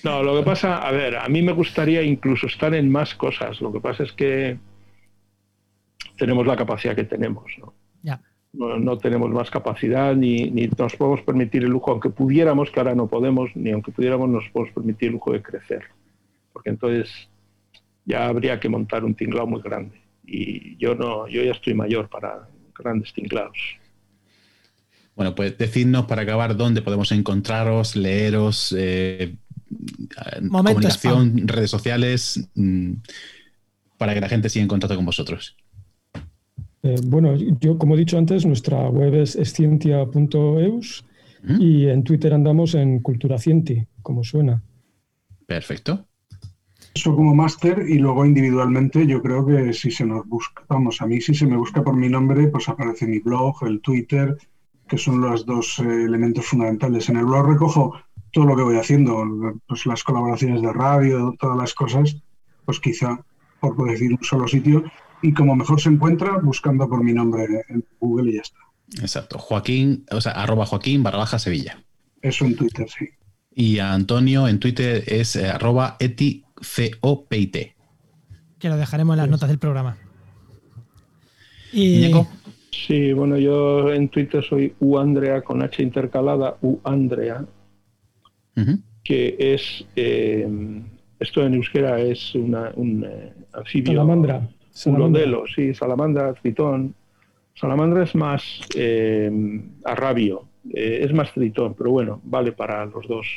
No, 0.04 0.24
lo 0.24 0.38
que 0.38 0.44
pasa, 0.44 0.78
a 0.78 0.92
ver, 0.92 1.16
a 1.18 1.28
mí 1.28 1.42
me 1.44 1.52
gustaría 1.52 2.02
incluso 2.02 2.48
estar 2.48 2.74
en 2.74 2.90
más 2.90 3.14
cosas. 3.14 3.62
Lo 3.62 3.72
que 3.72 3.80
pasa 3.80 4.04
es 4.04 4.12
que 4.14 4.58
tenemos 6.18 6.48
la 6.48 6.56
capacidad 6.56 6.96
que 6.96 7.04
tenemos, 7.04 7.52
¿no? 7.60 7.74
Ya. 8.02 8.20
No, 8.54 8.98
tenemos 8.98 9.30
más 9.30 9.52
capacidad 9.52 10.16
ni, 10.16 10.50
ni, 10.50 10.68
nos 10.68 10.96
podemos 10.96 11.22
permitir 11.22 11.64
el 11.64 11.70
lujo, 11.70 11.92
aunque 11.92 12.10
pudiéramos, 12.10 12.72
que 12.72 12.80
ahora 12.80 12.96
no 12.96 13.08
podemos, 13.08 13.56
ni 13.56 13.72
aunque 13.72 13.92
pudiéramos 13.92 14.30
nos 14.30 14.48
podemos 14.50 14.74
permitir 14.74 15.10
el 15.10 15.14
lujo 15.14 15.34
de 15.34 15.42
crecer. 15.42 15.84
Porque 16.52 16.70
entonces 16.70 17.30
ya 18.06 18.28
habría 18.28 18.60
que 18.60 18.70
montar 18.70 19.04
un 19.04 19.14
tinglado 19.14 19.46
muy 19.46 19.62
grande. 19.62 20.02
Y 20.26 20.78
yo 20.78 20.96
no, 20.96 21.28
yo 21.28 21.44
ya 21.44 21.52
estoy 21.52 21.74
mayor 21.76 22.10
para 22.10 22.48
grandes 22.74 23.14
tinglados. 23.14 23.81
Bueno, 25.16 25.36
pues 25.36 25.58
decidnos 25.58 26.06
para 26.06 26.24
acabar 26.24 26.56
dónde 26.56 26.82
podemos 26.82 27.12
encontraros, 27.12 27.96
leeros, 27.96 28.74
eh, 28.78 29.36
comunicación, 30.50 31.48
redes 31.48 31.70
sociales, 31.70 32.50
mm, 32.56 32.94
para 33.98 34.14
que 34.14 34.22
la 34.22 34.30
gente 34.30 34.50
siga 34.50 34.64
en 34.64 34.70
contacto 34.70 34.96
con 34.96 35.06
vosotros. 35.06 35.56
Eh, 36.84 36.96
bueno, 37.04 37.36
yo 37.36 37.78
como 37.78 37.96
he 37.96 38.00
dicho 38.00 38.18
antes, 38.18 38.46
nuestra 38.46 38.90
web 38.90 39.14
es 39.16 39.36
escientia.eus 39.36 41.06
y 41.60 41.88
en 41.88 42.04
Twitter 42.04 42.34
andamos 42.34 42.76
en 42.76 43.00
Culturacienti, 43.00 43.86
como 44.02 44.24
suena. 44.24 44.64
Perfecto. 45.46 46.08
Eso 46.94 47.16
como 47.16 47.34
máster 47.34 47.86
y 47.88 48.00
luego 48.00 48.26
individualmente 48.26 49.08
yo 49.08 49.22
creo 49.22 49.46
que 49.46 49.74
si 49.74 49.92
se 49.92 50.06
nos 50.06 50.28
busca, 50.28 50.64
vamos, 50.68 51.02
a 51.02 51.08
mí 51.08 51.22
si 51.22 51.34
se 51.34 51.46
me 51.46 51.56
busca 51.56 51.84
por 51.84 51.96
mi 51.96 52.10
nombre, 52.10 52.48
pues 52.48 52.68
aparece 52.68 53.08
mi 53.08 53.20
blog, 53.20 53.56
el 53.66 53.80
Twitter, 53.80 54.38
que 54.92 54.98
son 54.98 55.22
los 55.22 55.46
dos 55.46 55.80
eh, 55.80 55.84
elementos 55.84 56.46
fundamentales. 56.46 57.08
En 57.08 57.16
el 57.16 57.24
blog 57.24 57.48
recojo 57.48 57.98
todo 58.34 58.44
lo 58.44 58.58
que 58.58 58.64
voy 58.64 58.76
haciendo, 58.76 59.24
pues 59.66 59.86
las 59.86 60.04
colaboraciones 60.04 60.62
de 60.62 60.74
radio, 60.74 61.34
todas 61.40 61.58
las 61.58 61.74
cosas, 61.74 62.18
pues 62.66 62.82
quizá 62.82 63.18
por 63.62 63.90
decir 63.90 64.12
un 64.12 64.22
solo 64.22 64.50
sitio, 64.50 64.84
y 65.22 65.32
como 65.32 65.56
mejor 65.56 65.80
se 65.80 65.88
encuentra, 65.88 66.40
buscando 66.40 66.90
por 66.90 67.06
mi 67.06 67.14
nombre 67.14 67.64
en 67.70 67.86
Google 68.02 68.32
y 68.32 68.36
ya 68.36 68.42
está. 68.42 68.60
Exacto. 69.00 69.40
Joaquín, 69.40 70.04
o 70.12 70.20
sea, 70.20 70.34
arroba 70.34 70.66
Joaquín 70.66 71.04
barra 71.04 71.20
baja 71.20 71.40
Sevilla. 71.40 71.82
Eso 72.22 72.44
en 72.44 72.58
Twitter, 72.58 72.90
sí. 72.90 73.08
Y 73.54 73.80
a 73.80 73.94
Antonio 73.94 74.46
en 74.50 74.60
Twitter 74.60 75.06
es 75.08 75.38
eh, 75.38 75.48
arroba 75.48 75.96
eticopit. 76.02 77.56
Que 78.60 78.68
lo 78.68 78.76
dejaremos 78.76 79.14
en 79.14 79.18
las 79.20 79.30
notas 79.30 79.48
del 79.48 79.60
programa. 79.60 79.96
Y... 81.72 82.12
Sí, 82.72 83.12
bueno, 83.12 83.38
yo 83.38 83.92
en 83.92 84.08
Twitter 84.10 84.44
soy 84.44 84.74
uandrea 84.80 85.42
con 85.42 85.62
H 85.62 85.84
intercalada, 85.84 86.58
uandrea, 86.62 87.46
que 89.04 89.36
es, 89.38 89.86
eh, 89.96 90.48
esto 91.20 91.46
en 91.46 91.56
euskera 91.56 92.00
es 92.00 92.34
una, 92.34 92.72
un 92.76 93.04
eh, 93.04 93.34
anfibio. 93.54 93.94
Salamandra. 93.94 94.50
Un 94.86 95.48
sí, 95.54 95.74
salamandra, 95.74 96.34
tritón. 96.34 96.96
Salamandra 97.54 98.04
es 98.04 98.16
más 98.16 98.62
eh, 98.76 99.62
arrabio, 99.84 100.46
es 100.70 101.14
más 101.14 101.34
tritón, 101.34 101.74
pero 101.74 101.92
bueno, 101.92 102.22
vale 102.24 102.54
para 102.54 102.86
los 102.86 103.06
dos. 103.06 103.28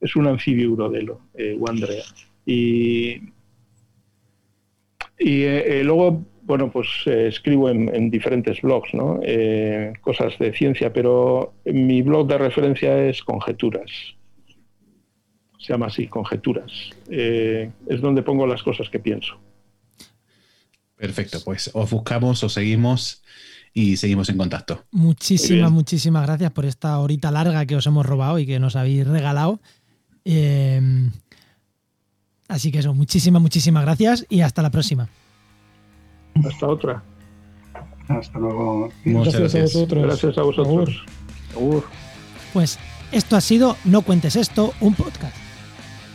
Es 0.00 0.16
un 0.16 0.26
anfibio 0.26 0.72
urodelo, 0.72 1.20
uandrea. 1.56 2.02
Y, 2.44 3.20
y 5.18 5.42
eh, 5.42 5.82
luego, 5.84 6.24
bueno, 6.44 6.70
pues 6.70 6.88
escribo 7.06 7.70
en, 7.70 8.10
diferentes 8.10 8.60
blogs, 8.60 8.92
¿no? 8.94 9.20
cosas 10.00 10.38
de 10.38 10.52
ciencia, 10.52 10.92
pero 10.92 11.54
mi 11.64 12.02
blog 12.02 12.28
de 12.28 12.38
referencia 12.38 13.06
es 13.06 13.22
Conjeturas. 13.22 13.90
Se 15.58 15.72
llama 15.72 15.86
así, 15.86 16.06
Conjeturas. 16.06 16.90
es 17.08 18.00
donde 18.00 18.22
pongo 18.22 18.46
las 18.46 18.62
cosas 18.62 18.90
que 18.90 18.98
pienso. 18.98 19.38
Perfecto, 20.96 21.38
pues 21.44 21.70
os 21.72 21.90
buscamos, 21.90 22.44
os 22.44 22.52
seguimos 22.52 23.22
y 23.72 23.96
seguimos 23.96 24.28
en 24.28 24.36
contacto. 24.36 24.84
Muchísimas, 24.92 25.70
muchísimas 25.72 26.26
gracias 26.26 26.52
por 26.52 26.66
esta 26.66 26.98
horita 26.98 27.30
larga 27.30 27.66
que 27.66 27.76
os 27.76 27.86
hemos 27.86 28.06
robado 28.06 28.38
y 28.38 28.46
que 28.46 28.60
nos 28.60 28.76
habéis 28.76 29.06
regalado. 29.06 29.60
Así 32.48 32.70
que 32.70 32.78
eso, 32.78 32.94
muchísimas, 32.94 33.42
muchísimas 33.42 33.84
gracias 33.84 34.26
y 34.28 34.42
hasta 34.42 34.62
la 34.62 34.70
próxima. 34.70 35.08
Hasta 36.42 36.66
otra. 36.66 37.02
Hasta 38.08 38.38
luego. 38.38 38.90
gracias, 39.04 39.54
a 39.54 39.60
vosotros. 39.60 40.02
Gracias 40.04 40.38
a 40.38 40.42
vosotros. 40.42 41.04
Pues 42.52 42.78
esto 43.12 43.36
ha 43.36 43.40
sido 43.40 43.76
No 43.84 44.02
Cuentes 44.02 44.36
Esto, 44.36 44.74
un 44.80 44.94
podcast 44.94 45.36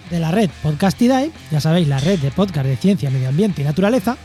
de 0.10 0.20
la 0.20 0.32
red 0.32 0.50
Podcastidae, 0.64 1.32
ya 1.52 1.62
sabéis, 1.62 1.88
la 1.88 2.00
red 2.00 2.20
de 2.20 2.32
podcast 2.32 2.66
de 2.66 2.76
ciencia, 2.76 3.12
medio 3.12 3.30
ambiente 3.30 3.62
y 3.62 3.66
naturaleza 3.66 4.18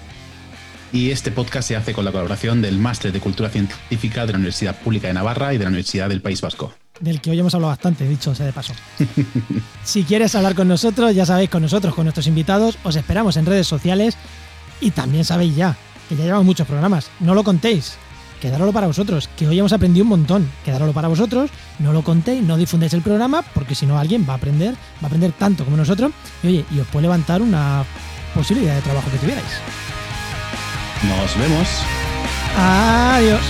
y 0.94 1.10
este 1.10 1.32
podcast 1.32 1.66
se 1.66 1.74
hace 1.74 1.92
con 1.92 2.04
la 2.04 2.12
colaboración 2.12 2.62
del 2.62 2.78
Máster 2.78 3.10
de 3.10 3.18
Cultura 3.18 3.48
Científica 3.48 4.26
de 4.26 4.32
la 4.32 4.38
Universidad 4.38 4.76
Pública 4.76 5.08
de 5.08 5.14
Navarra 5.14 5.52
y 5.52 5.58
de 5.58 5.64
la 5.64 5.68
Universidad 5.68 6.08
del 6.08 6.22
País 6.22 6.40
Vasco. 6.40 6.72
Del 7.00 7.20
que 7.20 7.32
hoy 7.32 7.40
hemos 7.40 7.52
hablado 7.52 7.72
bastante, 7.72 8.06
dicho 8.06 8.32
sea 8.32 8.46
de 8.46 8.52
paso. 8.52 8.74
si 9.84 10.04
quieres 10.04 10.36
hablar 10.36 10.54
con 10.54 10.68
nosotros, 10.68 11.12
ya 11.12 11.26
sabéis, 11.26 11.50
con 11.50 11.62
nosotros, 11.62 11.96
con 11.96 12.04
nuestros 12.04 12.28
invitados, 12.28 12.78
os 12.84 12.94
esperamos 12.94 13.36
en 13.36 13.44
redes 13.44 13.66
sociales 13.66 14.16
y 14.80 14.90
también 14.90 15.24
sabéis 15.24 15.56
ya 15.56 15.76
que 16.08 16.16
ya 16.16 16.24
llevamos 16.24 16.46
muchos 16.46 16.66
programas. 16.66 17.10
No 17.20 17.34
lo 17.34 17.44
contéis, 17.44 17.96
quedároslo 18.40 18.72
para 18.72 18.86
vosotros, 18.86 19.28
que 19.36 19.46
hoy 19.48 19.58
hemos 19.58 19.72
aprendido 19.72 20.04
un 20.04 20.10
montón. 20.10 20.50
Quedároslo 20.64 20.92
para 20.92 21.08
vosotros, 21.08 21.50
no 21.78 21.92
lo 21.92 22.02
contéis, 22.02 22.42
no 22.42 22.56
difundéis 22.56 22.92
el 22.94 23.02
programa, 23.02 23.42
porque 23.54 23.74
si 23.74 23.86
no 23.86 23.98
alguien 23.98 24.26
va 24.28 24.34
a 24.34 24.36
aprender, 24.36 24.74
va 24.74 25.04
a 25.04 25.06
aprender 25.06 25.32
tanto 25.32 25.64
como 25.64 25.76
nosotros, 25.76 26.12
y 26.42 26.48
oye, 26.48 26.64
y 26.70 26.80
os 26.80 26.86
puede 26.88 27.02
levantar 27.02 27.40
una 27.42 27.84
posibilidad 28.34 28.74
de 28.74 28.82
trabajo 28.82 29.10
que 29.10 29.18
tuvierais. 29.18 29.44
Nos 31.02 31.38
vemos. 31.38 31.68
Adiós. 32.56 33.40